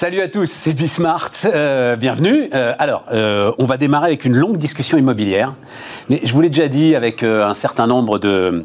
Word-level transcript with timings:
Salut 0.00 0.22
à 0.22 0.28
tous, 0.28 0.50
c'est 0.50 0.72
Bismart. 0.72 1.30
Euh, 1.44 1.94
bienvenue. 1.94 2.48
Euh, 2.54 2.72
alors, 2.78 3.04
euh, 3.12 3.52
on 3.58 3.66
va 3.66 3.76
démarrer 3.76 4.06
avec 4.06 4.24
une 4.24 4.34
longue 4.34 4.56
discussion 4.56 4.96
immobilière. 4.96 5.52
Mais 6.08 6.22
je 6.24 6.32
vous 6.32 6.40
l'ai 6.40 6.48
déjà 6.48 6.68
dit 6.68 6.94
avec 6.94 7.22
un 7.22 7.52
certain 7.52 7.86
nombre 7.86 8.18
de, 8.18 8.64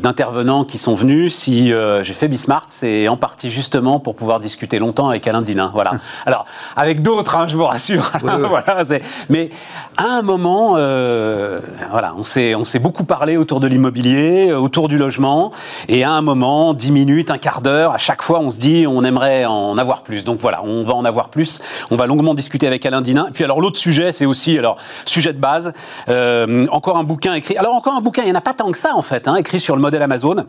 d'intervenants 0.00 0.64
qui 0.64 0.78
sont 0.78 0.94
venus. 0.94 1.34
Si 1.34 1.72
j'ai 2.02 2.14
fait 2.14 2.28
Bismart, 2.28 2.66
c'est 2.68 3.08
en 3.08 3.16
partie 3.16 3.50
justement 3.50 3.98
pour 4.00 4.14
pouvoir 4.14 4.40
discuter 4.40 4.78
longtemps 4.78 5.08
avec 5.08 5.26
Alain 5.26 5.42
Dinin. 5.42 5.70
Voilà. 5.74 5.92
Alors, 6.26 6.46
avec 6.76 7.02
d'autres, 7.02 7.36
hein, 7.36 7.46
je 7.48 7.56
vous 7.56 7.66
rassure. 7.66 8.10
voilà, 8.22 8.82
mais 9.28 9.50
à 9.96 10.04
un 10.04 10.22
moment, 10.22 10.72
voilà, 10.72 12.14
on 12.16 12.24
s'est, 12.24 12.78
beaucoup 12.78 13.04
parlé 13.04 13.36
autour 13.36 13.60
de 13.60 13.66
l'immobilier, 13.66 14.52
autour 14.52 14.88
du 14.88 14.98
logement. 14.98 15.50
Et 15.88 16.04
à 16.04 16.12
un 16.12 16.22
moment, 16.22 16.74
dix 16.74 16.92
minutes, 16.92 17.30
un 17.30 17.38
quart 17.38 17.62
d'heure, 17.62 17.92
à 17.92 17.98
chaque 17.98 18.22
fois, 18.22 18.40
on 18.40 18.50
se 18.50 18.58
dit, 18.58 18.86
on 18.86 19.04
aimerait 19.04 19.44
en 19.44 19.78
avoir 19.78 20.02
plus. 20.02 20.24
Donc 20.24 20.40
voilà, 20.40 20.62
on 20.64 20.84
va 20.84 20.94
en 20.94 21.04
avoir 21.04 21.28
plus. 21.28 21.60
On 21.90 21.96
va 21.96 22.06
longuement 22.06 22.34
discuter 22.34 22.66
avec 22.66 22.84
Alain 22.86 23.02
Dinin. 23.02 23.28
Puis 23.32 23.44
alors 23.44 23.60
l'autre 23.60 23.78
sujet, 23.78 24.12
c'est 24.12 24.26
aussi 24.26 24.58
alors 24.58 24.76
sujet 25.04 25.32
de 25.32 25.38
base. 25.38 25.72
Euh, 26.08 26.66
encore 26.70 26.96
un 26.96 27.04
bouquin 27.04 27.34
écrit. 27.34 27.56
Alors 27.56 27.74
encore 27.74 27.94
un 27.94 28.00
bouquin, 28.00 28.22
il 28.22 28.26
n'y 28.26 28.32
en 28.32 28.36
a 28.36 28.40
pas 28.40 28.54
tant 28.54 28.70
que 28.70 28.78
ça 28.78 28.94
en 28.94 29.02
fait, 29.02 29.28
hein, 29.28 29.36
écrit 29.36 29.60
sur 29.60 29.76
le 29.76 29.81
modèle 29.82 30.02
Amazon. 30.02 30.46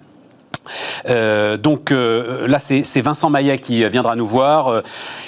Euh, 1.10 1.58
donc 1.58 1.92
euh, 1.92 2.48
là, 2.48 2.60
c'est 2.60 3.02
Vincent 3.02 3.30
Maillet 3.30 3.58
qui 3.60 3.88
viendra 3.90 4.16
nous 4.16 4.28
voir. 4.28 4.68
Euh, 4.68 4.82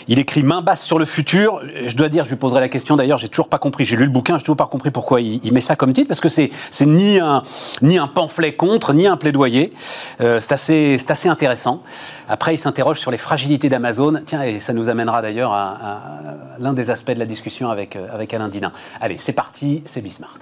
il 0.08 0.20
écrit 0.20 0.44
main 0.44 0.62
basse 0.62 0.84
sur 0.84 1.00
le 1.00 1.06
futur. 1.06 1.62
Je 1.86 1.96
dois 1.96 2.10
dire, 2.10 2.26
je 2.26 2.30
lui 2.30 2.36
poserai 2.38 2.62
la 2.62 2.70
question 2.70 2.96
d'ailleurs, 2.96 3.18
j'ai 3.18 3.28
toujours 3.28 3.50
pas 3.50 3.58
compris. 3.58 3.86
J'ai 3.86 3.96
lu 3.96 4.04
le 4.04 4.12
bouquin, 4.12 4.38
j'ai 4.38 4.44
toujours 4.44 4.58
pas 4.58 4.68
compris 4.68 4.92
pourquoi 4.92 5.22
il, 5.22 5.52
met 5.52 5.62
ça 5.62 5.76
comme 5.76 5.94
titre, 5.94 6.08
parce 6.08 6.20
que 6.20 6.30
c'est 6.30 6.52
ni 6.86 7.20
un, 7.20 7.44
ni 7.82 7.98
un 7.98 8.08
pamphlet 8.08 8.56
contre, 8.56 8.94
ni 8.94 9.08
un 9.08 9.18
plaidoyer. 9.18 9.74
c'est 10.20 10.52
assez, 10.52 11.30
intéressant. 11.30 11.82
Après, 12.30 12.54
il 12.54 12.58
s'interroge 12.58 13.00
sur 13.00 13.12
les 13.12 13.18
fragilités 13.18 13.70
d'Amazon. 13.70 14.22
Tiens, 14.26 14.44
et 14.44 14.60
ça 14.60 14.74
nous 14.74 14.90
amènera 14.90 15.22
d'ailleurs 15.22 15.54
à, 15.54 15.78
à 15.82 16.20
l'un 16.60 16.74
des 16.74 16.90
aspects 16.90 17.12
de 17.12 17.20
la 17.20 17.26
discussion 17.26 17.70
avec, 17.70 17.98
avec 18.14 18.34
Alain 18.34 18.50
Dinin. 18.50 18.72
Allez, 19.02 19.18
c'est 19.20 19.34
parti, 19.34 19.84
c'est 19.86 20.02
Bismart. 20.02 20.38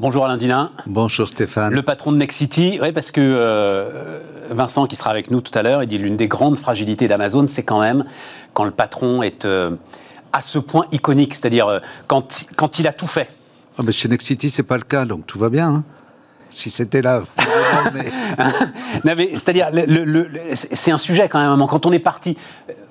Bonjour 0.00 0.24
Alain 0.24 0.36
Dinin. 0.36 0.70
Bonjour 0.86 1.26
Stéphane. 1.26 1.74
Le 1.74 1.82
patron 1.82 2.12
de 2.12 2.18
Nexity, 2.18 2.78
oui, 2.80 2.92
parce 2.92 3.10
que 3.10 3.20
euh, 3.20 4.20
Vincent, 4.48 4.86
qui 4.86 4.94
sera 4.94 5.10
avec 5.10 5.32
nous 5.32 5.40
tout 5.40 5.50
à 5.58 5.64
l'heure, 5.64 5.82
il 5.82 5.88
dit 5.88 5.98
l'une 5.98 6.16
des 6.16 6.28
grandes 6.28 6.56
fragilités 6.56 7.08
d'Amazon, 7.08 7.48
c'est 7.48 7.64
quand 7.64 7.80
même 7.80 8.04
quand 8.52 8.62
le 8.62 8.70
patron 8.70 9.24
est 9.24 9.44
euh, 9.44 9.70
à 10.32 10.40
ce 10.40 10.60
point 10.60 10.86
iconique, 10.92 11.34
c'est-à-dire 11.34 11.66
euh, 11.66 11.80
quand, 12.06 12.46
quand 12.54 12.78
il 12.78 12.86
a 12.86 12.92
tout 12.92 13.08
fait. 13.08 13.28
Ah, 13.76 13.82
mais 13.84 13.90
chez 13.90 14.08
Nexity, 14.08 14.50
c'est 14.50 14.62
pas 14.62 14.76
le 14.76 14.84
cas, 14.84 15.04
donc 15.04 15.26
tout 15.26 15.40
va 15.40 15.50
bien. 15.50 15.68
Hein. 15.68 15.84
si 16.48 16.70
c'était 16.70 17.02
là. 17.02 17.24
mais... 19.04 19.30
c'est-à-dire, 19.34 19.66
c'est 20.54 20.92
un 20.92 20.98
sujet 20.98 21.28
quand 21.28 21.40
même. 21.40 21.66
Quand 21.66 21.86
on 21.86 21.92
est 21.92 21.98
parti, 21.98 22.36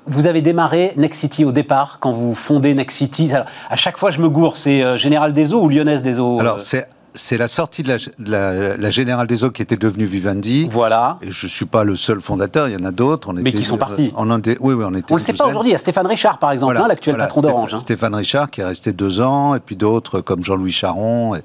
vous 0.07 0.27
avez 0.27 0.41
démarré 0.41 0.91
Nexity 0.97 1.45
au 1.45 1.53
départ, 1.53 1.99
quand 2.01 2.11
vous 2.11 2.35
fondez 2.35 2.73
Nexity. 2.73 3.31
à 3.33 3.75
chaque 3.77 3.97
fois, 3.97 4.11
je 4.11 4.19
me 4.19 4.27
gourre, 4.27 4.57
c'est 4.57 4.97
Général 4.97 5.33
des 5.33 5.53
Eaux 5.53 5.61
ou 5.61 5.69
Lyonnaise 5.69 6.03
des 6.03 6.19
Eaux 6.19 6.41
Alors, 6.41 6.59
c'est 6.59 6.89
c'est 7.17 7.37
la 7.37 7.47
sortie 7.47 7.83
de 7.83 7.97
la, 8.19 8.89
Générale 8.89 9.27
des 9.27 9.43
Eaux 9.43 9.51
qui 9.51 9.61
était 9.61 9.75
devenue 9.75 10.05
Vivendi. 10.05 10.67
Voilà. 10.71 11.17
Et 11.21 11.31
je 11.31 11.45
ne 11.45 11.49
suis 11.49 11.65
pas 11.65 11.83
le 11.83 11.95
seul 11.95 12.21
fondateur, 12.21 12.69
il 12.69 12.73
y 12.73 12.81
en 12.81 12.85
a 12.85 12.91
d'autres. 12.91 13.33
Mais 13.33 13.51
qui 13.51 13.63
sont 13.63 13.77
partis. 13.77 14.13
On 14.15 14.27
oui, 14.29 14.55
oui, 14.59 14.85
on 14.87 14.93
était. 14.93 15.11
On 15.11 15.15
ne 15.15 15.19
le 15.19 15.25
sait 15.25 15.33
pas 15.33 15.47
aujourd'hui. 15.47 15.71
Il 15.71 15.73
y 15.73 15.75
a 15.75 15.79
Stéphane 15.79 16.07
Richard, 16.07 16.39
par 16.39 16.51
exemple, 16.51 16.77
hein, 16.77 16.85
l'actuel 16.87 17.17
patron 17.17 17.41
d'Orange. 17.41 17.73
Hein. 17.73 17.79
Stéphane 17.79 18.15
Richard 18.15 18.49
qui 18.49 18.61
est 18.61 18.65
resté 18.65 18.93
deux 18.93 19.19
ans, 19.21 19.55
et 19.55 19.59
puis 19.59 19.75
d'autres 19.75 20.21
comme 20.21 20.43
Jean-Louis 20.43 20.71
Charon 20.71 21.35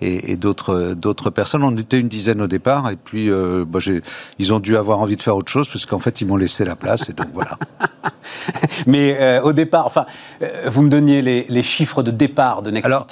et, 0.00 0.36
d'autres 0.36 1.30
personnes. 1.30 1.64
On 1.64 1.76
était 1.76 1.98
une 1.98 2.08
dizaine 2.08 2.40
au 2.40 2.46
départ, 2.46 2.90
et 2.90 2.96
puis 2.96 3.30
euh, 3.30 3.64
bah, 3.66 3.80
ils 4.38 4.52
ont 4.52 4.60
dû 4.60 4.76
avoir 4.76 5.00
envie 5.00 5.16
de 5.16 5.22
faire 5.22 5.36
autre 5.36 5.50
chose, 5.50 5.68
parce 5.68 5.86
qu'en 5.86 5.98
fait, 5.98 6.20
ils 6.20 6.26
m'ont 6.26 6.36
laissé 6.36 6.64
la 6.64 6.76
place, 6.76 7.08
et 7.10 7.12
donc 7.12 7.28
voilà. 7.32 7.58
Mais 8.86 9.16
euh, 9.20 9.42
au 9.42 9.52
départ, 9.52 9.86
enfin, 9.86 10.06
euh, 10.42 10.68
vous 10.70 10.82
me 10.82 10.88
donniez 10.88 11.22
les, 11.22 11.62
chiffres 11.62 12.02
de 12.02 12.10
départ 12.10 12.62
de 12.62 12.70
Nexity. 12.70 12.86
Alors, 12.86 13.06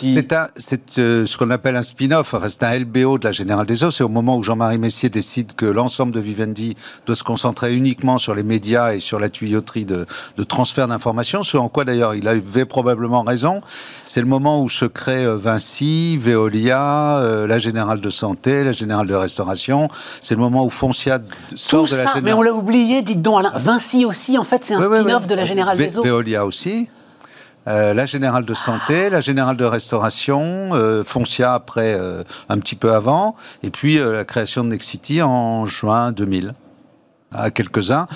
c'est 0.57 0.81
ce 0.91 1.37
qu'on 1.37 1.51
appelle 1.51 1.77
un 1.77 1.83
spin-off, 2.03 2.35
enfin, 2.35 2.49
c'est 2.49 2.65
un 2.65 2.77
LBO 2.77 3.19
de 3.19 3.25
la 3.25 3.33
Générale 3.33 3.67
des 3.67 3.85
Eaux. 3.85 3.93
C'est 3.93 4.03
au 4.03 4.09
moment 4.09 4.37
où 4.37 4.43
Jean-Marie 4.43 4.79
Messier 4.79 5.09
décide 5.09 5.53
que 5.55 5.67
l'ensemble 5.67 6.13
de 6.13 6.19
Vivendi 6.19 6.77
doit 7.07 7.15
se 7.15 7.23
concentrer 7.23 7.75
uniquement 7.75 8.19
sur 8.19 8.35
les 8.35 8.43
médias 8.43 8.95
et 8.95 8.99
sur 8.99 9.21
la 9.21 9.29
tuyauterie 9.29 9.85
de, 9.85 10.07
transfert 10.49 10.89
d'informations, 10.89 11.45
ce 11.45 11.57
en 11.57 11.69
quoi 11.69 11.85
d'ailleurs 11.85 12.15
il 12.15 12.27
avait 12.27 12.65
probablement 12.65 13.23
raison. 13.23 13.61
C'est 14.09 14.21
le 14.21 14.27
moment 14.27 14.61
où 14.61 14.69
se 14.69 14.85
créent 14.85 15.27
euh, 15.27 15.37
Vinci, 15.37 16.17
Veolia, 16.17 17.19
euh, 17.19 17.47
la 17.47 17.59
Générale 17.59 18.01
de 18.01 18.11
Santé, 18.11 18.65
la 18.65 18.73
Générale 18.73 19.07
de 19.07 19.15
Restauration. 19.15 19.89
C'est 20.23 20.35
le 20.35 20.41
moment 20.41 20.65
où 20.65 20.71
Foncia 20.71 21.21
sort 21.55 21.85
de 21.85 21.91
la 21.93 21.99
Générale... 21.99 22.23
Mais 22.25 22.33
on 22.33 22.43
l'a 22.43 22.53
oublié, 22.53 23.03
dites 23.03 23.23
donc 23.23 23.39
Alain. 23.39 23.53
Vinci 23.55 24.05
aussi, 24.05 24.37
en 24.39 24.45
fait, 24.45 24.65
c'est 24.65 24.75
un 24.75 24.81
spin-off 24.81 25.29
de 25.29 25.35
la 25.35 25.45
Générale 25.45 25.79
des 25.79 25.99
Eaux. 25.99 26.03
Veolia 26.03 26.45
aussi. 26.45 26.89
Euh, 27.69 27.95
la 27.95 28.07
générale 28.07 28.45
de 28.45 28.55
santé, 28.55 29.09
la 29.09 29.21
générale 29.21 29.57
de 29.57 29.65
restauration, 29.65 30.71
euh, 30.73 31.05
Foncia 31.05 31.55
après, 31.55 31.95
euh, 31.95 32.25
un 32.49 32.59
petit 32.59 32.75
peu 32.75 32.93
avant, 32.93 33.37
et 33.63 33.71
puis 33.71 33.99
la 33.99 34.25
création 34.25 34.65
de 34.65 34.71
Nexity 34.71 35.23
en 35.23 35.67
juin 35.67 36.11
2000, 36.11 36.55
à 37.33 37.51
quelques-uns, 37.51 38.09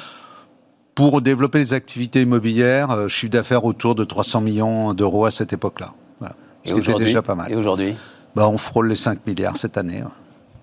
pour 0.94 1.22
développer 1.22 1.58
des 1.58 1.74
activités 1.74 2.22
immobilières, 2.22 3.08
chiffre 3.08 3.30
d'affaires 3.30 3.64
autour 3.64 3.94
de 3.94 4.02
300 4.02 4.40
millions 4.40 4.94
d'euros 4.94 5.26
à 5.26 5.30
cette 5.30 5.52
époque-là. 5.52 5.92
Voilà. 6.18 6.34
Ce 6.64 6.74
qui 6.74 6.80
était 6.80 6.94
déjà 6.94 7.22
pas 7.22 7.34
mal. 7.34 7.52
Et 7.52 7.54
aujourd'hui? 7.54 7.94
Bah, 8.34 8.48
On 8.48 8.58
frôle 8.58 8.88
les 8.88 8.96
5 8.96 9.26
milliards 9.26 9.56
cette 9.56 9.76
année. 9.76 10.02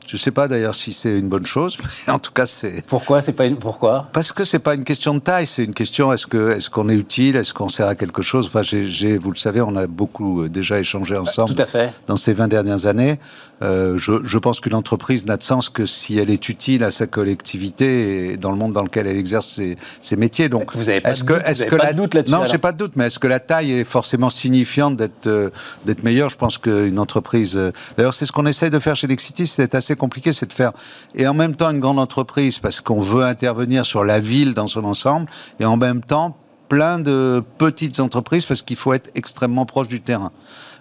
Je 0.08 0.16
ne 0.16 0.20
sais 0.20 0.32
pas 0.32 0.48
d'ailleurs 0.48 0.76
si 0.76 0.94
c'est 0.94 1.18
une 1.18 1.30
bonne 1.30 1.46
chose, 1.46 1.78
mais 2.08 2.14
en 2.14 2.20
tout 2.20 2.32
cas 2.32 2.46
c'est. 2.46 2.84
Pourquoi 2.88 3.22
c'est 3.22 3.34
pas 3.34 3.46
une... 3.46 3.58
pourquoi 3.58 4.10
Parce 4.14 4.32
que 4.32 4.44
c'est 4.44 4.60
pas 4.60 4.76
une 4.76 4.84
question 4.84 5.14
de 5.14 5.20
taille, 5.20 5.48
c'est 5.48 5.64
une 5.64 5.74
question 5.74 6.12
est-ce 6.14 6.28
que 6.28 6.52
est-ce 6.52 6.70
qu'on 6.70 6.90
est 6.90 6.96
utile, 6.96 7.36
est-ce 7.36 7.54
qu'on 7.54 7.70
sert 7.70 7.88
à 7.88 7.96
quelque 7.96 8.22
chose? 8.22 8.48
Enfin, 8.48 8.62
j'ai, 8.64 9.18
vous 9.18 9.32
le 9.32 9.38
savez, 9.38 9.62
on 9.62 9.76
a 9.76 9.88
beaucoup 9.88 10.44
euh, 10.44 10.50
déjà 10.50 10.80
échangé 10.80 11.18
ensemble. 11.18 11.54
Tout 11.54 11.62
à 11.62 11.66
fait. 11.66 11.92
Dans 12.08 12.18
ces 12.18 12.34
20 12.34 12.48
dernières 12.48 12.86
années, 12.86 13.20
euh, 13.62 13.98
je, 13.98 14.14
je, 14.24 14.38
pense 14.38 14.60
qu'une 14.60 14.74
entreprise 14.74 15.26
n'a 15.26 15.38
de 15.38 15.44
sens 15.44 15.70
que 15.70 15.86
si 15.86 16.18
elle 16.18 16.30
est 16.30 16.50
utile 16.50 16.84
à 16.84 16.92
sa 16.92 17.08
collectivité 17.08 18.32
et 18.32 18.38
dans 18.38 18.52
le 18.52 18.58
monde 18.58 18.74
dans 18.74 18.84
lequel 18.84 19.08
elle 19.08 19.18
exerce 19.18 19.48
ses, 19.48 19.78
ses 20.02 20.18
métiers. 20.18 20.50
Donc, 20.50 20.76
vous 20.76 20.90
avez 20.90 21.00
pas 21.00 21.12
est-ce 21.12 21.24
que, 21.24 21.34
est-ce 21.46 21.64
que 21.64 21.76
la... 21.76 21.94
doute 21.94 22.14
là-dessus 22.14 22.34
Non, 22.34 22.46
j'ai 22.46 22.58
pas 22.58 22.74
de 22.74 22.78
doute, 22.78 22.96
mais 22.96 23.06
est-ce 23.06 23.20
que 23.20 23.28
la 23.28 23.40
taille 23.40 23.72
est 23.72 23.84
forcément 23.84 24.30
signifiante 24.30 24.98
d'être 24.98 25.28
euh, 25.28 25.50
d'être 25.86 26.04
meilleure? 26.04 26.30
Je 26.30 26.38
pense 26.38 26.58
qu'une 26.58 27.00
entreprise. 27.00 27.60
D'ailleurs, 27.96 28.14
c'est 28.14 28.26
ce 28.26 28.32
qu'on 28.32 28.46
essaye 28.46 28.70
de 28.70 28.80
faire 28.80 28.96
chez 28.96 29.08
Lexity. 29.08 29.48
C'est 29.48 29.76
assez 29.76 29.93
compliqué, 29.96 30.34
c'est 30.34 30.46
de 30.46 30.54
faire 30.54 30.72
et 31.16 31.28
en 31.28 31.34
même 31.34 31.56
temps 31.56 31.72
une 31.72 31.80
grande 31.80 32.00
entreprise 32.00 32.60
parce 32.60 32.82
qu'on 32.82 33.02
veut 33.02 33.24
intervenir 33.24 33.86
sur 33.86 34.04
la 34.04 34.20
ville 34.20 34.54
dans 34.54 34.68
son 34.68 34.84
ensemble 34.84 35.28
et 35.60 35.66
en 35.66 35.78
même 35.78 36.04
temps 36.04 36.36
plein 36.70 37.00
de 37.00 37.44
petites 37.58 38.00
entreprises 38.00 38.46
parce 38.46 38.62
qu'il 38.62 38.78
faut 38.78 38.94
être 38.94 39.12
extrêmement 39.16 39.66
proche 39.66 39.88
du 39.88 40.02
terrain. 40.02 40.32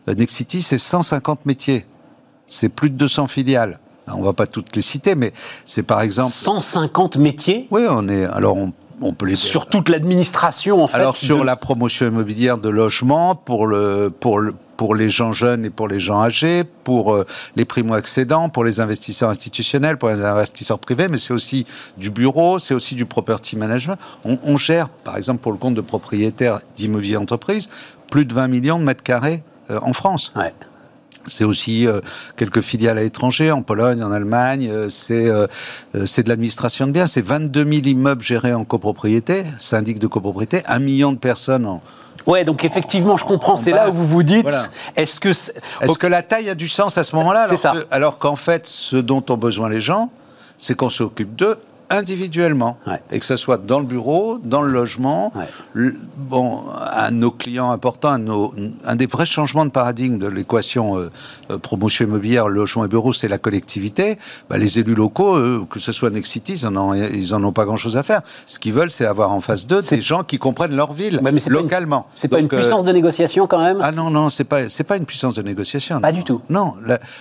Euh, 0.09 0.15
Nexity, 0.15 0.63
c'est 0.63 0.79
150 0.79 1.47
métiers. 1.47 1.87
C'est 2.49 2.69
plus 2.69 2.91
de 2.91 2.97
200 2.97 3.27
filiales. 3.27 3.79
On 4.09 4.23
va 4.23 4.33
pas 4.33 4.47
toutes 4.47 4.75
les 4.75 4.83
citer, 4.83 5.15
mais 5.15 5.33
c'est 5.65 5.83
par 5.83 6.01
exemple... 6.01 6.33
150 6.33 7.17
métiers? 7.17 7.69
Oui, 7.71 7.83
on 7.89 8.09
est... 8.09 8.25
Alors, 8.25 8.57
on, 8.57 8.73
on 9.01 9.15
peut 9.15 9.27
les... 9.27 9.37
Sur 9.37 9.67
toute 9.67 9.89
l'administration, 9.89 10.83
en 10.83 10.89
fait 10.89 10.97
Alors, 10.97 11.15
sur 11.15 11.45
la 11.45 11.57
promotion 11.57 12.07
immobilière 12.07 12.59
de 12.59 12.69
logement, 12.69 13.35
pour 13.35 13.67
le, 13.67 14.11
pour 14.11 14.41
le, 14.41 14.55
pour 14.83 14.97
les 14.97 15.11
gens 15.11 15.33
jeunes 15.33 15.65
et 15.65 15.71
pour 15.71 15.87
les 15.87 16.01
gens 16.01 16.25
âgés, 16.25 16.65
pour 16.83 17.15
euh, 17.15 17.25
les 17.55 17.65
primo-accédants, 17.65 18.49
pour 18.49 18.65
les 18.65 18.81
investisseurs 18.81 19.31
institutionnels, 19.31 19.97
pour 19.97 20.09
les 20.09 20.25
investisseurs 20.25 20.81
privés, 20.81 21.07
mais 21.07 21.19
c'est 21.19 21.33
aussi 21.33 21.67
du 21.99 22.11
bureau, 22.11 22.59
c'est 22.59 22.75
aussi 22.75 22.97
du 22.97 23.07
property 23.07 23.55
management. 23.55 23.97
On, 24.25 24.57
gère, 24.57 24.89
par 24.89 25.17
exemple, 25.17 25.41
pour 25.41 25.53
le 25.53 25.59
compte 25.59 25.77
de 25.77 25.81
propriétaires 25.83 26.59
d'immobilier 26.77 27.17
entreprise, 27.17 27.71
plus 28.11 28.25
de 28.25 28.35
20 28.35 28.49
millions 28.49 28.81
de 28.81 28.85
mètres 28.85 29.05
carrés 29.05 29.45
euh, 29.71 29.79
en 29.83 29.93
France. 29.93 30.33
C'est 31.29 31.45
aussi 31.45 31.87
euh, 31.87 32.01
quelques 32.37 32.63
filiales 32.63 32.99
à 32.99 33.03
l'étranger, 33.03 33.53
en 33.53 33.63
Pologne, 33.63 34.03
en 34.03 34.11
Allemagne. 34.11 34.69
c'est 34.89 35.31
c'est 36.07 36.25
de 36.25 36.29
l'administration 36.29 36.89
de 36.89 36.91
biens. 36.91 37.07
C'est 37.07 37.25
22 37.25 37.65
000 37.65 37.87
immeubles 37.87 38.23
gérés 38.23 38.53
en 38.53 38.65
copropriété, 38.65 39.45
syndic 39.61 40.01
de 40.01 40.09
copropriété, 40.09 40.63
un 40.67 40.81
million 40.81 41.13
de 41.13 41.19
personnes 41.19 41.67
en, 41.67 41.81
Ouais, 42.27 42.45
donc 42.45 42.65
effectivement, 42.65 43.17
je 43.17 43.25
comprends. 43.25 43.57
C'est 43.57 43.73
là 43.73 43.89
où 43.89 43.93
vous 43.93 44.07
vous 44.07 44.23
dites, 44.23 44.71
est-ce 44.97 45.21
que 45.21 45.31
est-ce 45.31 45.99
que 45.99 46.07
la 46.07 46.23
taille 46.23 46.49
a 46.49 46.55
du 46.55 46.69
sens 46.69 46.99
à 46.99 47.05
ce 47.05 47.15
moment-là 47.17 47.47
alors 47.91 48.19
qu'en 48.19 48.37
fait, 48.37 48.67
ce 48.67 48.97
dont 48.97 49.25
ont 49.29 49.37
besoin 49.37 49.69
les 49.69 49.81
gens, 49.81 50.11
c'est 50.59 50.75
qu'on 50.75 50.91
s'occupe 50.91 51.35
d'eux 51.35 51.59
individuellement. 51.93 52.79
Et 53.11 53.21
que 53.21 53.27
ce 53.27 53.37
soit 53.37 53.59
dans 53.59 53.79
le 53.79 53.87
bureau, 53.87 54.39
dans 54.43 54.63
le 54.63 54.73
logement. 54.73 55.33
bon, 56.17 56.65
un 56.95 57.11
de 57.11 57.17
nos 57.17 57.31
clients 57.31 57.71
importants, 57.71 58.13
un, 58.13 58.51
un, 58.85 58.97
des 58.97 59.07
vrais 59.07 59.27
changements 59.27 59.65
de 59.65 59.71
paradigme 59.71 60.19
de 60.19 60.27
l'équation 60.27 60.99
euh, 60.99 61.11
euh, 61.51 61.59
promotion 61.59 62.07
immobilière, 62.07 62.49
logement 62.49 62.85
et 62.85 62.89
bureau, 62.89 63.13
c'est 63.13 63.29
la 63.29 63.39
collectivité. 63.39 64.19
Bah, 64.49 64.57
les 64.57 64.79
élus 64.79 64.95
locaux, 64.95 65.65
que 65.67 65.79
ce 65.79 65.93
soit 65.93 66.11
Nexity, 66.11 66.55
ils 66.55 66.67
en 66.67 66.77
ont, 66.77 66.95
ils 66.95 67.35
en 67.35 67.45
ont 67.45 67.53
pas 67.53 67.65
grand-chose 67.65 67.97
à 67.97 68.03
faire. 68.03 68.23
Ce 68.47 68.59
qu'ils 68.59 68.73
veulent, 68.73 68.91
c'est 68.91 69.07
avoir 69.07 69.31
en 69.33 69.41
face 69.41 69.67
d'eux 69.67 69.83
des 69.83 70.01
gens 70.01 70.23
qui 70.23 70.39
comprennent 70.39 70.75
leur 70.75 70.93
ville 70.93 71.21
localement. 71.49 72.07
C'est 72.15 72.29
pas 72.29 72.39
une 72.39 72.47
euh, 72.47 72.59
puissance 72.59 72.85
de 72.85 72.93
négociation 72.93 73.47
quand 73.47 73.61
même? 73.61 73.79
Ah 73.83 73.93
non, 73.93 74.11
non, 74.11 74.31
c'est 74.31 74.45
pas, 74.45 74.63
pas 74.87 74.97
une 74.97 75.05
puissance 75.05 75.35
de 75.35 75.43
négociation. 75.43 76.01
Pas 76.01 76.13
du 76.13 76.25
tout. 76.25 76.41
Non, 76.49 76.75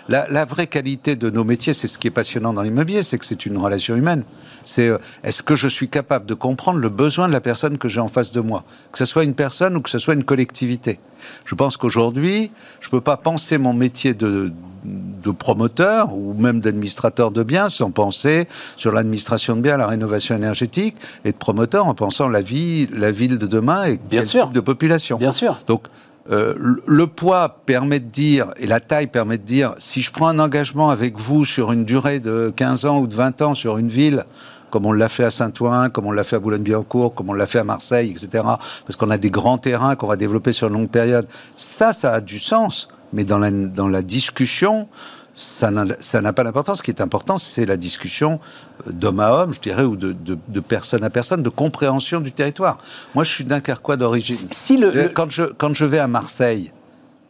la, 0.07 0.27
la 0.29 0.45
vraie 0.45 0.67
qualité 0.67 1.15
de 1.15 1.29
nos 1.29 1.43
métiers, 1.43 1.73
c'est 1.73 1.87
ce 1.87 1.97
qui 1.97 2.07
est 2.07 2.11
passionnant 2.11 2.53
dans 2.53 2.61
l'immobilier, 2.61 3.03
c'est 3.03 3.17
que 3.17 3.25
c'est 3.25 3.45
une 3.45 3.57
relation 3.57 3.95
humaine. 3.95 4.23
C'est 4.63 4.87
euh, 4.89 4.97
est-ce 5.23 5.43
que 5.43 5.55
je 5.55 5.67
suis 5.67 5.89
capable 5.89 6.25
de 6.25 6.33
comprendre 6.33 6.79
le 6.79 6.89
besoin 6.89 7.27
de 7.27 7.33
la 7.33 7.41
personne 7.41 7.77
que 7.77 7.87
j'ai 7.87 7.99
en 7.99 8.07
face 8.07 8.31
de 8.31 8.41
moi 8.41 8.63
Que 8.91 8.97
ce 8.97 9.05
soit 9.05 9.23
une 9.23 9.35
personne 9.35 9.75
ou 9.75 9.81
que 9.81 9.89
ce 9.89 9.99
soit 9.99 10.13
une 10.13 10.23
collectivité? 10.23 10.99
Je 11.45 11.55
pense 11.55 11.77
qu'aujourd'hui, 11.77 12.51
je 12.79 12.87
ne 12.87 12.91
peux 12.91 13.01
pas 13.01 13.17
penser 13.17 13.57
mon 13.57 13.73
métier 13.73 14.13
de, 14.13 14.51
de 14.83 15.31
promoteur 15.31 16.13
ou 16.15 16.33
même 16.33 16.59
d'administrateur 16.59 17.31
de 17.31 17.43
biens 17.43 17.69
sans 17.69 17.91
penser 17.91 18.47
sur 18.77 18.91
l'administration 18.91 19.55
de 19.55 19.61
biens, 19.61 19.77
la 19.77 19.87
rénovation 19.87 20.35
énergétique 20.35 20.95
et 21.25 21.31
de 21.31 21.37
promoteur 21.37 21.85
en 21.87 21.93
pensant 21.93 22.27
la 22.27 22.41
vie, 22.41 22.87
la 22.93 23.11
ville 23.11 23.37
de 23.37 23.45
demain 23.47 23.83
et 23.85 23.97
Bien 23.97 24.21
quel 24.21 24.25
sûr. 24.27 24.43
type 24.45 24.53
de 24.53 24.59
population. 24.59 25.17
Bien 25.17 25.31
sûr. 25.31 25.59
Donc, 25.67 25.83
euh, 26.29 26.53
le- 26.85 27.07
poids 27.07 27.61
permet 27.65 27.99
de 27.99 28.05
dire, 28.09 28.47
et 28.57 28.67
la 28.67 28.79
taille 28.79 29.07
permet 29.07 29.37
de 29.37 29.43
dire, 29.43 29.73
si 29.79 30.01
je 30.01 30.11
prends 30.11 30.27
un 30.27 30.39
engagement 30.39 30.89
avec 30.89 31.17
vous 31.17 31.45
sur 31.45 31.71
une 31.71 31.83
durée 31.83 32.19
de 32.19 32.53
15 32.55 32.85
ans 32.85 32.99
ou 32.99 33.07
de 33.07 33.15
20 33.15 33.41
ans 33.41 33.53
sur 33.53 33.77
une 33.77 33.87
ville, 33.87 34.25
comme 34.69 34.85
on 34.85 34.93
l'a 34.93 35.09
fait 35.09 35.23
à 35.25 35.29
Saint-Ouen, 35.31 35.89
comme 35.89 36.05
on 36.05 36.11
l'a 36.11 36.23
fait 36.23 36.35
à 36.37 36.39
Boulogne-Billancourt, 36.39 37.13
comme 37.15 37.29
on 37.29 37.33
l'a 37.33 37.47
fait 37.47 37.59
à 37.59 37.63
Marseille, 37.63 38.11
etc., 38.11 38.43
parce 38.85 38.95
qu'on 38.97 39.09
a 39.09 39.17
des 39.17 39.31
grands 39.31 39.57
terrains 39.57 39.95
qu'on 39.95 40.07
va 40.07 40.15
développer 40.15 40.51
sur 40.53 40.67
une 40.67 40.73
longue 40.73 40.89
période, 40.89 41.27
ça, 41.57 41.91
ça 41.91 42.13
a 42.13 42.21
du 42.21 42.39
sens. 42.39 42.87
Mais 43.13 43.25
dans 43.25 43.39
la, 43.39 43.51
dans 43.51 43.89
la 43.89 44.01
discussion, 44.01 44.87
ça 45.35 45.71
n'a 45.71 46.33
pas 46.33 46.43
d'importance. 46.43 46.79
Ce 46.79 46.83
qui 46.83 46.91
est 46.91 47.01
important, 47.01 47.37
c'est 47.37 47.65
la 47.65 47.77
discussion 47.77 48.39
euh, 48.87 48.91
d'homme 48.91 49.19
à 49.19 49.31
homme, 49.33 49.53
je 49.53 49.59
dirais, 49.59 49.83
ou 49.83 49.95
de, 49.95 50.11
de- 50.13 50.37
de 50.47 50.59
personne 50.59 51.03
à 51.03 51.09
personne, 51.09 51.41
de 51.41 51.49
compréhension 51.49 52.19
du 52.21 52.31
territoire. 52.31 52.77
Moi, 53.15 53.23
je 53.23 53.31
suis 53.31 53.43
dunkerquois 53.43 53.97
d'origine. 53.97 54.35
Si- 54.35 54.47
si 54.51 54.77
le- 54.77 54.87
Euh, 54.95 55.03
le- 55.03 55.09
Quand, 55.09 55.29
je, 55.29 55.43
quand 55.43 55.73
je 55.73 55.85
vais 55.85 55.99
à 55.99 56.07
Marseille, 56.07 56.71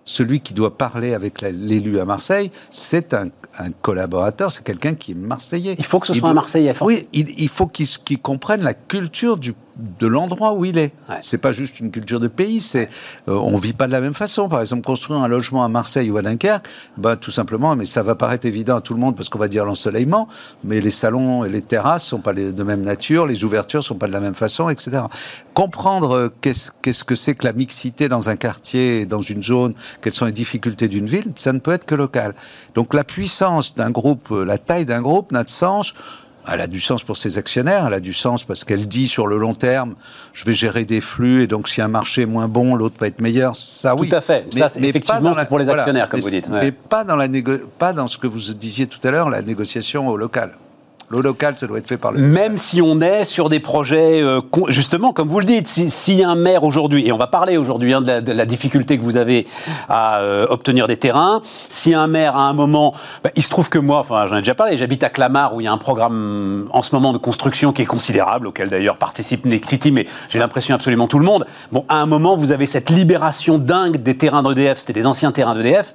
celui 0.03 0.39
qui 0.39 0.53
doit 0.53 0.77
parler 0.77 1.13
avec 1.13 1.42
l'élu 1.42 2.00
à 2.00 2.06
Marseille, 2.06 2.51
c'est 2.71 3.13
un, 3.13 3.27
un 3.59 3.69
collaborateur, 3.81 4.51
c'est 4.51 4.63
quelqu'un 4.63 4.95
qui 4.95 5.12
est 5.12 5.15
marseillais. 5.15 5.75
Il 5.77 5.86
faut 5.86 6.00
que 6.00 6.07
ce 6.07 6.13
soit 6.15 6.30
un 6.30 6.33
Marseillais, 6.33 6.74
forcément. 6.74 7.00
Oui, 7.01 7.07
il, 7.13 7.30
il 7.39 7.50
faut 7.50 7.68
qu'il 7.68 7.86
qu'il 7.88 8.19
comprenne 8.19 8.63
la 8.63 8.74
culture 8.74 9.38
du, 9.38 9.54
de 10.00 10.07
l'endroit 10.07 10.54
où 10.54 10.66
il 10.66 10.78
est. 10.78 10.94
Ouais. 11.10 11.18
C'est 11.22 11.38
pas 11.38 11.51
juste 11.51 11.80
une 11.80 11.92
culture 11.92 12.19
de 12.19 12.28
pays, 12.28 12.62
c'est 12.62 12.89
euh, 13.28 13.33
on 13.33 13.57
vit 13.57 13.74
pas 13.74 13.88
de 13.88 13.92
la 13.92 14.01
même 14.01 14.13
façon. 14.13 14.50
Par 14.50 14.62
exemple, 14.62 14.83
construire 14.83 15.19
un 15.22 15.28
logement 15.28 15.63
à 15.63 15.69
Marseille 15.69 16.10
ou 16.10 16.18
à 16.18 16.22
Dunkerque, 16.22 16.68
bah 16.98 17.16
tout 17.16 17.31
simplement, 17.31 17.75
mais 17.75 17.86
ça 17.86 18.04
va 18.04 18.16
paraître 18.16 18.45
évident 18.45 18.78
à 18.78 18.81
tout 18.81 18.94
le 18.94 19.00
monde 19.00 19.16
parce 19.16 19.30
qu'on 19.30 19.39
va 19.39 19.48
dire 19.48 19.66
l'ensoleillement, 19.66 20.28
mais 20.63 20.81
les 20.81 20.92
salons 20.92 21.45
et 21.45 21.50
les 21.50 21.62
terrasses 21.62 22.06
sont 22.06 22.19
pas 22.19 22.33
de 22.33 22.63
même 22.63 22.81
nature, 22.81 23.28
les 23.28 23.44
ouvertures 23.44 23.83
sont 23.83 23.95
pas 23.95 24.07
de 24.07 24.13
la 24.13 24.19
même 24.19 24.36
façon, 24.36 24.69
etc. 24.69 25.04
Comprendre 25.54 26.12
euh, 26.12 26.30
qu'est-ce 26.42 26.72
qu'est-ce 26.81 27.04
que 27.04 27.16
c'est 27.16 27.36
que 27.36 27.45
la 27.45 27.54
mixité 27.54 28.07
dans 28.07 28.30
un 28.30 28.36
quartier, 28.36 29.06
dans 29.06 29.22
une 29.22 29.44
zone, 29.44 29.74
quelles 30.01 30.13
sont 30.13 30.25
les 30.25 30.31
difficultés 30.31 30.88
d'une 30.88 31.07
ville, 31.07 31.31
ça 31.36 31.54
ne 31.54 31.60
peut 31.60 31.72
être 31.72 31.86
que 31.86 31.95
local. 31.95 32.33
Donc 32.75 32.94
la 32.94 33.04
puissance 33.04 33.75
d'un 33.75 33.92
groupe, 33.92 34.31
euh, 34.31 34.45
la 34.45 34.57
taille 34.57 34.86
d'un 34.86 35.01
groupe 35.01 35.31
n'a 35.31 35.44
de 35.44 35.50
sens 35.50 35.94
elle 36.51 36.61
a 36.61 36.67
du 36.67 36.79
sens 36.79 37.03
pour 37.03 37.17
ses 37.17 37.38
actionnaires, 37.38 37.85
elle 37.88 37.93
a 37.93 37.99
du 37.99 38.13
sens 38.13 38.43
parce 38.43 38.63
qu'elle 38.63 38.88
dit 38.88 39.07
sur 39.07 39.27
le 39.27 39.38
long 39.38 39.53
terme, 39.53 39.95
je 40.33 40.45
vais 40.45 40.53
gérer 40.53 40.85
des 40.85 41.01
flux 41.01 41.43
et 41.43 41.47
donc 41.47 41.67
si 41.67 41.81
un 41.81 41.88
marché 41.88 42.23
est 42.23 42.25
moins 42.27 42.47
bon, 42.47 42.75
l'autre 42.75 42.95
va 42.99 43.07
être 43.07 43.21
meilleur. 43.21 43.55
Ça, 43.55 43.95
oui. 43.95 44.13
à 44.13 44.21
fait. 44.21 44.47
Ça, 44.51 44.69
pas 44.69 44.79
effectivement, 44.81 45.33
c'est 45.33 45.47
pour 45.47 45.59
les 45.59 45.69
actionnaires, 45.69 46.09
comme 46.09 46.19
Mais 46.19 46.23
vous 46.23 46.29
dites, 46.29 46.47
ouais. 46.47 46.59
Mais 46.61 46.71
pas 46.71 47.03
dans, 47.03 47.15
la 47.15 47.27
négo- 47.27 47.65
pas 47.77 47.93
dans 47.93 48.07
ce 48.07 48.17
que 48.17 48.27
vous 48.27 48.39
disiez 48.53 48.88
tout 48.88 49.05
à 49.07 49.11
l'heure, 49.11 49.29
la 49.29 49.41
négociation 49.41 50.07
au 50.07 50.17
local. 50.17 50.53
Le 51.11 51.19
local, 51.19 51.55
ça 51.57 51.67
doit 51.67 51.77
être 51.77 51.89
fait 51.89 51.97
par 51.97 52.13
le. 52.13 52.19
Même 52.19 52.57
si 52.57 52.81
on 52.81 53.01
est 53.01 53.25
sur 53.25 53.49
des 53.49 53.59
projets, 53.59 54.21
euh, 54.21 54.39
justement, 54.69 55.11
comme 55.11 55.27
vous 55.27 55.39
le 55.39 55.45
dites, 55.45 55.67
si, 55.67 55.89
si 55.89 56.23
un 56.23 56.35
maire 56.35 56.63
aujourd'hui, 56.63 57.05
et 57.05 57.11
on 57.11 57.17
va 57.17 57.27
parler 57.27 57.57
aujourd'hui 57.57 57.93
hein, 57.93 57.99
de, 57.99 58.31
la, 58.31 58.45
difficulté 58.45 58.97
que 58.97 59.03
vous 59.03 59.17
avez 59.17 59.45
à 59.89 60.19
euh, 60.19 60.47
obtenir 60.49 60.87
des 60.87 60.95
terrains, 60.95 61.41
si 61.67 61.93
un 61.93 62.07
maire 62.07 62.37
à 62.37 62.43
un 62.43 62.53
moment, 62.53 62.93
bah, 63.25 63.29
il 63.35 63.43
se 63.43 63.49
trouve 63.49 63.69
que 63.69 63.77
moi, 63.77 63.99
enfin 63.99 64.25
j'en 64.27 64.37
ai 64.37 64.39
déjà 64.39 64.55
parlé, 64.55 64.77
j'habite 64.77 65.03
à 65.03 65.09
Clamart 65.09 65.53
où 65.53 65.59
il 65.59 65.65
y 65.65 65.67
a 65.67 65.73
un 65.73 65.77
programme 65.77 66.69
en 66.71 66.81
ce 66.81 66.95
moment 66.95 67.11
de 67.11 67.17
construction 67.17 67.73
qui 67.73 67.81
est 67.81 67.85
considérable, 67.85 68.47
auquel 68.47 68.69
d'ailleurs 68.69 68.95
participe 68.95 69.45
Next 69.45 69.69
City, 69.69 69.91
mais 69.91 70.07
j'ai 70.29 70.39
l'impression 70.39 70.75
absolument 70.75 71.07
tout 71.07 71.19
le 71.19 71.25
monde. 71.25 71.45
Bon, 71.73 71.83
à 71.89 71.97
un 71.97 72.05
moment, 72.05 72.37
vous 72.37 72.53
avez 72.53 72.67
cette 72.67 72.89
libération 72.89 73.57
dingue 73.57 73.97
des 73.97 74.15
terrains 74.15 74.43
d'EDF, 74.43 74.79
c'était 74.79 74.93
des 74.93 75.05
anciens 75.05 75.33
terrains 75.33 75.55
d'EDF. 75.55 75.93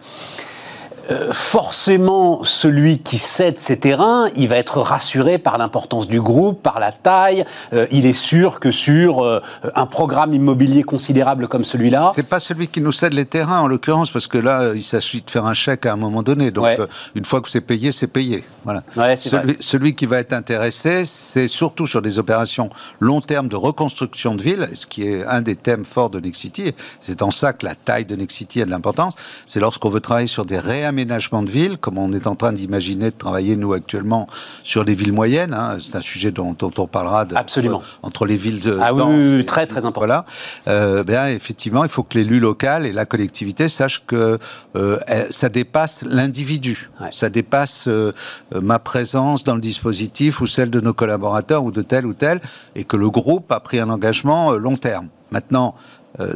Euh, 1.10 1.32
forcément, 1.32 2.42
celui 2.42 2.98
qui 2.98 3.18
cède 3.18 3.58
ces 3.58 3.78
terrains, 3.78 4.28
il 4.34 4.48
va 4.48 4.56
être 4.56 4.78
rassuré 4.80 5.38
par 5.38 5.56
l'importance 5.56 6.08
du 6.08 6.20
groupe, 6.20 6.62
par 6.62 6.80
la 6.80 6.90
taille. 6.90 7.44
Euh, 7.72 7.86
il 7.92 8.06
est 8.06 8.12
sûr 8.12 8.58
que 8.58 8.72
sur 8.72 9.24
euh, 9.24 9.40
un 9.76 9.86
programme 9.86 10.34
immobilier 10.34 10.82
considérable 10.82 11.46
comme 11.46 11.64
celui-là, 11.64 12.10
C'est 12.12 12.24
pas 12.24 12.40
celui 12.40 12.66
qui 12.66 12.80
nous 12.80 12.90
cède 12.90 13.14
les 13.14 13.24
terrains 13.24 13.60
en 13.60 13.68
l'occurrence 13.68 14.10
parce 14.10 14.26
que 14.26 14.38
là, 14.38 14.72
il 14.74 14.82
s'agit 14.82 15.22
de 15.22 15.30
faire 15.30 15.46
un 15.46 15.54
chèque 15.54 15.86
à 15.86 15.92
un 15.92 15.96
moment 15.96 16.22
donné. 16.22 16.50
Donc, 16.50 16.64
Ouais. 16.64 16.78
une 17.14 17.24
fois 17.24 17.40
que 17.40 17.48
c'est 17.48 17.60
payé, 17.60 17.92
c'est 17.92 18.08
payé. 18.08 18.42
Voilà. 18.64 18.82
Ouais, 18.96 19.14
celui, 19.60 19.94
qui 19.94 20.06
va 20.06 20.18
être 20.18 20.32
intéressé, 20.32 21.04
c'est 21.04 21.46
surtout 21.46 21.86
sur 21.86 22.02
des 22.02 22.18
opérations 22.18 22.68
long 22.98 23.20
terme 23.20 23.48
de 23.48 23.54
reconstruction 23.54 24.34
de 24.34 24.42
ville, 24.42 24.68
ce 24.72 24.86
qui 24.86 25.06
est 25.06 25.24
un 25.24 25.42
des 25.42 25.54
thèmes 25.54 25.84
forts 25.84 26.10
de 26.10 26.18
Nexity. 26.18 26.72
C'est 27.00 27.22
en 27.22 27.30
ça 27.30 27.52
que 27.52 27.64
la 27.64 27.76
taille 27.76 28.04
de 28.04 28.16
Nexity 28.16 28.62
a 28.62 28.64
de 28.64 28.70
l'importance. 28.70 29.14
C'est 29.46 29.60
lorsqu'on 29.60 29.88
veut 29.88 30.00
travailler 30.00 30.26
sur 30.26 30.44
des 30.44 30.58
réaménagements 30.58 30.95
de 31.04 31.50
ville, 31.50 31.76
comme 31.78 31.98
on 31.98 32.12
est 32.12 32.26
en 32.26 32.34
train 32.34 32.52
d'imaginer 32.52 33.10
de 33.10 33.16
travailler 33.16 33.56
nous 33.56 33.72
actuellement 33.72 34.26
sur 34.64 34.84
les 34.84 34.94
villes 34.94 35.12
moyennes. 35.12 35.52
hein. 35.54 35.76
C'est 35.80 35.96
un 35.96 36.00
sujet 36.00 36.30
dont, 36.30 36.54
dont 36.58 36.72
on 36.78 36.86
parlera 36.86 37.24
de, 37.24 37.36
Absolument. 37.36 37.82
entre 38.02 38.24
les 38.26 38.36
villes 38.36 38.60
de 38.60 38.78
Ah 38.80 38.94
oui, 38.94 39.44
très, 39.44 39.66
très 39.66 39.80
important. 39.84 40.00
Voilà. 40.00 40.24
Euh, 40.68 41.04
ben, 41.04 41.26
effectivement, 41.26 41.84
il 41.84 41.90
faut 41.90 42.02
que 42.02 42.16
l'élu 42.18 42.40
local 42.40 42.86
et 42.86 42.92
la 42.92 43.04
collectivité 43.04 43.68
sachent 43.68 44.04
que 44.06 44.38
euh, 44.76 44.98
elle- 45.06 45.32
ça 45.32 45.48
dépasse 45.48 46.02
l'individu. 46.04 46.90
Ouais. 47.00 47.08
Ça 47.12 47.28
dépasse 47.28 47.84
euh, 47.88 48.12
euh, 48.54 48.60
ma 48.60 48.78
présence 48.78 49.44
dans 49.44 49.54
le 49.54 49.60
dispositif 49.60 50.40
ou 50.40 50.46
celle 50.46 50.70
de 50.70 50.80
nos 50.80 50.94
collaborateurs 50.94 51.64
ou 51.64 51.70
de 51.70 51.82
tel 51.82 52.06
ou 52.06 52.14
tel, 52.14 52.40
et 52.74 52.84
que 52.84 52.96
le 52.96 53.10
groupe 53.10 53.50
a 53.52 53.60
pris 53.60 53.78
un 53.80 53.90
engagement 53.90 54.52
long 54.52 54.76
terme. 54.76 55.08
Maintenant, 55.30 55.74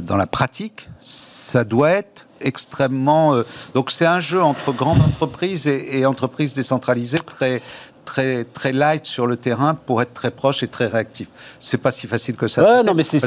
dans 0.02 0.16
la 0.18 0.26
pratique, 0.26 0.88
ça 1.00 1.64
doit 1.64 1.90
être 1.90 2.26
extrêmement. 2.40 3.34
euh, 3.34 3.44
donc 3.74 3.90
c'est 3.90 4.06
un 4.06 4.20
jeu 4.20 4.42
entre 4.42 4.72
grandes 4.72 5.00
entreprises 5.00 5.66
et, 5.66 5.98
et 5.98 6.06
entreprises 6.06 6.54
décentralisées 6.54 7.18
très 7.18 7.62
très 8.10 8.42
très 8.44 8.72
light 8.72 9.06
sur 9.06 9.26
le 9.28 9.36
terrain 9.36 9.74
pour 9.74 10.02
être 10.02 10.12
très 10.12 10.32
proche 10.32 10.64
et 10.64 10.68
très 10.68 10.86
réactif. 10.88 11.28
C'est 11.60 11.78
pas 11.78 11.92
si 11.92 12.08
facile 12.08 12.34
que 12.34 12.48
ça. 12.48 12.62
Ouais, 12.62 12.68
peut-être, 12.68 12.86
non, 12.86 12.94
mais 12.94 13.04
c'est- 13.04 13.20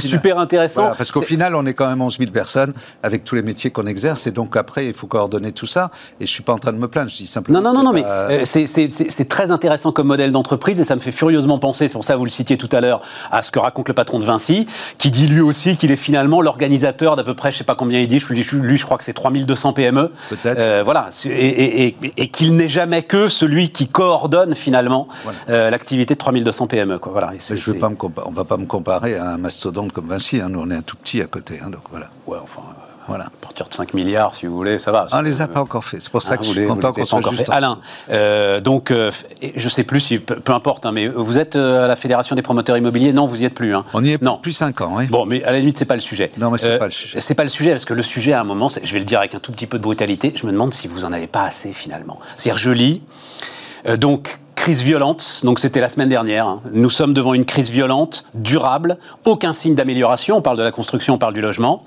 super 0.00 0.38
intéressant. 0.38 0.80
Voilà, 0.82 0.96
parce 0.96 1.12
qu'au 1.12 1.20
final, 1.22 1.54
on 1.54 1.66
est 1.66 1.74
quand 1.74 1.88
même 1.88 2.00
11 2.00 2.16
000 2.18 2.30
personnes 2.30 2.72
avec 3.02 3.24
tous 3.24 3.34
les 3.34 3.42
métiers 3.42 3.70
qu'on 3.70 3.86
exerce, 3.86 4.26
et 4.26 4.30
donc 4.30 4.56
après, 4.56 4.86
il 4.86 4.94
faut 4.94 5.06
coordonner 5.06 5.52
tout 5.52 5.66
ça. 5.66 5.90
Et 6.20 6.26
je 6.26 6.30
suis 6.30 6.42
pas 6.42 6.54
en 6.54 6.58
train 6.58 6.72
de 6.72 6.78
me 6.78 6.88
plaindre, 6.88 7.10
je 7.10 7.16
dis 7.18 7.26
simplement. 7.26 7.60
Non, 7.60 7.72
non, 7.74 7.82
non, 7.82 7.92
mais 7.92 8.02
euh, 8.06 8.44
c'est- 8.46 9.28
très 9.28 9.50
intéressant 9.50 9.92
comme 9.92 10.06
modèle 10.06 10.32
d'entreprise 10.32 10.80
et 10.80 10.84
ça 10.84 10.96
me 10.96 11.00
fait 11.00 11.12
furieusement 11.12 11.58
penser, 11.58 11.88
c'est 11.88 11.94
pour 11.94 12.04
ça 12.04 12.14
que 12.14 12.18
vous 12.18 12.24
le 12.24 12.30
citiez 12.30 12.56
tout 12.56 12.68
à 12.72 12.80
l'heure, 12.80 13.00
à 13.30 13.42
ce 13.42 13.50
que 13.50 13.58
raconte 13.58 13.88
le 13.88 13.94
patron 13.94 14.18
de 14.18 14.24
Vinci, 14.24 14.66
qui 14.96 15.10
dit 15.10 15.26
lui 15.26 15.40
aussi 15.40 15.76
qu'il 15.76 15.90
est 15.90 15.96
finalement 15.96 16.40
l'organisateur 16.40 17.16
d'à 17.16 17.24
peu 17.24 17.34
près, 17.34 17.52
je 17.52 17.58
sais 17.58 17.64
pas 17.64 17.74
combien 17.74 18.00
il 18.00 18.08
dit, 18.08 18.22
lui 18.30 18.78
je 18.78 18.84
crois 18.84 18.96
que 18.96 19.04
c'est 19.04 19.12
3200 19.12 19.72
PME. 19.74 20.10
Peut-être. 20.30 20.58
Euh, 20.58 20.82
voilà, 20.84 21.10
et, 21.26 21.28
et- 21.28 21.86
et- 22.02 22.12
et 22.16 22.28
qu'il 22.28 22.56
n'est 22.56 22.68
jamais 22.70 23.02
que 23.02 23.28
celui 23.28 23.70
qui 23.70 23.86
coordonne 23.88 24.13
finalement 24.54 25.08
Voilà. 25.24 25.38
euh, 25.48 25.70
l'activité 25.70 26.14
de 26.14 26.18
3200 26.18 26.66
PME. 26.66 26.98
Quoi. 26.98 27.12
Voilà, 27.12 27.34
et 27.34 27.38
c'est- 27.38 27.54
Mais 27.54 27.60
je 27.60 27.66
vais 27.70 27.76
c'est- 27.76 27.80
pas 27.80 27.88
me 27.88 27.96
compa- 27.96 28.22
on 28.26 28.30
va 28.32 28.44
pas 28.44 28.56
me 28.56 28.66
comparer 28.66 29.16
à 29.16 29.30
un 29.32 29.38
mastodonte 29.38 29.92
comme 29.92 30.08
Vinci. 30.08 30.40
hein. 30.40 30.48
Nous, 30.48 30.60
on 30.60 30.70
est 30.70 30.76
un 30.76 30.82
tout 30.82 30.96
petit 30.96 31.20
à 31.20 31.26
côté. 31.26 31.60
hein, 31.64 31.70
donc 31.70 31.82
voilà. 31.90 32.06
Ouais, 32.26 32.38
enfin, 32.42 32.60
euh, 32.68 32.80
Voilà. 33.06 33.24
à 33.26 33.30
partir 33.40 33.68
de 33.68 33.74
5 33.74 33.92
milliards, 33.92 34.34
si 34.34 34.46
vous 34.46 34.56
voulez, 34.56 34.78
ça 34.78 34.90
va. 34.90 35.06
On 35.12 35.20
les 35.20 35.42
a 35.42 35.46
pas 35.48 35.60
encore 35.60 35.84
fait. 35.84 35.98
C'est 36.00 36.10
pour 36.10 36.22
ça 36.22 36.30
Ah, 36.32 36.36
que 36.38 36.44
je 36.44 36.50
suis 36.50 36.66
content 36.66 36.90
qu'on 36.92 37.04
soit 37.04 37.18
encore 37.18 37.34
fait. 37.34 37.48
en- 37.50 37.52
Alain, 37.52 37.78
euh, 38.10 38.60
donc, 38.60 38.90
euh, 38.90 39.10
je 39.54 39.68
sais 39.68 39.84
plus 39.84 40.00
si, 40.00 40.18
peu, 40.18 40.36
peu 40.36 40.52
importe, 40.52 40.86
hein, 40.86 40.92
mais 40.92 41.08
vous 41.08 41.36
êtes 41.38 41.54
euh, 41.56 41.84
à 41.84 41.86
la 41.86 41.96
Fédération 41.96 42.34
des 42.34 42.40
promoteurs 42.42 42.76
immobiliers? 42.78 43.12
Non, 43.12 43.26
vous 43.26 43.42
y 43.42 43.44
êtes 43.44 43.52
plus. 43.54 43.74
hein. 43.74 43.84
On 43.92 44.02
y 44.02 44.12
est 44.12 44.22
non. 44.22 44.36
depuis 44.36 44.54
5 44.54 44.80
ans. 44.80 44.94
oui. 44.96 45.06
Bon, 45.08 45.26
mais 45.26 45.44
à 45.44 45.52
la 45.52 45.58
limite, 45.58 45.76
c'est 45.78 45.84
pas 45.84 45.96
le 45.96 46.00
sujet. 46.00 46.30
Non, 46.38 46.50
mais 46.50 46.56
c'est 46.58 46.78
pas 46.78 46.86
le 46.86 46.90
sujet. 46.92 47.20
C'est 47.20 47.34
pas 47.34 47.44
le 47.44 47.50
sujet 47.50 47.70
parce 47.70 47.84
que 47.84 47.92
le 47.94 48.02
sujet, 48.02 48.32
à 48.32 48.40
un 48.40 48.44
moment, 48.44 48.68
je 48.82 48.92
vais 48.92 48.98
le 49.00 49.04
dire 49.04 49.18
avec 49.18 49.34
un 49.34 49.38
tout 49.40 49.52
petit 49.52 49.66
peu 49.66 49.76
de 49.78 49.82
brutalité, 49.82 50.32
je 50.34 50.46
me 50.46 50.52
demande 50.52 50.72
si 50.72 50.88
vous 50.88 51.04
en 51.04 51.12
avez 51.12 51.26
pas 51.26 51.42
assez 51.42 51.72
finalement. 51.74 52.18
C'est-à-dire, 52.38 52.58
je 52.58 52.70
lis, 52.70 53.02
euh, 53.02 53.53
donc 53.98 54.38
crise 54.54 54.82
violente, 54.82 55.40
donc 55.42 55.58
c'était 55.58 55.80
la 55.80 55.90
semaine 55.90 56.08
dernière. 56.08 56.46
hein. 56.46 56.62
Nous 56.72 56.88
sommes 56.88 57.12
devant 57.12 57.34
une 57.34 57.44
crise 57.44 57.70
violente, 57.70 58.24
durable, 58.34 58.96
aucun 59.26 59.52
signe 59.52 59.74
d'amélioration. 59.74 60.38
On 60.38 60.42
parle 60.42 60.56
de 60.56 60.62
la 60.62 60.70
construction, 60.72 61.14
on 61.14 61.18
parle 61.18 61.34
du 61.34 61.42
logement. 61.42 61.84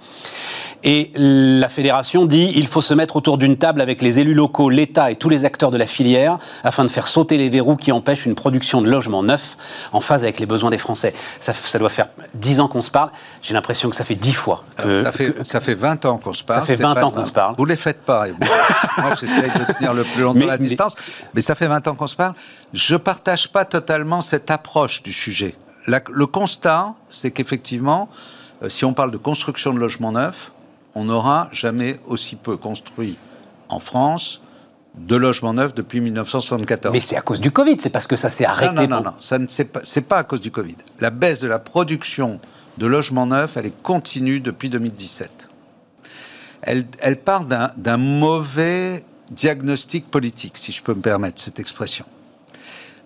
Et 0.83 1.11
la 1.15 1.67
fédération 1.69 2.25
dit 2.25 2.51
il 2.55 2.67
faut 2.67 2.81
se 2.81 2.93
mettre 2.93 3.15
autour 3.15 3.37
d'une 3.37 3.57
table 3.57 3.81
avec 3.81 4.01
les 4.01 4.19
élus 4.19 4.33
locaux, 4.33 4.69
l'État 4.69 5.11
et 5.11 5.15
tous 5.15 5.27
les 5.27 5.43
acteurs 5.43 5.71
de 5.71 5.77
la 5.77 5.87
filière 5.87 6.37
afin 6.63 6.83
de 6.83 6.89
faire 6.89 7.07
sauter 7.07 7.37
les 7.37 7.49
verrous 7.49 7.75
qui 7.75 7.91
empêchent 7.91 8.25
une 8.25 8.35
production 8.35 8.81
de 8.81 8.89
logements 8.89 9.23
neufs 9.23 9.57
en 9.91 10.01
phase 10.01 10.23
avec 10.23 10.39
les 10.39 10.45
besoins 10.45 10.69
des 10.69 10.77
Français. 10.77 11.13
Ça, 11.39 11.53
ça 11.53 11.79
doit 11.79 11.89
faire 11.89 12.07
dix 12.35 12.59
ans 12.59 12.67
qu'on 12.67 12.81
se 12.83 12.91
parle. 12.91 13.09
J'ai 13.41 13.53
l'impression 13.53 13.89
que 13.89 13.95
ça 13.95 14.05
fait 14.05 14.15
dix 14.15 14.33
fois. 14.33 14.63
que- 14.77 14.83
Alors, 14.83 15.03
ça, 15.05 15.11
fait, 15.11 15.43
ça 15.45 15.59
fait 15.59 15.73
20 15.75 16.05
ans 16.05 16.17
qu'on 16.19 16.33
se 16.33 16.43
parle. 16.43 16.59
Ça 16.61 16.65
fait 16.65 16.77
c'est 16.77 16.83
20 16.83 16.93
pas- 16.95 17.03
ans 17.05 17.11
qu'on 17.11 17.25
se 17.25 17.31
parle. 17.31 17.55
Vous 17.57 17.65
ne 17.65 17.69
les 17.69 17.75
faites 17.75 18.03
pas. 18.03 18.27
Moi, 18.27 18.35
moi, 18.99 19.13
j'essaie 19.19 19.41
de 19.41 19.73
tenir 19.73 19.93
le 19.93 20.03
plus 20.03 20.21
longtemps 20.21 20.39
Mais- 20.39 20.45
la 20.45 20.57
distance. 20.57 20.93
Mais 21.33 21.41
ça 21.41 21.55
fait 21.55 21.67
20 21.67 21.87
ans 21.87 21.95
qu'on 21.95 22.07
se 22.07 22.15
parle. 22.15 22.33
Je 22.73 22.93
ne 22.93 22.99
partage 22.99 23.49
pas 23.51 23.65
totalement 23.65 24.21
cette 24.21 24.51
approche 24.51 25.01
du 25.03 25.11
sujet. 25.11 25.55
La- 25.87 26.01
le 26.11 26.27
constat, 26.27 26.93
c'est 27.09 27.31
qu'effectivement, 27.31 28.09
euh, 28.63 28.69
si 28.69 28.85
on 28.85 28.93
parle 28.93 29.11
de 29.11 29.17
construction 29.17 29.73
de 29.73 29.79
logements 29.79 30.11
neufs, 30.11 30.51
on 30.97 31.03
n'aura 31.03 31.47
jamais 31.51 31.99
aussi 32.07 32.35
peu 32.35 32.57
construit 32.57 33.17
en 33.69 33.79
France, 33.79 34.41
de 34.95 35.15
logements 35.15 35.53
neufs 35.53 35.75
depuis 35.75 36.01
1974. 36.01 36.91
Mais 36.91 36.99
c'est 36.99 37.15
à 37.15 37.21
cause 37.21 37.39
du 37.39 37.51
Covid, 37.51 37.77
c'est 37.79 37.91
parce 37.91 38.07
que 38.07 38.15
ça 38.15 38.29
s'est 38.29 38.45
arrêté. 38.45 38.73
Non, 38.73 38.81
non, 38.81 38.97
non, 38.97 39.03
non, 39.03 39.13
ça 39.19 39.37
ne 39.37 39.45
c'est 39.47 40.01
pas, 40.01 40.17
à 40.17 40.23
cause 40.23 40.41
du 40.41 40.49
Covid. 40.49 40.75
La 40.99 41.11
baisse 41.11 41.39
de 41.39 41.47
la 41.47 41.59
production 41.59 42.39
de 42.79 42.87
logements 42.87 43.27
neufs, 43.27 43.57
elle 43.57 43.67
est 43.67 43.83
continue 43.83 44.39
depuis 44.39 44.69
2017. 44.71 45.49
Elle, 46.63 46.85
elle 46.99 47.17
part 47.17 47.45
d'un, 47.45 47.69
d'un 47.77 47.97
mauvais 47.97 49.05
diagnostic 49.29 50.09
politique, 50.09 50.57
si 50.57 50.71
je 50.71 50.81
peux 50.81 50.95
me 50.95 51.01
permettre 51.01 51.39
cette 51.39 51.59
expression. 51.59 52.05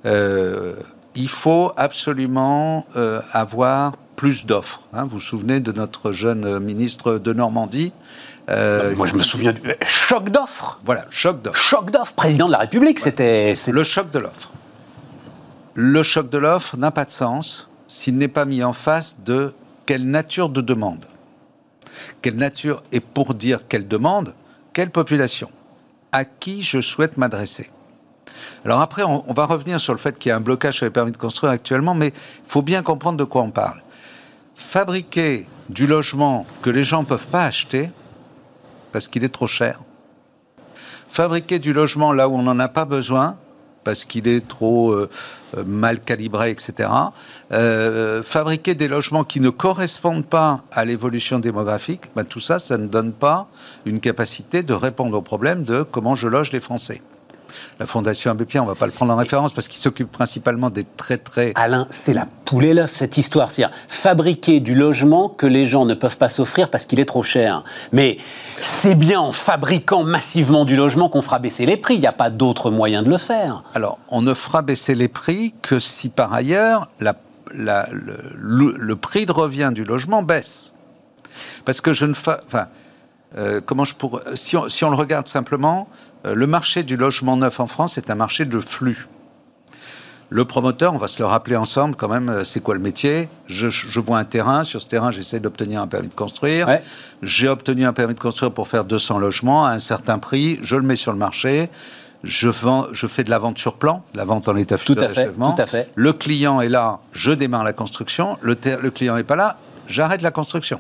Euh, 0.06 0.76
il 1.16 1.30
faut 1.30 1.74
absolument 1.76 2.86
euh, 2.96 3.20
avoir 3.34 3.98
plus 4.22 4.46
d'offres. 4.46 4.82
hein. 4.94 5.06
Vous 5.06 5.10
vous 5.14 5.20
souvenez 5.20 5.60
de 5.62 5.72
notre 5.72 6.12
jeune 6.12 6.60
ministre 6.60 7.18
de 7.18 7.34
Normandie 7.34 7.92
euh, 8.52 8.96
Moi, 8.96 9.08
je 9.08 9.16
me 9.16 9.24
souviens 9.24 9.52
du 9.52 9.62
choc 9.84 10.30
d'offres. 10.30 10.80
Voilà, 10.86 11.06
choc 11.10 11.42
d'offres. 11.42 11.60
Choc 11.60 11.90
d'offres, 11.90 12.14
président 12.14 12.46
de 12.46 12.52
la 12.52 12.60
République, 12.60 13.00
c'était. 13.00 13.56
c'est- 13.56 13.72
Le 13.72 13.84
choc 13.84 14.12
de 14.12 14.20
l'offre. 14.20 14.52
Le 15.74 16.04
choc 16.04 16.30
de 16.30 16.38
l'offre 16.38 16.78
n'a 16.78 16.92
pas 16.92 17.06
de 17.06 17.10
sens 17.10 17.68
s'il 17.88 18.16
n'est 18.20 18.28
pas 18.28 18.46
mis 18.46 18.64
en 18.64 18.74
face 18.74 19.16
de 19.26 19.56
quelle 19.88 20.06
nature 20.06 20.50
de 20.50 20.62
demande. 20.62 21.04
Quelle 22.22 22.36
nature 22.36 22.84
et 22.92 23.00
pour 23.00 23.34
dire 23.34 23.62
quelle 23.68 23.88
demande, 23.88 24.36
quelle 24.72 24.92
population 24.92 25.50
À 26.12 26.26
qui 26.26 26.62
je 26.62 26.80
souhaite 26.80 27.18
m'adresser 27.18 27.72
Alors 28.66 28.82
après, 28.82 29.02
on, 29.02 29.24
on 29.28 29.34
va 29.34 29.48
revenir 29.48 29.82
sur 29.82 29.94
le 29.94 30.00
fait 30.00 30.16
qu'il 30.20 30.30
y 30.30 30.32
a 30.32 30.36
un 30.36 30.42
blocage 30.42 30.76
sur 30.76 30.86
les 30.86 30.92
permis 30.92 31.12
de 31.12 31.18
construire 31.18 31.52
actuellement, 31.52 31.96
mais 31.96 32.10
il 32.10 32.48
faut 32.52 32.62
bien 32.62 32.84
comprendre 32.84 33.18
de 33.18 33.24
quoi 33.24 33.42
on 33.42 33.50
parle. 33.50 33.82
Fabriquer 34.62 35.48
du 35.70 35.86
logement 35.86 36.46
que 36.62 36.70
les 36.70 36.86
gens 36.86 37.02
ne 37.02 37.08
peuvent 37.08 37.28
pas 37.28 37.44
acheter 37.44 37.90
parce 38.92 39.08
qu'il 39.08 39.24
est 39.24 39.34
trop 39.34 39.48
cher, 39.48 39.82
fabriquer 41.10 41.60
du 41.60 41.74
logement 41.74 42.14
là 42.14 42.30
où 42.30 42.36
on 42.36 42.44
n'en 42.44 42.60
a 42.60 42.68
pas 42.68 42.86
besoin, 42.86 43.38
parce 43.84 44.06
qu'il 44.06 44.28
est 44.28 44.48
trop 44.48 44.92
euh, 44.92 45.10
euh, 45.58 45.64
mal 45.66 46.00
calibré, 46.00 46.52
etc. 46.52 46.90
Euh, 47.52 48.22
fabriquer 48.24 48.76
des 48.76 48.88
logements 48.88 49.24
qui 49.24 49.40
ne 49.40 49.50
correspondent 49.50 50.26
pas 50.26 50.64
à 50.72 50.86
l'évolution 50.86 51.40
démographique, 51.40 52.04
ben, 52.16 52.24
tout 52.24 52.40
ça, 52.40 52.60
ça 52.60 52.78
ne 52.78 52.86
donne 52.88 53.12
pas 53.12 53.48
une 53.86 54.00
capacité 54.00 54.64
de 54.64 54.74
répondre 54.74 55.18
au 55.18 55.22
problème 55.22 55.64
de 55.64 55.84
comment 55.84 56.16
je 56.16 56.28
loge 56.28 56.52
les 56.52 56.60
Français. 56.60 57.02
La 57.80 57.86
Fondation 57.86 58.32
Abbé 58.32 58.46
Pierre, 58.46 58.64
on 58.64 58.66
ne 58.68 58.72
va 58.72 58.76
pas 58.76 58.86
le 58.86 58.92
prendre 58.92 59.14
en 59.14 59.18
référence 59.18 59.54
parce 59.54 59.68
qu'il 59.68 59.82
s'occupe 59.82 60.12
principalement 60.12 60.70
des 60.70 60.84
très 60.98 61.18
très 61.18 61.52
Alain, 61.56 61.88
c'est 61.90 62.14
la 62.14 62.28
poule 62.46 62.66
et 62.66 62.74
l'œuf, 62.74 62.92
cette 62.94 63.18
histoire. 63.18 63.50
C'est-à-dire 63.50 63.76
fabriquer 63.88 64.60
du 64.60 64.76
logement 64.76 65.30
que 65.30 65.46
les 65.46 65.66
gens 65.66 65.86
ne 65.86 65.94
peuvent 65.94 66.18
pas 66.18 66.30
s'offrir 66.30 66.70
parce 66.70 66.86
qu'il 66.86 67.00
est 67.00 67.06
trop 67.06 67.24
cher. 67.24 67.64
Mais 67.92 68.18
c'est 68.58 68.96
bien 68.96 69.20
en 69.20 69.32
fabriquant 69.32 70.04
massivement 70.04 70.66
du 70.66 70.76
logement 70.76 71.10
qu'on 71.10 71.22
fera 71.22 71.40
baisser 71.40 71.66
les 71.66 71.78
prix. 71.78 71.96
Il 71.96 72.02
n'y 72.02 72.08
a 72.08 72.14
pas 72.14 72.30
d'autre 72.30 72.72
moyen 72.72 73.04
de 73.04 73.10
le 73.10 73.18
faire. 73.18 73.64
Alors, 73.76 74.00
on 74.10 74.22
ne 74.22 74.34
fera 74.34 74.62
baisser 74.62 74.96
les 74.96 75.08
prix 75.08 75.54
que 75.62 75.80
si 75.80 76.10
par 76.10 76.34
ailleurs 76.34 76.88
la- 77.00 77.16
la- 77.54 77.88
le, 77.92 78.18
le- 78.36 78.76
le 78.78 78.96
prix 78.96 79.26
de 79.26 79.32
revient 79.32 79.72
du 79.74 79.84
logement 79.84 80.24
baisse. 80.24 80.74
Parce 81.66 81.82
que 81.82 81.94
je 81.94 82.06
ne 82.06 82.14
fa... 82.14 82.40
Enfin, 82.48 82.68
euh, 83.38 83.62
comment 83.66 83.86
je 83.86 83.96
pourrais... 83.96 84.22
Si 84.36 84.58
on, 84.58 84.68
si 84.68 84.84
on 84.84 84.90
le 84.90 84.96
regarde 84.96 85.28
simplement, 85.28 85.88
le 86.24 86.48
marché 86.48 86.84
du 86.84 86.98
logement 86.98 87.38
neuf 87.38 87.60
en 87.60 87.68
France 87.68 87.98
est 87.98 88.10
un 88.10 88.16
marché 88.16 88.46
de 88.46 88.60
flux. 88.60 89.08
Le 90.34 90.46
promoteur, 90.46 90.94
on 90.94 90.98
va 90.98 91.10
se 91.10 91.20
le 91.20 91.26
rappeler 91.26 91.58
ensemble 91.58 91.98
quand 91.98 92.08
même, 92.08 92.30
euh, 92.30 92.46
c'est 92.46 92.62
quoi 92.62 92.74
le 92.74 92.80
métier? 92.80 93.28
Je, 93.48 93.70
je 93.70 94.00
vois 94.00 94.18
un 94.18 94.24
terrain, 94.24 94.64
sur 94.64 94.82
ce 94.82 94.88
terrain 94.88 95.12
j'essaie 95.12 95.42
d'obtenir 95.42 95.82
un 95.82 95.88
permis 95.88 96.08
de 96.08 96.14
construire. 96.14 96.70
Ouais. 96.70 96.82
J'ai 97.22 97.50
obtenu 97.50 97.84
un 97.84 97.92
permis 97.92 98.14
de 98.14 98.20
construire 98.20 98.54
pour 98.54 98.70
faire 98.70 98.86
200 98.86 99.20
logements 99.20 99.66
à 99.66 99.72
un 99.72 99.80
certain 99.80 100.20
prix, 100.20 100.58
je 100.62 100.78
le 100.78 100.84
mets 100.84 100.96
sur 100.96 101.12
le 101.12 101.18
marché, 101.18 101.70
je, 102.24 102.48
vends, 102.48 102.86
je 102.94 103.08
fais 103.08 103.26
de 103.26 103.30
la 103.30 103.40
vente 103.40 103.58
sur 103.58 103.74
plan, 103.74 104.06
de 104.14 104.20
la 104.20 104.24
vente 104.24 104.48
en 104.48 104.56
état 104.56 104.78
Tout 104.78 104.94
futur 104.94 105.10
d'achèvement. 105.10 105.52
tout 105.52 105.62
à 105.62 105.66
fait. 105.66 105.90
Le 105.96 106.14
client 106.14 106.62
est 106.62 106.70
là, 106.70 107.00
je 107.12 107.32
démarre 107.32 107.66
la 107.66 107.74
construction, 107.74 108.38
le 108.42 108.56
client 108.90 109.18
n'est 109.18 109.26
pas 109.26 109.36
là, 109.36 109.58
j'arrête 109.90 110.22
la 110.22 110.32
construction. 110.32 110.80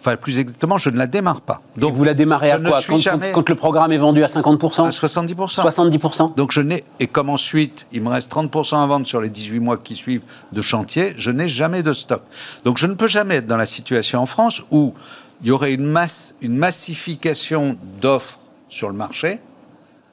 Enfin, 0.00 0.16
plus 0.16 0.38
exactement, 0.38 0.78
je 0.78 0.88
ne 0.90 0.96
la 0.98 1.06
démarre 1.08 1.40
pas. 1.40 1.60
Donc 1.76 1.94
vous 1.94 2.04
la 2.04 2.14
démarrez 2.14 2.50
à 2.50 2.58
quoi 2.70 2.78
quand, 2.86 2.96
jamais- 2.98 3.32
quand- 3.32 3.48
le 3.48 3.54
programme 3.56 3.90
est 3.92 3.96
vendu 3.98 4.22
à 4.22 4.28
50% 4.28 4.84
à 4.86 4.90
70%. 4.90 5.62
70% 5.62 6.32
Donc 6.36 6.52
je 6.52 6.60
n'ai 6.60 6.84
et 7.00 7.06
comme 7.08 7.28
ensuite 7.28 7.86
il 7.92 8.02
me 8.02 8.08
reste 8.10 8.30
30% 8.30 8.82
à 8.82 8.86
vendre 8.86 9.06
sur 9.06 9.20
les 9.20 9.30
18 9.30 9.58
mois 9.60 9.76
qui 9.78 9.96
suivent 9.96 10.22
de 10.52 10.62
chantier, 10.62 11.12
je 11.16 11.30
n'ai 11.32 11.48
jamais 11.48 11.82
de 11.82 11.92
stock. 11.92 12.22
Donc 12.64 12.78
je 12.78 12.86
ne 12.86 12.94
peux 12.94 13.08
jamais 13.08 13.36
être 13.36 13.46
dans 13.46 13.56
la 13.56 13.66
situation 13.66 14.20
en 14.20 14.26
France 14.26 14.62
où 14.70 14.94
il 15.42 15.48
y 15.48 15.50
aurait 15.50 15.72
une 15.74 15.86
masse, 15.86 16.34
une 16.40 16.56
massification 16.56 17.76
d'offres 18.00 18.38
sur 18.68 18.88
le 18.88 18.94
marché 18.94 19.40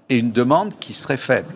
et 0.09 0.17
une 0.17 0.31
demande 0.31 0.73
qui 0.79 0.93
serait 0.93 1.17
faible. 1.17 1.47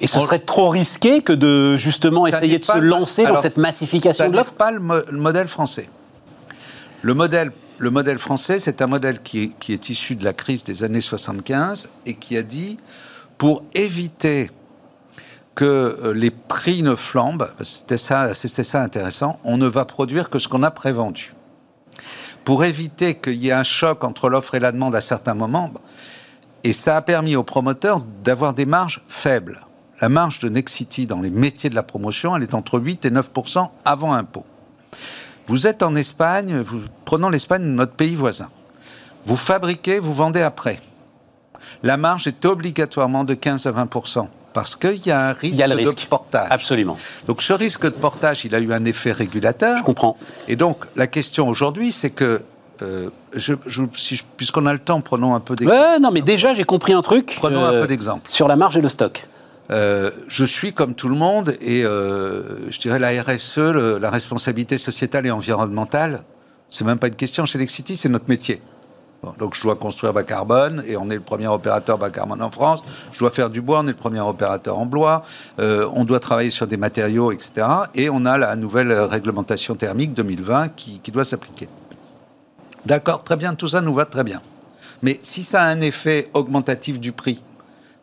Et 0.00 0.06
ce 0.06 0.18
serait 0.20 0.38
trop 0.40 0.68
risqué 0.68 1.22
que 1.22 1.32
de 1.32 1.76
justement 1.76 2.24
Ça 2.30 2.38
essayer 2.38 2.58
de 2.58 2.64
se 2.64 2.78
lancer 2.78 3.24
dans 3.24 3.36
cette 3.38 3.56
massification 3.56 4.24
ça 4.24 4.28
de 4.28 4.36
l'offre 4.36 4.52
pas 4.52 4.70
le, 4.70 4.78
mo- 4.80 4.94
le 5.10 5.18
modèle 5.18 5.48
français. 5.48 5.88
Le 7.06 7.14
modèle, 7.14 7.52
le 7.78 7.90
modèle 7.90 8.18
français, 8.18 8.58
c'est 8.58 8.82
un 8.82 8.88
modèle 8.88 9.22
qui 9.22 9.54
est, 9.68 9.88
issu 9.90 10.16
de 10.16 10.24
la 10.24 10.32
crise 10.32 10.64
des 10.64 10.82
années 10.82 11.00
75 11.00 11.88
et 12.04 12.14
qui 12.14 12.36
a 12.36 12.42
dit, 12.42 12.80
pour 13.38 13.62
éviter 13.74 14.50
que 15.54 15.64
euh, 16.02 16.12
les 16.12 16.32
prix 16.32 16.82
ne 16.82 16.96
flambent, 16.96 17.48
c'était 17.62 17.96
ça 17.96 18.82
intéressant, 18.82 19.38
on 19.44 19.56
ne 19.56 19.68
va 19.68 19.84
produire 19.84 20.30
que 20.30 20.40
ce 20.40 20.48
qu'on 20.48 20.64
a 20.64 20.72
prévendu. 20.72 21.32
Pour 22.44 22.64
éviter 22.64 23.14
qu'il 23.14 23.36
y 23.36 23.50
ait 23.50 23.52
un 23.52 23.62
choc 23.62 24.02
entre 24.02 24.28
l'offre 24.28 24.56
et 24.56 24.60
la 24.60 24.72
demande 24.72 24.96
à 24.96 25.00
certains 25.00 25.34
moments, 25.34 25.72
et 26.64 26.72
ça 26.72 26.96
a 26.96 27.02
permis 27.02 27.36
aux 27.36 27.44
promoteurs 27.44 28.00
d'avoir 28.24 28.52
des 28.52 28.66
marges 28.66 29.04
faibles. 29.06 29.64
La 30.00 30.08
marge 30.08 30.40
de 30.40 30.48
Nexity 30.48 31.06
dans 31.06 31.20
les 31.20 31.30
métiers 31.30 31.70
de 31.70 31.76
la 31.76 31.84
promotion, 31.84 32.34
elle 32.34 32.42
est 32.42 32.54
entre 32.54 32.80
8 32.80 33.04
et 33.04 33.10
9% 33.10 33.68
avant 33.84 34.12
impôt. 34.12 34.42
Vous 35.46 35.66
êtes 35.66 35.82
en 35.82 35.94
Espagne, 35.94 36.60
vous, 36.60 36.80
prenons 37.04 37.28
l'Espagne, 37.28 37.62
notre 37.62 37.92
pays 37.92 38.14
voisin. 38.14 38.48
Vous 39.24 39.36
fabriquez, 39.36 39.98
vous 39.98 40.12
vendez 40.12 40.42
après. 40.42 40.80
La 41.82 41.96
marge 41.96 42.26
est 42.26 42.44
obligatoirement 42.44 43.24
de 43.24 43.34
15 43.34 43.66
à 43.66 43.72
20% 43.72 44.28
parce 44.52 44.74
qu'il 44.74 45.04
y 45.06 45.10
a 45.10 45.28
un 45.28 45.32
risque, 45.32 45.54
Il 45.54 45.58
y 45.58 45.62
a 45.62 45.66
le 45.68 45.74
de 45.74 45.80
risque. 45.80 46.06
portage. 46.08 46.48
Absolument. 46.50 46.96
Donc 47.26 47.42
ce 47.42 47.52
risque 47.52 47.84
de 47.84 47.90
portage, 47.90 48.44
il 48.44 48.54
a 48.54 48.58
eu 48.60 48.72
un 48.72 48.84
effet 48.86 49.12
régulateur. 49.12 49.78
Je 49.78 49.82
comprends. 49.84 50.16
Et 50.48 50.56
donc 50.56 50.78
la 50.96 51.06
question 51.06 51.48
aujourd'hui, 51.48 51.92
c'est 51.92 52.10
que, 52.10 52.42
euh, 52.82 53.10
je- 53.34 53.54
je- 53.66 53.82
si 53.94 54.16
je- 54.16 54.24
puisqu'on 54.36 54.64
a 54.66 54.72
le 54.72 54.78
temps, 54.78 55.00
prenons 55.00 55.34
un 55.34 55.40
peu 55.40 55.54
d'exemple. 55.54 55.78
Ouais, 55.78 55.98
non, 56.00 56.10
mais 56.10 56.22
déjà, 56.22 56.54
j'ai 56.54 56.64
compris 56.64 56.92
un 56.94 57.02
truc. 57.02 57.32
euh, 57.32 57.36
Prenons 57.38 57.64
un 57.64 57.80
peu 57.82 57.86
d'exemple. 57.86 58.30
Sur 58.30 58.48
la 58.48 58.56
marge 58.56 58.76
et 58.76 58.80
le 58.80 58.88
stock. 58.88 59.26
Euh, 59.70 60.10
je 60.28 60.44
suis 60.44 60.72
comme 60.72 60.94
tout 60.94 61.08
le 61.08 61.16
monde 61.16 61.56
et 61.60 61.84
euh, 61.84 62.70
je 62.70 62.78
dirais 62.78 62.98
la 62.98 63.10
RSE, 63.22 63.58
la 63.58 64.10
responsabilité 64.10 64.78
sociétale 64.78 65.26
et 65.26 65.30
environnementale, 65.30 66.22
c'est 66.70 66.84
même 66.84 66.98
pas 66.98 67.08
une 67.08 67.16
question 67.16 67.46
chez 67.46 67.58
Lexity, 67.58 67.96
c'est 67.96 68.08
notre 68.08 68.28
métier. 68.28 68.60
Donc 69.38 69.56
je 69.56 69.62
dois 69.62 69.76
construire 69.76 70.12
bas 70.12 70.22
carbone 70.22 70.84
et 70.86 70.96
on 70.96 71.10
est 71.10 71.16
le 71.16 71.20
premier 71.20 71.48
opérateur 71.48 71.98
bas 71.98 72.10
carbone 72.10 72.42
en 72.42 72.50
France. 72.50 72.84
Je 73.12 73.18
dois 73.18 73.30
faire 73.30 73.50
du 73.50 73.60
bois, 73.60 73.80
on 73.80 73.84
est 73.84 73.90
le 73.90 73.94
premier 73.94 74.20
opérateur 74.20 74.78
en 74.78 74.86
bois. 74.86 75.24
Euh, 75.58 75.88
on 75.94 76.04
doit 76.04 76.20
travailler 76.20 76.50
sur 76.50 76.66
des 76.66 76.76
matériaux, 76.76 77.32
etc. 77.32 77.66
Et 77.94 78.08
on 78.08 78.24
a 78.24 78.38
la 78.38 78.54
nouvelle 78.54 78.92
réglementation 78.92 79.74
thermique 79.74 80.14
2020 80.14 80.68
qui, 80.76 81.00
qui 81.00 81.10
doit 81.10 81.24
s'appliquer. 81.24 81.68
D'accord, 82.84 83.24
très 83.24 83.36
bien, 83.36 83.54
tout 83.54 83.68
ça 83.68 83.80
nous 83.80 83.94
va 83.94 84.04
très 84.04 84.22
bien. 84.22 84.40
Mais 85.02 85.18
si 85.22 85.42
ça 85.42 85.62
a 85.62 85.66
un 85.66 85.80
effet 85.80 86.30
augmentatif 86.32 87.00
du 87.00 87.12
prix, 87.12 87.42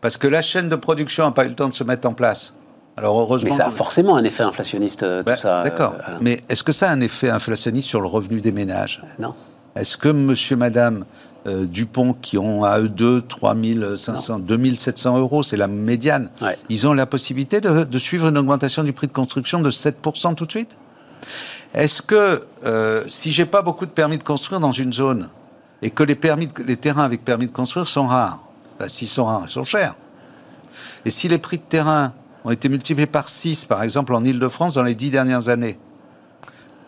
parce 0.04 0.18
que 0.18 0.28
la 0.28 0.44
chaîne 0.44 0.70
de 0.70 0.76
production 0.76 1.24
n'a 1.26 1.32
pas 1.32 1.46
eu 1.46 1.50
le 1.50 1.56
temps 1.56 1.70
de 1.70 1.74
se 1.76 1.84
mettre 1.84 2.08
en 2.08 2.14
place, 2.14 2.54
alors 2.98 3.20
heureusement. 3.20 3.50
Mais 3.50 3.56
ça 3.58 3.68
a 3.68 3.72
forcément 3.72 4.16
un 4.18 4.24
effet 4.24 4.44
inflationniste, 4.44 5.02
euh, 5.02 5.24
tout 5.24 5.36
ça. 5.36 5.62
euh, 5.62 5.64
D'accord. 5.64 5.96
Alain. 6.06 6.18
Mais 6.22 6.42
est-ce 6.50 6.64
que 6.64 6.72
ça 6.72 6.90
a 6.90 6.94
un 6.94 7.02
effet 7.02 7.30
inflationniste 7.32 7.88
sur 7.88 8.02
le 8.02 8.08
revenu 8.08 8.40
des 8.42 8.52
ménages? 8.52 9.02
Non. 9.18 9.34
Est-ce 9.76 9.98
que 9.98 10.10
monsieur, 10.10 10.56
madame 10.56 11.06
euh, 11.48 11.66
Dupont, 11.66 12.14
qui 12.14 12.38
ont 12.38 12.64
à 12.64 12.80
eux 12.80 12.90
deux 12.90 13.22
3500, 13.24 14.38
2700 14.40 15.18
euros, 15.18 15.42
c'est 15.42 15.58
la 15.58 15.68
médiane, 15.68 16.30
Ouais. 16.42 16.58
ils 16.70 16.86
ont 16.88 16.94
la 16.94 17.08
possibilité 17.08 17.60
de, 17.62 17.84
de 17.84 17.98
suivre 17.98 18.28
une 18.28 18.38
augmentation 18.38 18.84
du 18.84 18.94
prix 18.94 19.08
de 19.08 19.14
construction 19.14 19.60
de 19.62 19.72
7% 19.72 20.36
tout 20.36 20.46
de 20.46 20.52
suite? 20.52 20.78
Est-ce 21.74 22.02
que 22.04 22.44
euh, 22.66 23.04
si 23.08 23.32
j'ai 23.32 23.46
pas 23.46 23.62
beaucoup 23.64 23.86
de 23.88 23.92
permis 23.92 24.18
de 24.20 24.24
construire 24.24 24.60
dans 24.60 24.72
une 24.74 24.94
zone 24.94 25.30
et 25.82 25.90
que 25.90 26.04
les, 26.04 26.16
permis 26.16 26.48
de- 26.48 26.62
les 26.64 26.78
terrains 26.78 27.04
avec 27.04 27.26
permis 27.26 27.48
de 27.48 27.52
construire 27.52 27.88
sont 27.88 28.06
rares, 28.06 28.40
s'ils 28.88 29.08
sont 29.08 29.26
rares, 29.26 29.44
ils 29.46 29.52
sont 29.52 29.64
chers. 29.64 29.96
Et 31.06 31.10
si 31.10 31.28
les 31.28 31.38
prix 31.38 31.58
de 31.58 31.64
terrain 31.64 32.14
ont 32.44 32.52
été 32.52 32.70
multipliés 32.70 33.08
par 33.08 33.30
6, 33.30 33.66
par 33.66 33.84
exemple 33.84 34.14
en 34.14 34.24
Ile-de-France, 34.24 34.76
dans 34.76 34.84
les 34.84 34.96
10 34.96 35.12
dernières 35.12 35.50
années, 35.50 35.78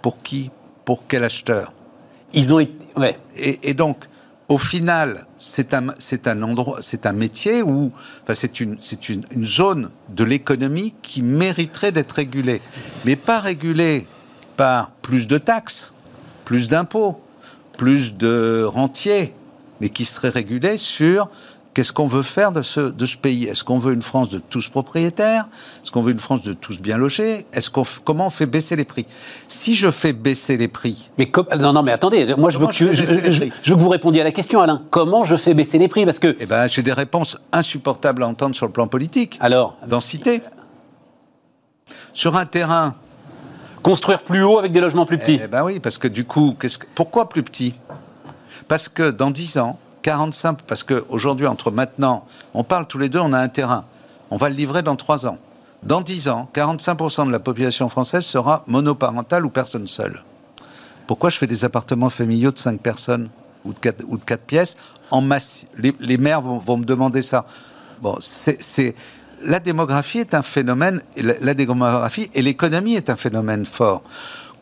pour 0.01 0.21
qui 0.21 0.51
Pour 0.83 1.07
quel 1.07 1.23
acheteur? 1.23 1.73
Ils 2.33 2.53
ont 2.53 2.59
été. 2.59 2.73
Ouais. 2.95 3.17
et, 3.35 3.69
et 3.69 3.73
donc, 3.73 4.05
au 4.47 4.57
final, 4.57 5.25
c'est 5.37 5.73
un, 5.73 5.87
c'est 5.97 6.27
un 6.27 6.41
endroit, 6.43 6.77
c'est 6.81 7.05
un 7.05 7.13
métier 7.13 7.63
où, 7.63 7.91
enfin, 8.23 8.33
c'est 8.33 8.59
une, 8.59 8.77
c'est 8.79 9.09
une, 9.09 9.23
une 9.31 9.45
zone 9.45 9.89
de 10.09 10.23
l'économie 10.23 10.93
qui 11.01 11.23
mériterait 11.23 11.91
d'être 11.91 12.11
régulée, 12.11 12.61
mais 13.05 13.15
pas 13.15 13.39
régulée 13.39 14.05
par 14.55 14.91
plus 14.91 15.27
de 15.27 15.37
taxes, 15.37 15.93
plus 16.43 16.67
d'impôts, 16.67 17.19
plus 17.77 18.13
de 18.15 18.63
rentiers, 18.63 19.33
mais 19.81 19.89
qui 19.89 20.05
serait 20.05 20.29
régulée 20.29 20.77
sur 20.77 21.29
Qu'est-ce 21.75 21.91
qu'on 21.91 22.07
veut 22.07 22.23
faire 22.23 22.53
de 22.53 22.61
ce, 22.61 22.79
de 22.79 23.05
ce 23.05 23.17
pays? 23.17 23.45
Est-ce 23.47 23.65
qu'on 23.65 23.79
veut 23.79 23.93
une 23.93 24.01
France 24.01 24.29
de 24.29 24.39
tous 24.39 24.69
propriétaires? 24.69 25.49
Est-ce 25.83 25.91
qu'on 25.91 26.01
veut 26.03 26.13
une 26.13 26.19
France 26.21 26.41
de 26.41 26.53
tous 26.53 26.79
bien 26.79 26.95
logés? 26.97 27.45
Est-ce 27.51 27.69
qu'on 27.69 27.83
comment 28.05 28.27
on 28.27 28.29
fait 28.29 28.45
baisser 28.45 28.77
les 28.77 28.85
prix? 28.85 29.05
Si 29.49 29.75
je 29.75 29.91
fais 29.91 30.13
baisser 30.13 30.55
les 30.55 30.69
prix, 30.69 31.11
Mais 31.17 31.29
non, 31.59 31.73
non, 31.73 31.83
mais 31.83 31.91
attendez, 31.91 32.33
moi 32.37 32.49
je 32.49 32.59
veux, 32.59 32.67
que 32.67 32.71
je 32.71 32.77
tu- 32.77 32.87
fais 32.87 32.95
je, 32.95 33.01
baisser 33.01 33.21
les 33.21 33.31
je- 33.33 33.39
prix? 33.41 33.51
je 33.61 33.69
veux 33.71 33.75
que 33.75 33.81
vous 33.81 33.89
répondiez 33.89 34.21
à 34.21 34.23
la 34.23 34.31
question, 34.31 34.61
Alain. 34.61 34.83
Comment 34.89 35.25
je 35.25 35.35
fais 35.35 35.53
baisser 35.53 35.77
les 35.77 35.89
prix? 35.89 36.05
Parce 36.05 36.17
que, 36.19 36.33
eh 36.39 36.45
ben, 36.45 36.65
j'ai 36.67 36.81
des 36.81 36.93
réponses 36.93 37.37
insupportables 37.51 38.23
à 38.23 38.27
entendre 38.29 38.55
sur 38.55 38.65
le 38.67 38.71
plan 38.71 38.87
politique. 38.87 39.37
alors, 39.41 39.75
Densité. 39.85 40.41
Sur 42.13 42.37
un 42.37 42.45
terrain 42.45 42.95
construire 43.83 44.23
plus 44.23 44.43
haut 44.43 44.57
avec 44.59 44.71
des 44.71 44.79
logements 44.79 45.05
plus 45.05 45.17
petits. 45.17 45.39
Eh 45.43 45.47
ben 45.47 45.63
oui, 45.65 45.79
parce 45.81 45.97
que 45.97 46.07
du 46.07 46.23
coup, 46.23 46.55
que- 46.57 46.67
pourquoi 46.95 47.27
plus 47.27 47.43
petit? 47.43 47.75
Parce 48.69 48.87
que 48.87 49.11
dans 49.11 49.29
10 49.29 49.57
ans, 49.57 49.77
45, 50.05 50.61
parce 50.67 50.83
qu'aujourd'hui, 50.83 51.47
entre 51.47 51.71
maintenant, 51.71 52.27
on 52.53 52.63
parle 52.63 52.85
tous 52.85 52.99
les 52.99 53.09
deux, 53.09 53.17
on 53.17 53.33
a 53.33 53.39
un 53.39 53.47
terrain. 53.47 53.85
On 54.29 54.37
va 54.37 54.49
le 54.49 54.55
livrer 54.55 54.83
dans 54.83 54.95
3 54.95 55.25
ans. 55.25 55.39
Dans 55.81 56.01
10 56.01 56.29
ans, 56.29 56.47
45% 56.53 57.25
de 57.25 57.31
la 57.31 57.39
population 57.39 57.89
française 57.89 58.23
sera 58.23 58.63
monoparentale 58.67 59.47
ou 59.47 59.49
personne 59.49 59.87
seule. 59.87 60.21
Pourquoi 61.07 61.31
je 61.31 61.39
fais 61.39 61.47
des 61.47 61.65
appartements 61.65 62.11
familiaux 62.11 62.51
de 62.51 62.59
5 62.59 62.79
personnes 62.81 63.29
ou 63.63 63.73
de 63.73 63.79
4, 63.79 64.03
ou 64.07 64.19
de 64.19 64.23
quatre 64.23 64.43
pièces 64.43 64.75
en 65.09 65.21
masse? 65.21 65.65
Les, 65.75 66.17
maires 66.17 66.41
vont, 66.41 66.77
me 66.77 66.85
demander 66.85 67.23
ça. 67.23 67.47
Bon, 67.99 68.15
c'est, 68.19 68.93
la 69.43 69.59
démographie 69.59 70.19
est 70.19 70.35
un 70.35 70.43
phénomène, 70.43 71.01
la 71.17 71.55
démographie 71.55 72.29
et 72.35 72.43
l'économie 72.43 72.93
est 72.93 73.09
un 73.09 73.15
phénomène 73.15 73.65
fort. 73.65 74.03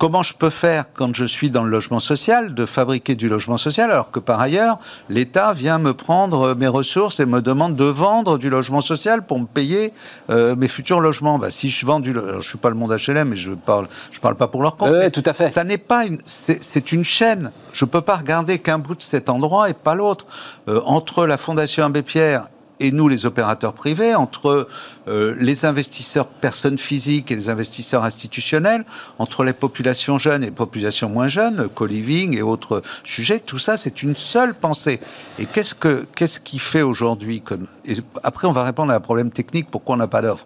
Comment 0.04 0.22
je 0.22 0.34
peux 0.34 0.50
faire 0.50 0.84
quand 0.94 1.16
je 1.16 1.24
suis 1.24 1.50
dans 1.50 1.64
le 1.64 1.70
logement 1.70 2.02
social 2.02 2.54
de 2.54 2.66
fabriquer 2.66 3.16
du 3.16 3.30
logement 3.30 3.56
social 3.56 3.90
alors 3.90 4.12
que 4.12 4.20
par 4.20 4.42
ailleurs 4.42 4.78
l'État 5.08 5.54
vient 5.54 5.80
me 5.80 5.94
prendre 5.94 6.56
mes 6.56 6.68
ressources 6.68 7.22
et 7.22 7.26
me 7.26 7.40
demande 7.42 7.78
de 7.78 7.86
vendre 7.86 8.38
du 8.38 8.50
logement 8.50 8.82
social 8.82 9.26
pour 9.26 9.40
me 9.40 9.46
payer 9.46 9.94
euh, 10.30 10.58
mes 10.58 10.68
futurs 10.68 11.00
logements? 11.00 11.40
Bah, 11.40 11.50
si 11.52 11.70
je 11.70 11.86
vends 11.86 12.02
du, 12.02 12.12
lo- 12.12 12.22
alors, 12.22 12.42
je 12.42 12.50
suis 12.50 12.58
pas 12.58 12.68
le 12.70 12.76
monde 12.76 12.92
HLM 12.92 13.32
et 13.32 13.38
je 13.38 13.52
parle, 13.52 13.88
je 14.12 14.20
parle 14.20 14.36
pas 14.36 14.48
pour 14.48 14.62
leur 14.62 14.76
compte. 14.76 14.92
Mais 14.92 15.10
tout 15.10 15.24
à 15.26 15.32
fait. 15.32 15.54
Ça 15.54 15.64
n'est 15.64 15.78
pas 15.78 16.04
une, 16.06 16.20
c'est 16.26 16.62
c'est 16.62 16.92
une 16.92 17.06
chaîne. 17.06 17.50
Je 17.72 17.86
peux 17.86 18.02
pas 18.02 18.18
regarder 18.18 18.58
qu'un 18.58 18.80
bout 18.80 18.96
de 18.96 19.02
cet 19.04 19.30
endroit 19.30 19.70
et 19.70 19.74
pas 19.74 19.96
l'autre. 19.96 20.26
Euh, 20.68 20.82
entre 20.86 21.26
la 21.26 21.38
Fondation 21.38 21.86
Abbé 21.86 22.02
Pierre 22.02 22.44
et 22.80 22.92
nous, 22.92 23.08
les 23.08 23.26
opérateurs 23.26 23.74
privés, 23.74 24.16
entre 24.16 24.68
euh, 25.08 25.36
les 25.40 25.66
investisseurs 25.66 26.28
personnes 26.28 26.78
physiques 26.78 27.32
et 27.32 27.36
les 27.36 27.50
investisseurs 27.50 28.04
institutionnels, 28.04 28.84
entre 29.20 29.44
les 29.44 29.54
populations 29.54 30.18
jeunes 30.18 30.44
et 30.44 30.52
populations 30.52 31.10
moins 31.10 31.28
jeunes, 31.28 31.70
co-living 31.74 32.36
et 32.36 32.42
autres 32.42 32.82
sujets, 33.04 33.40
tout 33.40 33.58
ça, 33.60 33.78
c'est 33.78 34.04
une 34.04 34.16
seule 34.16 34.54
pensée. 34.54 35.00
Et 35.40 35.46
qu'est-ce 35.46 35.76
que 35.76 36.06
qu'est-ce 36.16 36.40
qui 36.40 36.60
fait 36.60 36.82
aujourd'hui 36.82 37.42
comme- 37.42 37.68
Après, 38.24 38.48
on 38.48 38.52
va 38.54 38.64
répondre 38.64 38.92
à 38.92 38.96
un 38.96 39.00
problème 39.02 39.30
technique. 39.30 39.68
Pourquoi 39.70 39.96
on 39.96 40.00
n'a 40.00 40.08
pas 40.08 40.22
d'offre? 40.22 40.46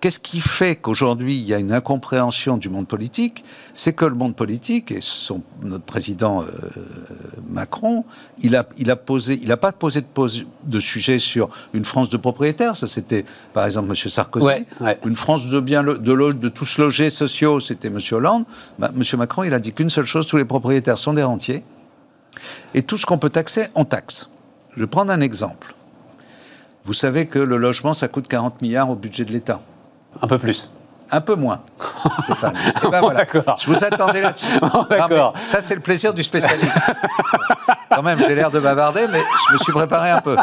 Qu'est-ce 0.00 0.18
qui 0.18 0.40
fait 0.40 0.76
qu'aujourd'hui 0.76 1.36
il 1.36 1.42
y 1.44 1.52
a 1.52 1.58
une 1.58 1.72
incompréhension 1.74 2.56
du 2.56 2.70
monde 2.70 2.88
politique? 2.88 3.44
C'est 3.74 3.92
que 3.92 4.06
le 4.06 4.14
monde 4.14 4.34
politique 4.34 4.90
et 4.92 5.00
son, 5.02 5.42
notre 5.62 5.84
président 5.84 6.42
euh, 6.42 6.46
Macron, 7.50 8.04
il 8.38 8.56
a, 8.56 8.66
il 8.78 8.90
a 8.90 8.96
posé, 8.96 9.38
il 9.42 9.48
n'a 9.48 9.58
pas 9.58 9.72
posé 9.72 10.00
de, 10.00 10.06
pose- 10.06 10.46
de 10.64 10.80
sujet 10.80 11.18
sur 11.18 11.50
une 11.74 11.84
France 11.84 12.08
de 12.08 12.16
propriétaires. 12.16 12.76
Ça, 12.76 12.86
c'était 12.86 13.26
par 13.52 13.66
exemple 13.66 13.88
M. 13.90 13.94
Sarkozy. 13.94 14.46
Ouais, 14.46 14.64
ouais. 14.80 14.98
Une 15.04 15.16
France 15.16 15.48
de 15.50 15.60
bien, 15.60 15.82
de 15.84 16.48
tous 16.48 16.78
logés 16.78 17.10
sociaux, 17.10 17.60
c'était 17.60 17.88
M. 17.88 17.98
Hollande. 18.12 18.44
Bah, 18.78 18.90
M. 18.96 19.02
Macron, 19.18 19.42
il 19.44 19.52
a 19.52 19.58
dit 19.60 19.72
qu'une 19.74 19.90
seule 19.90 20.06
chose 20.06 20.24
tous 20.24 20.38
les 20.38 20.46
propriétaires 20.46 20.96
sont 20.98 21.12
des 21.12 21.22
rentiers. 21.24 21.62
Et 22.72 22.82
tout 22.82 22.96
ce 22.96 23.04
qu'on 23.04 23.18
peut 23.18 23.28
taxer, 23.30 23.66
on 23.74 23.84
taxe. 23.84 24.30
Je 24.74 24.80
vais 24.80 24.86
prendre 24.86 25.12
un 25.12 25.20
exemple. 25.20 25.74
Vous 26.86 26.94
savez 26.94 27.26
que 27.26 27.38
le 27.38 27.58
logement, 27.58 27.92
ça 27.92 28.08
coûte 28.08 28.28
40 28.28 28.62
milliards 28.62 28.88
au 28.88 28.96
budget 28.96 29.26
de 29.26 29.32
l'État. 29.32 29.60
Un 30.22 30.26
peu 30.26 30.38
plus. 30.38 30.70
Un 31.12 31.20
peu 31.20 31.34
moins, 31.34 31.60
Stéphane. 32.24 32.54
Eh 32.84 32.88
ben 32.88 33.00
voilà. 33.00 33.26
Je 33.58 33.66
vous 33.66 33.84
attendais 33.84 34.22
là-dessus. 34.22 34.46
Bon, 34.60 35.32
Ça, 35.42 35.60
c'est 35.60 35.74
le 35.74 35.80
plaisir 35.80 36.14
du 36.14 36.22
spécialiste. 36.22 36.78
Quand 37.92 38.02
même, 38.02 38.20
j'ai 38.20 38.34
l'air 38.34 38.50
de 38.50 38.60
bavarder, 38.60 39.06
mais 39.10 39.18
je 39.48 39.52
me 39.54 39.58
suis 39.58 39.72
préparé 39.72 40.10
un 40.10 40.20
peu. 40.20 40.36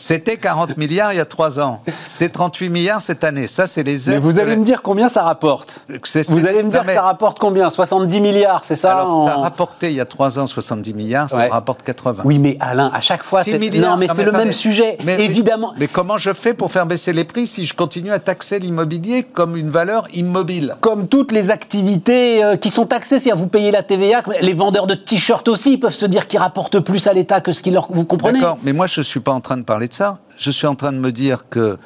C'était 0.00 0.36
40 0.36 0.76
milliards 0.76 1.12
il 1.12 1.16
y 1.16 1.20
a 1.20 1.24
trois 1.24 1.58
ans. 1.58 1.82
C'est 2.06 2.28
38 2.28 2.68
milliards 2.70 3.02
cette 3.02 3.24
année. 3.24 3.48
Ça, 3.48 3.66
c'est 3.66 3.82
les 3.82 4.08
aides. 4.08 4.14
Mais 4.14 4.20
vous 4.20 4.38
allez 4.38 4.56
me 4.56 4.64
dire 4.64 4.80
combien 4.80 5.08
ça 5.08 5.24
rapporte 5.24 5.84
Vous 6.28 6.46
allez 6.46 6.62
me 6.62 6.70
dire 6.70 6.86
que 6.86 6.92
ça 6.92 7.02
rapporte 7.02 7.40
combien? 7.40 7.68
70 7.68 8.20
milliards, 8.20 8.62
c'est 8.64 8.76
ça 8.76 8.92
Alors, 8.92 9.28
ça 9.28 9.38
en- 9.38 9.42
rapportait 9.42 9.90
il 9.90 9.96
y 9.96 10.00
a 10.00 10.04
trois 10.04 10.38
ans 10.38 10.46
70 10.46 10.94
milliards, 10.94 11.28
ça 11.28 11.36
Ouais. 11.38 11.48
rapporte 11.48 11.82
80. 11.82 12.22
Oui, 12.24 12.38
mais 12.38 12.56
Alain, 12.60 12.92
à 12.94 13.00
chaque 13.00 13.24
fois, 13.24 13.42
6 13.42 13.50
c'est... 13.50 13.78
Non, 13.80 13.96
mais 13.96 14.06
c'est 14.06 14.22
le 14.22 14.28
attendez. 14.28 14.44
même 14.44 14.52
sujet, 14.52 14.98
Mais- 15.04 15.16
mais- 15.16 15.24
évidemment. 15.24 15.72
Mais, 15.78 15.88
comment 15.88 16.16
je 16.16 16.32
fais 16.32 16.54
pour 16.54 16.70
faire 16.70 16.86
baisser 16.86 17.12
les 17.12 17.24
prix 17.24 17.48
si 17.48 17.64
je 17.64 17.74
continue 17.74 18.12
à 18.12 18.20
taxer 18.20 18.60
l'immobilier 18.60 19.24
comme 19.24 19.56
une 19.56 19.70
valeur 19.70 20.06
immobile? 20.14 20.76
Comme 20.80 21.08
toutes 21.08 21.32
les 21.32 21.50
activités 21.50 22.44
euh, 22.44 22.56
qui 22.56 22.70
sont 22.70 22.86
taxées, 22.86 23.18
si 23.18 23.30
vous 23.32 23.48
payez 23.48 23.72
la 23.72 23.82
TVA, 23.82 24.22
les 24.42 24.54
vendeurs 24.54 24.86
de 24.86 24.94
t-shirts 24.94 25.48
aussi 25.48 25.72
ils 25.72 25.78
peuvent 25.80 25.92
se 25.94 26.06
dire 26.06 26.28
qu'ils 26.28 26.38
rapportent 26.38 26.78
plus 26.80 27.06
à 27.08 27.12
l'État 27.12 27.40
que 27.40 27.50
ce 27.52 27.62
qu'ils 27.62 27.72
leur... 27.74 27.88
Vous 27.90 28.04
comprenez? 28.04 28.38
D'accord, 28.40 28.58
mais 28.62 28.72
moi 28.72 28.86
je 28.86 29.00
ne 29.00 29.04
suis 29.04 29.20
pas 29.20 29.32
en 29.32 29.40
train 29.40 29.56
de 29.56 29.62
parler 29.62 29.87
de 29.88 29.94
ça. 29.94 30.18
Je 30.38 30.50
suis 30.50 30.66
en 30.66 30.74
train 30.74 30.92
de 30.92 30.98
me 30.98 31.10
dire 31.12 31.48
que 31.48 31.78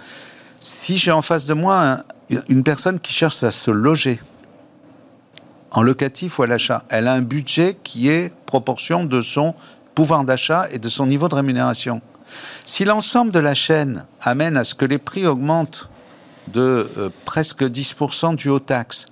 si 0.61 0.97
j'ai 0.97 1.11
en 1.13 1.23
face 1.23 1.47
de 1.47 1.55
moi 1.55 1.81
un- 1.81 1.99
une 2.49 2.63
personne 2.63 2.99
qui 3.01 3.13
cherche 3.13 3.43
à 3.43 3.51
se 3.53 3.71
loger 3.71 4.21
en 5.71 5.83
locatif 5.83 6.39
ou 6.39 6.43
à 6.43 6.47
l'achat, 6.47 6.85
elle 6.89 7.09
a 7.09 7.15
un 7.15 7.23
budget 7.23 7.77
qui 7.83 8.09
est 8.09 8.33
proportion 8.47 9.05
de 9.05 9.21
son 9.21 9.55
pouvoir 9.95 10.25
d'achat 10.25 10.67
et 10.71 10.79
de 10.79 10.89
son 10.89 11.07
niveau 11.07 11.29
de 11.29 11.35
rémunération. 11.35 12.01
Si 12.65 12.85
l'ensemble 12.85 13.31
de 13.31 13.39
la 13.39 13.55
chaîne 13.55 14.05
amène 14.21 14.57
à 14.57 14.65
ce 14.65 14.75
que 14.75 14.85
les 14.85 14.99
prix 14.99 15.27
augmentent 15.27 15.89
de 16.49 16.89
euh, 16.99 17.11
presque 17.25 17.63
10% 17.65 18.35
dû 18.37 18.49
aux 18.49 18.59
taxes, 18.59 19.07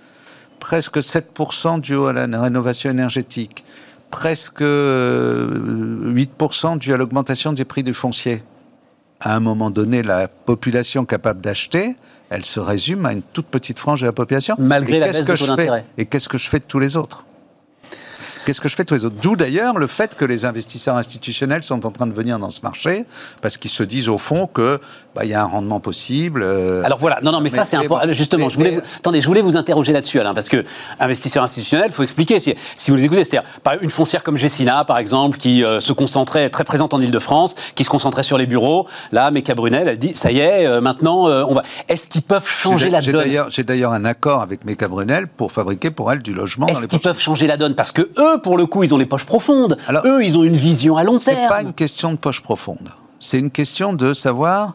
presque 0.58 0.98
7% 0.98 1.80
dû 1.80 1.96
à 2.06 2.12
la 2.12 2.40
rénovation 2.40 2.90
énergétique, 2.90 3.64
presque 4.10 4.62
euh, 4.62 6.12
8% 6.14 6.78
dû 6.78 6.92
à 6.92 6.96
l'augmentation 6.96 7.52
des 7.52 7.64
prix 7.64 7.82
du 7.82 7.94
foncier. 7.94 8.42
À 9.20 9.36
un 9.36 9.40
moment 9.40 9.70
donné, 9.70 10.02
la 10.02 10.28
population 10.28 11.04
capable 11.04 11.40
d'acheter, 11.40 11.94
elle 12.30 12.44
se 12.44 12.58
résume 12.58 13.04
à 13.04 13.12
une 13.12 13.22
toute 13.22 13.46
petite 13.46 13.78
frange 13.78 14.00
de 14.00 14.06
la 14.06 14.12
population. 14.12 14.54
Malgré 14.58 14.96
Et 14.96 15.00
la 15.00 15.06
qu'est-ce 15.06 15.18
baisse 15.18 15.26
que 15.26 15.32
des 15.32 15.36
je 15.36 15.44
taux 15.44 15.50
fais 15.52 15.56
d'intérêt. 15.56 15.84
Et 15.98 16.06
qu'est-ce 16.06 16.28
que 16.28 16.38
je 16.38 16.48
fais 16.48 16.58
de 16.58 16.64
tous 16.64 16.78
les 16.78 16.96
autres? 16.96 17.26
Qu'est-ce 18.50 18.60
que 18.60 18.68
je 18.68 18.74
fais 18.74 18.82
de 18.82 18.88
tous 18.88 18.94
les 18.94 19.04
autres? 19.04 19.14
D'où 19.22 19.36
d'ailleurs 19.36 19.78
le 19.78 19.86
fait 19.86 20.16
que 20.16 20.24
les 20.24 20.44
investisseurs 20.44 20.96
institutionnels 20.96 21.62
sont 21.62 21.86
en 21.86 21.92
train 21.92 22.08
de 22.08 22.12
venir 22.12 22.40
dans 22.40 22.50
ce 22.50 22.62
marché, 22.62 23.04
parce 23.42 23.56
qu'ils 23.58 23.70
se 23.70 23.84
disent 23.84 24.08
au 24.08 24.18
fond 24.18 24.48
que 24.48 24.80
bah, 25.14 25.22
il 25.24 25.30
y 25.30 25.34
a 25.34 25.40
un 25.42 25.46
rendement 25.46 25.78
possible. 25.78 26.42
euh, 26.42 26.82
Alors 26.84 26.98
voilà, 26.98 27.20
non, 27.22 27.30
non, 27.30 27.38
mais, 27.38 27.48
Mais- 27.50 27.58
ça 27.58 27.62
c'est 27.62 27.76
important. 27.76 28.08
bon, 28.08 28.12
Justement, 28.12 28.46
mais- 28.46 28.50
je 28.50 28.56
voulais, 28.56 28.70
mais- 28.72 28.76
vous- 28.78 28.82
attendez, 28.98 29.20
je 29.20 29.26
voulais 29.28 29.40
vous 29.42 29.56
interroger 29.56 29.92
là-dessus, 29.92 30.18
Alain, 30.18 30.34
parce 30.34 30.48
que 30.48 30.64
investisseur 30.98 31.44
institutionnel, 31.44 31.86
il 31.90 31.92
faut 31.92 32.02
expliquer. 32.02 32.40
Si, 32.40 32.52
si 32.74 32.90
vous 32.90 32.96
les 32.96 33.04
écoutez, 33.04 33.24
c'est-à-dire 33.24 33.48
une 33.82 33.90
foncière 33.90 34.24
comme 34.24 34.36
Gessina, 34.36 34.84
par 34.84 34.98
exemple, 34.98 35.38
qui 35.38 35.62
euh, 35.62 35.78
se 35.78 35.92
concentrait, 35.92 36.50
très 36.50 36.64
présente 36.64 36.92
en 36.92 37.00
Ile-de-France, 37.00 37.54
qui 37.76 37.84
se 37.84 37.88
concentrait 37.88 38.24
sur 38.24 38.36
les 38.36 38.46
bureaux. 38.46 38.88
Là, 39.12 39.30
Meka 39.30 39.54
Brunel, 39.54 39.86
elle 39.86 39.98
dit, 39.98 40.16
ça 40.16 40.32
y 40.32 40.40
est, 40.40 40.66
euh, 40.66 40.80
maintenant, 40.80 41.28
euh, 41.28 41.44
on 41.48 41.54
va. 41.54 41.62
Est-ce 41.88 42.08
qu'ils 42.08 42.22
peuvent 42.22 42.48
changer 42.48 42.90
la 42.90 43.00
donne? 43.00 43.24
J'ai 43.50 43.62
d'ailleurs 43.62 43.92
un 43.92 44.04
accord 44.04 44.42
avec 44.42 44.64
Meka 44.64 44.88
Brunel 44.88 45.28
pour 45.28 45.52
fabriquer 45.52 45.92
pour 45.92 46.10
elle 46.10 46.20
du 46.20 46.32
logement 46.34 46.66
Est-ce 46.66 46.88
qu'ils 46.88 46.98
peuvent 46.98 47.20
changer 47.20 47.46
la 47.46 47.56
donne? 47.56 47.76
Parce 47.76 47.92
que 47.92 48.10
eux, 48.18 48.39
pour 48.42 48.56
le 48.58 48.66
coup, 48.66 48.82
ils 48.82 48.92
ont 48.94 48.98
les 48.98 49.06
poches 49.06 49.24
profondes. 49.26 49.76
Alors, 49.86 50.04
eux, 50.06 50.22
ils 50.24 50.36
ont 50.38 50.44
une 50.44 50.56
vision 50.56 50.96
à 50.96 51.04
long 51.04 51.18
C'est 51.18 51.34
terme. 51.34 51.48
pas 51.48 51.62
une 51.62 51.72
question 51.72 52.12
de 52.12 52.16
poche 52.16 52.42
profonde. 52.42 52.90
C'est 53.18 53.38
une 53.38 53.50
question 53.50 53.92
de 53.92 54.14
savoir 54.14 54.74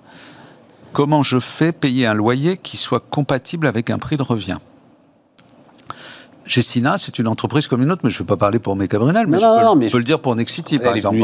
comment 0.93 1.23
je 1.23 1.39
fais 1.39 1.71
payer 1.71 2.05
un 2.07 2.13
loyer 2.13 2.57
qui 2.57 2.77
soit 2.77 2.99
compatible 3.09 3.67
avec 3.67 3.89
un 3.89 3.97
prix 3.97 4.17
de 4.17 4.23
revient. 4.23 4.57
Gestina, 6.45 6.99
c'est 6.99 7.17
une 7.17 7.27
entreprise 7.27 7.67
comme 7.67 7.81
une 7.81 7.91
autre, 7.91 8.01
mais 8.03 8.11
je 8.11 8.17
ne 8.17 8.19
vais 8.19 8.27
pas 8.27 8.37
parler 8.37 8.59
pour 8.59 8.75
Meka 8.75 8.99
Brunel, 8.99 9.25
mais 9.25 9.37
Non, 9.37 9.39
je 9.39 9.45
non, 9.47 9.57
peux, 9.57 9.63
non, 9.65 9.73
je 9.73 9.77
mais 9.79 9.89
peux 9.89 9.97
le 9.97 10.03
dire 10.03 10.19
pour 10.19 10.35
Nexity, 10.35 10.77
par 10.77 10.93
exemple. 10.93 11.17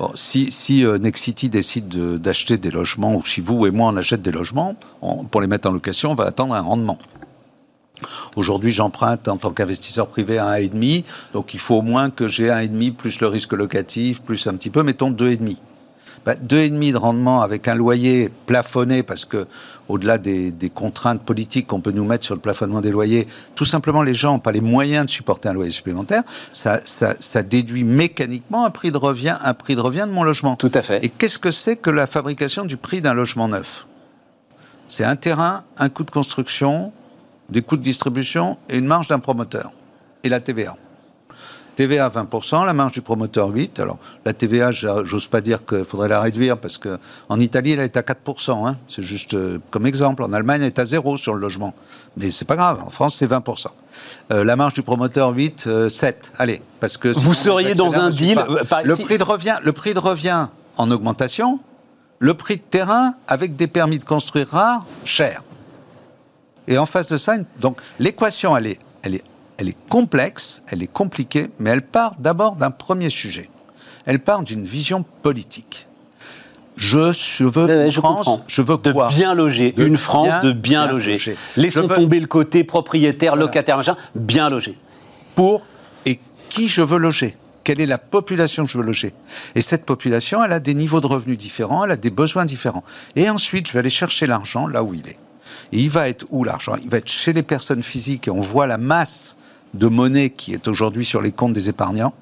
Bon, 0.00 0.10
si 0.16 0.50
si 0.50 0.84
euh, 0.84 0.98
Nexity 0.98 1.48
décide 1.48 1.86
de- 1.86 2.18
d'acheter 2.18 2.58
des 2.58 2.72
logements, 2.72 3.14
ou 3.14 3.24
si 3.24 3.40
vous 3.40 3.66
et 3.68 3.70
moi 3.70 3.90
on 3.92 3.96
achète 3.96 4.20
des 4.20 4.32
logements, 4.32 4.74
on- 5.00 5.22
pour 5.22 5.40
les 5.40 5.46
mettre 5.46 5.68
en 5.68 5.72
location, 5.72 6.10
on 6.10 6.16
va 6.16 6.24
attendre 6.24 6.54
un 6.56 6.60
rendement. 6.60 6.98
Aujourd'hui, 8.36 8.70
j'emprunte 8.70 9.28
en 9.28 9.36
tant 9.36 9.50
qu'investisseur 9.50 10.06
privé 10.06 10.38
à 10.38 10.58
1,5, 10.58 11.04
donc 11.32 11.54
il 11.54 11.60
faut 11.60 11.76
au 11.76 11.82
moins 11.82 12.10
que 12.10 12.28
j'ai 12.28 12.48
1,5 12.48 12.92
plus 12.92 13.20
le 13.20 13.28
risque 13.28 13.52
locatif, 13.52 14.22
plus 14.22 14.46
un 14.46 14.54
petit 14.54 14.70
peu, 14.70 14.82
mettons 14.82 15.10
2,5. 15.10 15.58
Bah, 16.24 16.34
2,5 16.36 16.92
de 16.92 16.96
rendement 16.96 17.42
avec 17.42 17.68
un 17.68 17.74
loyer 17.74 18.30
plafonné, 18.46 19.02
parce 19.02 19.26
que 19.26 19.46
au-delà 19.88 20.16
des, 20.16 20.52
des 20.52 20.70
contraintes 20.70 21.20
politiques 21.22 21.66
qu'on 21.66 21.80
peut 21.80 21.90
nous 21.90 22.06
mettre 22.06 22.24
sur 22.24 22.34
le 22.34 22.40
plafonnement 22.40 22.80
des 22.80 22.90
loyers, 22.90 23.26
tout 23.54 23.66
simplement 23.66 24.02
les 24.02 24.14
gens 24.14 24.32
n'ont 24.32 24.38
pas 24.38 24.52
les 24.52 24.62
moyens 24.62 25.04
de 25.04 25.10
supporter 25.10 25.50
un 25.50 25.52
loyer 25.52 25.70
supplémentaire, 25.70 26.22
ça, 26.52 26.80
ça, 26.86 27.14
ça 27.18 27.42
déduit 27.42 27.84
mécaniquement 27.84 28.64
un 28.64 28.70
prix 28.70 28.90
de 28.90 28.96
revient, 28.96 29.36
un 29.42 29.52
prix 29.52 29.76
de 29.76 29.80
revient 29.80 30.06
de 30.06 30.12
mon 30.12 30.22
logement. 30.22 30.56
Tout 30.56 30.72
à 30.72 30.80
fait. 30.80 31.04
Et 31.04 31.10
qu'est-ce 31.10 31.38
que 31.38 31.50
c'est 31.50 31.76
que 31.76 31.90
la 31.90 32.06
fabrication 32.06 32.64
du 32.64 32.78
prix 32.78 33.02
d'un 33.02 33.12
logement 33.12 33.48
neuf? 33.48 33.86
C'est 34.88 35.04
un 35.04 35.16
terrain, 35.16 35.64
un 35.78 35.88
coût 35.88 36.04
de 36.04 36.10
construction, 36.10 36.92
des 37.48 37.62
coûts 37.62 37.76
de 37.76 37.82
distribution 37.82 38.58
et 38.68 38.78
une 38.78 38.86
marge 38.86 39.08
d'un 39.08 39.18
promoteur. 39.18 39.72
Et 40.22 40.28
la 40.28 40.40
TVA. 40.40 40.76
TVA 41.74 42.06
à 42.06 42.08
20%, 42.08 42.64
la 42.64 42.72
marge 42.72 42.92
du 42.92 43.02
promoteur 43.02 43.50
8%. 43.50 43.80
Alors, 43.82 43.98
la 44.24 44.32
TVA, 44.32 44.70
j'ose 44.70 45.26
pas 45.26 45.40
dire 45.40 45.64
qu'il 45.66 45.84
faudrait 45.84 46.08
la 46.08 46.20
réduire 46.20 46.56
parce 46.56 46.78
qu'en 46.78 47.40
Italie, 47.40 47.72
elle 47.72 47.80
est 47.80 47.96
à 47.96 48.02
4%. 48.02 48.66
Hein. 48.66 48.76
C'est 48.88 49.02
juste 49.02 49.34
euh, 49.34 49.58
comme 49.70 49.86
exemple. 49.86 50.22
En 50.22 50.32
Allemagne, 50.32 50.60
elle 50.62 50.68
est 50.68 50.78
à 50.78 50.84
0 50.84 51.16
sur 51.16 51.34
le 51.34 51.40
logement. 51.40 51.74
Mais 52.16 52.30
c'est 52.30 52.44
pas 52.44 52.56
grave. 52.56 52.80
En 52.86 52.90
France, 52.90 53.16
c'est 53.18 53.26
20%. 53.26 53.66
Euh, 54.32 54.44
la 54.44 54.56
marge 54.56 54.74
du 54.74 54.82
promoteur 54.82 55.30
8, 55.30 55.88
7. 55.88 56.32
Allez. 56.38 56.62
Parce 56.80 56.96
que 56.96 57.08
Vous 57.08 57.34
seriez 57.34 57.74
dans 57.74 57.96
un 57.96 58.10
deal. 58.10 58.38
le, 58.84 58.94
prix 58.96 59.18
de 59.18 59.24
revient, 59.24 59.56
le 59.62 59.72
prix 59.72 59.94
de 59.94 59.98
revient 59.98 60.46
en 60.76 60.90
augmentation, 60.90 61.60
le 62.18 62.34
prix 62.34 62.56
de 62.56 62.62
terrain 62.62 63.14
avec 63.26 63.56
des 63.56 63.66
permis 63.66 63.98
de 63.98 64.04
construire 64.04 64.48
rares, 64.48 64.84
cher. 65.04 65.42
Et 66.66 66.78
en 66.78 66.86
face 66.86 67.08
de 67.08 67.18
ça, 67.18 67.36
donc 67.60 67.78
l'équation, 67.98 68.56
elle 68.56 68.66
est, 68.68 68.78
elle, 69.02 69.16
est, 69.16 69.24
elle 69.58 69.68
est 69.68 69.76
complexe, 69.88 70.62
elle 70.68 70.82
est 70.82 70.92
compliquée, 70.92 71.50
mais 71.58 71.70
elle 71.70 71.82
part 71.82 72.12
d'abord 72.18 72.56
d'un 72.56 72.70
premier 72.70 73.10
sujet. 73.10 73.50
Elle 74.06 74.18
part 74.18 74.42
d'une 74.42 74.64
vision 74.64 75.04
politique. 75.22 75.86
Je, 76.76 76.98
veux 77.44 77.90
je 77.90 78.00
France, 78.00 78.28
je 78.48 78.60
veux 78.60 78.76
de 78.76 79.08
bien 79.08 79.32
loger, 79.34 79.74
une 79.76 79.96
France 79.96 80.42
de 80.42 80.50
bien, 80.50 80.86
loger. 80.86 81.18
Laissons 81.56 81.86
tomber 81.86 82.18
le 82.18 82.26
côté 82.26 82.64
propriétaire, 82.64 83.36
locataire, 83.36 83.76
machin, 83.76 83.96
bien 84.16 84.50
loger. 84.50 84.76
Pour 85.36 85.62
et 86.04 86.18
qui 86.48 86.68
je 86.68 86.82
veux 86.82 86.98
loger? 86.98 87.36
Quelle 87.62 87.80
est 87.80 87.86
la 87.86 87.98
population 87.98 88.64
que 88.64 88.70
je 88.70 88.78
veux 88.78 88.84
loger? 88.84 89.14
Et 89.54 89.62
cette 89.62 89.86
population, 89.86 90.44
elle 90.44 90.52
a 90.52 90.60
des 90.60 90.74
niveaux 90.74 91.00
de 91.00 91.06
revenus 91.06 91.38
différents, 91.38 91.84
elle 91.84 91.92
a 91.92 91.96
des 91.96 92.10
besoins 92.10 92.44
différents. 92.44 92.84
Et 93.14 93.30
ensuite, 93.30 93.68
je 93.68 93.72
vais 93.72 93.78
aller 93.78 93.88
chercher 93.88 94.26
l'argent 94.26 94.66
là 94.66 94.82
où 94.82 94.94
il 94.94 95.08
est. 95.08 95.16
Et 95.72 95.78
il 95.78 95.90
va 95.90 96.08
être 96.08 96.26
où 96.30 96.44
l'argent? 96.44 96.74
Il 96.82 96.90
va 96.90 96.98
être 96.98 97.08
chez 97.08 97.32
les 97.32 97.42
personnes 97.42 97.82
physiques 97.82 98.28
et 98.28 98.30
on 98.30 98.40
voit 98.40 98.66
la 98.66 98.78
masse 98.78 99.36
de 99.74 99.88
monnaie 99.88 100.30
qui 100.30 100.54
est 100.54 100.68
aujourd'hui 100.68 101.04
sur 101.04 101.20
les 101.20 101.32
comptes 101.32 101.52
des 101.52 101.68
épargnants 101.68 102.14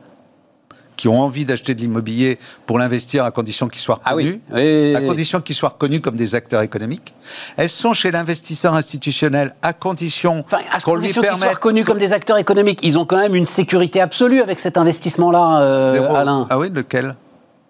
qui 1.02 1.08
ont 1.08 1.20
envie 1.20 1.44
d'acheter 1.44 1.74
de 1.74 1.80
l'immobilier 1.80 2.38
pour 2.64 2.78
l'investir 2.78 3.24
à 3.24 3.32
condition 3.32 3.66
qu'ils 3.66 3.80
soient 3.80 3.98
ah 4.04 4.12
reconnus, 4.12 4.38
à 4.54 5.00
condition 5.00 5.40
qu'ils 5.40 5.56
soient 5.56 5.70
reconnus 5.70 6.00
comme 6.00 6.14
des 6.14 6.36
acteurs 6.36 6.62
économiques. 6.62 7.12
Elles 7.56 7.70
sont 7.70 7.92
chez 7.92 8.12
l'investisseur 8.12 8.74
institutionnel 8.74 9.54
à 9.62 9.72
condition 9.72 10.44
qu'on 10.84 10.94
lui 10.94 11.12
permette... 11.12 11.38
soient 11.38 11.48
reconnus 11.48 11.84
comme 11.84 11.98
des 11.98 12.12
acteurs 12.12 12.38
économiques. 12.38 12.80
Ils 12.84 12.98
ont 12.98 13.04
quand 13.04 13.18
même 13.18 13.34
une 13.34 13.46
sécurité 13.46 14.00
absolue 14.00 14.42
avec 14.42 14.60
cet 14.60 14.78
investissement-là, 14.78 15.62
euh, 15.62 16.14
Alain. 16.14 16.46
Ah 16.50 16.58
oui, 16.58 16.70
lequel? 16.72 17.16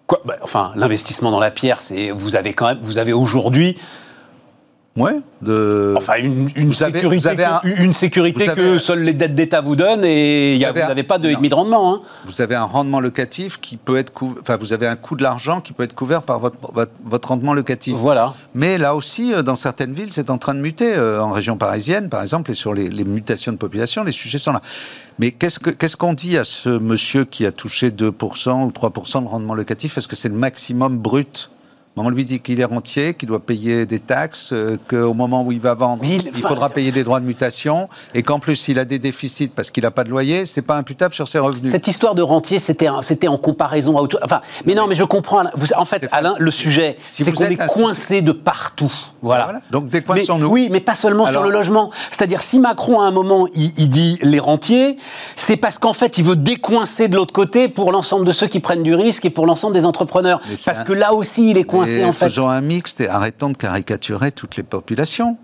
Quoi? 0.05 0.21
Bah, 0.25 0.35
Enfin, 0.43 0.71
l'investissement 0.75 1.31
dans 1.31 1.39
la 1.39 1.49
pierre, 1.49 1.81
c'est 1.81 2.11
vous 2.11 2.35
avez 2.35 2.53
quand 2.53 2.67
même, 2.67 2.79
vous 2.83 2.99
avez 2.99 3.13
aujourd'hui 3.13 3.77
Ouais, 4.95 5.19
de... 5.41 5.95
Enfin, 5.97 6.17
une, 6.19 6.51
une 6.55 6.71
sécurité, 6.71 7.35
que, 7.35 7.81
une 7.81 7.93
sécurité 7.93 8.45
que 8.45 8.77
seules 8.77 9.01
les 9.01 9.13
dettes 9.13 9.33
d'État 9.33 9.59
vous 9.59 9.75
donnent 9.75 10.05
et 10.05 10.55
vous 10.55 10.79
n'avez 10.79 11.01
pas 11.01 11.17
de 11.17 11.31
demi 11.31 11.49
de 11.49 11.55
rendement. 11.55 11.95
Hein. 11.95 12.01
Vous 12.25 12.43
avez 12.43 12.53
un 12.53 12.65
rendement 12.65 12.99
locatif 12.99 13.59
qui 13.59 13.77
peut 13.77 13.97
être 13.97 14.13
couvert, 14.13 14.37
enfin, 14.43 14.55
vous 14.55 14.71
avez 14.71 14.85
un 14.85 14.95
coût 14.95 15.15
de 15.15 15.23
l'argent 15.23 15.61
qui 15.61 15.73
peut 15.73 15.81
être 15.81 15.95
couvert 15.95 16.21
par 16.21 16.37
votre, 16.37 16.57
votre, 17.03 17.27
rendement 17.27 17.55
locatif. 17.55 17.95
Voilà. 17.95 18.35
Mais 18.53 18.77
là 18.77 18.95
aussi, 18.95 19.33
euh, 19.33 19.41
dans 19.41 19.55
certaines 19.55 19.93
villes, 19.93 20.11
c'est 20.11 20.29
en 20.29 20.37
train 20.37 20.53
de 20.53 20.59
muter. 20.59 20.93
Euh, 20.95 21.23
en 21.23 21.31
région 21.31 21.57
parisienne, 21.57 22.09
par 22.09 22.21
exemple, 22.21 22.51
et 22.51 22.53
sur 22.53 22.75
les, 22.75 22.89
les 22.89 23.03
mutations 23.03 23.51
de 23.51 23.57
population, 23.57 24.03
les 24.03 24.11
sujets 24.11 24.37
sont 24.37 24.51
là. 24.51 24.61
Mais 25.17 25.31
qu'est-ce 25.31 25.59
qu'on 25.59 25.87
ce 25.87 25.95
qu'on 25.95 26.13
dit 26.13 26.37
à 26.37 26.43
ce 26.43 26.69
monsieur 26.69 27.25
qui 27.25 27.47
a 27.47 27.51
touché 27.51 27.89
2% 27.89 28.65
ou 28.65 28.69
3% 28.69 29.23
de 29.23 29.27
rendement 29.27 29.55
locatif? 29.55 29.97
Est-ce 29.97 30.07
que 30.07 30.15
c'est 30.15 30.29
le 30.29 30.35
maximum 30.35 30.99
brut 30.99 31.49
on 32.01 32.09
lui 32.09 32.25
dit 32.25 32.39
qu'il 32.39 32.59
est 32.59 32.65
rentier, 32.65 33.13
qu'il 33.13 33.27
doit 33.27 33.39
payer 33.39 33.85
des 33.85 33.99
taxes, 33.99 34.51
euh, 34.51 34.77
qu'au 34.89 35.13
moment 35.13 35.43
où 35.43 35.51
il 35.51 35.59
va 35.59 35.75
vendre, 35.75 36.03
il, 36.03 36.33
faudra 36.41 36.69
payer 36.69 36.91
des 36.91 37.03
droits 37.03 37.19
de 37.19 37.25
mutation, 37.25 37.87
et 38.15 38.23
qu'en 38.23 38.39
plus, 38.39 38.67
il 38.67 38.79
a 38.79 38.85
des 38.85 38.99
déficits 38.99 39.49
parce 39.49 39.69
qu'il 39.69 39.83
n'a 39.83 39.91
pas 39.91 40.03
de 40.03 40.09
loyer, 40.09 40.45
c'est 40.45 40.63
pas 40.63 40.75
imputable 40.75 41.13
sur 41.13 41.27
ses 41.27 41.39
revenus. 41.39 41.71
Cette 41.71 41.87
histoire 41.87 42.15
de 42.15 42.23
rentier, 42.23 42.57
c'était 42.59 42.87
en 42.87 43.37
comparaison 43.37 43.97
à 43.97 44.01
autre 44.01 44.19
Enfin, 44.23 44.41
mais 44.65 44.73
non, 44.73 44.87
mais 44.87 44.95
je 44.95 45.03
comprends. 45.03 45.43
en 45.75 45.85
fait, 45.85 46.07
Alain, 46.11 46.35
le 46.39 46.51
sujet, 46.51 46.97
c'est 47.05 47.31
qu'on 47.31 47.43
est 47.43 47.67
coincé 47.67 48.21
de 48.21 48.31
partout. 48.31 48.91
Voilà. 49.21 49.61
Donc 49.71 49.87
décoinçons-nous. 49.87 50.47
Oui, 50.47 50.69
mais 50.71 50.79
pas 50.79 50.95
seulement 50.95 51.27
sur 51.27 51.43
le 51.43 51.51
logement. 51.51 51.91
C'est-à-dire, 52.09 52.41
si 52.41 52.59
Macron, 52.59 53.01
à 53.01 53.05
un 53.05 53.11
moment, 53.11 53.47
il, 53.53 53.89
dit 53.89 54.17
les 54.21 54.39
rentiers, 54.39 54.97
c'est 55.35 55.57
parce 55.57 55.77
qu'en 55.77 55.93
fait, 55.93 56.17
il 56.17 56.23
veut 56.23 56.35
décoincer 56.35 57.07
de 57.07 57.15
l'autre 57.15 57.33
côté 57.33 57.67
pour 57.67 57.91
l'ensemble 57.91 58.25
de 58.25 58.31
ceux 58.31 58.47
qui 58.47 58.59
prennent 58.59 58.83
du 58.83 58.95
risque 58.95 59.25
et 59.25 59.29
pour 59.29 59.45
l'ensemble 59.45 59.73
des 59.73 59.85
entrepreneurs. 59.85 60.41
Parce 60.65 60.83
que 60.83 60.93
là 60.93 61.13
aussi, 61.13 61.49
il 61.49 61.57
est 61.57 61.63
coincé 61.63 61.82
Faisons 62.13 62.49
un 62.49 62.61
mixte 62.61 63.01
et 63.01 63.09
arrêtons 63.09 63.49
de 63.49 63.57
caricaturer 63.57 64.31
toutes 64.31 64.55
les 64.55 64.63
populations. 64.63 65.37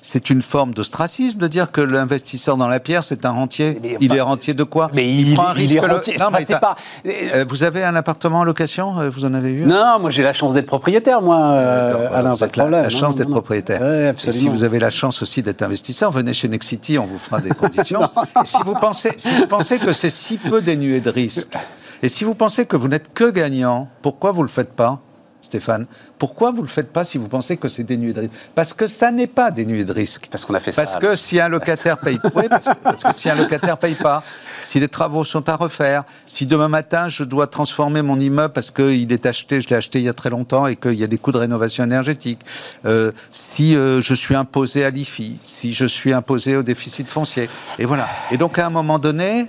C'est 0.00 0.30
une 0.30 0.42
forme 0.42 0.72
d'ostracisme 0.72 1.38
de 1.38 1.46
dire 1.46 1.70
que 1.70 1.80
l'investisseur 1.80 2.56
dans 2.56 2.68
la 2.68 2.80
pierre, 2.80 3.04
c'est 3.04 3.24
un 3.24 3.30
rentier. 3.30 3.80
il 4.00 4.14
est 4.14 4.20
rentier 4.20 4.54
de 4.54 4.64
quoi 4.64 4.90
mais 4.92 5.12
il, 5.14 5.34
prend 5.34 5.48
un 5.48 5.52
risque. 5.52 5.78
rentier, 5.78 6.16
non, 6.18 6.28
mais 6.32 6.44
pas... 6.44 6.76
Euh, 7.06 7.44
vous 7.48 7.62
avez 7.62 7.84
un 7.84 7.94
appartement 7.94 8.40
en 8.40 8.44
location 8.44 8.98
euh, 8.98 9.10
Vous 9.10 9.24
en 9.24 9.34
avez 9.34 9.50
eu 9.50 9.66
Non, 9.66 9.98
moi 10.00 10.10
j'ai 10.10 10.22
la 10.22 10.32
chance 10.32 10.54
d'être 10.54 10.66
propriétaire, 10.66 11.22
moi. 11.22 11.38
Euh, 11.38 12.08
Alain, 12.12 12.36
pas 12.36 12.46
de 12.46 12.52
problème. 12.52 12.82
La, 12.82 12.90
chance 12.90 13.16
d'être 13.16 13.30
propriétaire. 13.30 13.82
et 13.82 14.32
si 14.32 14.48
vous 14.48 14.64
avez 14.64 14.78
la 14.78 14.90
chance 14.90 15.22
aussi 15.22 15.42
d'être 15.42 15.62
investisseur, 15.62 16.10
venez 16.10 16.32
chez 16.32 16.48
Nexity, 16.48 16.98
on 16.98 17.06
vous 17.06 17.18
fera 17.18 17.40
des 17.40 17.50
conditions. 17.60 18.02
et 18.42 18.46
si 18.46 18.56
vous 18.64 18.74
pensez, 18.74 19.12
si 19.18 19.30
vous 19.32 19.46
pensez 19.46 19.78
que 19.78 19.92
c'est 19.92 20.10
si 20.10 20.38
peu 20.38 20.62
dénué 20.62 21.00
de 21.00 21.10
risques, 21.10 21.56
et 22.02 22.08
si 22.08 22.24
vous 22.24 22.34
pensez 22.34 22.66
que 22.66 22.76
vous 22.76 22.88
n'êtes 22.88 23.12
que 23.12 23.30
gagnant, 23.30 23.88
pourquoi 24.02 24.32
vous 24.32 24.42
le 24.42 24.48
faites 24.48 24.72
pas? 24.72 25.00
Stéphane. 25.40 25.86
Pourquoi 26.18 26.50
vous 26.50 26.58
ne 26.58 26.62
le 26.62 26.68
faites 26.68 26.92
pas 26.92 27.04
si 27.04 27.18
vous 27.18 27.28
pensez 27.28 27.56
que 27.56 27.68
c'est 27.68 27.82
dénué 27.82 28.12
de 28.12 28.20
risque? 28.20 28.32
Parce 28.54 28.72
que 28.74 28.86
ça 28.86 29.10
n'est 29.10 29.26
pas 29.26 29.50
dénué 29.50 29.84
de 29.84 29.92
risque. 29.92 30.28
Parce 30.30 30.44
qu'on 30.44 30.54
a 30.54 30.60
fait 30.60 30.72
ça. 30.72 30.82
Parce 30.82 30.96
que 30.96 31.16
si 31.16 31.40
un 31.40 31.48
locataire 31.48 31.98
paye, 31.98 32.18
parce, 32.50 32.68
que, 32.68 33.12
si 33.12 33.28
un 33.30 33.34
locataire 33.34 33.78
paye 33.78 33.94
pas, 33.94 34.22
si 34.62 34.80
les 34.80 34.88
travaux 34.88 35.24
sont 35.24 35.48
à 35.48 35.56
refaire, 35.56 36.04
si 36.26 36.46
demain 36.46 36.68
matin 36.68 37.08
je 37.08 37.24
dois 37.24 37.46
transformer 37.46 38.02
mon 38.02 38.20
immeuble 38.20 38.52
parce 38.52 38.70
qu'il 38.70 39.12
est 39.12 39.26
acheté, 39.26 39.60
je 39.60 39.68
l'ai 39.68 39.76
acheté 39.76 39.98
il 39.98 40.04
y 40.04 40.08
a 40.08 40.12
très 40.12 40.30
longtemps 40.30 40.66
et 40.66 40.76
qu'il 40.76 40.94
y 40.94 41.04
a 41.04 41.06
des 41.06 41.18
coûts 41.18 41.32
de 41.32 41.38
rénovation 41.38 41.84
énergétique, 41.84 42.40
euh, 42.84 43.12
si 43.32 43.74
euh, 43.76 44.00
je 44.00 44.14
suis 44.14 44.34
imposé 44.34 44.84
à 44.84 44.90
l'IFI, 44.90 45.38
si 45.44 45.72
je 45.72 45.86
suis 45.86 46.12
imposé 46.12 46.56
au 46.56 46.62
déficit 46.62 47.10
foncier, 47.10 47.48
et 47.78 47.84
voilà. 47.84 48.06
Et 48.30 48.36
donc 48.36 48.58
à 48.58 48.66
un 48.66 48.70
moment 48.70 48.98
donné, 48.98 49.46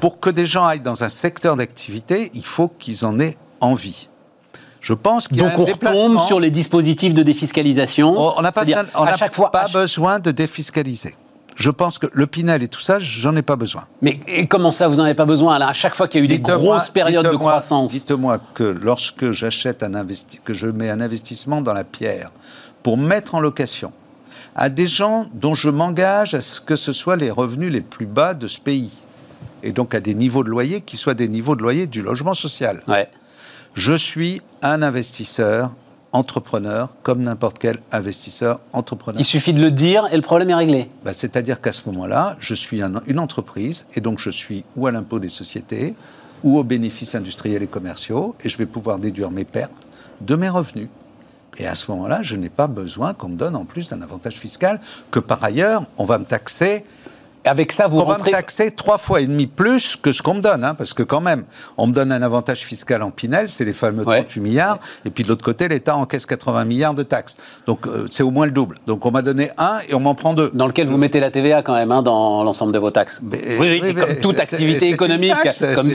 pour 0.00 0.20
que 0.20 0.30
des 0.30 0.46
gens 0.46 0.66
aillent 0.66 0.80
dans 0.80 1.04
un 1.04 1.08
secteur 1.08 1.56
d'activité, 1.56 2.30
il 2.34 2.44
faut 2.44 2.68
qu'ils 2.68 3.04
en 3.04 3.18
aient 3.18 3.36
envie. 3.60 4.09
Je 4.80 4.94
pense 4.94 5.28
qu'il 5.28 5.36
y 5.36 5.40
Donc 5.40 5.50
a 5.50 5.54
un 5.54 5.58
on 5.58 5.64
retombe 5.64 6.20
sur 6.26 6.40
les 6.40 6.50
dispositifs 6.50 7.14
de 7.14 7.22
défiscalisation. 7.22 8.16
On 8.16 8.42
n'a 8.42 8.52
pas, 8.52 8.64
pas 8.64 9.68
besoin 9.68 10.18
de 10.18 10.30
défiscaliser. 10.30 11.14
Je 11.56 11.68
pense 11.68 11.98
que 11.98 12.06
le 12.12 12.26
Pinel 12.26 12.62
et 12.62 12.68
tout 12.68 12.80
ça, 12.80 12.98
j'en 12.98 13.36
ai 13.36 13.42
pas 13.42 13.56
besoin. 13.56 13.86
Mais 14.00 14.18
comment 14.48 14.72
ça, 14.72 14.88
vous 14.88 14.96
n'en 14.96 15.04
avez 15.04 15.14
pas 15.14 15.26
besoin 15.26 15.60
À 15.60 15.72
chaque 15.74 15.94
fois 15.94 16.08
qu'il 16.08 16.20
y 16.20 16.22
a 16.22 16.24
eu 16.24 16.28
des 16.28 16.38
grosses 16.38 16.88
périodes 16.88 17.26
de 17.26 17.36
croissance. 17.36 17.90
Dites-moi 17.90 18.38
que 18.54 18.64
lorsque 18.64 19.30
j'achète 19.30 19.82
un 19.82 19.92
que 20.44 20.54
je 20.54 20.66
mets 20.66 20.88
un 20.88 21.02
investissement 21.02 21.60
dans 21.60 21.74
la 21.74 21.84
pierre 21.84 22.30
pour 22.82 22.96
mettre 22.96 23.34
en 23.34 23.40
location 23.40 23.92
à 24.56 24.68
des 24.70 24.86
gens 24.88 25.26
dont 25.34 25.54
je 25.54 25.68
m'engage 25.68 26.34
à 26.34 26.40
ce 26.40 26.60
que 26.60 26.76
ce 26.76 26.92
soit 26.92 27.16
les 27.16 27.30
revenus 27.30 27.70
les 27.70 27.82
plus 27.82 28.06
bas 28.06 28.34
de 28.34 28.48
ce 28.48 28.58
pays, 28.58 29.02
et 29.62 29.72
donc 29.72 29.94
à 29.94 30.00
des 30.00 30.14
niveaux 30.14 30.42
de 30.42 30.48
loyer 30.48 30.80
qui 30.80 30.96
soient 30.96 31.14
des 31.14 31.28
niveaux 31.28 31.56
de 31.56 31.62
loyer 31.62 31.86
du 31.86 32.02
logement 32.02 32.34
social. 32.34 32.80
Ouais. 32.88 33.08
Je 33.74 33.94
suis 33.94 34.42
un 34.62 34.82
investisseur 34.82 35.70
entrepreneur 36.12 36.94
comme 37.02 37.22
n'importe 37.22 37.58
quel 37.58 37.78
investisseur 37.92 38.60
entrepreneur. 38.72 39.20
Il 39.20 39.24
suffit 39.24 39.54
de 39.54 39.60
le 39.60 39.70
dire 39.70 40.08
et 40.10 40.16
le 40.16 40.22
problème 40.22 40.50
est 40.50 40.54
réglé. 40.54 40.90
Bah, 41.04 41.12
c'est-à-dire 41.12 41.60
qu'à 41.60 41.72
ce 41.72 41.82
moment-là, 41.86 42.36
je 42.40 42.54
suis 42.54 42.82
une 42.82 43.18
entreprise 43.18 43.86
et 43.94 44.00
donc 44.00 44.18
je 44.18 44.30
suis 44.30 44.64
ou 44.76 44.86
à 44.86 44.90
l'impôt 44.90 45.20
des 45.20 45.28
sociétés 45.28 45.94
ou 46.42 46.58
aux 46.58 46.64
bénéfices 46.64 47.14
industriels 47.14 47.62
et 47.62 47.68
commerciaux 47.68 48.34
et 48.42 48.48
je 48.48 48.58
vais 48.58 48.66
pouvoir 48.66 48.98
déduire 48.98 49.30
mes 49.30 49.44
pertes 49.44 49.72
de 50.20 50.34
mes 50.34 50.48
revenus. 50.48 50.88
Et 51.58 51.66
à 51.66 51.74
ce 51.74 51.90
moment-là, 51.90 52.22
je 52.22 52.36
n'ai 52.36 52.48
pas 52.48 52.66
besoin 52.66 53.14
qu'on 53.14 53.28
me 53.28 53.36
donne 53.36 53.54
en 53.54 53.64
plus 53.64 53.88
d'un 53.88 54.02
avantage 54.02 54.34
fiscal 54.34 54.80
que 55.10 55.20
par 55.20 55.42
ailleurs, 55.44 55.82
on 55.98 56.04
va 56.04 56.18
me 56.18 56.24
taxer 56.24 56.84
avec 57.44 57.72
ça, 57.72 57.88
vous 57.88 57.98
on 57.98 58.04
rentrez... 58.04 58.30
va 58.30 58.38
me 58.38 58.42
taxer 58.42 58.70
trois 58.70 58.98
fois 58.98 59.20
et 59.20 59.26
demi 59.26 59.46
plus 59.46 59.96
que 59.96 60.12
ce 60.12 60.22
qu'on 60.22 60.34
me 60.34 60.40
donne, 60.40 60.64
hein, 60.64 60.74
parce 60.74 60.92
que 60.92 61.02
quand 61.02 61.20
même, 61.20 61.44
on 61.78 61.86
me 61.86 61.92
donne 61.92 62.12
un 62.12 62.22
avantage 62.22 62.60
fiscal 62.60 63.02
en 63.02 63.10
Pinel, 63.10 63.48
c'est 63.48 63.64
les 63.64 63.72
fameux 63.72 64.04
38 64.04 64.40
milliards, 64.40 64.78
et 65.04 65.10
puis 65.10 65.24
de 65.24 65.28
l'autre 65.28 65.44
côté, 65.44 65.68
l'État 65.68 65.96
encaisse 65.96 66.26
80 66.26 66.64
milliards 66.64 66.94
de 66.94 67.02
taxes. 67.02 67.36
Donc 67.66 67.86
euh, 67.86 68.06
c'est 68.10 68.22
au 68.22 68.30
moins 68.30 68.46
le 68.46 68.52
double. 68.52 68.76
Donc 68.86 69.06
on 69.06 69.10
m'a 69.10 69.22
donné 69.22 69.50
un 69.56 69.78
et 69.88 69.94
on 69.94 70.00
m'en 70.00 70.14
prend 70.14 70.34
deux. 70.34 70.50
Dans 70.52 70.66
lequel 70.66 70.86
vous 70.86 70.98
mettez 70.98 71.20
la 71.20 71.30
TVA 71.30 71.62
quand 71.62 71.74
même, 71.74 71.90
hein, 71.92 72.02
dans 72.02 72.44
l'ensemble 72.44 72.72
de 72.72 72.78
vos 72.78 72.90
taxes. 72.90 73.20
oui, 73.22 73.38
oui, 73.58 73.80
mais 73.82 73.94
comme 73.94 74.16
toute 74.16 74.40
activité 74.40 74.88
économique. 74.88 75.34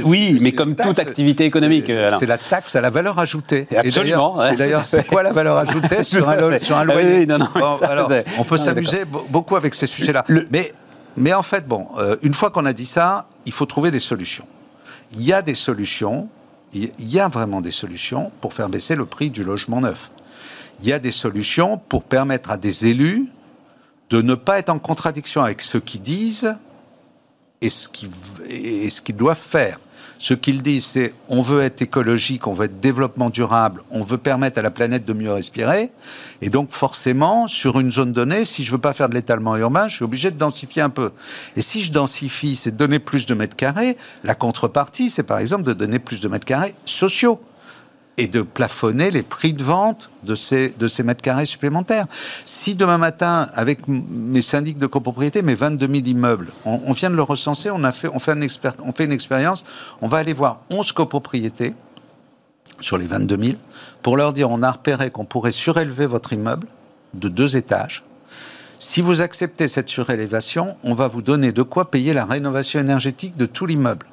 oui, 0.06 0.40
mais 0.42 0.52
comme 0.52 0.76
toute 0.76 1.00
activité 1.00 1.46
économique. 1.46 1.92
C'est 2.20 2.26
la 2.26 2.38
taxe 2.38 2.76
à 2.76 2.82
la 2.82 2.90
valeur 2.90 3.20
ajoutée. 3.20 3.68
Absolument. 3.76 4.44
Et 4.46 4.56
d'ailleurs, 4.56 4.86
c'est 4.86 5.06
quoi 5.06 5.24
la 5.24 5.32
valeur 5.32 5.58
ajoutée 5.58 6.04
sur 6.04 6.28
un, 6.28 6.60
sur 6.60 6.78
un 6.78 6.84
loyer 6.84 7.26
non, 7.26 7.38
non, 7.38 7.48
alors, 7.82 8.12
On 8.40 8.44
peut 8.44 8.58
s'amuser 8.58 9.04
beaucoup 9.30 9.56
avec 9.56 9.76
ces 9.76 9.88
sujets-là. 9.88 10.24
Mais 10.52 10.74
mais 11.18 11.34
en 11.34 11.44
fait, 11.44 11.68
bon, 11.68 11.88
euh, 11.98 12.18
une 12.22 12.34
fois 12.34 12.50
qu'on 12.50 12.66
a 12.66 12.74
dit 12.74 12.86
ça, 12.86 13.28
il 13.46 13.54
faut 13.54 13.66
trouver 13.66 13.92
des 13.92 14.00
solutions. 14.00 14.48
Il 15.14 15.24
y 15.24 15.34
a 15.34 15.42
des 15.42 15.56
solutions, 15.56 16.30
il 16.74 16.92
y 17.00 17.20
a 17.20 17.28
vraiment 17.28 17.62
des 17.62 17.72
solutions 17.72 18.32
pour 18.42 18.54
faire 18.54 18.70
baisser 18.70 18.96
le 18.96 19.06
prix 19.06 19.30
du 19.30 19.44
logement 19.44 19.82
neuf. 19.82 20.10
Il 20.82 20.88
y 20.88 20.94
a 20.94 21.00
des 21.00 21.12
solutions 21.12 21.78
pour 21.78 22.04
permettre 22.04 22.52
à 22.52 22.58
des 22.58 22.88
élus 22.88 23.28
de 24.10 24.22
ne 24.22 24.36
pas 24.36 24.60
être 24.60 24.70
en 24.70 24.80
contradiction 24.80 25.42
avec 25.42 25.62
disent 26.00 26.56
ce 27.70 27.88
qu'ils 27.88 28.10
et 28.50 28.90
ce 28.90 29.02
qu'ils 29.02 29.16
doivent 29.16 29.38
faire. 29.38 29.80
Ce 30.20 30.34
qu'ils 30.34 30.62
disent, 30.62 30.86
c'est 30.86 31.14
on 31.30 31.42
veut 31.42 31.62
être 31.62 31.82
écologique, 31.82 32.48
on 32.48 32.54
veut 32.54 32.66
être 32.66 32.80
développement 32.80 33.30
durable, 33.30 33.82
on 33.92 34.04
veut 34.04 34.18
permettre 34.18 34.60
à 34.60 34.62
la 34.62 34.72
planète 34.72 35.06
de 35.06 35.14
mieux 35.14 35.32
respirer. 35.32 35.92
Et 36.42 36.50
donc, 36.50 36.72
forcément, 36.72 37.48
sur 37.48 37.80
une 37.80 37.92
zone 37.92 38.12
donnée, 38.12 38.46
si 38.46 38.64
je 38.64 38.72
veux 38.72 38.78
pas 38.78 38.94
faire 38.94 39.10
de 39.10 39.16
l'étalement 39.16 39.56
urbain, 39.58 39.88
je 39.88 39.96
suis 39.96 40.06
obligé 40.06 40.32
de 40.32 40.38
densifier 40.38 40.82
un 40.82 40.90
peu. 40.90 41.12
Et 41.56 41.62
si 41.62 41.82
je 41.82 41.92
densifie, 41.92 42.56
c'est 42.56 42.76
donner 42.76 43.00
plus 43.00 43.26
de 43.26 43.34
mètres 43.34 43.56
carrés. 43.56 43.98
La 44.24 44.36
contrepartie, 44.36 45.10
c'est 45.10 45.24
par 45.24 45.40
exemple 45.40 45.64
de 45.64 45.74
donner 45.74 46.00
plus 46.00 46.22
de 46.22 46.28
mètres 46.28 46.46
carrés 46.46 46.76
sociaux 46.86 47.40
et 48.18 48.28
de 48.28 48.42
plafonner 48.42 49.12
les 49.12 49.24
prix 49.24 49.54
de 49.54 49.64
vente 49.64 50.10
de 50.24 50.36
ces, 50.36 50.70
de 50.70 50.88
ces 50.88 51.04
mètres 51.04 51.22
carrés 51.22 51.46
supplémentaires. 51.46 52.06
Si 52.46 52.76
demain 52.76 52.98
matin, 52.98 53.50
avec 53.54 53.88
mes 53.88 54.42
syndics 54.42 54.78
de 54.78 54.88
copropriété, 54.88 55.42
mes 55.42 55.56
22 55.56 55.88
000 55.88 56.08
immeubles, 56.08 56.52
on, 56.66 56.92
vient 56.94 57.10
de 57.10 57.16
le 57.16 57.24
recenser, 57.24 57.70
on, 57.70 57.92
fait, 57.92 58.08
on, 58.08 58.20
fait 58.20 58.32
un 58.32 58.42
on 58.84 58.94
fait 58.94 59.06
une 59.06 59.12
expérience, 59.12 59.64
on 60.02 60.08
va 60.08 60.18
aller 60.18 60.34
voir 60.34 60.62
11 60.70 60.92
copropriétés 60.94 61.74
sur 62.80 62.98
les 62.98 63.08
22 63.08 63.38
000 63.38 63.58
pour 64.02 64.18
leur 64.18 64.34
dire 64.34 64.50
on 64.50 64.64
a 64.64 64.72
repéré 64.72 65.12
qu'on 65.12 65.26
pourrait 65.26 65.52
surélever 65.52 66.06
votre 66.06 66.34
immeuble 66.34 66.68
de 67.14 67.30
deux 67.30 67.58
étages. 67.58 68.04
Si 68.78 69.02
vous 69.02 69.22
acceptez 69.22 69.68
cette 69.68 69.88
surélévation, 69.88 70.76
on 70.84 70.94
va 70.94 71.08
vous 71.08 71.22
donner 71.22 71.52
de 71.52 71.64
quoi 71.64 71.90
payer 71.90 72.14
la 72.14 72.26
rénovation 72.26 72.80
énergétique 72.80 73.38
de 73.38 73.46
tout 73.46 73.66
l'immeuble. 73.66 74.06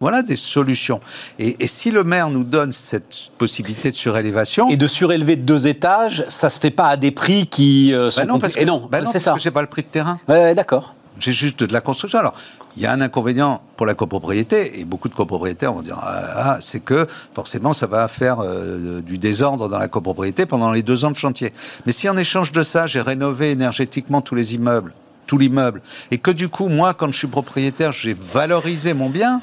Voilà 0.00 0.22
des 0.22 0.36
solutions. 0.36 1.00
Et, 1.40 1.66
si 1.66 1.90
le 1.90 2.04
maire 2.04 2.30
nous 2.30 2.44
donne 2.44 2.70
cette 2.70 3.30
possibilité 3.36 3.90
de 3.90 3.96
surélévation... 3.96 4.70
Et 4.70 4.76
de 4.76 4.86
surélever 4.86 5.34
de 5.34 5.42
deux 5.42 5.66
étages, 5.66 6.24
ça 6.28 6.50
se 6.50 6.60
fait 6.60 6.70
pas 6.70 6.86
à 6.86 6.96
des 6.96 7.10
prix 7.10 7.48
qui 7.48 7.92
euh, 7.92 8.10
sont... 8.10 8.20
Bah 8.20 8.26
non, 8.26 8.38
parce 8.38 8.54
que, 8.54 8.64
non, 8.64 8.88
bah 8.90 9.00
non, 9.00 9.10
parce 9.10 9.30
que 9.30 9.40
j'ai 9.40 9.50
pas 9.50 9.62
le 9.62 9.66
prix 9.66 9.82
de 9.82 9.88
terrain. 9.88 10.20
Ouais, 10.28 10.54
d'accord. 10.54 10.94
J'ai 11.18 11.32
juste 11.32 11.64
de 11.64 11.72
la 11.72 11.80
construction. 11.80 12.20
Alors, 12.20 12.34
il 12.76 12.82
y 12.82 12.86
a 12.86 12.92
un 12.92 13.00
inconvénient 13.00 13.60
pour 13.76 13.86
la 13.86 13.94
copropriété, 13.94 14.78
et 14.80 14.84
beaucoup 14.84 15.08
de 15.08 15.14
copropriétaires 15.14 15.72
vont 15.72 15.82
dire 15.82 15.98
ah, 16.00 16.32
ah 16.36 16.58
c'est 16.60 16.78
que 16.78 17.08
forcément 17.34 17.72
ça 17.72 17.88
va 17.88 18.06
faire 18.06 18.38
euh, 18.40 19.00
du 19.00 19.18
désordre 19.18 19.68
dans 19.68 19.78
la 19.78 19.88
copropriété 19.88 20.46
pendant 20.46 20.70
les 20.70 20.84
deux 20.84 21.04
ans 21.04 21.10
de 21.10 21.16
chantier. 21.16 21.52
Mais 21.86 21.92
si 21.92 22.08
en 22.08 22.16
échange 22.16 22.52
de 22.52 22.62
ça, 22.62 22.86
j'ai 22.86 23.00
rénové 23.00 23.50
énergétiquement 23.50 24.20
tous 24.20 24.36
les 24.36 24.54
immeubles, 24.54 24.94
tout 25.26 25.38
l'immeuble, 25.38 25.82
et 26.12 26.18
que 26.18 26.30
du 26.30 26.48
coup, 26.48 26.68
moi, 26.68 26.94
quand 26.94 27.10
je 27.10 27.18
suis 27.18 27.26
propriétaire, 27.26 27.92
j'ai 27.92 28.14
valorisé 28.14 28.94
mon 28.94 29.10
bien, 29.10 29.40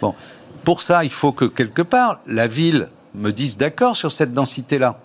Bon, 0.00 0.14
pour 0.64 0.82
ça, 0.82 1.04
il 1.04 1.10
faut 1.10 1.32
que 1.32 1.44
quelque 1.44 1.82
part, 1.82 2.20
la 2.26 2.46
ville 2.46 2.88
me 3.14 3.30
dise 3.30 3.56
d'accord 3.56 3.96
sur 3.96 4.12
cette 4.12 4.32
densité-là. 4.32 4.98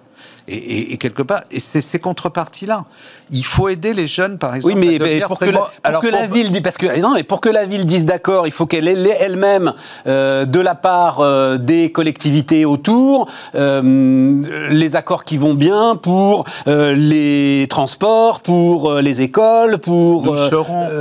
Et, 0.47 0.97
quelque 0.97 1.21
part, 1.21 1.43
et 1.51 1.59
c'est 1.59 1.81
ces 1.81 1.99
contreparties-là. 1.99 2.85
Il 3.29 3.45
faut 3.45 3.69
aider 3.69 3.93
les 3.93 4.07
jeunes, 4.07 4.37
par 4.37 4.55
exemple. 4.55 4.75
Oui, 4.75 4.97
mais, 4.99 5.19
pour, 5.21 5.39
que 5.39 5.45
la, 5.45 5.69
alors, 5.83 6.01
que 6.01 6.07
la, 6.07 6.27
ville 6.27 6.51
dise, 6.51 6.61
parce 6.61 6.77
que 6.77 6.99
non, 6.99 7.13
mais 7.13 7.23
pour 7.23 7.41
que 7.41 7.49
la 7.49 7.65
ville 7.65 7.85
dise 7.85 8.05
d'accord, 8.05 8.47
il 8.47 8.51
faut 8.51 8.65
qu'elle 8.65 8.87
ait 8.87 9.17
elle-même, 9.19 9.73
euh, 10.07 10.45
de 10.45 10.59
la 10.59 10.75
part 10.75 11.19
euh, 11.19 11.57
des 11.57 11.91
collectivités 11.91 12.65
autour, 12.65 13.29
euh, 13.55 14.67
les 14.69 14.95
accords 14.95 15.23
qui 15.23 15.37
vont 15.37 15.53
bien 15.53 15.95
pour 15.95 16.45
les 16.65 17.67
transports, 17.69 18.41
pour 18.41 18.95
les 18.95 19.21
écoles, 19.21 19.77
pour 19.77 20.35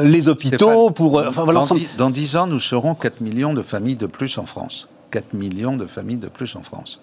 les 0.05 0.29
hôpitaux, 0.29 0.91
pour 0.91 1.21
enfin, 1.27 1.45
dans, 1.45 1.67
dans 1.97 2.11
10 2.11 2.37
ans, 2.37 2.47
nous 2.47 2.61
serons 2.61 2.95
4 2.95 3.21
millions 3.21 3.55
de 3.55 3.63
familles 3.63 3.97
de 3.97 4.07
plus 4.07 4.39
en 4.39 4.45
France. 4.45 4.89
4 5.11 5.35
millions 5.35 5.77
de 5.77 5.87
familles 5.87 6.19
de 6.19 6.29
plus 6.29 6.55
en 6.55 6.63
France 6.63 7.01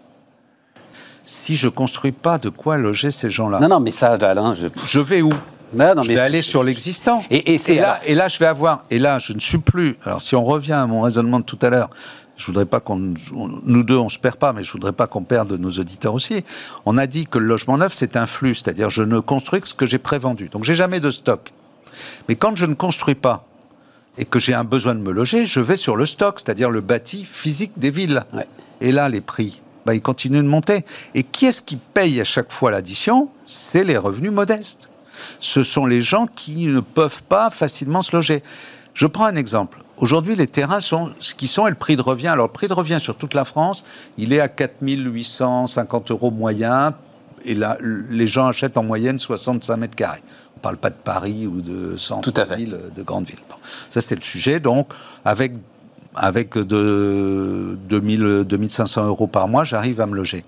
si 1.28 1.56
je 1.56 1.68
construis 1.68 2.12
pas 2.12 2.38
de 2.38 2.50
quoi 2.50 2.78
loger 2.78 3.12
ces 3.12 3.30
gens-là. 3.30 3.60
Non, 3.60 3.68
non, 3.68 3.80
mais 3.80 3.92
ça, 3.92 4.14
Alain, 4.14 4.56
je, 4.56 5.00
vais 5.00 5.22
où? 5.22 5.34
Non, 5.74 6.02
je 6.04 6.08
vais 6.14 6.20
aller 6.20 6.42
sur 6.42 6.64
l'existant. 6.64 7.24
Et, 7.30 7.58
là, 7.76 8.00
et 8.06 8.16
là, 8.16 8.28
je 8.28 8.40
vais 8.40 8.46
avoir. 8.46 8.84
Et 8.90 8.98
là, 8.98 9.20
je 9.20 9.34
ne 9.34 9.40
suis 9.40 9.58
plus. 9.58 9.98
Alors, 10.06 10.22
si 10.22 10.36
on 10.36 10.44
revient 10.44 10.74
à 10.74 10.88
mon 10.88 11.02
raisonnement 11.02 11.40
de 11.40 11.46
tout 11.46 11.60
à 11.62 11.70
l'heure, 11.70 11.90
je 12.38 12.46
voudrais 12.46 12.66
pas 12.66 12.80
qu'on, 12.80 13.14
nous 13.34 13.84
deux, 13.84 13.98
on 13.98 14.10
se 14.10 14.20
perd 14.20 14.38
pas, 14.38 14.54
mais 14.54 14.64
je 14.64 14.72
voudrais 14.72 14.94
pas 14.94 15.08
qu'on 15.08 15.24
perde 15.24 15.52
nos 15.54 15.72
auditeurs 15.72 16.14
aussi. 16.14 16.44
On 16.86 16.98
a 16.98 17.08
dit 17.08 17.26
que 17.26 17.40
le 17.40 17.46
logement 17.46 17.78
neuf, 17.78 17.94
c'est 17.94 18.16
un 18.16 18.26
flux, 18.26 18.56
c'est-à-dire 18.56 18.90
je 18.90 19.04
ne 19.04 19.20
construis 19.20 19.60
que 19.60 19.68
ce 19.68 19.74
que 19.74 19.86
j'ai 19.86 19.98
prévendu. 19.98 20.48
Donc, 20.50 20.64
j'ai 20.64 20.76
jamais 20.76 21.00
de 21.00 21.12
stock. 21.12 21.52
Mais 22.30 22.36
quand 22.36 22.56
je 22.56 22.66
ne 22.66 22.76
construis 22.76 23.16
pas 23.16 23.46
et 24.18 24.26
que 24.26 24.40
j'ai 24.40 24.54
un 24.54 24.64
besoin 24.64 24.96
de 24.96 25.02
me 25.02 25.12
loger, 25.12 25.46
je 25.46 25.60
vais 25.60 25.76
sur 25.76 25.98
le 25.98 26.06
stock, 26.06 26.40
c'est-à-dire 26.40 26.70
le 26.70 26.82
bâti 26.82 27.26
physique 27.26 27.74
des 27.78 27.92
villes. 27.92 28.24
Et 28.82 28.92
là, 28.92 29.10
les 29.10 29.22
prix 29.22 29.62
bah, 29.88 29.96
il 29.96 30.02
continue 30.02 30.40
de 30.40 30.48
monter. 30.48 30.84
Et 31.16 31.24
qui 31.24 31.46
est-ce 31.46 31.62
qui 31.62 31.78
paye 31.78 32.20
à 32.20 32.26
chaque 32.26 32.52
fois 32.52 32.72
l'addition? 32.72 33.30
C'est 33.46 33.86
les 33.86 33.98
revenus 33.98 34.34
modestes. 34.34 34.90
Ce 35.40 35.64
sont 35.64 35.86
les 35.86 36.02
gens 36.02 36.28
qui 36.28 36.68
ne 36.68 36.82
peuvent 36.82 37.24
pas 37.24 37.50
facilement 37.50 38.02
se 38.02 38.14
loger. 38.14 38.44
Je 38.94 39.08
prends 39.08 39.26
un 39.26 39.38
exemple. 39.38 39.80
Aujourd'hui, 39.98 40.36
les 40.36 40.46
terrains 40.46 40.82
sont 40.82 41.14
ce 41.22 41.34
qui 41.34 41.48
sont 41.48 41.68
et 41.68 41.70
le 41.70 41.78
prix 41.78 41.96
de 41.96 42.02
revient. 42.02 42.28
Alors, 42.28 42.48
le 42.48 42.52
prix 42.52 42.68
de 42.68 42.74
revient 42.74 43.00
sur 43.00 43.16
toute 43.16 43.34
la 43.34 43.46
France, 43.46 43.86
il 44.18 44.34
est 44.34 44.42
à 44.42 44.50
4850 44.50 46.12
euros 46.12 46.32
moyen. 46.32 46.94
Et 47.46 47.56
là, 47.56 47.78
les 47.82 48.28
gens 48.28 48.48
achètent 48.48 48.78
en 48.78 48.84
moyenne 48.84 49.20
65 49.20 49.78
mètres 49.78 49.96
carrés. 49.96 50.22
On 50.56 50.60
ne 50.60 50.62
parle 50.64 50.78
pas 50.78 50.90
de 50.90 50.96
Paris 51.02 51.48
ou 51.48 51.62
de 51.62 51.96
centre 51.96 52.30
ville, 52.58 52.78
de 52.94 53.04
grandes 53.04 53.28
villes. 53.28 53.40
ça, 53.90 54.02
c'est 54.02 54.16
le 54.16 54.22
sujet. 54.22 54.60
Donc, 54.60 54.90
avec 55.24 55.54
avec 56.18 56.58
de 56.58 57.78
2000, 57.90 58.44
2500 58.46 59.08
euros 59.08 59.28
par 59.28 59.48
mois, 59.48 59.64
j'arrive 59.64 60.02
à 60.02 60.06
me 60.06 60.16
loger. 60.16 60.44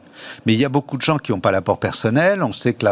Mais 0.45 0.53
il 0.53 0.59
y 0.59 0.65
a 0.65 0.69
beaucoup 0.69 0.97
de 0.97 1.01
gens 1.01 1.17
qui 1.17 1.31
n'ont 1.31 1.39
pas 1.39 1.51
l'apport 1.51 1.79
personnel. 1.79 2.43
On 2.43 2.51
sait 2.51 2.73
que 2.73 2.85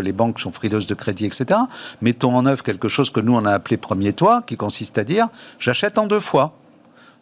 les 0.00 0.12
banques 0.12 0.40
sont 0.40 0.52
frileuses 0.52 0.86
de 0.86 0.94
crédit, 0.94 1.26
etc. 1.26 1.60
Mettons 2.02 2.36
en 2.36 2.46
œuvre 2.46 2.62
quelque 2.62 2.88
chose 2.88 3.10
que 3.10 3.20
nous 3.20 3.34
on 3.34 3.44
a 3.44 3.52
appelé 3.52 3.76
premier 3.76 4.12
toit, 4.12 4.42
qui 4.42 4.56
consiste 4.56 4.98
à 4.98 5.04
dire 5.04 5.28
j'achète 5.58 5.98
en 5.98 6.06
deux 6.06 6.20
fois. 6.20 6.56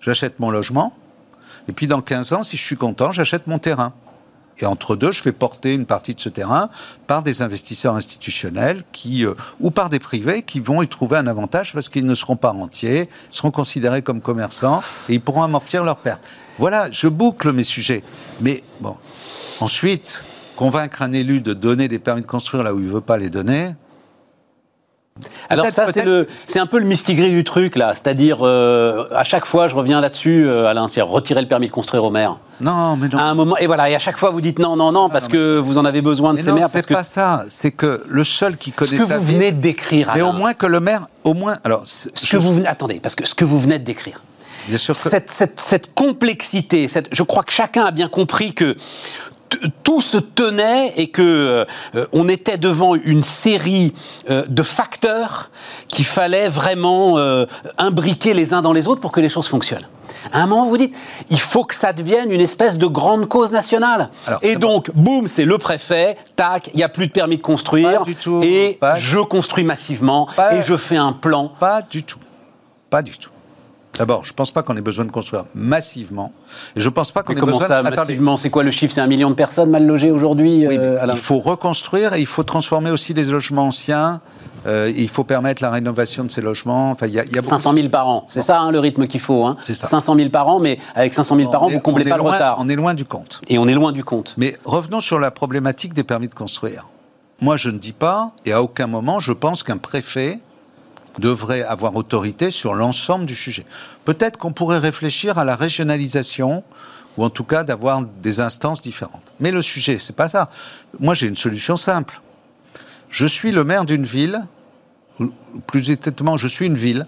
J'achète 0.00 0.40
mon 0.40 0.50
logement, 0.50 0.92
et 1.68 1.72
puis 1.72 1.86
dans 1.86 2.00
15 2.00 2.32
ans, 2.32 2.42
si 2.42 2.56
je 2.56 2.64
suis 2.64 2.76
content, 2.76 3.12
j'achète 3.12 3.46
mon 3.46 3.58
terrain. 3.58 3.92
Et 4.58 4.66
entre 4.66 4.96
deux, 4.96 5.12
je 5.12 5.22
fais 5.22 5.32
porter 5.32 5.74
une 5.74 5.86
partie 5.86 6.14
de 6.14 6.20
ce 6.20 6.28
terrain 6.28 6.68
par 7.06 7.22
des 7.22 7.42
investisseurs 7.42 7.94
institutionnels 7.94 8.82
qui, 8.92 9.24
euh, 9.24 9.34
ou 9.60 9.70
par 9.70 9.90
des 9.90 9.98
privés 9.98 10.42
qui 10.42 10.60
vont 10.60 10.82
y 10.82 10.88
trouver 10.88 11.16
un 11.16 11.26
avantage 11.26 11.72
parce 11.72 11.88
qu'ils 11.88 12.06
ne 12.06 12.14
seront 12.14 12.36
pas 12.36 12.52
entiers, 12.52 13.08
seront 13.30 13.50
considérés 13.50 14.02
comme 14.02 14.20
commerçants 14.20 14.82
et 15.08 15.14
ils 15.14 15.20
pourront 15.20 15.42
amortir 15.42 15.84
leurs 15.84 15.96
pertes. 15.96 16.22
Voilà, 16.58 16.90
je 16.90 17.08
boucle 17.08 17.52
mes 17.52 17.64
sujets. 17.64 18.02
Mais 18.40 18.62
bon, 18.80 18.96
ensuite, 19.60 20.22
convaincre 20.56 21.02
un 21.02 21.12
élu 21.12 21.40
de 21.40 21.54
donner 21.54 21.88
des 21.88 21.98
permis 21.98 22.22
de 22.22 22.26
construire 22.26 22.62
là 22.62 22.74
où 22.74 22.78
il 22.78 22.86
ne 22.86 22.92
veut 22.92 23.00
pas 23.00 23.16
les 23.16 23.30
donner, 23.30 23.70
alors 25.50 25.66
ça, 25.66 25.86
c'est 26.46 26.58
un 26.58 26.66
peu 26.66 26.78
le 26.78 26.86
mistigris 26.86 27.30
du 27.30 27.44
truc, 27.44 27.76
là. 27.76 27.92
C'est-à-dire, 27.94 28.38
euh, 28.42 29.06
à 29.14 29.24
chaque 29.24 29.44
fois, 29.44 29.68
je 29.68 29.74
reviens 29.74 30.00
là-dessus, 30.00 30.46
euh, 30.46 30.66
Alain, 30.66 30.88
c'est 30.88 31.02
retirer 31.02 31.42
le 31.42 31.48
permis 31.48 31.66
de 31.66 31.72
construire 31.72 32.04
au 32.04 32.10
maire. 32.10 32.38
Non, 32.60 32.96
mais 32.96 33.08
non. 33.08 33.18
À 33.18 33.24
un 33.24 33.34
moment, 33.34 33.56
et 33.58 33.66
voilà, 33.66 33.90
et 33.90 33.94
à 33.94 33.98
chaque 33.98 34.18
fois, 34.18 34.30
vous 34.30 34.40
dites 34.40 34.58
non, 34.58 34.76
non, 34.76 34.92
non, 34.92 35.08
parce 35.10 35.28
que 35.28 35.58
vous 35.58 35.78
en 35.78 35.84
avez 35.84 36.00
besoin 36.00 36.34
de 36.34 36.40
ces 36.40 36.52
maires. 36.52 36.68
c'est 36.72 36.86
pas 36.86 37.04
ça. 37.04 37.44
C'est 37.48 37.72
que 37.72 38.02
le 38.08 38.24
seul 38.24 38.56
qui 38.56 38.72
connaît 38.72 38.98
ce 38.98 39.04
que 39.04 39.14
vous 39.14 39.22
venez 39.22 39.52
de 39.52 39.60
décrire, 39.60 40.10
Mais 40.14 40.22
au 40.22 40.32
moins 40.32 40.54
que 40.54 40.66
le 40.66 40.80
maire, 40.80 41.06
au 41.24 41.34
moins, 41.34 41.56
alors... 41.64 41.82
Ce 41.84 42.08
que 42.30 42.36
vous 42.36 42.54
venez, 42.54 42.66
attendez, 42.66 43.00
parce 43.00 43.14
que 43.14 43.26
ce 43.26 43.34
que 43.34 43.44
vous 43.44 43.60
venez 43.60 43.78
de 43.78 43.84
décrire, 43.84 44.16
Bien 44.68 44.78
sûr 44.78 44.94
cette, 44.94 45.30
cette, 45.30 45.58
cette, 45.58 45.94
complexité, 45.94 46.86
cette, 46.86 47.08
je 47.10 47.22
crois 47.24 47.42
que 47.42 47.52
chacun 47.52 47.84
a 47.84 47.90
bien 47.90 48.08
compris 48.08 48.54
que 48.54 48.76
tout 49.82 50.00
se 50.00 50.16
tenait 50.16 50.92
et 50.96 51.08
que 51.08 51.66
euh, 51.94 52.06
on 52.12 52.28
était 52.28 52.58
devant 52.58 52.94
une 52.94 53.22
série 53.22 53.92
euh, 54.30 54.44
de 54.48 54.62
facteurs 54.62 55.50
qu'il 55.88 56.04
fallait 56.04 56.48
vraiment 56.48 57.18
euh, 57.18 57.46
imbriquer 57.78 58.34
les 58.34 58.54
uns 58.54 58.62
dans 58.62 58.72
les 58.72 58.86
autres 58.86 59.00
pour 59.00 59.12
que 59.12 59.20
les 59.20 59.28
choses 59.28 59.48
fonctionnent. 59.48 59.86
À 60.32 60.42
un 60.42 60.46
moment, 60.46 60.66
vous 60.66 60.76
dites, 60.76 60.94
il 61.30 61.40
faut 61.40 61.64
que 61.64 61.74
ça 61.74 61.92
devienne 61.92 62.30
une 62.30 62.40
espèce 62.40 62.78
de 62.78 62.86
grande 62.86 63.28
cause 63.28 63.50
nationale. 63.50 64.10
et 64.42 64.56
donc, 64.56 64.90
boum, 64.94 65.26
c'est 65.26 65.44
le 65.44 65.58
préfet, 65.58 66.16
tac, 66.36 66.70
il 66.74 66.76
n'y 66.76 66.84
a 66.84 66.88
plus 66.88 67.08
de 67.08 67.12
permis 67.12 67.38
de 67.38 67.42
construire, 67.42 68.02
et 68.42 68.78
je 68.96 69.18
construis 69.18 69.64
massivement, 69.64 70.28
et 70.52 70.62
je 70.62 70.76
fais 70.76 70.96
un 70.96 71.12
plan. 71.12 71.50
Pas 71.58 71.82
du 71.82 72.04
tout. 72.04 72.20
Pas 72.88 73.02
du 73.02 73.16
tout. 73.16 73.31
D'abord, 73.98 74.24
je 74.24 74.30
ne 74.30 74.34
pense 74.34 74.50
pas 74.50 74.62
qu'on 74.62 74.76
ait 74.76 74.82
besoin 74.82 75.04
de 75.04 75.10
construire 75.10 75.44
massivement. 75.54 76.32
Et 76.76 76.80
je 76.80 76.88
pense 76.88 77.10
pas 77.10 77.22
qu'on 77.22 77.34
ait 77.34 77.36
comment 77.36 77.58
besoin. 77.58 77.68
Ça, 77.68 77.82
massivement, 77.82 78.36
c'est 78.36 78.50
quoi 78.50 78.62
le 78.62 78.70
chiffre? 78.70 78.92
C'est 78.94 79.02
un 79.02 79.06
million 79.06 79.28
de 79.28 79.34
personnes 79.34 79.70
mal 79.70 79.86
logées 79.86 80.10
aujourd'hui. 80.10 80.66
Euh, 80.66 80.98
il 81.06 81.16
faut 81.16 81.40
reconstruire 81.40 82.14
et 82.14 82.20
il 82.20 82.26
faut 82.26 82.42
transformer 82.42 82.90
aussi 82.90 83.12
les 83.12 83.24
logements 83.24 83.66
anciens. 83.66 84.20
Euh, 84.66 84.92
il 84.96 85.08
faut 85.08 85.24
permettre 85.24 85.62
la 85.62 85.70
rénovation 85.70 86.24
de 86.24 86.30
ces 86.30 86.40
logements. 86.40 86.90
Enfin, 86.92 87.06
y 87.06 87.18
a, 87.18 87.24
y 87.24 87.38
a 87.38 87.42
500 87.42 87.74
000 87.74 87.88
par 87.88 88.06
an, 88.08 88.24
c'est 88.28 88.42
ça 88.42 88.60
hein, 88.60 88.70
le 88.70 88.78
rythme 88.78 89.06
qu'il 89.06 89.20
faut. 89.20 89.44
Hein? 89.44 89.56
Ça. 89.60 89.74
500 89.74 90.16
000 90.16 90.30
par 90.30 90.48
an, 90.48 90.60
mais 90.60 90.78
avec 90.94 91.14
500 91.14 91.36
000 91.36 91.50
par 91.50 91.64
an, 91.64 91.66
vous 91.68 91.74
ne 91.74 91.80
comblez 91.80 92.04
pas 92.04 92.16
le 92.16 92.22
retard. 92.22 92.56
On 92.58 92.68
est 92.68 92.76
loin 92.76 92.94
du 92.94 93.04
compte. 93.04 93.40
Et 93.48 93.58
on 93.58 93.66
est 93.66 93.74
loin 93.74 93.92
du 93.92 94.04
compte. 94.04 94.34
Mais 94.36 94.56
revenons 94.64 95.00
sur 95.00 95.18
la 95.18 95.30
problématique 95.30 95.94
des 95.94 96.04
permis 96.04 96.28
de 96.28 96.34
construire. 96.34 96.86
Moi, 97.40 97.56
je 97.56 97.70
ne 97.70 97.78
dis 97.78 97.92
pas, 97.92 98.32
et 98.44 98.52
à 98.52 98.62
aucun 98.62 98.86
moment, 98.86 99.18
je 99.18 99.32
pense 99.32 99.64
qu'un 99.64 99.78
préfet 99.78 100.38
devrait 101.18 101.62
avoir 101.62 101.94
autorité 101.96 102.50
sur 102.50 102.74
l'ensemble 102.74 103.26
du 103.26 103.34
sujet. 103.34 103.66
Peut-être 104.04 104.38
qu'on 104.38 104.52
pourrait 104.52 104.78
réfléchir 104.78 105.38
à 105.38 105.44
la 105.44 105.56
régionalisation 105.56 106.64
ou 107.16 107.24
en 107.24 107.30
tout 107.30 107.44
cas 107.44 107.64
d'avoir 107.64 108.02
des 108.02 108.40
instances 108.40 108.80
différentes. 108.80 109.32
Mais 109.40 109.50
le 109.50 109.62
sujet, 109.62 109.98
c'est 109.98 110.16
pas 110.16 110.28
ça. 110.28 110.48
Moi, 110.98 111.14
j'ai 111.14 111.26
une 111.26 111.36
solution 111.36 111.76
simple. 111.76 112.20
Je 113.10 113.26
suis 113.26 113.52
le 113.52 113.64
maire 113.64 113.84
d'une 113.84 114.04
ville, 114.04 114.40
plus 115.66 115.90
exactement, 115.90 116.36
je 116.38 116.48
suis 116.48 116.66
une 116.66 116.76
ville. 116.76 117.06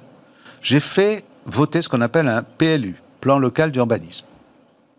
J'ai 0.61 0.81
fait 0.81 1.25
voté 1.47 1.81
ce 1.81 1.89
qu'on 1.89 2.03
appelle 2.03 2.29
un 2.29 2.43
PLU, 2.43 3.01
plan 3.21 3.39
local 3.39 3.71
d'urbanisme. 3.71 4.27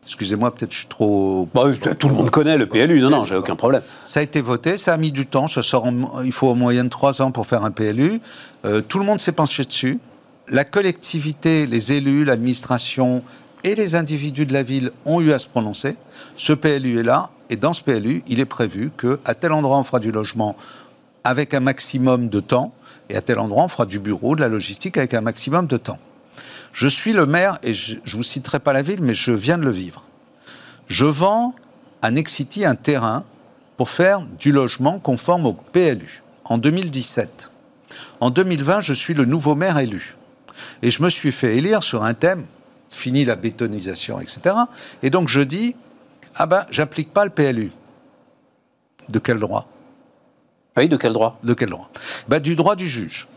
Excusez-moi, 0.06 0.54
peut-être 0.54 0.72
je 0.72 0.80
suis 0.80 0.88
trop. 0.88 1.50
Bah, 1.54 1.63
tout 1.98 2.10
le 2.10 2.13
monde 2.13 2.30
connaît 2.30 2.58
le 2.58 2.68
PLU, 2.68 3.02
non, 3.02 3.10
non, 3.10 3.26
j'ai 3.26 3.36
aucun 3.36 3.56
problème. 3.56 3.82
Ça 4.06 4.20
a 4.20 4.24
été 4.24 4.39
voté, 4.41 4.78
ça 4.78 4.94
a 4.94 4.98
mis 4.98 5.12
du 5.12 5.26
temps, 5.26 5.48
ça 5.48 5.63
sort 5.63 5.88
il 6.24 6.32
faut 6.32 6.50
en 6.50 6.56
moyenne 6.56 6.89
trois 6.89 7.22
ans 7.24 7.32
pour 7.32 7.48
faire 7.48 7.63
un 7.65 7.72
PLU. 7.72 8.22
Euh, 8.65 8.82
tout 8.82 9.00
le 9.00 9.06
monde 9.06 9.20
s'est 9.20 9.32
penché 9.32 9.63
dessus. 9.63 10.00
La 10.48 10.63
collectivité, 10.63 11.65
les 11.65 11.94
élus, 11.94 12.24
l'administration 12.24 13.24
et 13.63 13.74
les 13.74 13.96
individus 13.96 14.46
de 14.46 14.54
la 14.54 14.62
ville 14.62 14.91
ont 15.06 15.22
eu 15.22 15.32
à 15.32 15.39
se 15.39 15.48
prononcer. 15.48 15.96
Ce 16.38 16.54
PLU 16.54 17.00
est 17.00 17.04
là, 17.04 17.32
et 17.50 17.56
dans 17.56 17.74
ce 17.74 17.82
PLU, 17.82 18.24
il 18.28 18.39
est 18.39 18.46
prévu 18.46 18.91
qu'à 18.96 19.34
tel 19.34 19.52
endroit 19.52 19.78
on 19.80 19.84
fera 19.84 20.00
du 20.00 20.12
logement 20.12 20.56
avec 21.24 21.56
un 21.56 21.62
maximum 21.62 22.30
de 22.30 22.39
temps, 22.39 22.74
et 23.10 23.15
à 23.15 23.22
tel 23.22 23.39
endroit 23.39 23.63
on 23.63 23.70
fera 23.70 23.88
du 23.88 23.98
bureau, 23.98 24.36
de 24.36 24.41
la 24.41 24.50
logistique 24.50 24.98
avec 24.98 25.15
un 25.15 25.22
maximum 25.22 25.65
de 25.65 25.78
temps. 25.78 25.98
Je 26.76 26.90
suis 26.90 27.14
le 27.14 27.26
maire, 27.26 27.58
et 27.64 27.74
je 27.74 27.96
ne 27.96 28.12
vous 28.12 28.24
citerai 28.24 28.60
pas 28.60 28.74
la 28.74 28.82
ville, 28.82 29.02
mais 29.02 29.16
je 29.16 29.32
viens 29.32 29.58
de 29.58 29.64
le 29.64 29.72
vivre. 29.72 30.04
Je 30.88 31.06
vends 31.06 31.56
à 32.02 32.12
Nexity 32.12 32.66
un 32.66 32.76
terrain 32.76 33.24
pour 33.78 33.90
faire 33.90 34.20
du 34.20 34.52
logement 34.52 35.00
conforme 35.00 35.46
au 35.46 35.54
PLU 35.54 36.22
en 36.44 36.58
2017. 36.58 37.50
En 38.20 38.30
2020, 38.30 38.82
je 38.82 38.92
suis 38.92 39.14
le 39.14 39.24
nouveau 39.24 39.56
maire 39.56 39.78
élu. 39.78 40.18
Et 40.82 40.92
je 40.92 41.02
me 41.02 41.10
suis 41.10 41.32
fait 41.32 41.56
élire 41.56 41.82
sur 41.82 42.04
un 42.04 42.14
thème, 42.14 42.46
fini 42.90 43.24
la 43.24 43.38
bétonisation, 43.38 44.20
etc. 44.20 44.54
Et 45.02 45.10
donc 45.10 45.30
je 45.30 45.40
dis, 45.40 45.78
ah 46.36 46.46
ben, 46.46 46.66
j'applique 46.72 47.14
pas 47.14 47.24
le 47.24 47.32
PLU. 47.32 47.72
De 49.08 49.20
quel 49.20 49.40
droit? 49.40 49.70
Oui, 50.76 50.90
de 50.90 50.98
quel 50.98 51.14
droit? 51.14 51.40
De 51.42 51.54
quel 51.54 51.70
droit? 51.70 51.90
Ben, 52.28 52.42
Du 52.42 52.58
droit 52.58 52.76
du 52.76 52.86
juge. 52.86 53.30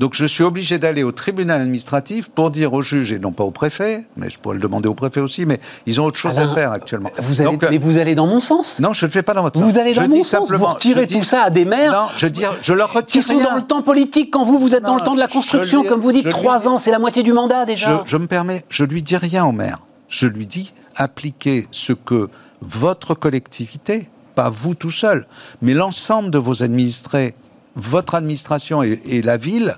Donc 0.00 0.14
je 0.14 0.24
suis 0.24 0.44
obligé 0.44 0.78
d'aller 0.78 1.02
au 1.02 1.12
tribunal 1.12 1.60
administratif 1.60 2.28
pour 2.28 2.50
dire 2.50 2.72
au 2.72 2.82
juge, 2.82 3.12
et 3.12 3.18
non 3.18 3.32
pas 3.32 3.44
au 3.44 3.50
préfet, 3.50 4.04
mais 4.16 4.30
je 4.30 4.38
pourrais 4.38 4.54
le 4.54 4.60
demander 4.60 4.88
au 4.88 4.94
préfet 4.94 5.20
aussi, 5.20 5.46
mais 5.46 5.58
ils 5.86 6.00
ont 6.00 6.04
autre 6.04 6.18
chose 6.18 6.38
à 6.38 6.48
faire 6.48 6.72
actuellement. 6.72 7.10
Vous 7.22 7.40
allez, 7.40 7.58
mais 7.70 7.78
vous 7.78 7.98
allez 7.98 8.14
dans 8.14 8.26
mon 8.26 8.40
sens 8.40 8.80
Non, 8.80 8.92
je 8.92 9.04
ne 9.04 9.08
le 9.08 9.12
fais 9.12 9.22
pas 9.22 9.34
dans 9.34 9.42
votre 9.42 9.58
sens. 9.58 9.70
Vous 9.70 9.78
allez 9.78 9.94
dans 9.94 10.02
je 10.02 10.08
mon 10.08 10.16
sens 10.22 10.26
simplement, 10.26 10.66
Vous 10.68 10.74
retirez 10.74 11.06
tout 11.06 11.24
ça 11.24 11.42
à 11.42 11.50
des 11.50 11.64
maires 11.64 11.92
Non, 11.92 12.06
je, 12.16 12.26
dis, 12.26 12.42
je 12.62 12.72
leur 12.72 12.92
retire 12.92 13.22
Qui 13.22 13.28
sont 13.28 13.42
dans 13.42 13.56
le 13.56 13.62
temps 13.62 13.82
politique 13.82 14.30
quand 14.32 14.44
vous, 14.44 14.58
vous 14.58 14.74
êtes 14.74 14.82
dans 14.82 14.96
le 14.96 15.02
temps 15.02 15.14
de 15.14 15.20
la 15.20 15.28
construction, 15.28 15.84
comme 15.84 16.00
vous 16.00 16.12
dites, 16.12 16.28
trois 16.30 16.68
ans, 16.68 16.78
c'est 16.78 16.90
la 16.90 16.98
moitié 16.98 17.22
du 17.22 17.32
mandat 17.32 17.64
déjà. 17.64 18.02
Je, 18.04 18.10
je 18.10 18.16
me 18.16 18.26
permets, 18.26 18.64
je 18.68 18.84
lui 18.84 19.02
dis 19.02 19.16
rien 19.16 19.44
au 19.44 19.52
maire. 19.52 19.80
Je 20.08 20.26
lui 20.26 20.46
dis 20.46 20.72
appliquez 20.96 21.68
ce 21.70 21.92
que 21.92 22.28
votre 22.60 23.14
collectivité, 23.14 24.08
pas 24.34 24.50
vous 24.50 24.74
tout 24.74 24.90
seul, 24.90 25.26
mais 25.62 25.74
l'ensemble 25.74 26.30
de 26.30 26.38
vos 26.38 26.62
administrés, 26.62 27.34
votre 27.76 28.14
administration 28.14 28.82
et 28.82 29.22
la 29.22 29.36
ville, 29.36 29.76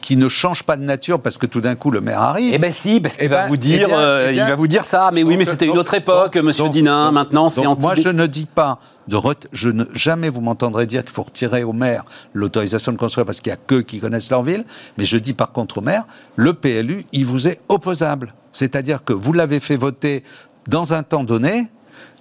qui 0.00 0.16
ne 0.16 0.28
change 0.28 0.62
pas 0.62 0.76
de 0.76 0.82
nature 0.82 1.20
parce 1.20 1.38
que 1.38 1.46
tout 1.46 1.60
d'un 1.60 1.74
coup 1.74 1.90
le 1.90 2.00
maire 2.00 2.20
arrive. 2.20 2.52
Eh 2.54 2.58
ben 2.58 2.72
si, 2.72 3.00
parce 3.00 3.16
qu'il 3.16 3.26
eh 3.26 3.28
va 3.28 3.42
ben, 3.42 3.48
vous 3.48 3.56
dire, 3.56 3.88
eh 3.90 3.94
euh, 3.94 4.28
eh 4.30 4.34
il 4.34 4.40
va 4.40 4.54
vous 4.56 4.66
dire 4.66 4.84
ça. 4.86 5.10
Mais 5.12 5.22
oui, 5.22 5.36
mais 5.36 5.44
c'était 5.44 5.66
une 5.66 5.78
autre 5.78 5.94
époque, 5.94 6.36
Monsieur 6.36 6.68
Dinin. 6.68 7.10
maintenant, 7.12 7.50
c'est 7.50 7.62
Moi, 7.78 7.94
je 7.96 8.08
ne 8.08 8.26
dis 8.26 8.46
pas 8.46 8.78
de 9.08 9.18
je 9.52 9.70
ne 9.70 9.84
jamais 9.92 10.28
vous 10.28 10.40
m'entendrez 10.40 10.86
dire 10.86 11.02
qu'il 11.02 11.12
faut 11.12 11.24
retirer 11.24 11.64
au 11.64 11.72
maire 11.72 12.04
l'autorisation 12.32 12.92
de 12.92 12.96
construire 12.96 13.26
parce 13.26 13.40
qu'il 13.40 13.50
y 13.50 13.52
a 13.52 13.58
qu'eux 13.58 13.82
qui 13.82 13.98
connaissent 13.98 14.30
leur 14.30 14.42
ville. 14.42 14.64
Mais 14.98 15.04
je 15.04 15.16
dis 15.16 15.34
par 15.34 15.52
contre 15.52 15.78
au 15.78 15.80
maire, 15.80 16.04
le 16.36 16.54
PLU, 16.54 17.04
il 17.12 17.26
vous 17.26 17.48
est 17.48 17.60
opposable. 17.68 18.34
C'est-à-dire 18.52 19.04
que 19.04 19.12
vous 19.12 19.32
l'avez 19.32 19.60
fait 19.60 19.76
voter 19.76 20.22
dans 20.68 20.94
un 20.94 21.02
temps 21.02 21.24
donné, 21.24 21.68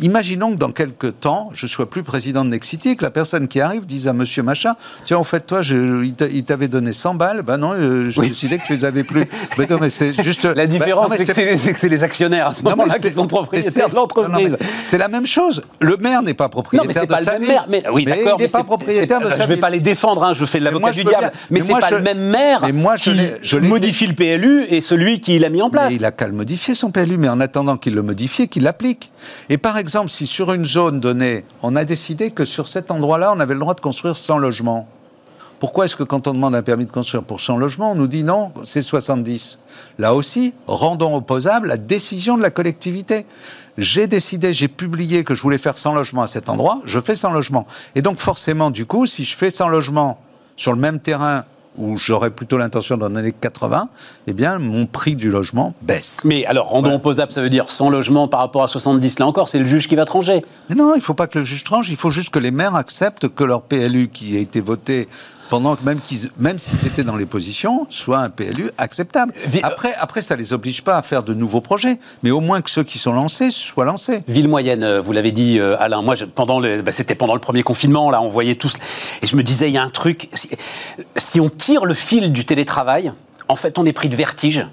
Imaginons 0.02 0.52
que 0.52 0.58
dans 0.58 0.72
quelques 0.72 1.20
temps, 1.20 1.50
je 1.54 1.68
sois 1.68 1.90
plus 1.90 2.04
président 2.04 2.46
de 2.46 2.50
Nexity 2.52 2.90
et 2.90 2.96
que 2.96 3.04
la 3.04 3.12
personne 3.12 3.50
qui 3.50 3.60
arrive 3.60 3.86
dise 3.86 4.08
à 4.08 4.14
monsieur 4.14 4.44
machin, 4.44 4.76
tiens, 5.04 5.18
en 5.18 5.26
fait, 5.26 5.42
toi, 5.42 5.62
je, 5.62 6.06
il 6.06 6.44
t'avait 6.46 6.70
donné 6.70 6.94
100 6.94 7.16
balles, 7.16 7.42
ben 7.42 7.58
non, 7.58 7.74
euh, 7.74 8.10
j'ai 8.10 8.22
décidé 8.22 8.60
que 8.60 8.66
tu 8.66 8.74
les 8.74 8.86
avais 8.86 9.04
plus. 9.04 9.26
mais 9.58 9.66
non, 9.70 9.78
mais 9.82 9.90
c'est 9.90 10.14
juste... 10.24 10.46
La 10.46 10.68
différence, 10.68 11.12
c'est 11.14 11.26
que 11.26 11.80
c'est 11.80 11.90
les, 11.90 12.04
actionnaires 12.04 12.48
à 12.48 12.54
ce 12.54 12.64
moment-là 12.64 12.98
qui 12.98 13.12
sont 13.12 13.28
propriétaires 13.28 13.90
de 13.90 13.96
l'entreprise. 13.96 14.58
C'est 14.80 14.98
la 14.98 15.10
même 15.10 15.26
chose. 15.26 15.64
Le 15.82 15.98
maire 15.98 16.24
n'est 16.24 16.34
pas 16.34 16.48
propriétaire 16.48 17.06
de 17.06 17.16
sa 17.16 17.38
ville. 17.38 17.62
Mais, 17.68 17.84
oui, 17.92 18.06
il 18.08 18.38
n'est 18.38 18.48
pas 18.48 18.64
propriétaire 18.64 19.20
de 19.20 19.26
sa 19.26 19.32
ville. 19.32 19.38
Je 19.40 19.50
ne 19.50 19.56
vais 19.56 19.58
pas 19.58 19.70
les 19.70 19.82
défendre, 19.82 20.24
hein, 20.24 20.32
je 20.34 20.46
fais 20.46 20.60
de 20.60 20.64
l'avocat 20.64 20.92
du 20.92 21.04
diable, 21.04 21.32
mais, 21.52 21.60
c'est 21.60 21.74
pas 21.74 21.92
le 21.92 22.00
même 22.00 22.20
maire 22.20 22.62
qui 22.62 23.58
modifie 23.58 24.08
le 24.08 24.14
PLU 24.14 24.64
et 24.70 24.80
celui 24.80 25.20
qui 25.20 25.38
l'a 25.40 25.50
mis 25.50 25.62
en 25.62 25.70
place. 25.70 25.92
Il 25.94 26.06
a 26.06 26.12
qu'à 26.12 26.28
le 26.28 26.34
modifier, 26.34 26.74
son 26.74 26.90
PLU, 26.90 27.18
mais 27.18 27.28
en 27.28 27.42
attendant 27.42 27.76
qu'il 27.76 27.96
le 27.96 28.02
modifie, 28.02 28.48
qu'il 28.48 28.64
l'applique. 28.64 29.12
Et 29.50 29.58
par 29.58 29.78
exemple, 29.78 29.89
exemple, 29.90 30.12
si 30.12 30.28
sur 30.28 30.54
une 30.54 30.68
zone 30.68 31.00
donnée, 31.00 31.44
on 31.64 31.76
a 31.76 31.84
décidé 31.84 32.30
que 32.30 32.46
sur 32.46 32.68
cet 32.68 32.92
endroit-là, 32.92 33.34
on 33.36 33.40
avait 33.40 33.56
le 33.56 33.60
droit 33.60 33.74
de 33.74 33.82
construire 33.82 34.16
100 34.16 34.38
logements, 34.38 34.88
pourquoi 35.60 35.86
est-ce 35.86 35.96
que 35.96 36.04
quand 36.04 36.28
on 36.28 36.34
demande 36.34 36.54
un 36.54 36.62
permis 36.62 36.86
de 36.86 36.92
construire 36.92 37.24
pour 37.24 37.40
100 37.40 37.58
logements, 37.58 37.94
on 37.94 37.96
nous 37.96 38.08
dit 38.08 38.24
non, 38.24 38.52
c'est 38.64 38.84
70 38.84 39.58
Là 39.98 40.14
aussi, 40.14 40.54
rendons 40.68 41.16
opposable 41.16 41.70
la 41.70 41.78
décision 41.78 42.38
de 42.38 42.44
la 42.44 42.52
collectivité. 42.52 43.26
J'ai 43.80 44.06
décidé, 44.06 44.54
j'ai 44.54 44.68
publié 44.68 45.24
que 45.24 45.34
je 45.34 45.42
voulais 45.42 45.58
faire 45.58 45.76
100 45.76 45.96
logements 45.96 46.22
à 46.22 46.28
cet 46.28 46.50
endroit, 46.50 46.82
je 46.86 47.00
fais 47.00 47.16
100 47.16 47.32
logements. 47.32 47.66
Et 47.96 48.04
donc 48.04 48.20
forcément, 48.20 48.70
du 48.70 48.86
coup, 48.86 49.08
si 49.08 49.24
je 49.24 49.36
fais 49.36 49.50
100 49.50 49.70
logements 49.70 50.22
sur 50.56 50.72
le 50.72 50.78
même 50.78 51.00
terrain 51.00 51.46
où 51.80 51.98
j'aurais 51.98 52.30
plutôt 52.30 52.58
l'intention 52.58 52.98
d'en 52.98 53.10
donner 53.10 53.32
80, 53.32 53.90
eh 54.28 54.34
bien, 54.34 54.60
mon 54.60 54.86
prix 54.86 55.16
du 55.16 55.32
logement 55.32 55.74
baisse. 55.82 56.18
Mais 56.26 56.46
alors, 56.46 56.70
rendons 56.70 56.94
opposable, 56.94 57.32
ça 57.32 57.42
veut 57.42 57.50
dire 57.50 57.70
100 57.70 57.90
logements 57.90 58.28
par 58.28 58.42
rapport 58.42 58.64
à 58.64 58.68
70, 58.68 59.20
là 59.20 59.26
encore, 59.26 59.48
c'est 59.48 59.60
le 59.60 59.66
juge 59.66 59.88
qui 59.88 59.96
va 59.96 60.06
trancher. 60.06 60.44
Mais 60.70 60.76
non, 60.76 60.94
il 60.94 60.98
ne 60.98 61.04
faut 61.04 61.14
pas 61.14 61.28
que 61.28 61.40
le 61.40 61.46
juge 61.46 61.64
tranche, 61.64 61.90
il 61.90 61.96
faut 61.96 62.12
juste 62.12 62.30
que 62.30 62.40
les 62.40 62.52
maires 62.52 62.76
acceptent 62.76 63.30
que 63.30 63.44
leur 63.44 63.62
PLU 63.62 64.10
qui 64.10 64.36
a 64.38 64.40
été 64.40 64.60
voté 64.60 65.08
pendant 65.50 65.76
que 65.76 65.84
même 65.84 66.00
qu'ils, 66.00 66.30
même 66.38 66.60
s'ils 66.60 66.86
étaient 66.86 67.04
dans 67.04 67.16
les 67.16 67.26
positions, 67.26 67.88
soit 67.90 68.20
un 68.20 68.30
PLU 68.30 68.72
acceptable. 68.78 69.34
Après, 69.64 69.94
après, 70.00 70.22
ça 70.22 70.36
les 70.36 70.54
oblige 70.54 70.84
pas 70.84 70.98
à 70.98 71.02
faire 71.02 71.24
de 71.24 71.34
nouveaux 71.34 71.62
projets, 71.62 72.00
mais 72.24 72.32
au 72.32 72.40
moins 72.40 72.62
que 72.62 72.70
ceux 72.70 72.84
qui 72.84 72.98
sont 72.98 73.14
lancés 73.14 73.52
soient 73.52 73.86
lancés. 73.86 74.24
Ville 74.28 74.48
moyenne, 74.48 74.84
euh, 74.84 75.02
vous 75.02 75.12
l'avez 75.12 75.32
dit, 75.32 75.60
euh, 75.60 75.76
Alain. 75.80 76.02
Moi, 76.02 76.16
pendant 76.36 76.60
le, 76.60 76.82
bah, 76.82 76.92
c'était 76.92 77.16
pendant 77.16 77.34
le 77.34 77.40
premier 77.40 77.64
confinement, 77.64 78.12
là, 78.12 78.22
on 78.22 78.30
voyait 78.30 78.56
tous, 78.56 78.76
et 79.22 79.28
je 79.28 79.36
me 79.36 79.44
disais, 79.44 79.70
il 79.70 79.74
y 79.74 79.78
a 79.78 79.84
un 79.84 79.90
truc. 79.90 80.30
Si, 81.18 81.40
on 81.40 81.50
tire 81.50 81.86
le 81.86 81.94
fil 81.94 82.32
du 82.32 82.46
télétravail, 82.46 83.12
en 83.48 83.56
fait, 83.56 83.78
on 83.78 83.86
est 83.86 83.94
pris 83.94 84.10
de 84.10 84.16
vertige. 84.16 84.66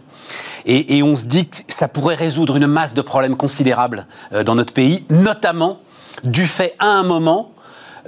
Et, 0.66 0.98
et, 0.98 1.02
on 1.02 1.14
se 1.14 1.26
dit 1.26 1.46
que 1.46 1.56
ça 1.68 1.86
pourrait 1.86 2.16
résoudre 2.16 2.56
une 2.56 2.66
masse 2.66 2.92
de 2.92 3.00
problèmes 3.00 3.36
considérables 3.36 4.06
euh, 4.32 4.42
dans 4.42 4.56
notre 4.56 4.72
pays, 4.72 5.04
notamment 5.10 5.78
du 6.24 6.46
fait 6.46 6.74
à 6.80 6.86
un 6.86 7.04
moment 7.04 7.52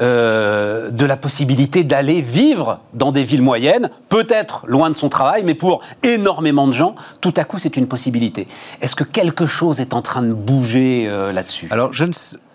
euh, 0.01 0.91
de 0.91 1.05
la 1.05 1.17
possibilité 1.17 1.83
d'aller 1.83 2.21
vivre 2.21 2.81
dans 2.95 3.11
des 3.11 3.25
villes 3.25 3.43
moyennes, 3.43 3.91
peut-être 4.09 4.65
loin 4.69 4.91
de 4.91 4.95
son 4.95 5.09
travail, 5.09 5.43
mais 5.43 5.55
pour 5.55 5.83
énormément 6.05 6.69
de 6.69 6.73
gens, 6.73 6.95
tout 7.21 7.35
à 7.37 7.43
coup, 7.43 7.59
c'est 7.59 7.77
une 7.77 7.89
possibilité. 7.89 8.47
Est-ce 8.81 8.95
que 8.95 9.03
quelque 9.03 9.47
chose 9.47 9.81
est 9.81 9.95
en 9.95 10.03
train 10.03 10.23
de 10.23 10.33
bouger 10.33 11.07
euh, 11.09 11.33
là-dessus? 11.33 11.67
Alors, 11.71 11.93
je 11.93 12.05
ne 12.05 12.13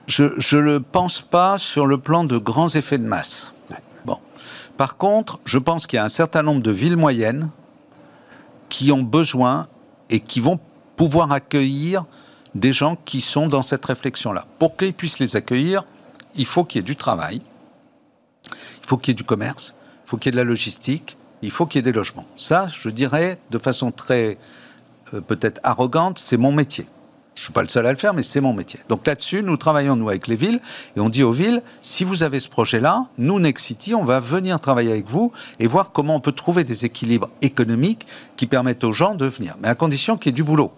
je, 0.07 0.57
le 0.57 0.79
pense 0.79 1.19
pas 1.19 1.57
sur 1.57 1.85
le 1.85 1.97
plan 1.97 2.23
de 2.23 2.37
grands 2.37 2.69
effets 2.69 2.97
de 2.97 3.05
masse. 3.05 3.51
Bon. 4.05 4.19
Par 4.77 4.95
contre, 4.95 5.39
je 5.43 5.57
pense 5.57 5.85
qu'il 5.85 5.97
y 5.97 5.99
a 5.99 6.05
un 6.05 6.09
certain 6.09 6.43
nombre 6.43 6.61
de 6.61 6.71
villes 6.71 6.97
moyennes 6.97 7.49
qui 8.69 8.91
ont 8.93 9.03
besoin 9.03 9.67
et 10.09 10.21
qui 10.21 10.39
vont 10.39 10.59
pouvoir 10.95 11.33
accueillir 11.33 12.05
des 12.55 12.71
gens 12.71 12.95
qui 13.03 13.19
sont 13.19 13.47
dans 13.47 13.63
cette 13.63 13.85
réflexion-là. 13.85 14.45
Pour 14.59 14.77
qu'ils 14.77 14.93
puissent 14.93 15.19
les 15.19 15.35
accueillir, 15.35 15.83
il 16.35 16.45
faut 16.45 16.63
qu'il 16.63 16.79
y 16.79 16.81
ait 16.81 16.83
du 16.83 16.95
travail, 16.95 17.41
il 18.47 18.87
faut 18.87 18.97
qu'il 18.97 19.11
y 19.11 19.13
ait 19.13 19.15
du 19.15 19.23
commerce, 19.23 19.73
il 20.05 20.09
faut 20.09 20.17
qu'il 20.17 20.27
y 20.27 20.31
ait 20.31 20.37
de 20.39 20.43
la 20.43 20.47
logistique, 20.47 21.17
il 21.41 21.51
faut 21.51 21.65
qu'il 21.65 21.79
y 21.79 21.81
ait 21.81 21.91
des 21.91 21.91
logements. 21.91 22.25
Ça, 22.37 22.67
je 22.67 22.89
dirais 22.89 23.37
de 23.51 23.57
façon 23.57 23.91
très 23.91 24.37
euh, 25.13 25.21
peut-être 25.21 25.59
arrogante, 25.63 26.19
c'est 26.19 26.37
mon 26.37 26.51
métier. 26.51 26.85
Je 27.35 27.41
ne 27.41 27.43
suis 27.45 27.53
pas 27.53 27.63
le 27.63 27.67
seul 27.67 27.85
à 27.87 27.91
le 27.91 27.97
faire, 27.97 28.13
mais 28.13 28.21
c'est 28.21 28.41
mon 28.41 28.53
métier. 28.53 28.79
Donc 28.89 29.07
là-dessus, 29.07 29.41
nous 29.41 29.57
travaillons, 29.57 29.95
nous, 29.95 30.07
avec 30.07 30.27
les 30.27 30.35
villes, 30.35 30.59
et 30.95 30.99
on 30.99 31.09
dit 31.09 31.23
aux 31.23 31.31
villes, 31.31 31.63
si 31.81 32.03
vous 32.03 32.21
avez 32.21 32.39
ce 32.39 32.47
projet-là, 32.47 33.07
nous, 33.17 33.39
Next 33.39 33.65
City, 33.65 33.95
on 33.95 34.05
va 34.05 34.19
venir 34.19 34.59
travailler 34.59 34.91
avec 34.91 35.09
vous 35.09 35.31
et 35.59 35.65
voir 35.65 35.91
comment 35.91 36.15
on 36.15 36.19
peut 36.19 36.31
trouver 36.31 36.63
des 36.63 36.85
équilibres 36.85 37.29
économiques 37.41 38.05
qui 38.37 38.45
permettent 38.45 38.83
aux 38.83 38.93
gens 38.93 39.15
de 39.15 39.25
venir, 39.25 39.55
mais 39.61 39.67
à 39.67 39.75
condition 39.75 40.15
qu'il 40.15 40.31
y 40.31 40.33
ait 40.33 40.35
du 40.35 40.43
boulot. 40.43 40.71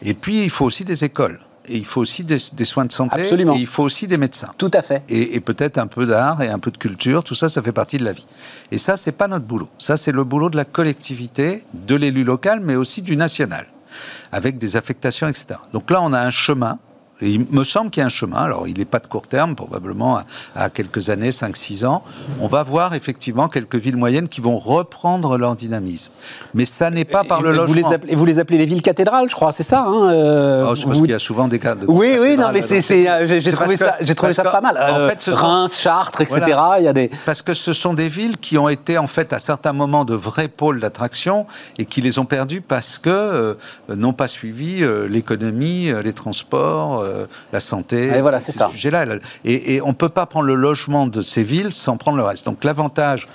Et 0.00 0.14
puis, 0.14 0.44
il 0.44 0.50
faut 0.50 0.64
aussi 0.64 0.84
des 0.84 1.04
écoles 1.04 1.40
il 1.68 1.84
faut 1.84 2.00
aussi 2.00 2.24
des, 2.24 2.38
soins 2.38 2.84
de 2.84 2.92
santé. 2.92 3.20
Absolument. 3.20 3.54
Et 3.54 3.60
il 3.60 3.66
faut 3.66 3.82
aussi 3.82 4.06
des 4.06 4.18
médecins. 4.18 4.52
Tout 4.58 4.70
à 4.74 4.82
fait. 4.82 5.02
Et, 5.08 5.40
peut-être 5.40 5.78
un 5.78 5.86
peu 5.86 6.06
d'art 6.06 6.42
et 6.42 6.48
un 6.48 6.58
peu 6.58 6.70
de 6.70 6.78
culture. 6.78 7.22
Tout 7.24 7.34
ça, 7.34 7.48
ça 7.48 7.62
fait 7.62 7.72
partie 7.72 7.98
de 7.98 8.04
la 8.04 8.12
vie. 8.12 8.26
Et 8.70 8.78
ça, 8.78 8.96
c'est 8.96 9.12
pas 9.12 9.28
notre 9.28 9.46
boulot. 9.46 9.68
Ça, 9.78 9.96
c'est 9.96 10.12
le 10.12 10.24
boulot 10.24 10.50
de 10.50 10.56
la 10.56 10.64
collectivité, 10.64 11.64
de 11.74 11.94
l'élu 11.94 12.24
local, 12.24 12.60
mais 12.62 12.76
aussi 12.76 13.02
du 13.02 13.16
national, 13.16 13.66
avec 14.32 14.58
des 14.58 14.76
affectations, 14.76 15.28
etc. 15.28 15.60
Donc 15.72 15.90
là, 15.90 16.00
on 16.02 16.12
a 16.12 16.20
un 16.20 16.30
chemin 16.30 16.78
Et 17.22 17.30
il 17.30 17.46
me 17.50 17.64
semble 17.64 17.90
qu'il 17.90 18.02
y 18.02 18.04
a 18.04 18.06
un 18.06 18.10
chemin. 18.10 18.36
Alors, 18.36 18.68
il 18.68 18.78
n'est 18.78 18.84
pas 18.84 18.98
de 18.98 19.06
court 19.06 19.26
terme, 19.26 19.54
probablement 19.54 20.20
à, 20.54 20.68
quelques 20.68 21.08
années, 21.08 21.30
5-6 21.30 21.86
ans. 21.86 22.02
On 22.40 22.46
va 22.46 22.62
voir 22.62 22.94
effectivement 22.94 23.48
quelques 23.48 23.76
villes 23.76 23.96
moyennes 23.96 24.28
qui 24.28 24.42
vont 24.42 24.58
reprendre 24.58 25.38
leur 25.38 25.56
dynamisme. 25.56 26.12
Mais 26.52 26.66
ça 26.66 26.90
n'est 26.90 27.06
pas 27.06 27.24
par 27.24 27.40
le 27.40 27.52
logement. 27.52 27.66
Vous 27.68 27.74
les, 27.74 27.94
appelez, 27.94 28.14
vous 28.14 28.24
les 28.26 28.38
appelez 28.38 28.58
les 28.58 28.66
villes 28.66 28.82
cathédrales, 28.82 29.30
je 29.30 29.34
crois, 29.34 29.52
c'est 29.52 29.62
ça 29.62 29.84
hein, 29.86 30.10
euh, 30.10 30.62
oh, 30.64 30.74
Parce 30.74 31.00
qu'il 31.00 31.10
y 31.10 31.14
a 31.14 31.18
souvent 31.18 31.48
des 31.48 31.58
cas 31.58 31.74
de. 31.74 31.86
Oui, 31.88 32.16
oui, 32.20 32.36
non, 32.36 32.50
mais 32.52 32.60
j'ai 32.60 33.52
trouvé, 33.52 33.76
ça, 33.78 33.96
trouvé 34.14 34.32
ça 34.34 34.42
pas 34.42 34.60
mal. 34.60 34.76
en 34.76 35.08
fait, 35.08 35.24
Reims, 35.32 35.78
Chartres, 35.78 36.20
etc. 36.20 36.42
Il 36.78 36.84
y 36.84 36.88
a 36.88 36.92
des... 36.92 37.10
Parce 37.24 37.40
que 37.40 37.54
ce 37.54 37.72
sont 37.72 37.94
des 37.94 38.08
villes 38.08 38.36
qui 38.36 38.58
ont 38.58 38.68
été, 38.68 38.98
en 38.98 39.06
fait, 39.06 39.32
à 39.32 39.38
certains 39.38 39.72
moments, 39.72 40.04
de 40.04 40.14
vrais 40.14 40.48
pôles 40.48 40.80
d'attraction 40.80 41.46
et 41.78 41.86
qui 41.86 42.02
les 42.02 42.18
ont 42.18 42.26
perdus 42.26 42.60
parce 42.60 42.98
que 42.98 43.08
euh, 43.08 43.54
n'ont 43.88 44.12
pas 44.12 44.28
suivi 44.28 44.82
euh, 44.82 45.08
l'économie, 45.08 45.90
les 46.04 46.12
transports 46.12 47.05
euh, 47.06 47.26
la 47.52 47.60
santé. 47.60 48.04
Et 48.06 48.20
voilà, 48.20 48.40
c'est 48.40 48.52
ça. 48.52 48.70
Là, 48.90 49.04
et, 49.44 49.80
on 49.82 49.88
ne 49.88 49.92
peut 49.92 50.08
pas 50.08 50.26
prendre 50.26 50.46
le 50.46 50.54
logement 50.54 51.06
de 51.06 51.22
ces 51.22 51.42
villes 51.42 51.72
sans 51.72 51.96
prendre 51.96 52.18
le 52.18 52.24
reste. 52.24 52.46
Donc 52.46 52.64
l'avantage, 52.64 53.26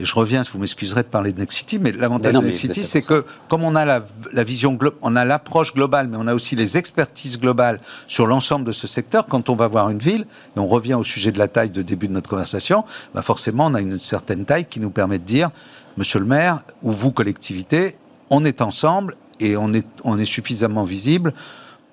et 0.00 0.04
je 0.04 0.14
reviens, 0.14 0.42
vous 0.52 0.58
m'excuserez 0.58 1.02
de 1.02 1.08
parler 1.08 1.32
de 1.32 1.40
Next 1.40 1.58
City, 1.58 1.78
mais 1.78 1.92
l'avantage 1.92 2.32
de 2.32 2.38
Next 2.38 2.60
City, 2.60 2.84
c'est 2.84 3.02
que 3.02 3.24
comme 3.48 3.64
on 3.64 3.74
a 3.74 3.84
la, 3.84 4.00
la 4.32 4.44
vision, 4.44 4.78
on 5.02 5.16
a 5.16 5.24
l'approche 5.24 5.74
globale, 5.74 6.08
mais 6.08 6.16
on 6.18 6.26
a 6.26 6.34
aussi 6.34 6.54
les 6.54 6.76
expertises 6.76 7.38
globales 7.38 7.80
sur 8.06 8.26
l'ensemble 8.26 8.64
de 8.64 8.72
ce 8.72 8.86
secteur, 8.86 9.26
quand 9.26 9.48
on 9.48 9.56
va 9.56 9.66
voir 9.66 9.90
une 9.90 9.98
ville, 9.98 10.26
et 10.56 10.60
on 10.60 10.68
revient 10.68 10.94
au 10.94 11.04
sujet 11.04 11.32
de 11.32 11.38
la 11.38 11.48
taille 11.48 11.70
de 11.70 11.82
début 11.82 12.06
de 12.06 12.12
notre 12.12 12.30
conversation, 12.30 12.84
bah 13.14 13.22
forcément, 13.22 13.66
on 13.66 13.74
a 13.74 13.80
une 13.80 13.98
certaine 13.98 14.44
taille 14.44 14.66
qui 14.66 14.78
nous 14.78 14.90
permet 14.90 15.18
de 15.18 15.24
dire, 15.24 15.50
monsieur 15.96 16.20
le 16.20 16.26
maire, 16.26 16.62
ou 16.82 16.92
vous, 16.92 17.10
collectivité, 17.10 17.96
on 18.30 18.44
est 18.44 18.62
ensemble 18.62 19.14
et 19.40 19.56
on 19.56 19.72
est, 19.72 19.86
on 20.04 20.18
est 20.18 20.24
suffisamment 20.24 20.84
visible 20.84 21.32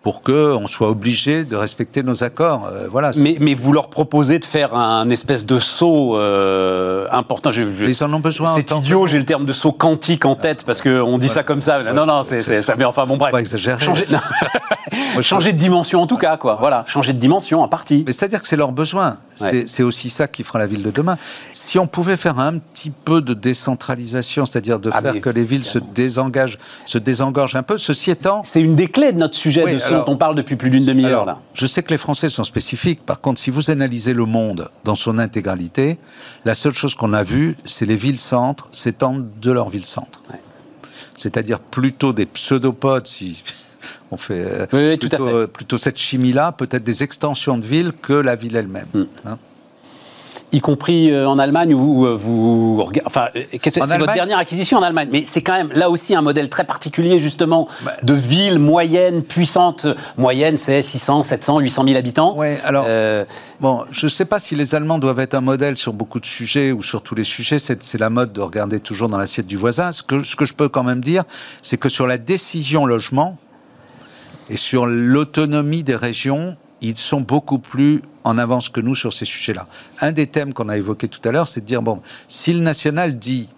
pour 0.05 0.21
qu'on 0.21 0.67
soit 0.67 0.89
obligé 0.89 1.45
de 1.45 1.55
respecter 1.55 2.03
nos 2.03 2.23
accords. 2.23 2.69
Euh, 2.71 2.87
voilà. 2.91 3.09
Mais, 3.17 3.37
mais, 3.41 3.55
vous 3.55 3.73
leur 3.73 3.89
proposez 3.89 4.37
de 4.37 4.45
faire 4.45 4.75
un 4.75 5.09
espèce 5.09 5.47
de 5.47 5.57
saut 5.57 6.15
euh, 6.15 7.07
important. 7.09 7.51
Je, 7.51 7.63
ils 7.63 8.03
en 8.03 8.13
ont 8.13 8.19
besoin. 8.19 8.53
C'est 8.53 8.69
idiot, 8.69 9.07
j'ai 9.07 9.17
le 9.17 9.25
terme 9.25 9.47
de 9.47 9.53
saut 9.53 9.71
quantique 9.71 10.25
en 10.25 10.35
tête 10.35 10.63
parce 10.63 10.83
qu'on 10.83 11.17
dit 11.17 11.27
ça 11.27 11.41
comme 11.41 11.59
ça. 11.59 11.81
non, 11.81 12.05
non, 12.05 12.21
c'est 12.21 12.61
ça. 12.61 12.75
Mais 12.77 12.85
enfin, 12.85 13.07
bon, 13.07 13.17
bref. 13.17 13.31
Pas 13.31 13.39
exagérer. 13.39 13.79
Changer, 13.79 14.05
changer 15.21 15.53
de 15.53 15.57
dimension 15.57 16.03
en 16.03 16.05
tout 16.05 16.17
cas, 16.17 16.37
quoi. 16.37 16.57
Voilà, 16.59 16.83
changer 16.87 17.11
de 17.11 17.17
dimension 17.17 17.63
en 17.63 17.67
partie. 17.67 18.03
Mais 18.05 18.13
c'est-à-dire 18.13 18.43
que 18.43 18.47
c'est 18.47 18.57
leur 18.57 18.73
besoin. 18.73 19.17
C'est 19.33 19.81
aussi 19.81 20.09
ça 20.09 20.27
qui 20.27 20.43
fera 20.43 20.59
la 20.59 20.67
ville 20.67 20.83
de 20.83 20.91
demain. 20.91 21.17
Si 21.51 21.79
on 21.79 21.87
pouvait 21.87 22.17
faire 22.17 22.39
un 22.39 22.59
petit 22.59 22.91
peu 22.91 23.21
de 23.21 23.33
décentralisation, 23.33 24.45
c'est-à-dire 24.45 24.79
de 24.79 24.91
ah, 24.93 25.01
faire 25.01 25.19
que 25.19 25.31
les 25.31 25.43
villes 25.43 25.63
se 25.65 25.79
désengagent, 25.79 26.59
se 26.85 26.99
désengorgent 26.99 27.55
un 27.55 27.63
peu, 27.63 27.77
ceci 27.77 28.11
étant. 28.11 28.43
C'est 28.43 28.61
une 28.61 28.75
des 28.75 28.87
clés 28.87 29.11
de 29.11 29.17
notre 29.17 29.35
sujet 29.35 29.63
de 29.73 29.79
ce 29.79 29.94
dont 29.95 30.11
on 30.11 30.17
parle 30.17 30.35
depuis 30.35 30.55
plus 30.55 30.69
d'une 30.69 30.85
demi-heure 30.85 31.25
là. 31.25 31.39
Je 31.53 31.65
sais 31.65 31.83
que 31.83 31.91
les 31.91 31.97
Français 31.97 32.29
sont 32.29 32.43
spécifiques. 32.43 33.05
Par 33.05 33.21
contre, 33.21 33.39
si 33.39 33.49
vous 33.49 33.71
analysez 33.71 34.13
le 34.13 34.25
monde 34.25 34.69
dans 34.83 34.95
son 34.95 35.19
intégralité, 35.19 35.97
la 36.43 36.55
seule 36.55 36.73
chose 36.73 36.95
qu'on 36.95 37.13
a 37.13 37.23
vue, 37.23 37.57
c'est 37.65 37.85
les 37.85 37.95
villes-centres 37.95 38.69
s'étendent 38.71 39.27
de 39.41 39.51
leur 39.51 39.69
ville-centre. 39.69 40.21
C'est-à-dire 41.17 41.59
plutôt 41.59 42.13
des 42.13 42.25
pseudopodes, 42.25 43.07
si 43.07 43.43
on 44.11 44.17
fait 44.17 44.45
euh, 44.73 45.47
plutôt, 45.47 45.77
cette 45.77 45.97
chimie-là, 45.97 46.51
peut-être 46.51 46.83
des 46.83 47.03
extensions 47.03 47.57
de 47.57 47.65
villes 47.65 47.93
que 48.01 48.13
la 48.13 48.35
ville 48.35 48.55
elle-même. 48.55 48.87
Hmm. 48.93 49.05
Hein 49.25 49.37
y 50.55 50.61
compris 50.61 51.11
euh, 51.11 51.27
en 51.27 51.37
Allemagne 51.37 51.73
où 51.73 52.05
euh, 52.05 52.15
vous, 52.15 52.83
enfin, 53.05 53.27
euh, 53.35 53.43
c'est 53.61 53.79
votre 53.79 54.13
dernière 54.13 54.37
acquisition 54.37 54.77
en 54.77 54.83
Allemagne, 54.83 55.09
mais 55.11 55.23
c'est 55.25 55.41
quand 55.41 55.57
même 55.57 55.69
là 55.73 55.89
aussi 55.89 56.15
un 56.15 56.21
modèle 56.21 56.47
très 56.49 56.63
particulier 56.63 57.19
justement 57.19 57.67
bah. 57.83 57.91
de 58.03 58.13
ville 58.13 58.57
moyenne, 58.59 59.21
puissante. 59.21 59.85
Moyenne, 60.17 60.57
c'est 60.57 60.81
600, 60.81 61.23
700, 61.23 61.59
800 61.59 61.83
000 61.87 61.97
habitants. 61.97 62.35
Oui, 62.37 62.55
alors 62.63 62.85
bon, 63.59 63.83
je 63.91 64.05
ne 64.05 64.09
sais 64.09 64.25
pas 64.25 64.39
si 64.39 64.55
les 64.55 64.75
Allemands 64.75 64.99
doivent 64.99 65.19
être 65.19 65.33
un 65.33 65.41
modèle 65.41 65.77
sur 65.77 65.93
beaucoup 65.93 66.19
de 66.19 66.25
sujets 66.25 66.71
ou 66.71 66.81
sur 66.81 67.01
tous 67.01 67.15
les 67.15 67.25
sujets. 67.25 67.59
C'est 67.59 67.99
la 67.99 68.09
mode 68.09 68.31
de 68.31 68.41
regarder 68.41 68.79
toujours 68.79 69.09
dans 69.09 69.17
l'assiette 69.17 69.47
du 69.47 69.57
voisin. 69.57 69.91
Ce 69.91 70.03
que, 70.03 70.23
ce 70.23 70.35
que 70.35 70.45
je 70.45 70.53
peux 70.53 70.69
quand 70.69 70.83
même 70.83 71.01
dire, 71.01 71.23
c'est 71.61 71.77
que 71.77 71.89
sur 71.89 72.07
la 72.07 72.17
décision 72.17 72.85
logement 72.85 73.37
et 74.49 74.57
sur 74.57 74.85
l'autonomie 74.85 75.83
des 75.83 75.95
régions, 75.95 76.55
ils 76.87 76.97
sont 76.97 77.21
beaucoup 77.21 77.59
plus 77.59 78.01
en 78.23 78.37
avance 78.37 78.69
que 78.69 78.81
nous 78.81 78.95
sur 78.95 79.13
ces 79.13 79.25
sujets-là. 79.25 79.67
Un 80.01 80.11
des 80.11 80.27
thèmes 80.27 80.53
qu'on 80.53 80.69
a 80.69 80.77
évoqué 80.77 81.07
tout 81.07 81.27
à 81.27 81.31
l'heure, 81.31 81.47
c'est 81.47 81.61
de 81.61 81.65
dire, 81.65 81.81
bon, 81.81 82.01
si 82.27 82.53
le 82.53 82.59
national 82.59 83.17
dit, 83.17 83.53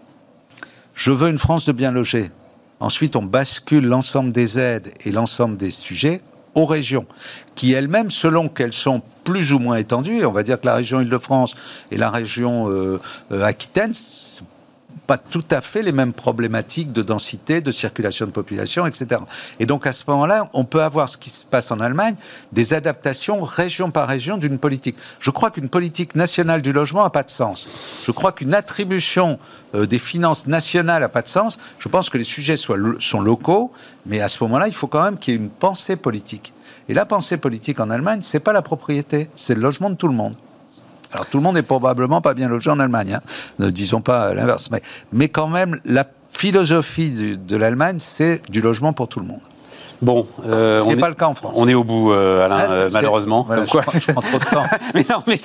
je 0.93 1.11
veux 1.11 1.30
une 1.30 1.38
France 1.38 1.65
de 1.65 1.71
bien 1.71 1.91
logée, 1.91 2.32
ensuite 2.80 3.15
on 3.15 3.23
bascule 3.23 3.86
l'ensemble 3.86 4.32
des 4.32 4.59
aides 4.59 4.91
et 5.05 5.11
l'ensemble 5.11 5.57
des 5.57 5.71
sujets 5.71 6.21
aux 6.55 6.65
régions, 6.65 7.05
qui 7.53 7.73
elles-mêmes, 7.73 8.09
selon 8.09 8.49
qu'elles 8.49 8.73
sont 8.73 9.03
plus 9.23 9.53
ou 9.53 9.59
moins 9.59 9.75
étendues, 9.75 10.25
on 10.25 10.32
va 10.32 10.41
dire 10.41 10.59
que 10.59 10.65
la 10.65 10.75
région 10.75 10.99
Île-de-France 11.01 11.53
et 11.91 11.97
la 11.97 12.09
région 12.09 12.69
euh, 12.71 12.99
euh, 13.32 13.43
Aquitaine, 13.43 13.93
pas 15.08 15.18
tout 15.18 15.45
à 15.51 15.62
fait 15.62 15.82
les 15.82 15.93
mêmes 15.93 16.14
problématiques 16.14 16.91
de 16.91 17.01
densité, 17.01 17.62
de 17.62 17.72
circulation 17.72 18.26
de 18.26 18.32
population, 18.32 18.86
etc. 18.86 19.22
Et 19.60 19.66
donc 19.66 19.88
à 19.88 19.93
ce 19.93 20.03
moment-là, 20.08 20.49
on 20.53 20.66
peut 20.66 20.84
avoir 20.84 21.08
ce 21.08 21.18
qui 21.18 21.30
se 21.30 21.45
passe 21.45 21.72
en 21.72 21.80
Allemagne, 21.80 22.16
des 22.51 22.74
adaptations 22.74 23.39
région 23.41 23.89
par 23.89 24.08
région 24.08 24.38
d'une 24.38 24.58
politique. 24.58 24.97
Je 25.20 25.32
crois 25.32 25.49
qu'une 25.49 25.70
politique 25.70 26.16
nationale 26.16 26.62
du 26.62 26.74
logement 26.74 27.03
n'a 27.03 27.10
pas 27.10 27.24
de 27.24 27.30
sens. 27.30 27.70
Je 28.05 28.12
crois 28.12 28.34
qu'une 28.34 28.53
attribution 28.53 29.39
euh, 29.76 29.86
des 29.86 29.99
finances 29.99 30.45
nationales 30.45 31.01
n'a 31.01 31.10
pas 31.10 31.22
de 31.22 31.28
sens. 31.28 31.58
Je 31.80 31.88
pense 31.88 32.10
que 32.10 32.18
les 32.18 32.24
sujets 32.24 32.58
soient, 32.58 32.78
sont 32.99 33.22
locaux, 33.22 33.72
mais 34.05 34.20
à 34.20 34.28
ce 34.28 34.43
moment-là, 34.43 34.68
il 34.68 34.74
faut 34.74 34.88
quand 34.88 35.03
même 35.03 35.18
qu'il 35.18 35.34
y 35.34 35.38
ait 35.38 35.39
une 35.39 35.49
pensée 35.49 35.95
politique. 35.95 36.53
Et 36.89 36.93
la 36.93 37.05
pensée 37.05 37.38
politique 37.38 37.80
en 37.80 37.89
Allemagne, 37.89 38.20
c'est 38.22 38.39
pas 38.39 38.53
la 38.53 38.62
propriété, 38.62 39.30
c'est 39.36 39.55
le 39.55 39.62
logement 39.62 39.89
de 39.89 39.95
tout 39.95 40.08
le 40.08 40.14
monde. 40.14 40.36
Alors 41.14 41.26
tout 41.28 41.38
le 41.38 41.43
monde 41.43 41.55
n'est 41.55 41.64
probablement 41.64 42.22
pas 42.22 42.34
bien 42.34 42.49
logé 42.49 42.70
en 42.70 42.80
Allemagne, 42.80 43.16
hein. 43.16 43.22
ne 43.60 43.70
disons 43.70 44.01
pas 44.01 44.34
l'inverse, 44.34 44.70
mais, 44.72 44.82
mais 45.12 45.30
quand 45.30 45.47
même 45.47 45.80
la 45.86 46.05
philosophie 46.32 47.38
de 47.38 47.55
l'Allemagne, 47.55 47.97
c'est 47.99 48.41
du 48.49 48.62
logement 48.62 48.93
pour 48.93 49.08
tout 49.08 49.20
le 49.20 49.26
monde. 49.26 49.39
Bon, 50.02 50.28
euh, 50.45 50.80
ce 50.82 50.88
n'est 50.88 50.95
pas 50.95 51.10
le 51.10 51.16
cas 51.16 51.28
en 51.28 51.34
France. 51.34 51.54
On 51.56 51.68
est 51.68 51.74
au 51.74 51.84
bout, 51.84 52.12
euh, 52.12 52.45
Alain, 52.45 52.58
ah, 52.60 52.72
euh, 52.72 52.89
malheureusement. 52.93 53.43
Voilà, 53.48 53.66
quoi, 53.66 53.82
je, 53.91 54.12
prends, 54.12 54.22
trop 54.22 54.38
de 54.38 54.45
temps. 54.45 54.64
mais 54.93 55.06
non, 55.10 55.24
mais 55.26 55.38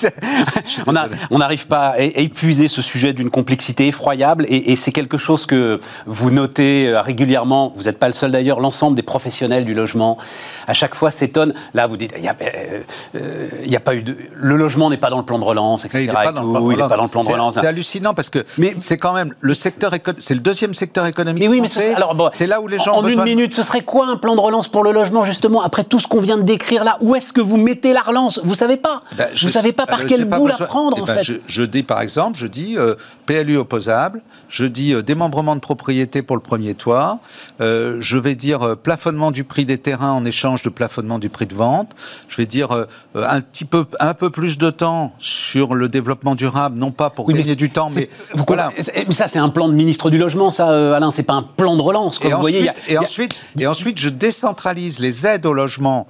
on 1.30 1.38
n'arrive 1.38 1.66
pas 1.66 1.88
à 1.90 2.00
épuiser 2.00 2.68
ce 2.68 2.82
sujet 2.82 3.14
d'une 3.14 3.30
complexité 3.30 3.86
effroyable, 3.86 4.44
et, 4.48 4.76
c'est 4.76 4.92
quelque 4.92 5.16
chose 5.16 5.46
que 5.46 5.80
vous 6.07 6.30
notez 6.30 6.88
euh, 6.88 7.00
régulièrement. 7.00 7.72
Vous 7.76 7.84
n'êtes 7.84 7.98
pas 7.98 8.09
le 8.09 8.12
seul 8.12 8.32
d'ailleurs. 8.32 8.61
L'ensemble 8.61 8.96
des 8.96 9.03
professionnels 9.03 9.64
du 9.64 9.74
logement, 9.74 10.18
à 10.66 10.72
chaque 10.72 10.94
fois, 10.94 11.11
s'étonnent. 11.11 11.55
Là, 11.72 11.86
vous 11.86 11.96
dites, 11.96 12.12
il 12.16 12.22
n'y 12.22 12.28
a, 12.28 12.32
a, 12.32 13.80
pas 13.80 13.94
eu 13.94 14.03
de, 14.03 14.16
le 14.34 14.57
logement 14.57 14.90
n'est 14.90 14.96
pas 14.96 15.11
dans 15.11 15.18
le 15.18 15.24
plan 15.24 15.38
de 15.38 15.44
relance, 15.44 15.84
etc. 15.84 16.00
il 16.03 16.07
n'est 16.09 16.12
pas, 16.12 16.32
dans 16.32 16.42
le 16.42 17.09
plan 17.09 17.22
de 17.22 17.28
relance. 17.28 17.55
C'est 17.55 17.66
hallucinant 17.66 18.12
parce 18.12 18.28
que 18.28 18.44
c'est 18.78 18.98
quand 18.98 19.14
même 19.14 19.34
le 19.40 19.55
secteur, 19.55 19.92
c'est 20.18 20.34
le 20.34 20.40
deuxième 20.40 20.74
secteur 20.74 21.07
économique. 21.07 21.42
Mais 21.42 21.48
oui, 21.48 21.61
mais 21.61 21.68
c'est 21.68 22.46
là 22.46 22.61
où 22.61 22.68
les 22.68 22.78
gens. 22.78 22.96
En 22.96 23.07
une 23.07 23.22
minute, 23.22 23.55
ce 23.55 23.62
serait 23.62 23.82
quoi 23.82 24.09
un 24.09 24.16
plan 24.16 24.34
de 24.34 24.41
relance 24.43 24.68
pour 24.68 24.84
le 24.84 24.93
logement, 24.93 25.24
justement, 25.24 25.62
après 25.62 25.84
tout 25.84 25.99
ce 25.99 26.07
qu'on 26.07 26.20
vient 26.20 26.36
de 26.36 26.43
décrire 26.43 26.84
là 26.84 26.99
Où 27.01 27.14
est-ce 27.14 27.32
que 27.32 27.40
vous 27.40 27.57
mettez 27.57 27.93
la 27.93 28.03
relance? 28.03 28.40
Vous 28.45 28.55
savez 28.55 28.76
pas. 28.76 29.03
Eh 29.12 29.16
ben, 29.16 29.28
vous 29.34 29.47
ne 29.47 29.53
savez 29.53 29.72
pas 29.72 29.86
par 29.86 30.05
quel 30.05 30.24
bout 30.24 30.47
la 30.47 30.57
prendre, 30.57 30.97
eh 30.99 31.03
en 31.03 31.05
ben, 31.05 31.18
fait. 31.18 31.40
Je, 31.47 31.62
dis, 31.62 31.82
par 31.82 32.01
exemple, 32.01 32.38
je 32.38 32.47
dis 32.47 32.76
euh, 32.76 32.95
PLU 33.32 33.56
opposable, 33.56 34.22
je 34.48 34.64
dis 34.64 34.92
euh, 34.94 35.02
démembrement 35.02 35.54
de 35.54 35.60
propriété 35.60 36.22
pour 36.22 36.36
le 36.36 36.42
premier 36.42 36.74
toit, 36.74 37.18
euh, 37.60 37.96
je 38.00 38.18
vais 38.18 38.34
dire 38.34 38.76
plafonnement 38.76 39.30
du 39.30 39.44
prix 39.44 39.64
des 39.64 39.78
terrains 39.78 40.12
en 40.12 40.24
échange 40.24 40.62
de 40.62 40.68
plafonnement 40.68 41.18
du 41.18 41.28
prix 41.28 41.46
de 41.46 41.54
vente, 41.54 41.90
je 42.28 42.36
vais 42.36 42.46
dire 42.46 42.68
un 43.14 43.40
petit 43.40 43.64
peu, 43.64 43.86
un 44.00 44.14
peu 44.14 44.30
plus 44.30 44.58
de 44.58 44.70
temps 44.70 45.14
sur 45.18 45.74
le 45.74 45.88
développement 45.88 46.34
durable, 46.34 46.78
non 46.78 46.90
pas 46.90 47.10
pour 47.10 47.32
gagner 47.32 47.56
du 47.56 47.70
temps, 47.70 47.90
mais 47.94 48.08
voilà. 48.46 48.70
Mais 48.76 49.12
ça, 49.12 49.28
c'est 49.28 49.38
un 49.38 49.48
plan 49.48 49.68
de 49.68 49.74
ministre 49.74 50.10
du 50.10 50.18
logement, 50.18 50.50
ça, 50.50 50.96
Alain, 50.96 51.10
c'est 51.10 51.22
pas 51.22 51.34
un 51.34 51.42
plan 51.42 51.76
de 51.76 51.82
relance. 51.82 52.20
et, 52.22 52.32
ensuite, 52.34 52.72
et, 52.88 52.98
ensuite, 52.98 53.40
et 53.58 53.66
ensuite, 53.66 53.98
je 53.98 54.08
décentralise 54.08 54.98
les 54.98 55.26
aides 55.26 55.46
au 55.46 55.52
logement 55.52 56.06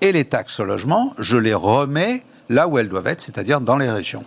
et 0.00 0.12
les 0.12 0.24
taxes 0.24 0.60
au 0.60 0.64
logement, 0.64 1.12
je 1.18 1.36
les 1.36 1.54
remets 1.54 2.22
là 2.48 2.68
où 2.68 2.78
elles 2.78 2.88
doivent 2.88 3.06
être, 3.06 3.20
c'est-à-dire 3.20 3.60
dans 3.60 3.78
les 3.78 3.90
régions. 3.90 4.24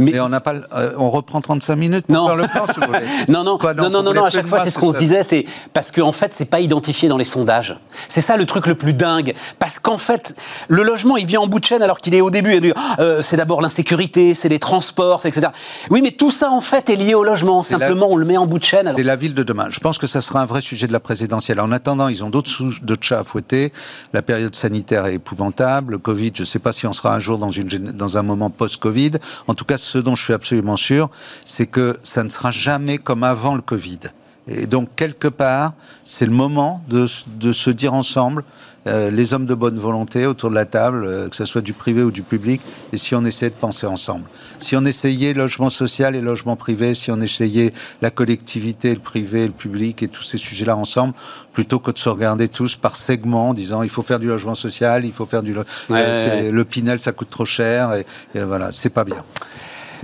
Mais 0.00 0.18
on 0.20 0.28
n'a 0.28 0.40
pas, 0.40 0.54
euh, 0.54 0.92
on 0.96 1.10
reprend 1.10 1.40
35 1.40 1.76
minutes 1.76 2.06
pour 2.06 2.26
faire 2.26 2.36
le 2.36 2.48
plan, 2.48 2.64
si 2.66 2.80
vous 2.80 2.86
voulez. 2.86 3.06
non, 3.28 3.44
non, 3.44 3.58
non, 3.76 4.02
non, 4.02 4.12
non, 4.12 4.24
à 4.24 4.30
chaque 4.30 4.46
fois, 4.46 4.60
c'est 4.64 4.70
ce 4.70 4.78
qu'on 4.78 4.92
se 4.92 4.98
disait, 4.98 5.22
c'est 5.22 5.44
parce 5.72 5.90
qu'en 5.90 6.08
en 6.08 6.12
fait, 6.12 6.34
c'est 6.34 6.44
pas 6.44 6.60
identifié 6.60 7.08
dans 7.08 7.16
les 7.16 7.24
sondages. 7.24 7.76
C'est 8.08 8.20
ça 8.20 8.36
le 8.36 8.46
truc 8.46 8.66
le 8.66 8.74
plus 8.74 8.92
dingue. 8.92 9.34
Parce 9.58 9.78
qu'en 9.78 9.98
fait, 9.98 10.34
le 10.68 10.82
logement, 10.82 11.16
il 11.16 11.26
vient 11.26 11.40
en 11.40 11.46
bout 11.46 11.60
de 11.60 11.64
chaîne 11.64 11.82
alors 11.82 12.00
qu'il 12.00 12.14
est 12.14 12.20
au 12.20 12.30
début. 12.30 12.52
Et 12.52 12.72
euh, 12.98 13.22
c'est 13.22 13.36
d'abord 13.36 13.60
l'insécurité, 13.60 14.34
c'est 14.34 14.48
les 14.48 14.58
transports, 14.58 15.24
etc. 15.26 15.48
Oui, 15.90 16.00
mais 16.02 16.10
tout 16.10 16.30
ça, 16.30 16.50
en 16.50 16.60
fait, 16.60 16.90
est 16.90 16.96
lié 16.96 17.14
au 17.14 17.24
logement. 17.24 17.62
Simplement, 17.62 18.08
on 18.10 18.16
le 18.16 18.26
met 18.26 18.36
en 18.36 18.46
bout 18.46 18.58
de 18.58 18.64
chaîne. 18.64 18.92
C'est 18.96 19.02
la 19.02 19.16
ville 19.16 19.34
de 19.34 19.42
demain. 19.42 19.66
Je 19.70 19.80
pense 19.80 19.98
que 19.98 20.06
ça 20.06 20.20
sera 20.20 20.40
un 20.40 20.46
vrai 20.46 20.60
sujet 20.60 20.86
de 20.86 20.92
la 20.92 21.00
présidentielle. 21.00 21.60
En 21.60 21.72
attendant, 21.72 22.08
ils 22.08 22.24
ont 22.24 22.30
d'autres 22.30 22.50
de 22.82 22.96
chats 23.00 23.20
à 23.20 23.24
fouetter. 23.24 23.72
La 24.12 24.22
période 24.22 24.54
sanitaire 24.54 25.06
est 25.06 25.14
épouvantable. 25.14 25.92
Le 25.92 25.98
Covid, 25.98 26.32
je 26.34 26.42
ne 26.42 26.46
sais 26.46 26.58
pas 26.58 26.72
si 26.72 26.86
on 26.86 26.92
sera 26.92 27.14
un 27.14 27.18
jour 27.18 27.38
dans, 27.38 27.50
une, 27.50 27.68
dans 27.68 28.18
un 28.18 28.22
moment 28.22 28.50
post-Covid. 28.50 29.12
En 29.46 29.54
tout 29.54 29.64
cas, 29.64 29.78
ce 29.90 29.98
dont 29.98 30.16
je 30.16 30.24
suis 30.24 30.32
absolument 30.32 30.76
sûr, 30.76 31.10
c'est 31.44 31.66
que 31.66 31.98
ça 32.02 32.22
ne 32.22 32.28
sera 32.28 32.50
jamais 32.50 32.98
comme 32.98 33.24
avant 33.24 33.54
le 33.54 33.62
Covid. 33.62 34.00
Et 34.48 34.66
donc, 34.66 34.88
quelque 34.96 35.28
part, 35.28 35.74
c'est 36.04 36.26
le 36.26 36.32
moment 36.32 36.82
de, 36.88 37.06
se 37.06 37.70
dire 37.70 37.94
ensemble, 37.94 38.42
euh, 38.86 39.10
les 39.10 39.34
hommes 39.34 39.46
de 39.46 39.54
bonne 39.54 39.78
volonté 39.78 40.26
autour 40.26 40.48
de 40.48 40.54
la 40.54 40.64
table, 40.64 41.04
euh, 41.04 41.28
que 41.28 41.36
ce 41.36 41.44
soit 41.44 41.60
du 41.60 41.74
privé 41.74 42.02
ou 42.02 42.10
du 42.10 42.22
public, 42.22 42.62
et 42.92 42.96
si 42.96 43.14
on 43.14 43.24
essayait 43.24 43.50
de 43.50 43.54
penser 43.54 43.86
ensemble. 43.86 44.24
Si 44.58 44.74
on 44.74 44.84
essayait 44.86 45.34
logement 45.34 45.68
social 45.68 46.16
et 46.16 46.22
logement 46.22 46.56
privé, 46.56 46.94
si 46.94 47.12
on 47.12 47.20
essayait 47.20 47.72
la 48.00 48.10
collectivité, 48.10 48.94
le 48.94 49.00
privé, 49.00 49.46
le 49.46 49.52
public 49.52 50.02
et 50.02 50.08
tous 50.08 50.22
ces 50.22 50.38
sujets-là 50.38 50.76
ensemble, 50.76 51.12
plutôt 51.52 51.78
que 51.78 51.90
de 51.90 51.98
se 51.98 52.08
regarder 52.08 52.48
tous 52.48 52.74
par 52.74 52.96
segments, 52.96 53.50
en 53.50 53.54
disant 53.54 53.82
il 53.82 53.90
faut 53.90 54.02
faire 54.02 54.18
du 54.18 54.28
logement 54.28 54.54
social, 54.54 55.04
il 55.04 55.12
faut 55.12 55.26
faire 55.26 55.42
du... 55.42 55.54
Euh, 55.90 56.50
le 56.50 56.64
Pinel, 56.64 56.98
ça 56.98 57.12
coûte 57.12 57.30
trop 57.30 57.44
cher, 57.44 57.92
et, 57.92 58.06
et 58.34 58.42
voilà, 58.42 58.72
c'est 58.72 58.90
pas 58.90 59.04
bien. 59.04 59.22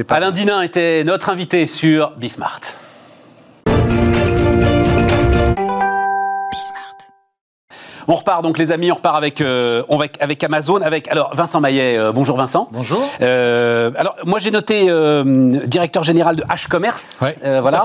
Alain 0.08 0.30
Dinin 0.30 0.62
était 0.62 1.04
notre 1.04 1.30
invité 1.30 1.66
sur 1.66 2.10
Bismart. 2.16 2.60
On 8.08 8.14
repart 8.14 8.42
donc 8.42 8.56
les 8.58 8.70
amis, 8.70 8.92
on 8.92 8.94
repart 8.94 9.16
avec, 9.16 9.40
euh, 9.40 9.82
avec, 10.20 10.44
Amazon, 10.44 10.80
avec 10.80 11.08
alors 11.08 11.34
Vincent 11.34 11.60
Maillet. 11.60 11.98
Euh, 11.98 12.12
bonjour 12.12 12.36
Vincent. 12.36 12.68
Bonjour. 12.70 13.02
Euh, 13.20 13.90
alors 13.96 14.14
moi 14.24 14.38
j'ai 14.38 14.52
noté 14.52 14.86
directeur 15.66 16.04
général 16.04 16.36
de 16.36 16.42
H 16.44 16.68
Commerce. 16.68 17.24
voilà. 17.42 17.84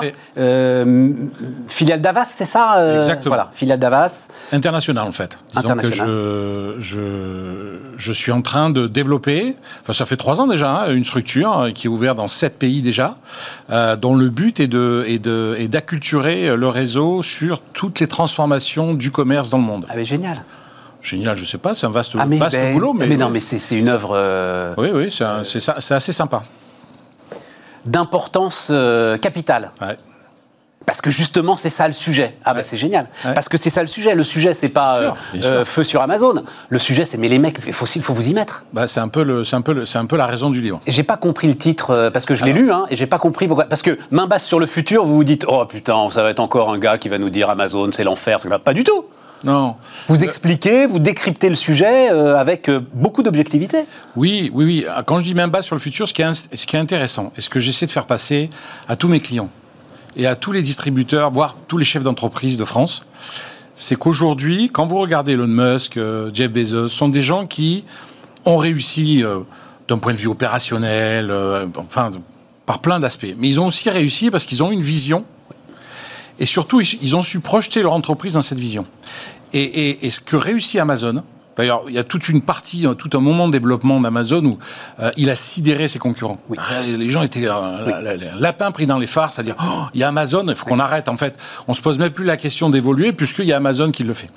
filiale 1.68 2.02
d'Avas, 2.02 2.26
c'est 2.26 2.46
ça 2.46 3.00
Exactement. 3.00 3.36
Voilà, 3.36 3.50
filiale 3.52 3.80
d'Avas. 3.80 4.28
International 4.52 5.08
en 5.08 5.12
fait. 5.12 5.40
International. 5.56 5.92
je, 5.92 6.76
je, 6.80 7.78
je, 7.98 8.14
suis 8.14 8.32
en 8.32 8.42
train 8.42 8.70
de 8.70 8.88
développer, 8.88 9.56
enfin 9.82 9.94
ça 9.94 10.06
fait 10.06 10.18
trois 10.18 10.40
ans 10.40 10.48
déjà, 10.48 10.72
hein, 10.72 10.92
une 10.92 11.04
structure 11.04 11.70
qui 11.74 11.88
est 11.88 11.90
ouverte 11.90 12.18
dans 12.18 12.28
sept 12.28 12.60
pays 12.60 12.82
déjà, 12.82 13.16
dont 13.70 14.16
le 14.16 14.30
but 14.30 14.60
est 14.60 14.68
de 14.68 15.04
est 15.08 15.20
de 15.20 15.56
est 15.58 15.68
d'acculturer 15.68 16.56
le 16.56 16.68
réseau 16.68 17.24
sur 17.24 17.60
toutes 17.60 18.00
les 18.00 18.08
transformations 18.08 18.94
du 18.94 19.10
commerce 19.10 19.50
dans 19.50 19.58
le 19.58 19.64
monde. 19.64 19.86
Ah, 19.90 19.96
génial. 20.12 20.44
Génial, 21.02 21.36
je 21.36 21.46
sais 21.46 21.58
pas, 21.58 21.74
c'est 21.74 21.88
un 21.88 21.92
vaste, 21.92 22.16
ah, 22.18 22.26
vaste 22.28 22.56
ben, 22.56 22.74
boulot. 22.74 22.94
Mais, 22.94 23.08
mais 23.08 23.18
non, 23.18 23.30
mais 23.30 23.40
c'est 23.40 23.76
une 23.76 23.90
œuvre. 23.90 24.12
Euh, 24.14 24.76
oui, 24.78 24.90
oui, 24.94 25.12
c'est 25.12 25.94
assez 25.94 26.12
sympa. 26.12 26.44
D'importance 27.86 28.68
euh, 28.70 29.18
capitale. 29.18 29.72
Ouais. 29.82 29.98
Parce 30.86 31.00
que 31.00 31.10
justement, 31.10 31.58
c'est 31.58 31.70
ça 31.70 31.88
le 31.88 31.94
sujet. 31.94 32.36
Ah 32.44 32.54
ben 32.54 32.64
c'est 32.64 32.76
génial. 32.78 33.08
Parce 33.24 33.48
que 33.48 33.56
c'est 33.56 33.70
ça 33.70 33.82
le 33.82 33.88
sujet. 33.88 34.16
Le 34.16 34.24
sujet, 34.24 34.54
c'est 34.54 34.70
pas 34.70 35.16
euh, 35.36 35.64
feu 35.64 35.84
sur 35.84 36.02
Amazon. 36.02 36.44
Le 36.70 36.80
sujet, 36.80 37.06
c'est 37.06 37.18
mais 37.18 37.30
les 37.30 37.40
mecs, 37.40 37.60
il 37.66 37.74
faut, 37.74 37.86
faut 37.86 38.14
vous 38.14 38.28
y 38.28 38.34
mettre. 38.34 38.64
Bah, 38.74 38.88
c'est 38.88 39.00
un 39.00 39.08
peu 39.08 39.24
le, 39.24 39.44
c'est 39.44 39.56
un 39.56 39.62
peu, 39.62 39.86
c'est 39.86 40.00
un 40.00 40.06
peu 40.06 40.18
la 40.18 40.26
raison 40.26 40.50
du 40.50 40.60
livre. 40.60 40.82
J'ai 40.88 41.04
pas 41.04 41.18
compris 41.18 41.48
le 41.48 41.56
titre 41.56 42.10
parce 42.12 42.26
que 42.26 42.34
je 42.36 42.44
l'ai 42.44 42.54
lu, 42.54 42.72
hein, 42.72 42.86
et 42.90 42.96
j'ai 42.96 43.06
pas 43.06 43.20
compris 43.20 43.48
pourquoi. 43.48 43.66
Parce 43.66 43.84
que 43.84 43.98
main 44.10 44.26
basse 44.28 44.46
sur 44.46 44.60
le 44.60 44.66
futur, 44.66 45.06
vous 45.06 45.16
vous 45.16 45.24
dites, 45.24 45.46
oh 45.48 45.66
putain, 45.66 46.10
ça 46.10 46.24
va 46.24 46.32
être 46.32 46.40
encore 46.40 46.72
un 46.72 46.80
gars 46.80 46.98
qui 46.98 47.10
va 47.10 47.20
nous 47.20 47.30
dire 47.30 47.50
Amazon, 47.50 47.90
c'est 47.92 48.04
l'enfer. 48.04 48.38
Pas 48.64 48.74
du 48.74 48.84
tout. 48.84 49.06
Non. 49.44 49.76
Vous 50.08 50.24
expliquez, 50.24 50.86
vous 50.86 51.00
décryptez 51.00 51.50
le 51.50 51.56
sujet 51.56 52.12
euh, 52.12 52.38
avec 52.38 52.70
euh, 52.70 52.80
beaucoup 52.94 53.24
d'objectivité. 53.24 53.86
Oui, 54.16 54.52
oui, 54.54 54.66
oui. 54.66 54.86
Quand 55.06 55.20
je 55.20 55.24
dis 55.24 55.34
même 55.34 55.50
bas 55.50 55.62
sur 55.64 55.76
le 55.76 55.82
futur, 55.82 56.08
ce 56.08 56.14
qui 56.14 56.22
est, 56.22 56.56
ce 56.56 56.66
qui 56.66 56.76
est 56.76 56.80
intéressant, 56.80 57.34
et 57.38 57.42
ce 57.42 57.50
que 57.50 57.60
j'essaie 57.60 57.88
de 57.88 57.92
faire 57.92 58.06
passer 58.06 58.50
à 58.88 58.96
tous 58.96 59.08
mes 59.08 59.20
clients 59.20 59.50
et 60.16 60.28
à 60.28 60.36
tous 60.36 60.52
les 60.52 60.62
distributeurs, 60.62 61.32
voire 61.32 61.56
tous 61.68 61.78
les 61.78 61.86
chefs 61.86 62.04
d'entreprise 62.04 62.58
de 62.58 62.66
France, 62.66 63.06
c'est 63.76 63.96
qu'aujourd'hui, 63.96 64.70
quand 64.70 64.86
vous 64.86 65.00
regardez 65.00 65.32
Elon 65.32 65.48
Musk, 65.48 65.98
euh, 65.98 66.30
Jeff 66.34 66.52
Bezos, 66.52 66.90
sont 66.90 67.10
des 67.10 67.22
gens 67.22 67.48
qui 67.48 67.86
ont 68.46 68.58
réussi 68.58 69.24
d'un 69.88 69.98
point 70.00 70.14
de 70.14 70.18
vue 70.18 70.28
opérationnel, 70.28 71.32
enfin, 71.78 72.12
par 72.66 72.80
plein 72.80 73.00
d'aspects. 73.00 73.36
Mais 73.38 73.48
ils 73.48 73.60
ont 73.60 73.68
aussi 73.68 73.88
réussi 73.90 74.32
parce 74.32 74.46
qu'ils 74.46 74.64
ont 74.64 74.72
une 74.72 74.82
vision 74.82 75.26
et 76.42 76.46
surtout, 76.46 76.82
ils 76.82 77.16
ont 77.16 77.22
su 77.22 77.40
projeter 77.40 77.84
leur 77.84 77.94
entreprise 77.94 78.34
dans 78.34 78.42
cette 78.42 78.58
vision. 78.58 78.88
Et, 79.54 80.10
ce 80.10 80.20
que 80.20 80.36
réussit 80.36 80.80
Amazon, 80.80 81.24
D'ailleurs, 81.58 81.84
il 81.88 81.94
y 81.94 81.98
a 81.98 82.04
toute 82.04 82.30
une 82.30 82.42
partie, 82.42 82.86
tout 82.98 83.10
un 83.14 83.20
moment 83.20 83.48
de 83.48 83.54
développement 83.54 84.00
d'Amazon 84.00 84.44
où 84.46 84.58
euh, 85.00 85.12
il 85.18 85.30
a 85.30 85.36
sidéré 85.36 85.88
ses 85.88 86.00
concurrents. 86.00 86.40
Ah, 86.58 86.82
les 86.86 87.10
gens 87.10 87.24
étaient 87.24 87.46
euh, 87.46 88.16
lapin 88.40 88.72
pris 88.72 88.88
dans 88.88 88.98
les 88.98 89.08
phares, 89.08 89.32
c'est-à-dire 89.32 89.56
oh, 89.62 89.84
il 89.94 90.00
y 90.00 90.04
a 90.04 90.08
Amazon, 90.08 90.46
il 90.48 90.56
faut 90.56 90.66
qu'on 90.66 90.80
arrête. 90.80 91.10
En 91.10 91.18
fait, 91.18 91.38
on 91.68 91.74
se 91.74 91.82
pose 91.82 92.00
même 92.00 92.12
plus 92.12 92.26
la 92.26 92.38
question 92.38 92.70
d'évoluer 92.70 93.12
puisqu'il 93.12 93.46
y 93.46 93.54
a 93.54 93.58
Amazon 93.58 93.92
qui 93.92 94.04
le 94.04 94.14
fait. 94.14 94.30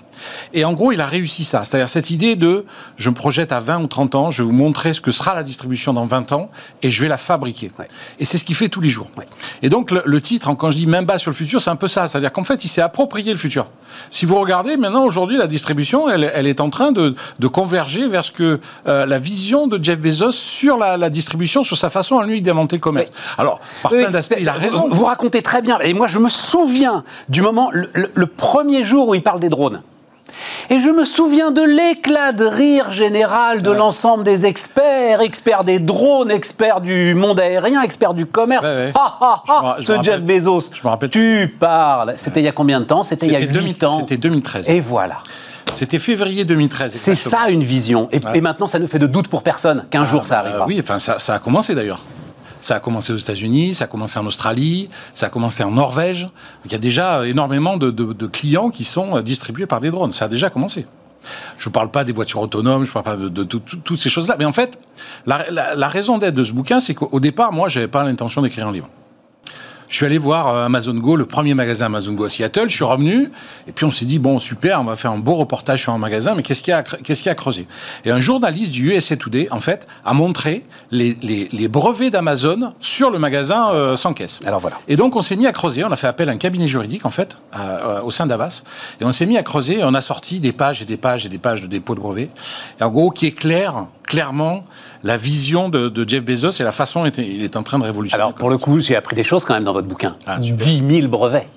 Et 0.52 0.64
en 0.64 0.72
gros, 0.72 0.92
il 0.92 1.00
a 1.00 1.06
réussi 1.06 1.44
ça, 1.44 1.64
c'est-à-dire 1.64 1.88
cette 1.88 2.10
idée 2.10 2.36
de 2.36 2.64
je 2.96 3.10
me 3.10 3.14
projette 3.14 3.52
à 3.52 3.60
20 3.60 3.82
ou 3.82 3.86
30 3.86 4.14
ans, 4.14 4.30
je 4.30 4.42
vais 4.42 4.46
vous 4.46 4.54
montrer 4.54 4.92
ce 4.92 5.00
que 5.00 5.12
sera 5.12 5.34
la 5.34 5.42
distribution 5.42 5.92
dans 5.92 6.06
20 6.06 6.32
ans 6.32 6.50
et 6.82 6.90
je 6.90 7.00
vais 7.00 7.08
la 7.08 7.18
fabriquer. 7.18 7.70
Et 8.18 8.24
c'est 8.24 8.38
ce 8.38 8.44
qu'il 8.44 8.56
fait 8.56 8.68
tous 8.68 8.80
les 8.80 8.90
jours. 8.90 9.08
Et 9.62 9.68
donc 9.68 9.90
le, 9.90 10.20
titre, 10.20 10.52
quand 10.54 10.70
je 10.70 10.76
dis 10.76 10.86
même 10.86 11.04
bas 11.04 11.18
sur 11.18 11.30
le 11.30 11.36
futur, 11.36 11.60
c'est 11.60 11.70
un 11.70 11.76
peu 11.76 11.88
ça, 11.88 12.08
c'est-à-dire 12.08 12.32
qu'en 12.32 12.44
fait, 12.44 12.64
il 12.64 12.68
s'est 12.68 12.80
approprié 12.80 13.32
le 13.32 13.38
futur. 13.38 13.66
Si 14.10 14.26
vous 14.26 14.38
regardez 14.38 14.76
maintenant 14.76 15.04
aujourd'hui, 15.04 15.36
la 15.36 15.46
distribution, 15.46 16.08
elle, 16.08 16.30
elle 16.34 16.46
est 16.46 16.60
en 16.60 16.70
train 16.70 16.92
de 16.92 17.13
de, 17.38 17.48
converger 17.48 18.08
vers 18.08 18.24
ce 18.24 18.30
que 18.32 18.60
euh, 18.86 19.06
la 19.06 19.18
vision 19.18 19.66
de 19.66 19.82
Jeff 19.82 20.00
Bezos 20.00 20.32
sur 20.32 20.76
la, 20.76 21.10
distribution, 21.10 21.64
sur 21.64 21.76
sa 21.76 21.90
façon 21.90 22.18
à 22.18 22.26
lui 22.26 22.42
d'inventer 22.42 22.76
le 22.76 22.80
commerce. 22.80 23.10
Alors, 23.38 23.60
par 23.82 23.92
plein 23.92 24.10
d'aspects, 24.10 24.36
il 24.38 24.48
a 24.48 24.52
raison. 24.52 24.88
Vous, 24.90 25.04
racontez 25.04 25.42
très 25.42 25.62
bien. 25.62 25.78
Et 25.80 25.94
moi, 25.94 26.06
je 26.06 26.18
me 26.18 26.28
souviens 26.28 27.04
du 27.28 27.42
moment, 27.42 27.70
le, 27.72 28.26
premier 28.26 28.84
jour 28.84 29.08
où 29.08 29.14
il 29.14 29.22
parle 29.22 29.40
des 29.40 29.48
drones. 29.48 29.82
Et 30.70 30.80
je 30.80 30.88
me 30.88 31.04
souviens 31.04 31.50
de 31.50 31.62
l'éclat 31.62 32.32
de 32.32 32.44
rire 32.44 32.90
général 32.90 33.62
de 33.62 33.70
l'ensemble 33.70 34.24
des 34.24 34.46
experts, 34.46 35.20
experts 35.20 35.64
des 35.64 35.78
drones, 35.78 36.30
experts 36.30 36.80
du 36.80 37.14
monde 37.14 37.38
aérien, 37.38 37.82
experts 37.82 38.14
du 38.14 38.26
commerce. 38.26 38.66
ce 39.78 40.02
Jeff 40.02 40.22
Bezos. 40.22 40.70
Je 40.72 40.80
me 40.82 40.88
rappelle. 40.88 41.10
Tu 41.10 41.54
parles. 41.58 42.14
C'était 42.16 42.40
il 42.40 42.46
y 42.46 42.48
a 42.48 42.52
combien 42.52 42.80
de 42.80 42.86
temps? 42.86 43.04
C'était 43.04 43.26
il 43.26 43.32
y 43.32 43.36
a 43.36 43.40
8 43.40 43.84
ans. 43.84 44.00
C'était 44.00 44.16
2013. 44.16 44.68
Et 44.68 44.80
voilà. 44.80 45.18
C'était 45.74 45.98
février 45.98 46.44
2013. 46.44 46.92
C'est 46.94 47.14
ça 47.14 47.48
une 47.48 47.64
vision. 47.64 48.08
Et, 48.12 48.40
maintenant, 48.40 48.66
ça 48.66 48.78
ne 48.78 48.86
fait 48.86 48.98
de 48.98 49.06
doute 49.06 49.28
pour 49.28 49.42
personne 49.42 49.86
qu'un 49.90 50.06
jour 50.06 50.26
ça 50.26 50.40
arrivera. 50.40 50.64
Euh, 50.64 50.68
oui, 50.68 50.78
enfin, 50.80 50.98
ça, 50.98 51.16
a 51.34 51.38
commencé 51.38 51.74
d'ailleurs. 51.74 52.04
Ça 52.60 52.76
a 52.76 52.80
commencé 52.80 53.12
aux 53.12 53.16
États-Unis, 53.16 53.74
ça 53.74 53.84
a 53.84 53.88
commencé 53.88 54.18
en 54.18 54.24
Australie, 54.24 54.88
ça 55.12 55.26
a 55.26 55.28
commencé 55.28 55.62
en 55.62 55.70
Norvège. 55.70 56.28
Il 56.64 56.72
y 56.72 56.74
a 56.74 56.78
déjà 56.78 57.26
énormément 57.26 57.76
de, 57.76 58.26
clients 58.26 58.70
qui 58.70 58.84
sont 58.84 59.20
distribués 59.20 59.66
par 59.66 59.80
des 59.80 59.90
drones. 59.90 60.12
Ça 60.12 60.26
a 60.26 60.28
déjà 60.28 60.48
commencé. 60.48 60.86
Je 61.58 61.68
ne 61.68 61.72
parle 61.72 61.90
pas 61.90 62.04
des 62.04 62.12
voitures 62.12 62.40
autonomes, 62.40 62.84
je 62.84 62.90
ne 62.90 62.92
parle 62.92 63.04
pas 63.04 63.16
de, 63.16 63.42
toutes 63.42 63.98
ces 63.98 64.08
choses-là. 64.08 64.36
Mais 64.38 64.44
en 64.44 64.52
fait, 64.52 64.78
la, 65.26 65.50
la 65.50 65.88
raison 65.88 66.18
d'être 66.18 66.34
de 66.34 66.42
ce 66.42 66.52
bouquin, 66.52 66.80
c'est 66.80 66.94
qu'au 66.94 67.20
départ, 67.20 67.52
moi, 67.52 67.68
je 67.68 67.78
n'avais 67.78 67.90
pas 67.90 68.04
l'intention 68.04 68.42
d'écrire 68.42 68.68
un 68.68 68.72
livre. 68.72 68.88
Je 69.88 69.96
suis 69.96 70.06
allé 70.06 70.18
voir 70.18 70.48
euh, 70.48 70.66
Amazon 70.66 70.94
Go, 70.94 71.16
le 71.16 71.26
premier 71.26 71.54
magasin 71.54 71.86
Amazon 71.86 72.12
Go 72.12 72.24
à 72.24 72.28
Seattle. 72.28 72.68
Je 72.68 72.74
suis 72.74 72.84
revenu 72.84 73.30
et 73.66 73.72
puis 73.72 73.84
on 73.84 73.92
s'est 73.92 74.04
dit 74.04 74.18
bon 74.18 74.38
super, 74.38 74.80
on 74.80 74.84
va 74.84 74.96
faire 74.96 75.12
un 75.12 75.18
beau 75.18 75.34
reportage 75.34 75.82
sur 75.82 75.92
un 75.92 75.98
magasin, 75.98 76.34
mais 76.34 76.42
qu'est-ce 76.42 76.62
qu'il 76.62 76.72
y 76.72 76.74
a, 76.74 76.82
qu'est-ce 76.82 77.20
qu'il 77.20 77.26
y 77.26 77.28
a 77.28 77.32
à 77.32 77.36
creuser? 77.36 77.66
Et 78.04 78.10
un 78.10 78.20
journaliste 78.20 78.72
du 78.72 78.90
USA 78.90 79.16
Today 79.16 79.48
en 79.50 79.60
fait 79.60 79.86
a 80.04 80.14
montré 80.14 80.64
les, 80.90 81.16
les, 81.22 81.68
brevets 81.68 82.10
d'Amazon 82.10 82.72
sur 82.80 83.10
le 83.10 83.18
magasin 83.18 83.70
euh, 83.72 83.96
sans 83.96 84.12
caisse. 84.12 84.40
Alors 84.46 84.60
voilà. 84.60 84.76
Et 84.88 84.96
donc 84.96 85.16
on 85.16 85.22
s'est 85.22 85.36
mis 85.36 85.46
à 85.46 85.52
creuser. 85.52 85.84
On 85.84 85.92
a 85.92 85.96
fait 85.96 86.06
appel 86.06 86.28
à 86.28 86.32
un 86.32 86.36
cabinet 86.36 86.68
juridique 86.68 87.04
en 87.06 87.10
fait 87.10 87.38
euh, 87.56 88.00
au 88.02 88.10
sein 88.10 88.26
d'Avas 88.26 88.62
et 89.00 89.04
on 89.04 89.12
s'est 89.12 89.26
mis 89.26 89.36
à 89.36 89.42
creuser. 89.42 89.80
On 89.82 89.94
a 89.94 90.00
sorti 90.00 90.40
des 90.40 90.52
pages 90.52 90.82
et 90.82 90.84
des 90.84 90.96
pages 90.96 91.26
et 91.26 91.28
des 91.28 91.38
pages 91.38 91.62
de 91.62 91.66
dépôt 91.66 91.94
de 91.94 92.00
brevets. 92.00 92.30
Et 92.80 92.84
en 92.84 92.90
gros, 92.90 93.10
qui 93.10 93.26
est 93.26 93.32
clair, 93.32 93.86
clairement 94.14 94.64
la 95.02 95.16
vision 95.16 95.68
de, 95.68 96.04
Jeff 96.06 96.24
Bezos 96.24 96.60
et 96.60 96.62
la 96.62 96.72
façon 96.72 97.04
dont 97.04 97.10
il 97.10 97.42
est 97.42 97.56
en 97.56 97.62
train 97.62 97.78
de 97.78 97.84
révolutionner. 97.84 98.22
Alors, 98.22 98.34
pour 98.34 98.50
le 98.50 98.58
coup, 98.58 98.80
j'ai 98.80 98.96
appris 98.96 99.16
des 99.16 99.24
choses 99.24 99.44
quand 99.44 99.54
même 99.54 99.64
dans 99.64 99.72
votre 99.72 99.88
bouquin. 99.88 100.16
10 100.38 100.54
ah, 100.56 100.92
000 100.92 101.08
brevets. 101.08 101.48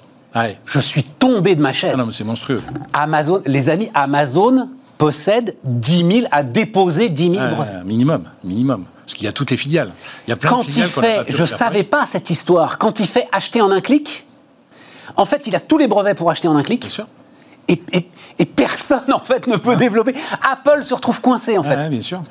Je 0.65 0.79
suis 0.79 1.03
tombé 1.03 1.55
de 1.55 1.61
ma 1.61 1.73
chaise. 1.73 1.91
Ah 1.93 1.97
non, 1.97 2.05
mais 2.05 2.11
c'est 2.11 2.23
monstrueux. 2.23 2.61
Amazon, 2.93 3.41
les 3.45 3.69
amis, 3.69 3.89
Amazon 3.93 4.69
possède 4.97 5.55
10 5.63 6.11
000, 6.21 6.27
a 6.31 6.43
déposé 6.43 7.09
10 7.09 7.31
000 7.31 7.47
brevets. 7.55 7.83
Minimum, 7.85 8.23
minimum. 8.43 8.85
Parce 9.05 9.13
qu'il 9.13 9.25
y 9.25 9.29
a 9.29 9.31
toutes 9.31 9.51
les 9.51 9.57
filiales. 9.57 9.91
Il 10.27 10.31
y 10.31 10.33
a 10.33 10.35
plein 10.35 10.49
quand 10.49 10.59
de 10.59 10.63
filiales. 10.65 10.89
Il 10.89 11.01
fait, 11.01 11.25
je 11.29 11.41
ne 11.41 11.47
savais 11.47 11.83
pas 11.83 12.05
cette 12.05 12.29
histoire. 12.29 12.77
Quand 12.77 12.99
il 12.99 13.07
fait 13.07 13.27
acheter 13.31 13.61
en 13.61 13.71
un 13.71 13.81
clic, 13.81 14.25
en 15.15 15.25
fait, 15.25 15.47
il 15.47 15.55
a 15.55 15.59
tous 15.59 15.77
les 15.77 15.87
brevets 15.87 16.15
pour 16.15 16.29
acheter 16.29 16.47
en 16.47 16.55
un 16.55 16.63
clic. 16.63 16.81
Bien 16.81 16.89
sûr. 16.89 17.07
Et, 17.69 17.81
et, 18.39 18.45
personne, 18.45 19.11
en 19.11 19.19
fait, 19.19 19.45
ne 19.47 19.57
peut 19.57 19.75
développer. 19.75 20.13
Apple 20.49 20.83
se 20.83 20.93
retrouve 20.93 21.19
coincé, 21.19 21.57
en 21.57 21.63
fait. 21.63 21.75
Oui, 21.75 21.89
bien 21.89 22.01
sûr. 22.01 22.23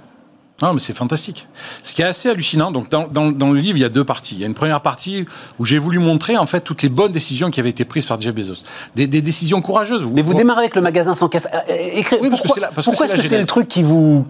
Non, 0.62 0.72
mais 0.72 0.80
c'est 0.80 0.94
fantastique. 0.94 1.48
Ce 1.82 1.92
qui 1.92 2.00
est 2.00 2.06
assez 2.06 2.30
hallucinant, 2.30 2.70
donc 2.70 2.88
dans, 2.88 3.08
dans, 3.08 3.50
le 3.50 3.60
livre, 3.60 3.76
il 3.76 3.82
y 3.82 3.84
a 3.84 3.90
deux 3.90 4.04
parties. 4.04 4.36
Il 4.36 4.40
y 4.40 4.44
a 4.44 4.46
une 4.46 4.54
première 4.54 4.80
partie 4.80 5.26
où 5.58 5.66
j'ai 5.66 5.78
voulu 5.78 5.98
montrer 5.98 6.38
en 6.38 6.46
fait 6.46 6.60
toutes 6.60 6.82
les 6.82 6.88
bonnes 6.88 7.12
décisions 7.12 7.50
qui 7.50 7.60
avaient 7.60 7.70
été 7.70 7.84
prises 7.84 8.06
par 8.06 8.18
Jeff 8.18 8.34
Bezos. 8.34 8.62
Des, 8.94 9.06
décisions 9.06 9.60
courageuses. 9.60 10.08
Mais 10.10 10.22
vous 10.22 10.32
démarrez 10.32 10.60
avec 10.60 10.74
le 10.74 10.80
magasin 10.80 11.14
sans 11.14 11.28
caisse. 11.28 11.46
Euh, 11.52 11.58
euh, 11.68 12.16
oui, 12.22 12.30
parce 12.30 12.40
pourquoi, 12.40 12.68
que 12.68 12.74
pourquoi 12.74 13.06
est-ce 13.06 13.16
que 13.16 13.22
c'est 13.22 13.38
le 13.38 13.46
truc 13.46 13.68
qui 13.68 13.82
vous, 13.82 14.26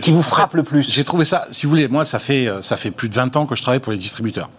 qui 0.00 0.10
vous 0.10 0.22
frappe 0.22 0.54
le 0.54 0.64
plus 0.64 0.90
J'ai 0.90 1.04
trouvé 1.04 1.24
ça, 1.24 1.46
si 1.52 1.66
vous 1.66 1.70
voulez, 1.70 1.86
moi, 1.86 2.04
ça 2.04 2.18
fait, 2.18 2.48
euh, 2.48 2.62
ça 2.62 2.76
fait 2.76 2.90
plus 2.90 3.08
de 3.08 3.14
20 3.14 3.36
ans 3.36 3.46
que 3.46 3.54
je 3.54 3.62
travaille 3.62 3.80
pour 3.80 3.92
les 3.92 3.98
distributeurs 3.98 4.50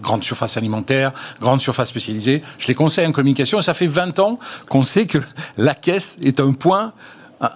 grande 0.00 0.24
surface 0.24 0.56
alimentaire, 0.56 1.12
grande 1.40 1.60
surface 1.60 1.88
spécialisée. 1.88 2.42
Je 2.58 2.66
les 2.66 2.74
conseille 2.74 3.06
en 3.06 3.12
communication 3.12 3.58
et 3.58 3.62
ça 3.62 3.74
fait 3.74 3.86
20 3.86 4.18
ans 4.20 4.38
qu'on 4.68 4.82
sait 4.82 5.06
que 5.06 5.18
la 5.58 5.74
caisse 5.74 6.18
est 6.22 6.40
un 6.40 6.52
point 6.52 6.94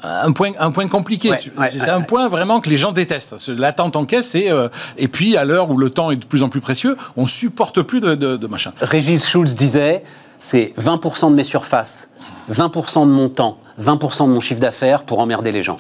un 0.03 0.32
point, 0.32 0.53
un 0.59 0.70
point 0.70 0.89
compliqué. 0.89 1.30
c'est 1.70 1.89
un 1.89 2.01
point 2.03 2.28
vraiment 2.28 2.61
que 2.61 2.68
les 2.68 2.76
gens 2.76 2.93
détestent. 2.93 3.49
L'attente 3.49 3.97
en 3.97 4.05
caisse, 4.05 4.34
et, 4.34 4.51
euh, 4.51 4.68
et 4.99 5.09
puis 5.09 5.37
à 5.37 5.45
l'heure 5.45 5.70
où 5.70 5.76
le 5.78 5.91
temps 5.91 6.11
est 6.11 6.16
de 6.16 6.24
plus 6.26 6.43
en 6.43 6.49
plus 6.49 6.61
précieux, 6.61 6.97
on 7.16 7.26
supporte 7.26 7.82
plus 7.82 8.01
de, 8.01 8.14
de, 8.14 8.47
machin. 8.47 8.72
Régis 8.80 9.26
Schulz 9.26 9.55
disait 9.55 10.03
c'est 10.41 10.74
20% 10.78 11.30
de 11.30 11.34
mes 11.34 11.45
surfaces, 11.45 12.09
20% 12.53 13.01
de 13.03 13.11
mon 13.12 13.28
temps, 13.28 13.59
20% 13.80 14.24
de 14.26 14.32
mon 14.32 14.41
chiffre 14.41 14.61
d'affaires 14.61 15.05
pour 15.05 15.18
emmerder 15.20 15.53
les 15.53 15.62
gens. 15.62 15.76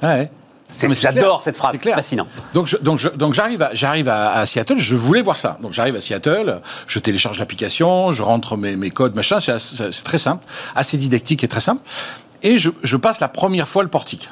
J'adore 1.14 1.42
cette 1.44 1.56
phrase, 1.56 1.76
C'est 1.80 1.92
fascinant. 1.94 2.26
Donc, 2.52 2.66
je- 2.66 2.76
donc, 2.78 2.98
je- 2.98 3.08
donc 3.08 3.34
j'arrive, 3.34 3.62
à, 3.62 3.70
j'arrive 3.74 4.08
à, 4.08 4.32
à 4.32 4.46
Seattle, 4.46 4.78
je 4.78 4.96
voulais 4.96 5.22
voir 5.22 5.38
ça. 5.38 5.58
Donc 5.62 5.72
j'arrive 5.72 5.94
à 5.94 6.00
Seattle, 6.00 6.60
je 6.88 6.98
télécharge 6.98 7.38
l'application, 7.38 8.10
je 8.10 8.22
rentre 8.22 8.56
mes, 8.56 8.74
mes 8.74 8.90
codes, 8.90 9.14
machin, 9.14 9.38
c'est 9.38 10.02
très 10.02 10.18
simple, 10.18 10.44
assez 10.74 10.96
didactique 10.96 11.44
et 11.44 11.48
très 11.48 11.60
simple. 11.60 11.82
Et 12.46 12.58
je, 12.58 12.96
passe 12.96 13.18
la 13.18 13.26
première 13.26 13.66
fois 13.66 13.82
le 13.82 13.88
portique. 13.88 14.30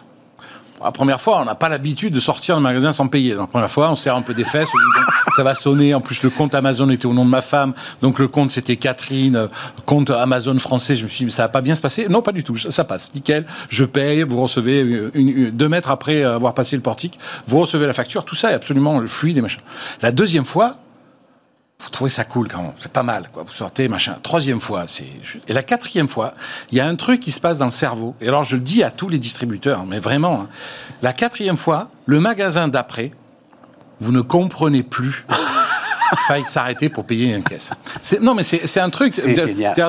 La 0.80 0.92
première 0.92 1.20
fois, 1.20 1.40
on 1.40 1.44
n'a 1.44 1.56
pas 1.56 1.68
l'habitude 1.68 2.14
de 2.14 2.20
sortir 2.20 2.54
d'un 2.54 2.60
magasin 2.60 2.92
sans 2.92 3.08
payer. 3.08 3.34
La 3.34 3.48
première 3.48 3.70
fois, 3.70 3.90
on 3.90 3.96
serre 3.96 4.14
un 4.14 4.22
peu 4.22 4.34
des 4.34 4.44
fesses, 4.44 4.68
on 4.72 4.78
dit, 4.78 5.06
ça 5.34 5.42
va 5.42 5.56
sonner. 5.56 5.94
En 5.94 6.00
plus, 6.00 6.22
le 6.22 6.30
compte 6.30 6.54
Amazon 6.54 6.88
était 6.90 7.06
au 7.06 7.12
nom 7.12 7.24
de 7.24 7.30
ma 7.30 7.42
femme. 7.42 7.72
Donc, 8.02 8.20
le 8.20 8.28
compte, 8.28 8.52
c'était 8.52 8.76
Catherine, 8.76 9.34
euh, 9.34 9.46
compte 9.84 10.10
Amazon 10.10 10.56
français. 10.60 10.94
Je 10.94 11.02
me 11.02 11.08
suis 11.08 11.24
dit, 11.24 11.30
ça 11.32 11.42
va 11.42 11.48
pas 11.48 11.60
bien 11.60 11.74
se 11.74 11.80
passer. 11.80 12.06
Non, 12.08 12.22
pas 12.22 12.30
du 12.30 12.44
tout. 12.44 12.54
Ça, 12.54 12.84
passe. 12.84 13.10
Nickel. 13.16 13.46
Je 13.68 13.84
paye. 13.84 14.22
Vous 14.22 14.40
recevez 14.40 15.10
deux 15.50 15.68
mètres 15.68 15.90
après 15.90 16.22
avoir 16.22 16.54
passé 16.54 16.76
le 16.76 16.82
portique. 16.82 17.18
Vous 17.48 17.58
recevez 17.58 17.88
la 17.88 17.94
facture. 17.94 18.24
Tout 18.24 18.36
ça 18.36 18.52
est 18.52 18.54
absolument 18.54 19.04
fluide 19.08 19.38
et 19.38 19.42
machin. 19.42 19.60
La 20.02 20.12
deuxième 20.12 20.44
fois, 20.44 20.76
vous 21.80 21.90
trouvez 21.90 22.10
ça 22.10 22.24
cool 22.24 22.48
quand 22.48 22.74
c'est 22.76 22.92
pas 22.92 23.02
mal, 23.02 23.28
quoi. 23.32 23.42
Vous 23.42 23.52
sortez, 23.52 23.88
machin. 23.88 24.16
Troisième 24.22 24.60
fois, 24.60 24.86
c'est. 24.86 25.06
Et 25.48 25.52
la 25.52 25.62
quatrième 25.62 26.08
fois, 26.08 26.34
il 26.70 26.78
y 26.78 26.80
a 26.80 26.86
un 26.86 26.94
truc 26.94 27.20
qui 27.20 27.30
se 27.30 27.40
passe 27.40 27.58
dans 27.58 27.66
le 27.66 27.70
cerveau. 27.70 28.14
Et 28.20 28.28
alors, 28.28 28.44
je 28.44 28.56
le 28.56 28.62
dis 28.62 28.82
à 28.82 28.90
tous 28.90 29.08
les 29.08 29.18
distributeurs, 29.18 29.84
mais 29.84 29.98
vraiment, 29.98 30.42
hein. 30.42 30.48
la 31.02 31.12
quatrième 31.12 31.56
fois, 31.56 31.90
le 32.06 32.20
magasin 32.20 32.68
d'après, 32.68 33.10
vous 34.00 34.12
ne 34.12 34.20
comprenez 34.20 34.82
plus. 34.82 35.26
Il 36.12 36.18
faille 36.28 36.44
s'arrêter 36.44 36.88
pour 36.88 37.04
payer 37.04 37.34
une 37.34 37.42
caisse. 37.42 37.70
Non, 38.20 38.34
mais 38.34 38.42
c'est 38.42 38.80
un 38.80 38.90
truc. 38.90 39.12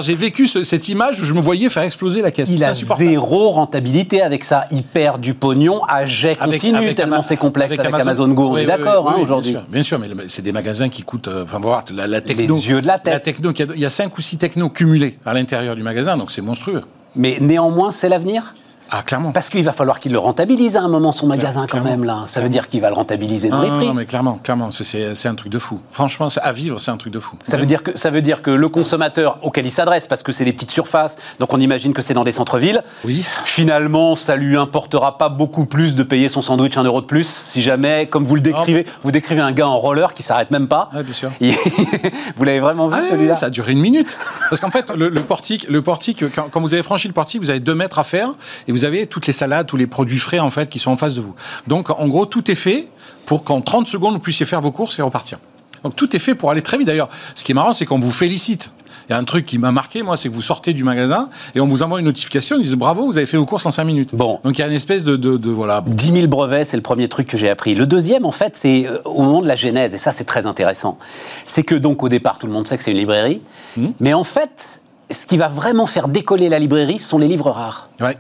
J'ai 0.01 0.16
vécu 0.16 0.47
ce- 0.47 0.63
cette 0.63 0.88
image 0.89 1.20
où 1.22 1.26
je 1.26 1.34
me 1.34 1.41
voyais 1.41 1.70
faire 1.70 1.84
exploser 1.84 2.22
la 2.22 2.32
caisse. 2.32 2.49
Il 2.49 2.63
a 2.63 2.74
zéro 2.74 3.49
rentabilité 3.51 4.22
avec 4.22 4.43
ça. 4.43 4.66
Il 4.72 4.84
perd 4.84 5.22
du 5.22 5.34
pognon 5.34 5.82
à 5.88 6.05
jet 6.05 6.38
Avec- 6.39 6.61
continu, 6.61 6.78
avec 6.78 6.95
tellement 6.95 7.22
c'est 7.22 7.38
complexe 7.38 7.78
avec, 7.80 7.93
Amazon. 7.93 8.28
Go. 8.30 8.49
On 8.49 8.57
est 8.57 8.61
oui, 8.61 8.66
d'accord 8.66 9.05
oui, 9.05 9.13
hein, 9.18 9.22
aujourd'hui. 9.22 9.51
Bien 9.51 9.59
sûr, 9.61 9.70
bien 9.70 9.84
sûr, 9.84 9.99
mais 9.99 10.26
c'est 10.30 10.41
des 10.41 10.51
magasins 10.51 10.89
qui 10.89 11.03
coûtent. 11.03 11.28
euh, 11.28 11.43
Enfin, 11.43 11.59
voir 11.59 11.84
la, 11.93 12.07
la 12.07 12.22
techno. 12.22 12.57
yeux 12.57 12.82
de 12.82 12.88
la 12.88 12.97
tête. 12.99 13.13
La 13.13 13.20
techno, 13.20 13.51
il 13.76 13.80
y 13.82 13.86
a 13.86 13.89
cinq 13.89 14.18
ou 14.18 14.22
six 14.22 14.38
technos 14.38 14.70
cumulés 14.70 15.18
à 15.26 15.34
l'intérieur 15.34 15.76
du 15.76 15.84
magasin, 15.84 16.18
donc 16.18 16.32
c'est 16.32 16.41
monstrueux. 16.41 16.82
Mais 17.16 17.38
néanmoins, 17.39 17.91
c'est 17.91 18.09
l'avenir? 18.09 18.53
Ah, 18.91 19.01
clairement. 19.03 19.31
Parce 19.31 19.49
qu'il 19.49 19.63
va 19.63 19.71
falloir 19.73 19.99
qu'il 19.99 20.11
le 20.11 20.19
rentabilise 20.19 20.77
à 20.77 20.81
un 20.81 20.88
moment, 20.88 21.11
son 21.11 21.27
magasin, 21.27 21.65
quand 21.69 21.81
même, 21.81 22.03
là. 22.03 22.23
Ça 22.27 22.39
veut 22.41 22.49
dire 22.49 22.67
qu'il 22.67 22.81
va 22.81 22.89
le 22.89 22.95
rentabiliser 22.95 23.49
dans 23.49 23.61
les 23.61 23.69
prix. 23.69 23.88
non, 23.88 23.93
mais 23.93 24.05
clairement, 24.05 24.39
clairement, 24.43 24.69
c'est- 24.71 25.25
un 25.25 25.36
truc 25.36 25.51
de 25.51 25.57
fou. 25.59 25.79
Franchement, 25.91 26.27
à 26.41 26.51
vivre, 26.51 26.79
c'est 26.79 26.91
un 26.91 26.97
truc 26.97 27.11
de 27.11 27.17
fou. 27.19 27.36
Ça 27.43 27.57
veut, 27.57 27.65
dire 27.65 27.81
que, 27.81 27.97
ça 27.97 28.11
veut 28.11 28.21
dire 28.21 28.41
que 28.43 28.51
le 28.51 28.69
consommateur 28.69 29.39
auquel 29.41 29.65
il 29.65 29.71
s'adresse, 29.71 30.05
parce 30.07 30.21
que 30.21 30.31
c'est 30.31 30.45
des 30.45 30.53
petites 30.53 30.69
surfaces, 30.71 31.17
donc 31.39 31.51
on 31.51 31.59
imagine 31.59 31.93
que 31.93 32.01
c'est 32.03 32.13
dans 32.13 32.23
des 32.23 32.31
centres-villes, 32.31 32.83
Oui. 33.05 33.25
finalement, 33.45 34.15
ça 34.15 34.36
lui 34.36 34.55
importera 34.57 35.17
pas 35.17 35.29
beaucoup 35.29 35.65
plus 35.65 35.95
de 35.95 36.03
payer 36.03 36.29
son 36.29 36.41
sandwich 36.43 36.77
un 36.77 36.83
euro 36.83 37.01
de 37.01 37.07
plus, 37.07 37.27
si 37.27 37.61
jamais, 37.63 38.05
comme 38.07 38.23
vous 38.25 38.36
le 38.36 38.41
décrivez, 38.41 38.86
vous 39.03 39.11
décrivez 39.11 39.41
un 39.41 39.51
gars 39.51 39.67
en 39.67 39.79
roller 39.79 40.13
qui 40.13 40.21
s'arrête 40.23 40.51
même 40.51 40.67
pas. 40.67 40.89
Ouais, 40.95 41.01
bien 41.03 41.13
sûr. 41.13 41.31
Vous 42.38 42.43
l'avez 42.43 42.59
vraiment 42.59 42.88
vu, 42.88 42.95
Ah, 42.99 43.09
celui-là 43.09 43.36
ça 43.36 43.47
a 43.47 43.49
duré 43.49 43.71
une 43.71 43.79
minute. 43.79 44.17
Parce 44.49 44.61
qu'en 44.61 44.71
fait, 44.71 44.89
le, 44.91 45.09
le 45.09 45.21
portique, 45.21 45.65
le 45.69 45.81
portique 45.81 46.23
quand, 46.33 46.49
quand 46.51 46.61
vous 46.61 46.73
avez 46.73 46.83
franchi 46.83 47.07
le 47.07 47.13
portique, 47.13 47.41
vous 47.41 47.49
avez 47.49 47.59
deux 47.59 47.75
mètres 47.75 47.99
à 47.99 48.03
faire 48.03 48.29
et 48.67 48.71
vous 48.76 48.86
avez 48.86 49.07
toutes 49.07 49.28
les 49.28 49.34
salades, 49.34 49.67
tous 49.67 49.78
les 49.78 49.88
produits 49.88 50.17
frais 50.19 50.39
en 50.39 50.49
fait 50.49 50.69
qui 50.69 50.80
sont 50.80 50.91
en 50.91 50.97
face 50.97 51.15
de 51.15 51.21
vous. 51.21 51.34
Donc, 51.67 51.89
en 51.89 52.07
gros, 52.07 52.26
tout 52.26 52.49
est 52.51 52.55
fait 52.55 52.88
pour 53.26 53.43
qu'en 53.43 53.61
30 53.61 53.88
secondes, 53.88 54.13
vous 54.13 54.19
puissiez 54.19 54.45
faire 54.45 54.61
vos 54.61 54.71
courses 54.71 54.99
et 54.99 55.01
repartir. 55.01 55.39
Donc, 55.84 55.95
tout 55.95 56.15
est 56.15 56.19
fait 56.19 56.36
pour 56.36 56.49
aller 56.51 56.61
très 56.61 56.78
vite. 56.78 56.88
D'ailleurs, 56.88 57.09
ce 57.36 57.43
qui 57.43 57.51
est 57.51 57.55
marrant, 57.55 57.73
c'est 57.73 57.86
qu'on 57.86 57.99
vous 57.99 58.11
félicite. 58.11 58.73
Il 59.07 59.11
y 59.11 59.15
a 59.15 59.19
un 59.19 59.23
truc 59.23 59.45
qui 59.45 59.59
m'a 59.59 59.71
marqué, 59.71 60.01
moi, 60.01 60.17
c'est 60.17 60.30
que 60.30 60.34
vous 60.34 60.41
sortez 60.41 60.73
du 60.73 60.84
magasin 60.84 61.30
et 61.53 61.59
on 61.59 61.67
vous 61.67 61.84
envoie 61.84 61.99
une 61.99 62.05
notification, 62.05 62.55
ils 62.57 62.63
disent 62.63 62.73
bravo, 62.73 63.05
vous 63.05 63.17
avez 63.17 63.28
fait 63.28 63.38
vos 63.38 63.45
courses 63.45 63.67
en 63.67 63.71
5 63.71 63.84
minutes. 63.84 64.15
Bon. 64.15 64.39
Donc, 64.43 64.57
il 64.57 64.61
y 64.61 64.63
a 64.63 64.67
une 64.67 64.73
espèce 64.73 65.03
de, 65.03 65.15
de, 65.15 65.38
de- 65.38 65.51
voilà. 65.51 65.84
10 65.86 66.11
000 66.11 66.28
brevets, 66.28 66.65
c'est 66.65 66.76
le 66.78 66.82
premier 66.82 67.07
truc 67.07 67.28
que 67.28 67.38
j'ai 67.38 67.49
appris. 67.51 67.76
Le 67.76 67.86
deuxième, 67.86 68.26
en 68.26 68.32
fait, 68.32 68.57
c'est 68.57 68.88
euh, 68.88 68.97
au 69.05 69.21
moment 69.21 69.41
de 69.41 69.47
la 69.47 69.55
genèse, 69.55 69.93
et 69.93 69.99
ça, 69.99 70.11
c'est 70.11 70.23
très 70.23 70.47
intéressant. 70.47 70.97
C'est 71.45 71.61
que, 71.61 71.76
donc, 71.76 72.01
au 72.01 72.09
départ, 72.09 72.39
tout 72.39 72.47
le 72.47 72.53
monde 72.53 72.67
sait 72.67 72.78
que 72.78 72.84
c'est 72.84 72.91
une 72.91 72.97
librairie, 72.97 73.41
Hmm. 73.78 73.89
mais 73.99 74.13
en 74.15 74.23
fait, 74.23 74.82
ce 75.11 75.28
qui 75.28 75.38
va 75.38 75.49
vraiment 75.49 75.86
faire 75.86 76.07
décoller 76.07 76.49
la 76.49 76.57
librairie, 76.57 76.97
ce 76.97 77.07
sont 77.07 77.19
les 77.19 77.28
livres 77.28 77.51
rares. 77.51 77.89
Ouais. 78.01 78.17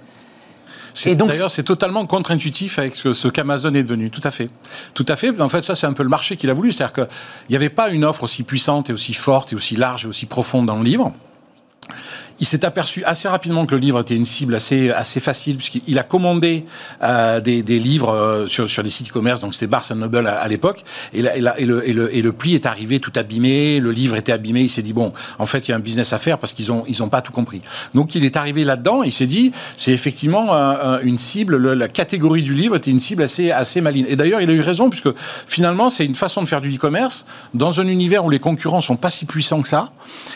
C'est- 0.95 1.11
Et 1.11 1.15
donc- 1.15 1.27
D'ailleurs, 1.29 1.51
c'est 1.51 1.63
totalement 1.63 2.05
contre-intuitif 2.07 2.79
avec 2.79 2.95
ce, 2.95 3.13
ce 3.13 3.27
qu'Amazon 3.27 3.73
est 3.75 3.83
devenu. 3.83 4.09
Tout 4.09 4.21
à 4.23 4.31
fait. 4.31 4.49
Tout 4.95 5.05
à 5.07 5.15
fait. 5.15 5.39
En 5.41 5.49
fait, 5.49 5.63
ça, 5.65 5.75
c'est 5.75 5.85
un 5.85 5.93
peu 5.93 6.01
le 6.03 6.09
marché 6.09 6.37
qu'il 6.37 6.49
a 6.49 6.53
voulu. 6.53 6.71
C'est-à-dire 6.71 6.93
qu'il 6.93 7.07
n'y 7.51 7.55
avait 7.55 7.69
pas 7.69 7.89
une 7.89 8.03
offre 8.05 8.23
aussi 8.23 8.41
puissante 8.43 8.89
et 8.89 8.93
aussi 8.93 9.13
forte 9.13 9.53
et 9.53 9.55
aussi 9.55 9.75
large 9.75 10.05
et 10.05 10.07
aussi 10.07 10.25
profonde 10.25 10.65
dans 10.65 10.77
le 10.77 10.83
livre. 10.83 11.13
Il 12.41 12.45
s'est 12.45 12.65
aperçu 12.65 13.03
assez 13.05 13.27
rapidement 13.29 13.65
que 13.65 13.75
le 13.75 13.79
livre 13.79 14.01
était 14.01 14.15
une 14.15 14.25
cible 14.25 14.55
assez, 14.55 14.91
assez 14.91 15.21
facile, 15.21 15.55
puisqu'il 15.55 15.97
a 15.97 16.03
commandé 16.03 16.65
euh, 17.01 17.39
des, 17.39 17.63
des 17.63 17.79
livres 17.79 18.09
euh, 18.09 18.47
sur, 18.47 18.69
sur 18.69 18.83
des 18.83 18.89
sites 18.89 19.09
e-commerce, 19.09 19.39
donc 19.39 19.53
c'était 19.53 19.67
Barnes 19.67 19.97
Noble 19.97 20.27
à, 20.27 20.45
l'époque, 20.49 20.83
et, 21.13 21.21
le, 21.21 22.31
pli 22.31 22.55
est 22.55 22.65
arrivé 22.65 22.99
tout 22.99 23.13
abîmé, 23.15 23.79
le 23.79 23.91
livre 23.91 24.17
était 24.17 24.33
abîmé, 24.33 24.61
il 24.61 24.69
s'est 24.69 24.81
dit, 24.81 24.91
bon, 24.91 25.13
en 25.39 25.45
fait, 25.45 25.67
il 25.67 25.71
y 25.71 25.73
a 25.73 25.77
un 25.77 25.79
business 25.79 26.11
à 26.11 26.17
faire 26.17 26.37
parce 26.37 26.51
qu'ils 26.51 26.67
n'ont 26.67 26.83
ils 26.87 27.01
ont 27.03 27.09
pas 27.09 27.21
tout 27.21 27.31
compris. 27.31 27.61
Donc 27.93 28.15
il 28.15 28.25
est 28.25 28.35
arrivé 28.35 28.65
là-dedans, 28.65 29.03
il 29.03 29.13
s'est 29.13 29.27
dit, 29.27 29.53
c'est 29.77 29.91
effectivement 29.91 30.51
une 31.01 31.17
cible, 31.17 31.55
le- 31.55 31.73
la 31.73 31.87
catégorie 31.87 32.43
du 32.43 32.53
livre 32.53 32.75
était 32.75 32.91
une 32.91 32.99
cible 32.99 33.23
assez, 33.23 33.51
assez 33.51 33.79
maligne. 33.79 34.05
Et 34.09 34.17
d'ailleurs, 34.17 34.41
il 34.41 34.49
a 34.49 34.53
eu 34.53 34.61
raison, 34.61 34.89
puisque 34.89 35.09
finalement, 35.47 35.89
c'est 35.89 36.05
une 36.05 36.15
façon 36.15 36.41
de 36.41 36.47
faire 36.47 36.61
du 36.61 36.75
e-commerce 36.75 37.25
dans 37.53 37.79
un 37.79 37.87
univers 37.87 38.25
où 38.25 38.29
les 38.29 38.39
concurrents 38.39 38.81
sont 38.81 38.97
pas 38.97 39.09
si 39.09 39.25
puissants 39.25 39.61
que 39.61 39.69
ça, 39.69 39.91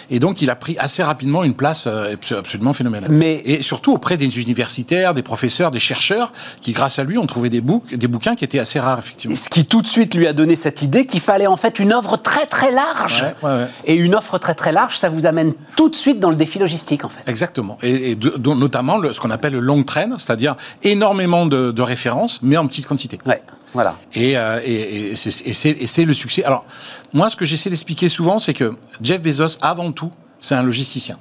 et 0.10 0.20
donc 0.20 0.42
il 0.42 0.50
a 0.50 0.56
pris 0.56 0.78
assez 0.80 1.04
rapidement 1.04 1.44
une 1.44 1.54
place 1.56 1.89
euh, 1.90 2.14
abs- 2.14 2.32
absolument 2.38 2.74
phénoménale. 2.74 3.10
Mais- 3.12 3.42
Et 3.46 3.62
surtout 3.62 3.94
auprès 3.94 4.16
des 4.18 4.40
universitaires, 4.40 5.14
des 5.14 5.24
professeurs, 5.24 5.72
des 5.72 5.80
chercheurs, 5.80 6.32
qui 6.62 6.72
grâce 6.72 7.00
à 7.00 7.04
lui 7.04 7.18
ont 7.18 7.26
trouvé 7.26 7.50
des, 7.50 7.62
bouc- 7.62 7.96
des 7.96 8.08
bouquins 8.08 8.36
qui 8.36 8.44
étaient 8.46 8.60
assez 8.60 8.80
rares, 8.80 9.00
effectivement. 9.00 9.36
Ce 9.36 9.50
qui 9.50 9.66
tout 9.66 9.82
de 9.82 9.88
suite 9.88 10.14
lui 10.16 10.28
a 10.28 10.34
donné 10.34 10.56
cette 10.56 10.82
idée 10.82 11.06
qu'il 11.06 11.20
fallait 11.20 11.48
en 11.48 11.58
fait 11.58 11.80
une 11.80 11.94
offre 11.94 12.18
très 12.18 12.46
très 12.46 12.72
large. 12.72 13.22
Ouais, 13.44 13.50
ouais, 13.50 13.56
ouais. 13.62 13.68
Et 13.86 13.96
une 13.96 14.16
offre 14.16 14.38
très 14.38 14.54
très 14.56 14.72
large, 14.72 14.98
ça 14.98 15.10
vous 15.10 15.26
amène 15.26 15.54
tout 15.76 15.90
de 15.90 15.96
suite 15.96 16.20
dans 16.20 16.30
le 16.30 16.36
défi 16.36 16.60
logistique 16.60 17.04
en 17.06 17.10
fait. 17.10 17.30
Exactement. 17.30 17.78
Et, 17.82 18.12
et 18.12 18.16
de- 18.16 18.36
dont 18.38 18.56
notamment 18.56 18.98
le- 18.98 19.14
ce 19.14 19.20
qu'on 19.20 19.32
appelle 19.32 19.54
le 19.54 19.60
long 19.60 19.84
train, 19.84 20.18
c'est-à-dire 20.18 20.56
énormément 20.84 21.46
de, 21.46 21.72
de 21.72 21.82
références, 21.82 22.40
mais 22.42 22.58
en 22.58 22.68
petite 22.68 22.86
quantité. 22.88 23.20
Ouais, 23.26 23.42
voilà. 23.74 23.96
Et, 24.14 24.38
euh, 24.38 24.60
et 24.64 25.16
c'est 25.16 26.04
le 26.06 26.14
succès. 26.14 26.44
Alors, 26.44 26.66
moi, 27.14 27.30
ce 27.30 27.36
que 27.36 27.46
j'essaie 27.46 27.70
d'expliquer 27.70 28.10
souvent, 28.10 28.40
c'est 28.40 28.54
que 28.54 28.76
Jeff 29.02 29.22
Bezos, 29.22 29.58
avant 29.62 29.92
tout, 29.92 30.12
c'est 30.40 30.56
un 30.56 30.64
logisticien. 30.64 31.18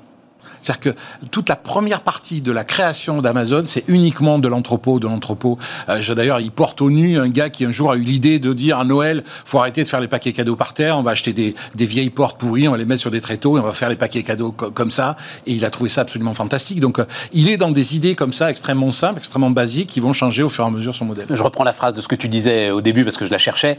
C'est-à-dire 0.69 0.95
que 0.95 1.29
toute 1.31 1.49
la 1.49 1.57
première 1.57 2.03
partie 2.03 2.41
de 2.43 2.53
la 2.53 2.65
création 2.65 3.23
d'Amazon, 3.23 3.63
c'est 3.67 3.85
uniquement 3.89 4.39
de 4.39 4.49
l'entrepôt, 4.49 4.99
de 5.01 5.07
l'entrepôt. 5.07 5.57
Euh, 5.89 6.15
D'ailleurs, 6.15 6.41
il 6.41 6.51
porte 6.51 6.83
au 6.83 6.91
nu 6.91 7.19
un 7.19 7.29
gars 7.29 7.49
qui 7.49 7.65
un 7.65 7.71
jour 7.71 7.91
a 7.91 7.97
eu 7.97 8.03
l'idée 8.03 8.39
de 8.39 8.53
dire 8.53 8.79
à 8.79 8.85
Noël, 8.85 9.23
faut 9.45 9.59
arrêter 9.59 9.83
de 9.85 9.89
faire 9.89 10.01
les 10.01 10.09
paquets 10.09 10.33
cadeaux 10.33 10.57
par 10.57 10.75
terre, 10.75 10.99
on 10.99 11.03
va 11.03 11.13
acheter 11.13 11.33
des, 11.33 11.55
des 11.75 11.87
vieilles 11.87 12.11
portes 12.11 12.39
pourries, 12.39 12.69
on 12.69 12.73
va 12.73 12.77
les 12.77 12.85
mettre 12.85 13.01
sur 13.01 13.11
des 13.11 13.21
tréteaux 13.21 13.57
et 13.57 13.61
on 13.61 13.65
va 13.65 13.73
faire 13.73 13.89
les 13.89 13.97
paquets 13.97 14.23
cadeaux 14.23 14.53
co- 14.53 14.71
comme 14.71 14.91
ça. 14.91 15.17
Et 15.47 15.53
il 15.53 15.65
a 15.65 15.71
trouvé 15.71 15.89
ça 15.89 16.03
absolument 16.03 16.35
fantastique. 16.35 16.81
Donc, 16.81 16.99
euh, 16.99 17.05
il 17.33 17.49
est 17.49 17.57
dans 17.57 17.71
des 17.71 17.97
idées 17.97 18.15
comme 18.15 18.33
ça, 18.33 18.51
extrêmement 18.51 18.93
simples, 18.93 19.19
extrêmement 19.19 19.51
basiques, 19.51 19.89
qui 19.89 20.01
vont 20.01 20.13
changer 20.13 20.43
au 20.43 20.49
fur 20.49 20.65
et 20.65 20.67
à 20.67 20.71
mesure 20.71 20.95
son 20.95 21.05
modèle. 21.05 21.27
Je 21.31 21.43
reprends 21.43 21.65
la 21.65 21.73
phrase 21.73 21.95
de 21.95 22.01
ce 22.01 22.09
que 22.09 22.15
tu 22.17 22.29
disais 22.29 22.71
au 22.71 22.81
début 22.81 23.05
parce 23.05 23.17
que 23.17 23.25
je 23.27 23.31
la 23.31 23.39
cherchais. 23.39 23.79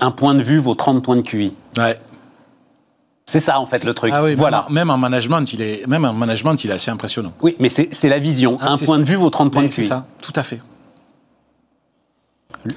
Un 0.00 0.10
point 0.10 0.34
de 0.34 0.42
vue 0.42 0.58
vaut 0.58 0.74
30 0.74 1.02
points 1.04 1.16
de 1.16 1.22
QI. 1.22 1.52
Ouais. 1.76 1.96
C'est 3.32 3.40
ça 3.40 3.58
en 3.58 3.64
fait 3.64 3.82
le 3.84 3.94
truc. 3.94 4.12
Ah 4.14 4.22
oui, 4.22 4.34
voilà. 4.34 4.66
Même, 4.68 4.74
même 4.74 4.90
en 4.90 4.98
management, 4.98 5.50
il 5.54 5.62
est, 5.62 5.86
même 5.86 6.04
en 6.04 6.12
management, 6.12 6.62
il 6.64 6.70
est 6.70 6.74
assez 6.74 6.90
impressionnant. 6.90 7.32
Oui, 7.40 7.56
mais 7.58 7.70
c'est 7.70 7.88
la 8.08 8.18
vision. 8.18 8.58
Ah, 8.60 8.72
un 8.72 8.76
point 8.76 8.96
ça. 8.96 9.02
de 9.02 9.06
vue 9.06 9.14
vaut 9.14 9.30
30 9.30 9.50
points 9.50 9.62
de 9.62 9.68
C'est 9.70 9.82
ça, 9.84 10.04
tout 10.20 10.34
à 10.36 10.42
fait. 10.42 10.60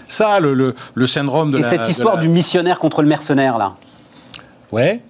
Ça, 0.08 0.40
le, 0.40 0.54
le, 0.54 0.74
le 0.94 1.08
syndrome 1.08 1.52
de 1.52 1.58
Et 1.60 1.62
la. 1.62 1.70
cette 1.70 1.90
histoire 1.90 2.16
la- 2.16 2.22
du 2.22 2.30
missionnaire 2.30 2.80
contre 2.80 3.02
le 3.02 3.08
mercenaire 3.10 3.58
là. 3.58 3.74
Ouais. 4.72 5.02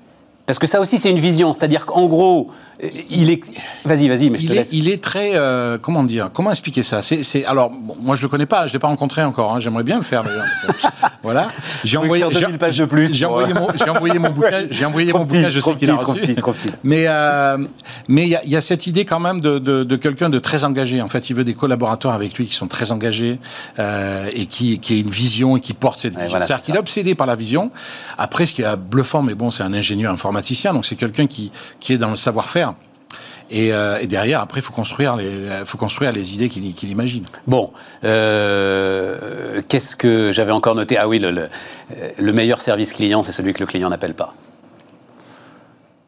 Parce 0.48 0.60
que 0.60 0.68
ça 0.68 0.82
aussi 0.82 0.98
c'est 0.98 1.12
une 1.12 1.20
vision. 1.20 1.54
C'est-à-dire 1.54 1.86
qu'en 1.86 2.08
gros, 2.08 2.48
il 3.10 3.30
est. 3.32 3.42
Vas-y, 3.86 4.08
vas-y, 4.10 4.30
mais 4.30 4.38
je 4.38 4.44
Il 4.44 4.48
te 4.50 4.54
est, 4.54 4.56
laisse. 4.56 4.70
il 4.72 4.90
est 4.90 5.02
très. 5.04 5.32
euh, 5.36 5.78
comment 5.82 6.04
dire 6.04 6.30
Comment 6.34 6.50
expliquer 6.52 6.84
ça? 6.84 7.02
C'est, 7.02 7.46
Alors, 7.46 7.70
bon, 7.70 7.96
moi, 8.02 8.16
je 8.16 8.22
le 8.24 8.28
connais 8.30 8.46
pas, 8.46 8.68
je 8.68 8.74
l'ai 8.74 8.80
pas 8.80 8.88
rencontré 8.88 9.24
encore. 9.24 9.54
hein, 9.54 9.60
j'aimerais 9.60 9.84
bien 9.84 9.98
le 9.98 10.04
faire, 10.04 10.24
que- 10.24 10.28
voilà. 11.24 11.48
J'ai 11.84 11.98
envoyé. 11.98 12.24
écrire 12.26 12.40
2000 12.40 12.52
j'ai- 12.54 12.58
pages 12.58 12.78
de 12.78 12.86
plus 12.86 13.14
J'ai 13.14 13.26
envoyé, 13.26 13.54
envoyé 13.90 14.20
mon 14.20 14.30
bouquin. 14.32 14.66
J'ai 14.70 14.86
envoyé 14.86 15.08
mon 15.14 15.20
Trop 15.20 15.26
bouquin. 15.28 15.50
Je 15.50 15.60
sais 15.60 15.76
qu'il 15.76 15.90
a 15.90 15.96
reçu. 15.96 16.20
petit, 16.20 16.36
trop 16.36 16.54
petit. 16.54 16.70
Mais 16.84 17.06
euh, 17.08 17.58
mais 18.08 18.24
il 18.24 18.30
y, 18.30 18.36
a- 18.36 18.44
il 18.44 18.50
y 18.52 18.56
a 18.56 18.62
cette 18.62 18.88
idée 18.88 19.06
quand 19.06 19.20
même 19.20 19.42
de, 19.42 19.60
de, 19.60 19.84
de 19.84 19.96
quelqu'un 19.96 20.30
de 20.30 20.40
très 20.40 20.64
engagé. 20.64 21.02
En 21.02 21.08
fait, 21.10 21.30
il 21.30 21.36
veut 21.36 21.44
des 21.44 21.54
collaborateurs 21.54 22.12
avec 22.14 22.34
lui 22.38 22.46
qui 22.46 22.54
sont 22.56 22.68
très 22.68 22.92
engagés 22.92 23.40
euh, 23.80 24.30
et 24.34 24.46
qui 24.46 24.80
qui 24.80 24.94
a 24.94 24.98
une 24.98 25.10
vision 25.10 25.58
et 25.58 25.62
qui 25.62 25.74
porte 25.74 26.00
cette 26.00 26.14
vision. 26.16 26.30
voilà, 26.30 26.46
C'est-à-dire 26.48 26.62
c'est 26.64 26.72
qu'il 26.72 26.76
est 26.76 26.80
obsédé 26.80 27.16
par 27.16 27.28
la 27.28 27.36
vision. 27.36 27.72
Après, 28.18 28.46
ce 28.46 28.54
qui 28.54 28.62
est 28.62 28.76
bluffant, 28.78 29.22
mais 29.22 29.36
bon, 29.36 29.50
c'est 29.52 29.64
un 29.64 29.74
ingénieur 29.74 30.12
informaticien, 30.12 30.74
donc 30.74 30.86
c'est 30.86 30.96
quelqu'un 30.96 31.28
qui 31.28 31.52
qui 31.80 31.94
est 31.94 31.98
dans 31.98 32.10
le 32.10 32.16
savoir-faire. 32.16 32.65
Et, 33.52 33.74
euh, 33.74 34.00
et 34.00 34.08
derrière, 34.08 34.42
après, 34.42 34.60
il 34.60 34.64
faut 34.64 34.74
construire 34.74 35.16
les, 35.16 35.64
faut 35.66 35.78
construire 35.78 36.12
les 36.12 36.36
idées 36.36 36.50
qu'il 36.50 36.90
imagine. 36.90 37.26
Bon, 37.48 37.72
euh, 38.04 39.62
qu'est-ce 39.68 39.96
que 39.96 40.32
j'avais 40.32 40.52
encore 40.52 40.76
noté? 40.76 40.98
Ah 40.98 41.08
oui, 41.08 41.20
le 41.20 42.32
meilleur 42.34 42.62
service 42.62 42.94
client, 42.94 43.24
c'est 43.24 43.32
celui 43.32 43.54
que 43.54 43.60
le 43.60 43.68
client 43.68 43.90
n'appelle 43.90 44.16
pas. 44.16 44.34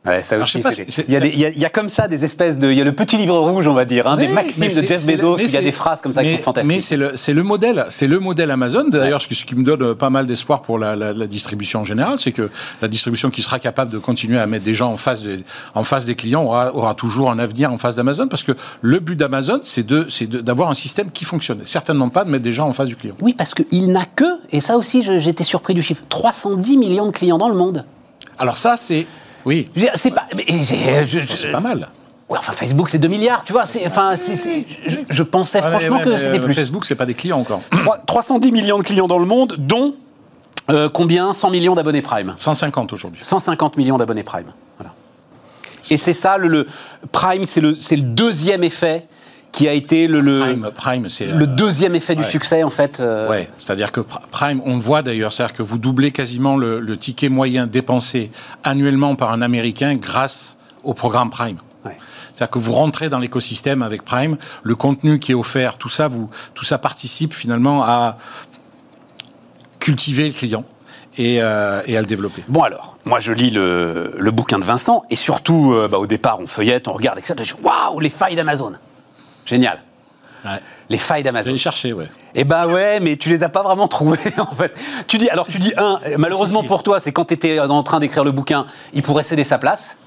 Ouais, 0.08 0.24
ça 0.24 0.38
aussi, 0.38 0.60
il, 0.60 0.64
y 0.64 0.68
a 0.68 0.72
c'est- 0.72 1.20
des- 1.20 1.30
il 1.30 1.40
y 1.40 1.46
a- 1.46 1.50
il 1.50 1.60
y 1.60 1.66
a 1.66 1.70
comme 1.70 1.90
ça 1.90 2.08
des 2.08 2.24
espèces 2.24 2.58
de. 2.58 2.72
Il 2.72 2.78
y 2.78 2.82
a 2.82 2.84
le 2.86 2.94
petit 2.94 3.18
livre 3.18 3.38
rouge, 3.38 3.68
on 3.68 3.74
va 3.74 3.84
dire, 3.84 4.08
hein, 4.08 4.16
des 4.16 4.28
maximes 4.30 4.64
de 4.64 4.88
Jeff 4.88 5.06
Bezos. 5.06 5.38
Il 5.40 5.50
y 5.52 5.58
a 5.58 5.62
des 5.62 5.72
phrases 5.74 6.02
comme 6.02 6.14
ça 6.14 6.24
qui 6.24 6.36
sont 6.38 6.42
fantastiques. 6.44 6.74
Mais 6.76 6.82
c'est 6.82 6.96
le, 6.96 7.12
le 7.34 7.44
modèle, 7.44 7.86
c'est 7.90 8.08
le 8.08 8.20
modèle 8.20 8.50
Amazon. 8.52 8.86
D'ailleurs, 8.90 9.22
ce, 9.22 9.28
qui- 9.28 9.36
ce 9.36 9.44
qui 9.46 9.56
me 9.56 9.64
donne 9.64 9.96
pas 9.96 10.10
mal 10.10 10.26
d'espoir 10.26 10.62
pour 10.62 10.80
la, 10.80 10.96
la- 10.96 11.12
la 11.14 11.28
distribution 11.28 11.82
en 11.82 11.84
général, 11.84 12.20
c'est 12.20 12.32
que 12.32 12.50
la 12.82 12.88
distribution 12.88 13.30
qui 13.30 13.42
sera 13.42 13.60
capable 13.60 13.92
de 13.92 13.98
continuer 13.98 14.40
à 14.40 14.48
mettre 14.48 14.64
des 14.64 14.74
gens 14.74 14.92
en 14.92 14.98
face, 14.98 15.24
des- 15.24 15.44
en 15.76 15.84
face 15.84 16.06
des 16.06 16.16
clients 16.16 16.44
aura, 16.46 16.74
aura 16.74 16.94
toujours 16.94 17.30
un 17.30 17.40
avenir 17.40 17.74
en 17.74 17.78
face 17.78 17.96
d'Amazon, 17.96 18.28
parce 18.30 18.44
que 18.44 18.54
le 18.82 19.00
but 19.00 19.16
d'Amazon, 19.18 19.60
c'est 19.64 19.86
d'avoir 19.86 20.70
un 20.70 20.74
système 20.74 21.12
qui 21.12 21.26
fonctionne. 21.26 21.60
Certainement 21.66 22.08
pas 22.10 22.24
de 22.24 22.30
mettre 22.30 22.44
des 22.44 22.52
gens 22.54 22.68
en 22.70 22.74
face 22.74 22.88
du 22.88 22.96
client. 22.96 23.16
Oui, 23.22 23.34
parce 23.38 23.54
qu'il 23.54 23.92
n'a 23.92 24.06
que, 24.06 24.24
et 24.52 24.62
ça 24.62 24.78
aussi 24.78 25.04
j'étais 25.20 25.44
surpris 25.44 25.74
du 25.74 25.82
chiffre, 25.82 26.04
310 26.08 26.78
millions 26.78 27.08
de 27.08 27.12
clients 27.12 27.38
dans 27.38 27.50
le 27.50 27.56
monde. 27.56 27.84
Alors 28.40 28.58
ça, 28.58 28.76
c'est, 28.78 29.06
oui, 29.48 29.70
C'est 29.96 30.12
pas. 30.12 30.28
je- 30.38 31.24
c'est 31.36 31.52
pas 31.52 31.60
mal. 31.60 31.88
Ouais, 32.30 32.38
enfin, 32.38 32.52
Facebook, 32.52 32.90
c'est 32.90 32.98
2 33.00 33.08
milliards, 33.08 33.44
tu 33.46 33.54
vois. 33.54 33.64
Enfin, 33.86 34.14
je, 34.16 34.96
je 35.10 35.24
pensais 35.24 35.62
Ouais, 35.62 35.70
franchement 35.70 35.98
ouais, 36.00 36.04
que 36.04 36.18
c'était 36.18 36.40
euh, 36.40 36.44
plus. 36.44 36.54
Facebook, 36.54 36.86
c'est 36.86 36.96
pas 36.96 37.06
des 37.06 37.14
clients 37.14 37.40
encore. 37.40 37.62
Trois- 37.72 37.98
310 38.06 38.52
millions 38.52 38.78
de 38.78 38.84
clients 38.84 39.08
dans 39.08 39.18
le 39.20 39.26
monde, 39.26 39.56
dont 39.58 39.94
euh, 40.70 40.90
combien? 40.90 41.32
100 41.32 41.50
millions 41.52 41.74
d'abonnés 41.76 42.02
Prime. 42.02 42.34
150 42.38 42.92
aujourd'hui. 42.92 43.22
150 43.24 43.78
millions 43.78 43.98
d'abonnés 43.98 44.24
Prime. 44.24 44.52
Voilà. 44.78 44.94
Et 45.90 45.96
c'est 45.96 46.12
ça, 46.14 46.38
le, 46.38 46.50
le- 46.50 46.68
Prime, 47.14 47.46
c'est 47.46 47.62
le, 47.62 47.74
c'est 47.76 47.96
le 47.96 48.02
deuxième 48.02 48.66
effet 48.66 49.08
qui 49.52 49.68
a 49.68 49.74
été 49.74 50.06
le, 50.08 50.20
le, 50.22 50.40
Prime, 50.42 50.72
Prime, 50.76 51.10
c'est 51.10 51.26
le 51.26 51.44
euh, 51.44 51.46
deuxième 51.48 51.96
effet 51.96 52.14
du 52.16 52.24
succès, 52.24 52.64
en 52.64 52.70
fait. 52.70 53.00
euh, 53.00 53.28
Ouais, 53.30 53.50
c'est-à-dire 53.58 53.92
que 53.92 54.02
Pr- 54.02 54.20
Prime, 54.30 54.62
on 54.66 54.76
le 54.76 54.82
voit 54.82 55.02
d'ailleurs, 55.02 55.32
c'est-à-dire 55.32 55.56
que 55.56 55.64
vous 55.64 55.78
doublez 55.80 56.12
quasiment 56.12 56.58
le, 56.58 56.80
le 56.80 56.98
ticket 56.98 57.30
moyen 57.30 57.66
dépensé 57.66 58.32
annuellement 58.64 59.16
par 59.16 59.32
un 59.32 59.42
Américain 59.42 59.96
grâce 59.96 60.58
au 60.84 60.94
programme 60.94 61.30
Prime. 61.32 61.58
Ouais. 61.86 61.98
C'est-à-dire 62.36 62.52
que 62.52 62.60
vous 62.60 62.74
rentrez 62.74 63.10
dans 63.10 63.18
l'écosystème 63.20 63.82
avec 63.82 64.04
Prime, 64.06 64.38
le 64.62 64.76
contenu 64.76 65.18
qui 65.18 65.32
est 65.32 65.36
offert, 65.36 65.78
tout 65.80 65.90
ça, 65.90 66.08
vous, 66.08 66.30
tout 66.54 66.64
ça 66.66 66.78
participe 66.78 67.34
finalement 67.34 67.84
à 67.84 68.18
cultiver 69.80 70.28
le 70.28 70.34
client 70.34 70.64
et, 71.18 71.38
euh, 71.42 71.82
et 71.86 71.98
à 71.98 72.02
le 72.02 72.08
développer. 72.08 72.44
Bon 72.48 72.62
alors, 72.62 72.98
moi 73.06 73.20
je 73.20 73.32
lis 73.34 73.50
le, 73.50 74.14
le 74.18 74.32
bouquin 74.32 74.60
de 74.60 74.66
Vincent 74.66 75.04
et 75.10 75.16
surtout, 75.16 75.74
euh, 75.74 75.88
bah, 75.88 75.98
au 75.98 76.06
départ, 76.08 76.40
on 76.40 76.48
feuillette, 76.48 76.88
on 76.88 76.94
regarde, 76.94 77.18
etc. 77.18 77.36
Je 77.40 77.54
dis, 77.56 77.62
Waouh, 77.64 78.00
les 78.00 78.10
failles 78.10 78.36
d'Amazon. 78.36 78.74
Génial. 79.48 79.80
Ouais. 80.46 80.60
Les 80.90 80.98
failles 80.98 81.24
d'Amazon. 81.24 81.46
J'allais 81.46 81.58
chercher, 81.58 81.94
ouais. 81.94 82.08
Eh 82.36 82.44
bah 82.44 82.68
ouais, 82.68 83.00
mais 83.00 83.18
tu 83.18 83.30
les 83.30 83.44
as 83.44 83.50
pas 83.50 83.64
vraiment 83.64 83.88
trouvées 83.88 84.20
en 84.38 84.54
fait. 84.54 84.72
Tu 85.08 85.18
dis, 85.18 85.30
alors 85.30 85.48
tu 85.48 85.58
dis 85.58 85.74
un, 85.78 86.00
malheureusement 86.18 86.64
pour 86.64 86.84
toi, 86.84 87.00
c'est 87.00 87.12
quand 87.12 87.26
tu 87.26 87.34
étais 87.34 87.60
en 87.60 87.84
train 87.84 88.00
d'écrire 88.00 88.24
le 88.24 88.32
bouquin, 88.32 88.66
il 88.94 89.02
pourrait 89.02 89.24
céder 89.24 89.44
sa 89.44 89.58
place. 89.58 89.98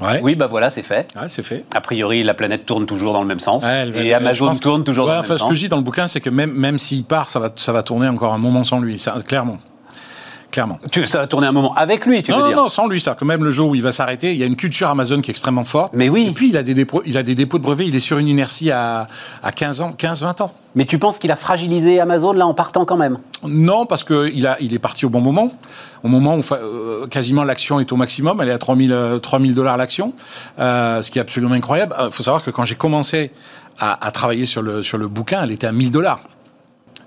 Ouais. 0.00 0.20
Oui, 0.22 0.34
bah 0.34 0.46
voilà, 0.46 0.70
c'est 0.70 0.82
fait. 0.82 1.12
Ouais, 1.14 1.28
c'est 1.28 1.42
fait. 1.42 1.64
A 1.74 1.80
priori, 1.82 2.22
la 2.22 2.32
planète 2.32 2.64
tourne 2.64 2.86
toujours 2.86 3.12
dans 3.12 3.20
le 3.20 3.26
même 3.28 3.40
sens. 3.40 3.64
Ouais, 3.64 3.88
et 3.96 4.14
Amazon 4.14 4.52
tourne 4.52 4.82
toujours 4.82 5.06
dans 5.06 5.12
le 5.12 5.20
même 5.20 5.28
ce 5.28 5.36
sens. 5.36 5.48
que 5.48 5.54
je 5.54 5.60
dis 5.60 5.68
dans 5.68 5.76
le 5.76 5.82
bouquin, 5.82 6.06
c'est 6.06 6.20
que 6.22 6.30
même, 6.30 6.52
même 6.52 6.78
s'il 6.78 7.04
part, 7.04 7.28
ça 7.28 7.38
va, 7.38 7.52
ça 7.56 7.72
va 7.72 7.82
tourner 7.82 8.08
encore 8.08 8.32
un 8.32 8.38
moment 8.38 8.64
sans 8.64 8.80
lui, 8.80 8.98
ça, 8.98 9.16
clairement. 9.26 9.58
Clairement. 10.50 10.78
Tu- 10.90 11.06
ça 11.06 11.18
va 11.20 11.26
tourner 11.28 11.46
un 11.46 11.52
moment 11.52 11.74
avec 11.74 12.06
lui, 12.06 12.22
tu 12.22 12.32
non, 12.32 12.38
veux 12.38 12.42
non, 12.42 12.48
dire 12.48 12.56
non, 12.56 12.68
sans 12.68 12.88
lui. 12.88 13.00
C'est-à-dire 13.00 13.20
que 13.20 13.24
même 13.24 13.44
le 13.44 13.50
jour 13.52 13.68
où 13.70 13.74
il 13.76 13.82
va 13.82 13.92
s'arrêter, 13.92 14.32
il 14.32 14.36
y 14.38 14.42
a 14.42 14.46
une 14.46 14.56
culture 14.56 14.88
Amazon 14.88 15.20
qui 15.20 15.30
est 15.30 15.32
extrêmement 15.32 15.62
forte. 15.64 15.92
Mais 15.94 16.08
oui. 16.08 16.26
Et 16.28 16.32
puis, 16.32 16.48
il 16.48 16.56
a 16.56 16.62
des 16.64 16.74
dépôts, 16.74 17.02
il 17.06 17.16
a 17.16 17.22
des 17.22 17.34
dépôts 17.36 17.58
de 17.58 17.62
brevets. 17.62 17.86
Il 17.86 17.94
est 17.94 18.00
sur 18.00 18.18
une 18.18 18.28
inertie 18.28 18.70
à, 18.72 19.06
à 19.42 19.52
15 19.52 19.80
ans, 19.80 19.92
15, 19.96 20.22
20 20.24 20.40
ans. 20.40 20.52
Mais 20.74 20.84
tu 20.84 20.98
penses 20.98 21.18
qu'il 21.18 21.30
a 21.32 21.36
fragilisé 21.36 22.00
Amazon 22.00 22.32
là 22.32 22.46
en 22.46 22.54
partant 22.54 22.84
quand 22.84 22.96
même? 22.96 23.18
Non, 23.46 23.86
parce 23.86 24.02
qu'il 24.04 24.48
il 24.60 24.74
est 24.74 24.78
parti 24.78 25.04
au 25.06 25.08
bon 25.10 25.20
moment. 25.20 25.52
Au 26.02 26.08
moment 26.08 26.36
où 26.36 26.42
euh, 26.52 27.06
quasiment 27.06 27.44
l'action 27.44 27.78
est 27.80 27.92
au 27.92 27.96
maximum. 27.96 28.40
Elle 28.40 28.48
est 28.48 28.52
à 28.52 28.58
3000, 28.58 28.92
euh, 28.92 29.18
3000 29.18 29.54
dollars 29.54 29.76
l'action. 29.76 30.12
Euh, 30.58 31.02
ce 31.02 31.10
qui 31.10 31.18
est 31.18 31.22
absolument 31.22 31.54
incroyable. 31.54 31.94
Il 32.04 32.10
faut 32.10 32.22
savoir 32.22 32.42
que 32.44 32.50
quand 32.50 32.64
j'ai 32.64 32.76
commencé 32.76 33.30
à, 33.78 34.04
à 34.04 34.10
travailler 34.10 34.46
sur 34.46 34.62
le, 34.62 34.82
sur 34.82 34.98
le 34.98 35.08
bouquin, 35.08 35.40
elle 35.44 35.52
était 35.52 35.66
à 35.66 35.72
1000 35.72 35.90
dollars. 35.90 36.20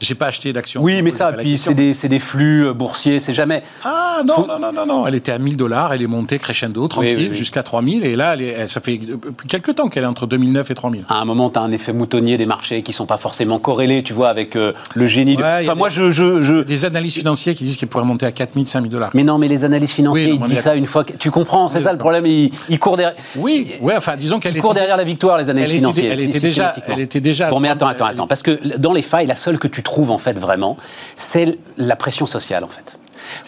J'ai 0.02 0.16
pas 0.16 0.28
acheté 0.28 0.52
d'action. 0.54 0.82
Oui, 0.82 1.02
mais 1.02 1.12
ça, 1.12 1.32
puis 1.34 1.58
c'est 1.58 1.74
des, 1.74 1.94
des 1.94 2.20
flux 2.20 2.66
euh, 2.68 2.74
boursiers, 2.74 3.20
c'est 3.20 3.34
jamais. 3.34 3.64
Ah 3.86 4.22
non, 4.26 4.34
Faut- 4.36 4.46
non, 4.48 4.60
non, 4.60 4.72
non, 4.74 4.86
non, 4.86 5.08
elle 5.08 5.16
était 5.16 5.32
à 5.32 5.40
1000 5.40 5.56
dollars, 5.58 5.94
elle 5.94 6.02
est 6.02 6.08
montée 6.08 6.40
crescendo, 6.40 6.88
tranquille, 6.88 7.16
oui, 7.18 7.28
oui. 7.32 7.38
jusqu'à 7.38 7.64
3000, 7.64 8.04
et 8.06 8.16
là, 8.16 8.34
elle 8.34 8.42
est- 8.42 8.48
elle- 8.48 8.70
ça 8.70 8.82
fait 8.82 8.98
depuis 8.98 9.48
quelques 9.48 9.76
temps 9.76 9.88
qu'elle 9.88 10.04
est 10.04 10.08
entre 10.08 10.28
2009 10.28 10.70
et 10.72 10.76
3000. 10.76 11.04
À 11.10 11.16
un 11.16 11.26
moment, 11.26 11.50
tu 11.50 11.60
as 11.60 11.62
un 11.62 11.72
effet 11.72 11.94
moutonnier 11.94 12.38
des 12.38 12.46
marchés 12.46 12.82
qui 12.84 12.94
sont 12.94 13.06
pas 13.06 13.18
forcément 13.18 13.60
corrélés, 13.60 14.04
tu 14.04 14.14
vois, 14.14 14.30
avec 14.30 14.56
euh, 14.56 14.74
le 14.96 15.08
génie. 15.08 15.36
de- 15.36 15.42
Ouais, 15.42 15.48
a 15.48 15.62
Enfin, 15.64 15.76
moi, 15.76 15.90
des- 15.90 15.96
je, 15.96 16.12
je, 16.12 16.42
je- 16.42 16.64
Des 16.64 16.86
analystes 16.86 17.18
financiers 17.18 17.54
qui 17.56 17.64
disent 17.64 17.78
qu'elle 17.78 17.90
pourrait 17.90 18.06
monter 18.06 18.26
à 18.26 18.32
4000, 18.32 18.68
5000 18.68 18.92
dollars. 18.92 19.12
Mais 19.14 19.24
non, 19.24 19.38
mais 19.38 19.48
les 19.48 19.64
analystes 19.66 19.94
financiers, 19.96 20.32
Oui, 20.32 20.40
non, 20.40 20.46
ils 20.46 20.50
disent 20.50 20.62
ça 20.62 20.76
une 20.76 20.86
fois 20.86 21.04
que. 21.04 21.14
Tu 21.14 21.32
comprends, 21.32 21.68
c'est 21.68 21.78
Oui, 21.80 21.84
ça 21.84 21.92
le 21.92 21.98
problème. 21.98 22.26
Ils, 22.26 22.52
ils 22.70 22.80
courent 22.80 22.98
derrière. 22.98 23.16
Oui, 23.38 23.72
ouais, 23.82 23.96
enfin, 23.96 24.16
disons 24.18 24.40
qu'elle 24.40 24.52
Ils 24.52 24.56
était- 24.58 24.62
courent 24.62 24.74
derrière 24.74 24.98
la 24.98 25.04
victoire, 25.04 25.38
les 25.38 25.50
était, 25.50 25.68
financiers. 25.68 26.08
elle 26.08 26.22
était 26.22 26.40
déjà, 26.40 26.74
elle 26.88 27.00
était 27.00 27.22
déjà. 27.22 27.50
Bon, 27.50 27.60
mais 27.60 27.70
attends, 27.70 27.88
attends, 27.88 28.06
attends. 28.06 28.28
Parce 28.28 28.42
que 28.44 28.60
dans 28.78 28.94
les 28.94 29.02
failles, 29.02 29.28
la 29.28 29.36
seule 29.36 29.58
que 29.60 29.68
tu 29.68 29.82
trouves, 29.84 29.93
en 30.10 30.18
fait, 30.18 30.38
vraiment, 30.40 30.78
c'est 31.16 31.58
la 31.78 31.96
pression 31.96 32.26
sociale, 32.26 32.64
en 32.64 32.68
fait. 32.68 33.00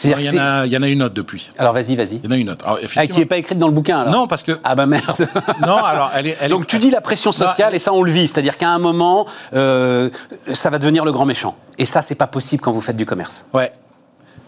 Il 0.05 0.09
y, 0.11 0.13
en 0.13 0.17
a, 0.41 0.65
il 0.65 0.71
y 0.71 0.77
en 0.77 0.83
a 0.83 0.87
une 0.87 1.03
autre 1.03 1.13
depuis. 1.15 1.51
Alors, 1.57 1.73
vas-y, 1.73 1.95
vas-y. 1.97 2.15
Il 2.23 2.25
y 2.25 2.27
en 2.29 2.31
a 2.31 2.37
une 2.37 2.49
autre. 2.49 2.65
Alors, 2.65 2.79
Ah, 2.95 3.07
qui 3.07 3.19
n'est 3.19 3.25
pas 3.25 3.35
écrite 3.37 3.59
dans 3.59 3.67
le 3.67 3.73
bouquin, 3.73 3.99
alors 3.99 4.13
Non, 4.13 4.25
parce 4.27 4.41
que. 4.41 4.57
Ah 4.63 4.73
bah 4.73 4.85
merde. 4.85 5.15
Non, 5.67 5.83
alors, 5.83 6.11
elle 6.15 6.27
est. 6.27 6.37
elle 6.39 6.45
est- 6.45 6.49
Donc 6.49 6.65
tu 6.65 6.79
dis 6.79 6.89
la 6.89 7.01
pression 7.01 7.33
sociale 7.33 7.75
et 7.75 7.79
ça 7.79 7.91
on 7.91 8.01
le 8.01 8.11
vit, 8.11 8.27
c'est-à-dire 8.29 8.55
qu'à 8.57 8.69
un 8.69 8.79
moment 8.79 9.25
euh, 9.53 10.09
ça 10.53 10.69
va 10.69 10.79
devenir 10.79 11.03
le 11.03 11.11
grand 11.11 11.25
méchant. 11.25 11.55
Et 11.77 11.83
ça 11.85 12.01
c'est 12.01 12.15
pas 12.15 12.27
possible 12.27 12.61
quand 12.61 12.71
vous 12.71 12.79
faites 12.81 12.95
du 12.95 13.05
commerce. 13.05 13.45
Ouais. 13.53 13.71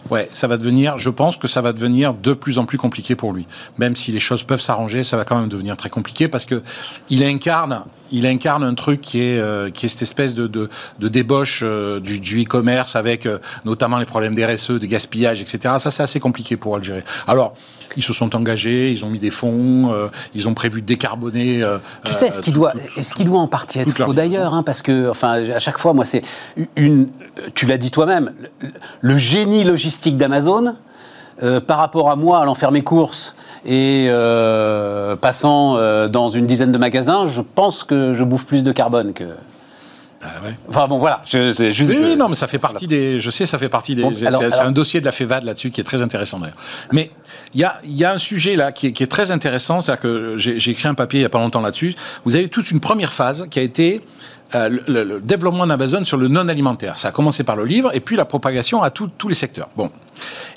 Ouais, 0.10 0.30
ça 0.32 0.48
va 0.48 0.58
devenir, 0.58 0.98
je 0.98 1.10
pense 1.10 1.38
que 1.38 1.48
ça 1.48 1.62
va 1.62 1.74
devenir 1.74 2.14
de 2.14 2.34
plus 2.34 2.60
en 2.60 2.66
plus 2.66 2.78
compliqué 2.78 3.16
pour 3.16 3.34
lui. 3.34 3.46
Même 3.78 3.96
si 3.96 4.12
les 4.12 4.20
choses 4.20 4.44
peuvent 4.44 4.62
s'arranger, 4.62 5.04
ça 5.04 5.18
va 5.18 5.26
quand 5.26 5.40
même 5.40 5.50
devenir 5.50 5.76
très 5.76 5.90
compliqué 5.90 6.28
parce 6.28 6.46
que 6.46 6.62
il 7.10 7.24
incarne, 7.24 7.84
il 8.12 8.26
incarne 8.26 8.64
un 8.64 8.74
truc 8.74 9.02
qui 9.02 9.22
est, 9.22 9.40
euh, 9.40 9.70
qui 9.70 9.86
est 9.86 9.90
cette 9.90 10.04
espèce 10.04 10.34
de, 10.34 10.48
de, 10.48 10.70
de 11.00 11.08
débauche 11.08 11.62
euh, 11.64 12.00
du, 12.00 12.20
du 12.20 12.44
e-commerce 12.44 12.96
avec 12.96 13.26
euh, 13.26 13.40
notamment 13.66 13.98
les 13.98 14.06
problèmes 14.06 14.36
d'RSE, 14.36 14.72
de 14.72 14.86
gaspillage, 14.86 15.42
etc. 15.42 15.76
Ça, 15.80 15.92
c'est 15.92 16.04
assez 16.04 16.20
compliqué 16.20 16.58
pour 16.58 16.82
gérer. 16.82 17.04
Alors, 17.28 17.56
ils 17.98 18.04
se 18.04 18.14
sont 18.14 18.34
engagés, 18.36 18.92
ils 18.92 19.04
ont 19.04 19.10
mis 19.10 19.20
des 19.20 19.30
fonds, 19.32 19.92
euh, 19.92 20.08
ils 20.34 20.48
ont 20.48 20.54
prévu 20.54 20.82
de 20.82 20.86
décarboner. 20.86 21.62
euh, 21.64 21.78
Tu 22.06 22.14
sais, 22.14 22.28
euh, 22.30 22.32
ce 22.32 22.40
qui 22.40 22.52
doit, 22.54 22.72
tout- 22.72 23.02
ce 23.02 23.14
qui 23.14 23.26
doit 23.26 23.40
en 23.42 23.48
partie 23.48 23.80
être 23.80 23.92
faux 23.92 24.14
d'ailleurs, 24.14 24.54
hein, 24.54 24.64
parce 24.64 24.82
que, 24.82 25.10
enfin, 25.10 25.34
à 25.52 25.60
chaque 25.60 25.80
fois, 25.80 25.94
moi, 25.94 26.06
c'est 26.06 26.22
une. 26.78 27.10
Tu 27.56 27.66
l'as 27.66 27.78
dit 27.78 27.92
toi-même, 27.92 28.32
le, 28.62 28.70
le 29.02 29.18
génie 29.18 29.64
logistique 29.66 30.16
d'Amazon, 30.18 30.76
euh, 31.44 31.60
par 31.60 31.78
rapport 31.80 32.10
à 32.10 32.16
moi 32.16 32.40
allant 32.40 32.56
faire 32.56 32.72
mes 32.72 32.82
courses 32.84 33.36
et 33.66 34.08
euh, 34.10 35.16
passant 35.16 35.78
euh, 35.78 36.08
dans 36.08 36.30
une 36.30 36.48
dizaine 36.48 36.72
de 36.72 36.78
magasins, 36.78 37.26
je 37.28 37.42
pense 37.42 37.84
que 37.84 38.14
je 38.14 38.24
bouffe 38.24 38.46
plus 38.46 38.64
de 38.64 38.72
carbone 38.72 39.14
que. 39.14 39.26
Ah 40.24 40.28
ouais. 40.44 40.56
Enfin 40.68 40.88
bon, 40.88 40.98
voilà, 40.98 41.22
je- 41.30 41.52
c'est 41.52 41.72
juste. 41.72 41.92
Oui, 41.92 41.98
je- 42.14 42.16
non, 42.16 42.28
mais 42.28 42.34
ça 42.36 42.48
fait 42.48 42.58
partie 42.58 42.88
des. 42.88 43.20
Je 43.20 43.30
sais, 43.30 43.46
ça 43.46 43.58
fait 43.60 43.70
partie 43.70 43.94
des. 43.94 44.02
Bon, 44.02 44.14
c'est 44.18 44.26
alors- 44.26 44.42
c'est 44.42 44.54
alors- 44.54 44.62
un 44.68 44.72
dossier 44.72 45.00
de 45.00 45.06
la 45.06 45.12
FEVAD 45.12 45.44
là-dessus 45.44 45.70
qui 45.70 45.80
est 45.80 45.84
très 45.84 46.02
intéressant 46.02 46.40
d'ailleurs. 46.40 46.58
Mais 46.92 47.12
il 47.54 47.60
y 47.62 47.64
a, 47.64 47.76
il 47.84 47.96
y 47.96 48.04
a 48.04 48.12
un 48.14 48.18
sujet 48.18 48.56
là 48.56 48.72
qui 48.72 48.88
est, 48.88 48.92
qui 48.94 49.04
est 49.04 49.08
très 49.08 49.30
intéressant, 49.30 49.80
c'est-à-dire 49.80 50.02
que 50.02 50.34
j'ai 50.38 50.58
j'ai 50.58 50.72
écrit 50.72 50.88
un 50.88 50.96
papier 50.96 51.20
il 51.20 51.24
y 51.24 51.26
a 51.26 51.30
pas 51.30 51.38
longtemps 51.40 51.62
là-dessus. 51.62 51.94
Vous 52.26 52.36
avez 52.36 52.48
toute 52.48 52.72
une 52.72 52.80
première 52.80 53.14
phase 53.14 53.46
qui 53.52 53.60
a 53.60 53.62
été 53.62 54.02
euh, 54.56 54.70
le, 54.70 54.82
le- 54.88 55.04
le 55.04 55.20
développement 55.22 55.68
d'Amazon 55.68 56.04
sur 56.04 56.18
le 56.18 56.30
non 56.30 56.48
alimentaire. 56.48 56.98
Ça 56.98 57.10
a 57.10 57.12
commencé 57.12 57.44
par 57.44 57.56
le 57.56 57.66
livre 57.66 57.92
et 57.94 58.00
puis 58.00 58.16
la 58.16 58.26
propagation 58.26 58.82
à 58.82 58.90
tout- 58.90 59.12
tous 59.20 59.28
les 59.28 59.36
secteurs. 59.36 59.70
Bon, 59.78 59.92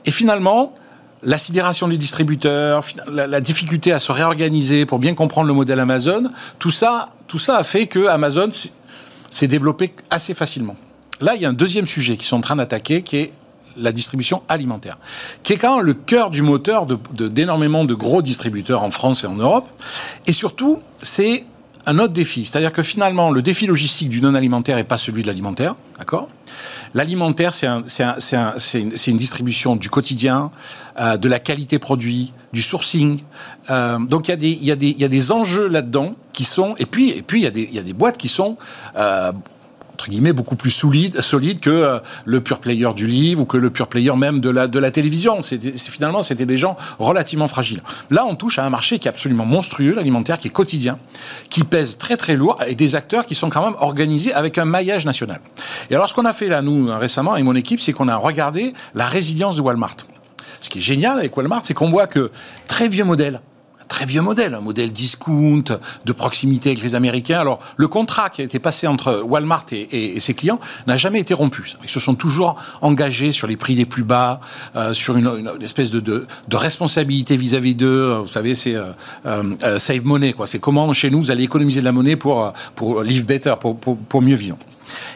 et 0.07 0.11
finalement. 0.11 0.75
La 1.23 1.37
sidération 1.37 1.87
des 1.87 1.99
distributeurs, 1.99 2.83
la, 3.13 3.27
la 3.27 3.43
difficulté 3.43 3.93
à 3.93 3.99
se 3.99 4.11
réorganiser 4.11 4.87
pour 4.87 4.99
bien 4.99 5.13
comprendre 5.13 5.49
le 5.49 5.53
modèle 5.53 5.79
Amazon, 5.79 6.31
tout 6.59 6.71
ça, 6.71 7.11
tout 7.29 7.39
ça 7.39 7.59
a 7.59 7.63
fait 7.63 7.87
que 7.89 8.07
Amazon 8.07 8.49
s'est 9.31 9.47
développé 9.49 9.93
assez 10.11 10.35
facilement. 10.35 10.77
Là, 11.21 11.35
il 11.37 11.43
y 11.43 11.45
a 11.45 11.49
un 11.49 11.53
deuxième 11.55 11.87
sujet 11.87 12.17
qu'ils 12.17 12.27
sont 12.27 12.37
en 12.37 12.41
train 12.41 12.57
d'attaquer, 12.57 13.03
qui 13.03 13.17
est 13.17 13.33
la 13.77 13.93
distribution 13.93 14.43
alimentaire, 14.49 14.99
qui 15.43 15.53
est 15.53 15.57
quand 15.57 15.77
même 15.77 15.87
le 15.87 15.95
cœur 15.95 16.31
du 16.31 16.43
moteur 16.43 16.87
de- 16.87 16.99
de- 17.15 17.29
d'énormément 17.29 17.85
de, 17.85 17.95
gros 17.95 18.21
distributeurs 18.23 18.83
en 18.83 18.91
France 18.91 19.23
et 19.25 19.27
en 19.27 19.37
Europe. 19.37 19.69
Et 20.27 20.33
surtout, 20.33 20.81
c'est 21.03 21.45
un 21.87 21.99
autre 21.99 22.13
défi. 22.13 22.45
C'est-à-dire 22.45 22.73
que 22.73 22.83
finalement, 22.83 23.31
le 23.31 23.43
défi 23.43 23.67
logistique 23.67 24.09
du 24.11 24.21
non-alimentaire 24.21 24.77
n'est 24.77 24.85
pas 24.85 24.99
celui 24.99 25.23
de 25.23 25.29
l'alimentaire, 25.29 25.77
d'accord? 25.99 26.29
L'alimentaire, 26.95 27.55
c'est 27.55 27.67
un- 27.67 27.83
c'est 27.87 28.03
un- 28.03 28.17
c'est 28.19 28.37
un- 28.37 28.55
c'est 28.59 29.11
une, 29.11 29.17
distribution 29.17 29.77
du 29.77 29.91
quotidien, 29.91 30.51
euh, 30.99 31.17
de 31.17 31.29
la 31.29 31.39
qualité 31.39 31.79
produit, 31.79 32.33
du 32.53 32.63
sourcing. 32.63 33.21
Euh, 33.71 33.99
donc 33.99 34.29
il 34.29 34.31
y, 34.65 34.71
a 34.73 34.77
des- 34.77 35.33
enjeux 35.33 35.69
là-dedans 35.69 36.15
qui 36.33 36.45
sont... 36.45 36.75
Et 36.79 36.87
puis, 36.87 37.23
il, 37.33 37.39
y 37.43 37.47
a 37.47 37.51
des, 37.51 37.63
il 37.63 37.75
y 37.75 37.79
a 37.79 37.83
des 37.83 37.93
boîtes 37.93 38.17
qui 38.19 38.29
sont... 38.29 38.57
euh, 40.01 40.05
entre 40.05 40.09
guillemets, 40.09 40.33
beaucoup 40.33 40.57
plus 40.57 40.71
solide, 40.71 41.21
solide 41.21 41.61
que 41.61 41.69
euh, 41.69 41.99
le 42.25 42.41
pure 42.41 42.59
player 42.59 42.89
du 42.95 43.07
livre 43.07 43.43
ou 43.43 43.45
que 43.45 43.59
le 43.59 43.69
pure 43.69 43.87
player 43.87 44.15
même 44.17 44.41
de 44.41 44.49
la, 44.49 44.67
de 44.67 44.79
la 44.79 44.91
télévision. 44.91 45.43
Finalement, 45.43 46.23
c'était 46.23 46.47
des 46.47 46.57
gens 46.57 46.77
relativement 46.99 47.49
fragiles. 47.49 47.83
Là, 48.11 48.25
on 48.27 48.35
touche 48.35 48.59
à 48.59 48.65
un 48.65 48.71
marché 48.71 48.99
qui 48.99 49.09
est 49.09 49.11
absolument 49.11 49.45
monstrueux, 49.45 49.95
l'alimentaire, 49.95 50.39
qui 50.39 50.49
est 50.49 50.51
quotidien, 50.51 50.99
qui 51.51 51.65
pèse 51.65 51.99
très 51.99 52.17
très 52.17 52.35
lourd, 52.35 52.59
et 52.67 52.75
des 52.75 52.95
acteurs 52.95 53.27
qui 53.27 53.35
sont 53.35 53.51
quand 53.51 53.65
même 53.65 53.77
organisés 53.79 54.33
avec 54.33 54.57
un 54.57 54.65
maillage 54.65 55.05
national. 55.05 55.41
Et 55.91 55.95
alors, 55.95 56.09
ce 56.09 56.15
qu'on 56.15 56.25
a 56.25 56.33
fait 56.33 56.49
là, 56.49 56.63
nous, 56.63 56.87
récemment, 56.99 57.37
et 57.37 57.43
mon 57.43 57.55
équipe, 57.55 57.81
c'est 57.81 57.93
qu'on 57.93 58.09
a 58.09 58.17
regardé 58.17 58.73
la 58.95 59.07
résilience 59.07 59.57
de 59.57 59.61
Walmart. 59.61 59.97
Ce 60.63 60.71
qui 60.71 60.79
est 60.79 60.83
génial 60.83 61.19
avec 61.19 61.37
Walmart, 61.37 61.63
c'est 61.65 61.75
qu'on 61.75 61.91
voit 61.91 62.07
que 62.07 62.31
très 62.69 62.89
vieux 62.89 63.05
modèle, 63.05 63.41
très 64.01 64.07
vieux 64.07 64.23
modèle, 64.23 64.55
un 64.55 64.63
modèle 64.63 64.93
discount, 64.93 65.65
de 66.07 66.13
proximité 66.13 66.71
avec 66.71 66.83
les 66.83 66.95
Américains. 66.95 67.39
Alors, 67.39 67.61
le 67.77 67.87
contrat 67.87 68.31
qui 68.31 68.41
a 68.41 68.45
été 68.45 68.59
passé 68.59 68.87
entre 68.87 69.21
Walmart 69.23 69.67
et, 69.73 70.19
ses 70.21 70.33
clients 70.33 70.59
n'a 70.87 70.97
jamais 70.97 71.21
été 71.21 71.35
rompu. 71.35 71.75
Ils 71.83 71.91
se 71.91 72.01
sont 72.01 72.15
toujours 72.15 72.57
engagés 72.81 73.31
sur 73.31 73.47
les 73.47 73.59
prix 73.59 73.75
les 73.75 73.85
plus 73.85 74.03
bas, 74.03 74.41
euh, 74.75 74.95
sur 74.95 75.19
une, 75.19 75.51
espèce 75.61 75.91
de, 75.91 76.27
responsabilité 76.51 77.37
vis-à-vis 77.37 77.75
d'eux. 77.75 78.15
Vous 78.23 78.29
savez, 78.29 78.55
c'est 78.55 78.75
euh, 78.75 79.79
save 79.79 80.07
money, 80.07 80.33
quoi. 80.33 80.47
C'est 80.47 80.61
comment 80.61 80.91
chez 80.95 81.11
nous 81.11 81.21
vous 81.21 81.31
allez 81.31 81.45
économiser 81.45 81.81
de 81.81 81.85
la 81.85 81.93
monnaie 81.93 82.17
pour 82.17 82.55
pour 82.75 83.03
live 83.03 83.27
better, 83.27 83.55
pour, 83.61 83.77
pour 83.77 84.23
mieux 84.23 84.35
vivre. 84.35 84.57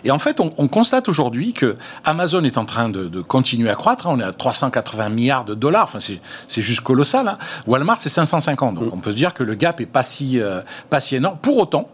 Et 0.04 0.10
en 0.10 0.18
fait, 0.18 0.40
on, 0.40 0.68
constate 0.68 1.08
aujourd'hui 1.08 1.52
que 1.52 1.76
Amazon 2.04 2.42
est 2.44 2.58
en 2.58 2.64
train 2.64 2.88
de, 2.88 3.22
continuer 3.22 3.70
à 3.70 3.74
croître. 3.74 4.06
On 4.08 4.18
est 4.18 4.24
à 4.24 4.32
380 4.32 5.08
milliards 5.08 5.44
de 5.44 5.54
dollars. 5.54 5.84
Enfin, 5.84 5.98
c'est 6.00 6.62
juste 6.62 6.80
colossal. 6.80 7.28
Hein. 7.28 7.38
Walmart, 7.66 8.00
c'est 8.00 8.08
550. 8.08 8.74
Donc, 8.74 8.92
on 8.92 8.98
peut 8.98 9.12
se 9.12 9.16
dire 9.16 9.34
que 9.34 9.42
le 9.42 9.54
gap 9.54 9.80
est 9.80 9.86
pas 9.86 10.02
si, 10.02 10.40
euh, 10.40 10.60
pas 10.90 11.00
si 11.00 11.16
énorme. 11.16 11.38
Pour 11.40 11.58
autant, 11.58 11.88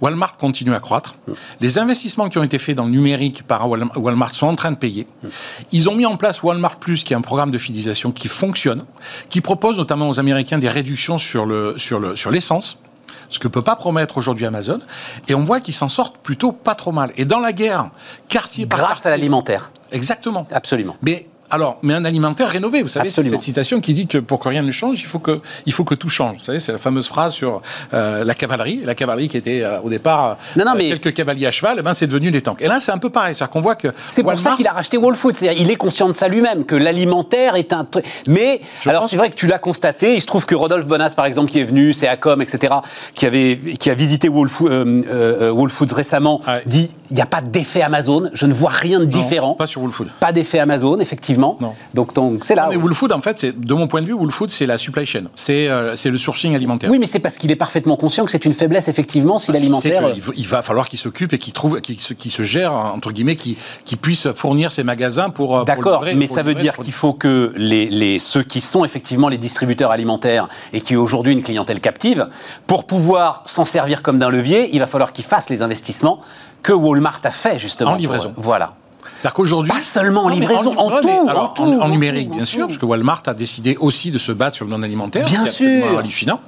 Walmart 0.00 0.36
continue 0.36 0.74
à 0.74 0.80
croître. 0.80 1.16
Les 1.60 1.78
investissements 1.78 2.28
qui 2.28 2.38
ont 2.38 2.42
été 2.42 2.58
faits 2.58 2.76
dans 2.76 2.84
le 2.84 2.90
numérique 2.90 3.42
par 3.44 3.68
Walmart 3.68 4.34
sont 4.34 4.46
en 4.46 4.54
train 4.54 4.70
de 4.70 4.76
payer. 4.76 5.06
Ils 5.72 5.88
ont 5.88 5.94
mis 5.94 6.06
en 6.06 6.16
place 6.16 6.42
Walmart 6.42 6.78
Plus, 6.78 7.04
qui 7.04 7.12
est 7.12 7.16
un 7.16 7.22
programme 7.22 7.50
de 7.50 7.58
fidélisation 7.58 8.12
qui 8.12 8.28
fonctionne, 8.28 8.84
qui 9.30 9.40
propose 9.40 9.78
notamment 9.78 10.08
aux 10.08 10.20
Américains 10.20 10.58
des 10.58 10.68
réductions 10.68 11.18
sur 11.18 11.46
le 11.46 11.74
sur 11.78 11.98
le 11.98 12.14
sur 12.16 12.30
l'essence 12.30 12.78
ce 13.30 13.38
que 13.38 13.48
peut 13.48 13.62
pas 13.62 13.76
promettre 13.76 14.18
aujourd'hui 14.18 14.46
Amazon. 14.46 14.80
Et 15.28 15.34
on 15.34 15.42
voit 15.42 15.60
qu'ils 15.60 15.74
s'en 15.74 15.88
sortent 15.88 16.18
plutôt 16.18 16.52
pas 16.52 16.74
trop 16.74 16.92
mal. 16.92 17.12
Et 17.16 17.24
dans 17.24 17.40
la 17.40 17.52
guerre, 17.52 17.90
quartier 18.28 18.66
par 18.66 18.80
Grâce 18.80 19.06
à 19.06 19.10
l'alimentaire. 19.10 19.70
Exactement. 19.92 20.46
Absolument. 20.50 20.96
Mais 21.02 21.26
alors, 21.50 21.78
mais 21.82 21.94
un 21.94 22.04
alimentaire 22.04 22.48
rénové, 22.48 22.82
vous 22.82 22.88
savez, 22.88 23.10
c'est 23.10 23.22
cette 23.22 23.42
citation 23.42 23.80
qui 23.80 23.92
dit 23.92 24.06
que 24.06 24.18
pour 24.18 24.40
que 24.40 24.48
rien 24.48 24.62
ne 24.62 24.70
change, 24.70 25.00
il 25.00 25.06
faut 25.06 25.18
que, 25.18 25.40
il 25.64 25.72
faut 25.72 25.84
que 25.84 25.94
tout 25.94 26.08
change. 26.08 26.38
Vous 26.38 26.44
savez, 26.44 26.60
c'est 26.60 26.72
la 26.72 26.78
fameuse 26.78 27.06
phrase 27.06 27.34
sur 27.34 27.62
euh, 27.94 28.24
la 28.24 28.34
cavalerie. 28.34 28.82
La 28.84 28.94
cavalerie 28.94 29.28
qui 29.28 29.36
était 29.36 29.62
euh, 29.62 29.80
au 29.80 29.90
départ 29.90 30.38
non, 30.56 30.64
non, 30.64 30.72
euh, 30.72 30.74
mais... 30.76 30.88
quelques 30.88 31.14
cavaliers 31.14 31.46
à 31.46 31.50
cheval, 31.50 31.76
eh 31.78 31.82
ben 31.82 31.94
c'est 31.94 32.06
devenu 32.06 32.30
des 32.30 32.42
tanks. 32.42 32.60
Et 32.62 32.68
là, 32.68 32.80
c'est 32.80 32.92
un 32.92 32.98
peu 32.98 33.10
pareil, 33.10 33.34
c'est-à-dire 33.34 33.52
qu'on 33.52 33.60
voit 33.60 33.76
que 33.76 33.88
c'est 34.08 34.22
pour 34.22 34.38
ça 34.40 34.54
qu'il 34.56 34.66
a 34.66 34.72
racheté 34.72 34.96
Whole 34.96 35.14
Foods. 35.14 35.34
C'est-à-dire, 35.34 35.62
il 35.62 35.70
est 35.70 35.76
conscient 35.76 36.08
de 36.08 36.14
ça 36.14 36.28
lui-même 36.28 36.64
que 36.64 36.74
l'alimentaire 36.74 37.54
est 37.56 37.72
un 37.72 37.84
truc. 37.84 38.04
Mais 38.26 38.60
alors, 38.84 39.08
c'est 39.08 39.16
vrai 39.16 39.30
que 39.30 39.36
tu 39.36 39.46
l'as 39.46 39.58
constaté. 39.58 40.14
Il 40.14 40.20
se 40.20 40.26
trouve 40.26 40.46
que 40.46 40.54
Rodolphe 40.54 40.86
Bonas, 40.86 41.14
par 41.16 41.26
exemple, 41.26 41.50
qui 41.50 41.60
est 41.60 41.64
venu, 41.64 41.92
c'est 41.92 42.08
Acom, 42.08 42.42
etc., 42.42 42.74
qui 43.14 43.26
avait, 43.26 43.56
qui 43.78 43.90
a 43.90 43.94
visité 43.94 44.28
Whole, 44.28 44.48
Foods 44.48 45.94
récemment, 45.94 46.40
dit 46.66 46.90
il 47.10 47.14
n'y 47.14 47.22
a 47.22 47.26
pas 47.26 47.40
d'effet 47.40 47.82
Amazon. 47.82 48.30
Je 48.32 48.46
ne 48.46 48.52
vois 48.52 48.70
rien 48.70 49.00
de 49.00 49.04
différent. 49.04 49.54
Pas 49.54 49.66
sur 49.66 49.82
Whole 49.82 49.92
Foods. 49.92 50.08
Pas 50.18 50.32
d'effet 50.32 50.58
Amazon, 50.58 50.98
effectivement. 50.98 51.35
Non. 51.38 51.74
Donc 51.94 52.12
c'est 52.42 52.54
là. 52.54 52.68
mais 52.70 52.76
Woolfood, 52.76 53.12
en 53.12 53.22
fait, 53.22 53.46
de 53.46 53.74
mon 53.74 53.86
point 53.86 54.00
de 54.00 54.06
vue, 54.06 54.12
Woolfood, 54.12 54.50
c'est 54.50 54.66
la 54.66 54.78
supply 54.78 55.06
chain, 55.06 55.24
c'est 55.34 55.68
euh, 55.68 55.94
le 56.04 56.18
sourcing 56.18 56.54
alimentaire. 56.54 56.90
Oui, 56.90 56.98
mais 56.98 57.06
c'est 57.06 57.18
parce 57.18 57.36
qu'il 57.36 57.50
est 57.52 57.56
parfaitement 57.56 57.96
conscient 57.96 58.24
que 58.24 58.30
c'est 58.30 58.44
une 58.44 58.52
faiblesse 58.52 58.88
effectivement 58.88 59.38
si 59.38 59.52
l'alimentaire. 59.52 60.02
Il, 60.36 60.46
va 60.46 60.62
falloir 60.62 60.88
qu'il 60.88 60.98
s'occupe 60.98 61.32
et 61.32 61.38
qu'il 61.38 61.52
trouve, 61.52 61.80
qu'il 61.80 62.30
se 62.30 62.42
gère 62.42 62.72
entre 62.72 63.12
guillemets, 63.12 63.36
qu'il 63.36 63.56
puisse 64.00 64.28
fournir 64.32 64.72
ses 64.72 64.84
magasins 64.84 65.30
pour. 65.30 65.58
Euh, 65.58 65.64
D'accord, 65.64 66.04
mais 66.14 66.26
ça 66.26 66.42
veut 66.42 66.54
dire 66.54 66.76
qu'il 66.76 66.92
faut 66.92 67.12
que 67.12 67.52
les, 67.56 67.86
les 67.86 68.18
ceux 68.18 68.42
qui 68.42 68.60
sont 68.60 68.84
effectivement 68.84 69.28
les 69.28 69.38
distributeurs 69.38 69.90
alimentaires 69.90 70.48
et 70.72 70.80
qui 70.80 70.96
ont 70.96 71.02
aujourd'hui 71.02 71.32
une 71.32 71.42
clientèle 71.42 71.80
captive, 71.80 72.28
pour 72.66 72.84
pouvoir 72.84 73.42
s'en 73.46 73.64
servir 73.64 74.02
comme 74.02 74.18
d'un 74.18 74.30
levier, 74.30 74.70
il 74.72 74.78
va 74.78 74.86
falloir 74.86 75.12
qu'ils 75.12 75.24
fassent 75.24 75.50
les 75.50 75.62
investissements 75.62 76.20
que 76.62 76.72
Walmart 76.72 77.20
a 77.24 77.30
fait 77.30 77.58
justement. 77.58 77.92
En 77.92 77.96
livraison. 77.96 78.32
voilà. 78.36 78.72
C'est-à-dire 79.26 79.34
qu'aujourd'hui. 79.34 79.72
Pas 79.72 79.80
seulement 79.80 80.24
en 80.26 80.28
livraison, 80.28 80.78
en, 80.78 81.00
tout, 81.00 81.08
en, 81.08 81.48
tout, 81.48 81.62
en, 81.64 81.88
numérique, 81.88 82.30
bien 82.30 82.44
sûr, 82.44 82.68
parce 82.68 82.78
que 82.78 82.86
Walmart 82.86 83.22
a 83.26 83.34
décidé 83.34 83.76
aussi 83.80 84.12
de 84.12 84.18
se 84.18 84.30
battre 84.30 84.54
sur 84.54 84.64
le 84.64 84.70
non-alimentaire. 84.70 85.26
Bien 85.26 85.46
sûr. 85.46 85.98
hallucinant. 85.98 86.40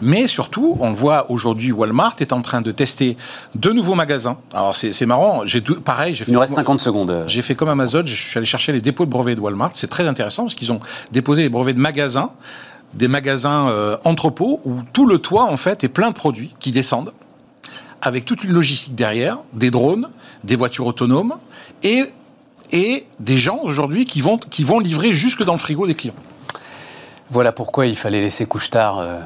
Mais 0.00 0.28
surtout, 0.28 0.76
on 0.78 0.90
le 0.90 0.94
voit 0.94 1.28
aujourd'hui, 1.28 1.72
Walmart 1.72 2.14
est 2.20 2.32
en 2.32 2.40
train 2.40 2.60
de 2.60 2.70
tester 2.70 3.16
de 3.56 3.72
nouveaux 3.72 3.96
magasins. 3.96 4.36
Alors 4.54 4.76
c'est 4.76 5.06
marrant, 5.06 5.42
j'ai 5.44 5.60
pareil. 5.60 6.16
Il 6.24 6.32
nous 6.32 6.38
reste 6.38 6.54
50 6.54 6.80
secondes. 6.80 7.24
J'ai 7.26 7.42
fait 7.42 7.56
comme 7.56 7.68
Amazon, 7.68 8.02
je 8.04 8.14
suis 8.14 8.38
allé 8.38 8.46
chercher 8.46 8.70
les 8.70 8.80
dépôts 8.80 9.06
de 9.06 9.10
brevets 9.10 9.34
de 9.34 9.40
Walmart. 9.40 9.72
C'est 9.74 9.90
très 9.90 10.06
intéressant 10.06 10.44
parce 10.44 10.54
qu'ils 10.54 10.70
ont 10.70 10.80
déposé 11.10 11.42
les 11.42 11.48
brevets 11.48 11.74
de 11.74 11.80
magasins 11.80 12.30
des 12.92 13.06
magasins 13.06 13.68
euh, 13.68 13.96
entrepôts 14.04 14.60
où 14.64 14.78
tout 14.92 15.06
le 15.06 15.18
toit 15.18 15.44
en 15.44 15.56
fait 15.56 15.84
est 15.84 15.88
plein 15.88 16.08
de 16.08 16.14
produits 16.14 16.56
qui 16.58 16.72
descendent 16.72 17.12
avec 18.02 18.24
toute 18.24 18.44
une 18.44 18.52
logistique 18.52 18.94
derrière, 18.94 19.38
des 19.52 19.70
drones, 19.70 20.08
des 20.44 20.56
voitures 20.56 20.86
autonomes 20.86 21.34
et, 21.82 22.06
et 22.72 23.06
des 23.18 23.36
gens 23.36 23.60
aujourd'hui 23.62 24.06
qui 24.06 24.20
vont, 24.20 24.38
qui 24.38 24.64
vont 24.64 24.78
livrer 24.78 25.12
jusque 25.12 25.42
dans 25.42 25.52
le 25.52 25.58
frigo 25.58 25.86
des 25.86 25.94
clients. 25.94 26.14
Voilà 27.30 27.52
pourquoi 27.52 27.86
il 27.86 27.96
fallait 27.96 28.20
laisser 28.20 28.46
Couchetard 28.46 28.98
euh, 28.98 29.20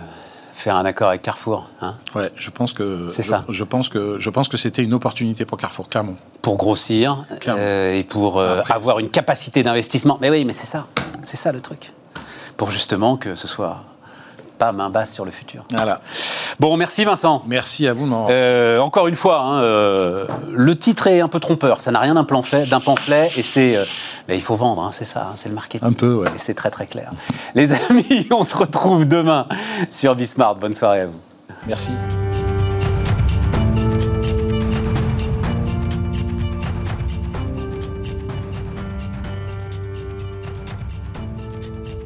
faire 0.53 0.76
un 0.76 0.84
accord 0.84 1.09
avec 1.09 1.22
Carrefour. 1.22 1.68
Hein 1.80 1.97
ouais, 2.14 2.30
je 2.36 2.51
pense 2.51 2.72
que 2.72 3.09
c'est 3.11 3.22
ça. 3.22 3.45
Je 3.49 3.64
pense 3.64 3.88
que 3.88 4.18
je 4.18 4.30
pense 4.30 4.49
que 4.49 4.57
c'était 4.57 4.82
une 4.82 4.95
opportunité 4.95 5.45
pour 5.45 5.59
Carrefour, 5.59 5.88
clairement. 5.88 6.16
Pour 6.42 6.57
grossir 6.57 7.24
euh, 7.49 7.95
et 7.95 8.05
pour 8.05 8.38
euh, 8.38 8.61
avoir 8.68 8.99
une 8.99 9.09
capacité 9.09 9.62
d'investissement. 9.62 10.18
Mais 10.20 10.30
oui, 10.30 10.45
mais 10.45 10.53
c'est 10.53 10.66
ça, 10.66 10.86
c'est 11.24 11.36
ça 11.36 11.51
le 11.51 11.61
truc. 11.61 11.92
Pour 12.57 12.70
justement 12.70 13.16
que 13.16 13.34
ce 13.34 13.49
soit 13.49 13.84
pas 14.59 14.72
main 14.72 14.90
basse 14.90 15.12
sur 15.12 15.24
le 15.24 15.30
futur. 15.30 15.64
Voilà. 15.72 16.00
Bon, 16.61 16.76
merci 16.76 17.05
Vincent. 17.05 17.42
Merci 17.46 17.88
à 17.88 17.92
vous. 17.92 18.09
Euh, 18.30 18.78
encore 18.78 19.09
une 19.09 19.16
fois, 19.16 19.40
hein, 19.40 19.62
euh, 19.62 20.26
le 20.50 20.76
titre 20.76 21.07
est 21.07 21.20
un 21.20 21.28
peu 21.28 21.40
trompeur. 21.40 21.80
Ça 21.80 21.90
n'a 21.90 22.00
rien 22.00 22.14
d'un 22.14 22.24
pamphlet, 22.24 22.66
d'un 22.66 22.80
pamphlet, 22.80 23.30
et 23.36 23.42
c'est, 23.42 23.76
euh, 23.76 23.84
il 24.28 24.40
faut 24.40 24.57
vendre, 24.57 24.82
hein, 24.82 24.90
c'est 24.92 25.05
ça, 25.05 25.28
hein, 25.30 25.32
c'est 25.36 25.48
le 25.48 25.55
marketing. 25.55 25.88
Un 25.88 25.92
peu, 25.92 26.14
ouais. 26.14 26.28
Et 26.28 26.38
c'est 26.38 26.55
très 26.55 26.70
très 26.70 26.86
clair. 26.86 27.11
Les 27.55 27.72
amis, 27.90 28.26
on 28.30 28.44
se 28.44 28.57
retrouve 28.57 29.07
demain 29.07 29.46
sur 29.90 30.14
Bismart. 30.14 30.57
Bonne 30.57 30.74
soirée 30.74 31.02
à 31.02 31.07
vous. 31.07 31.20
Merci. 31.66 31.90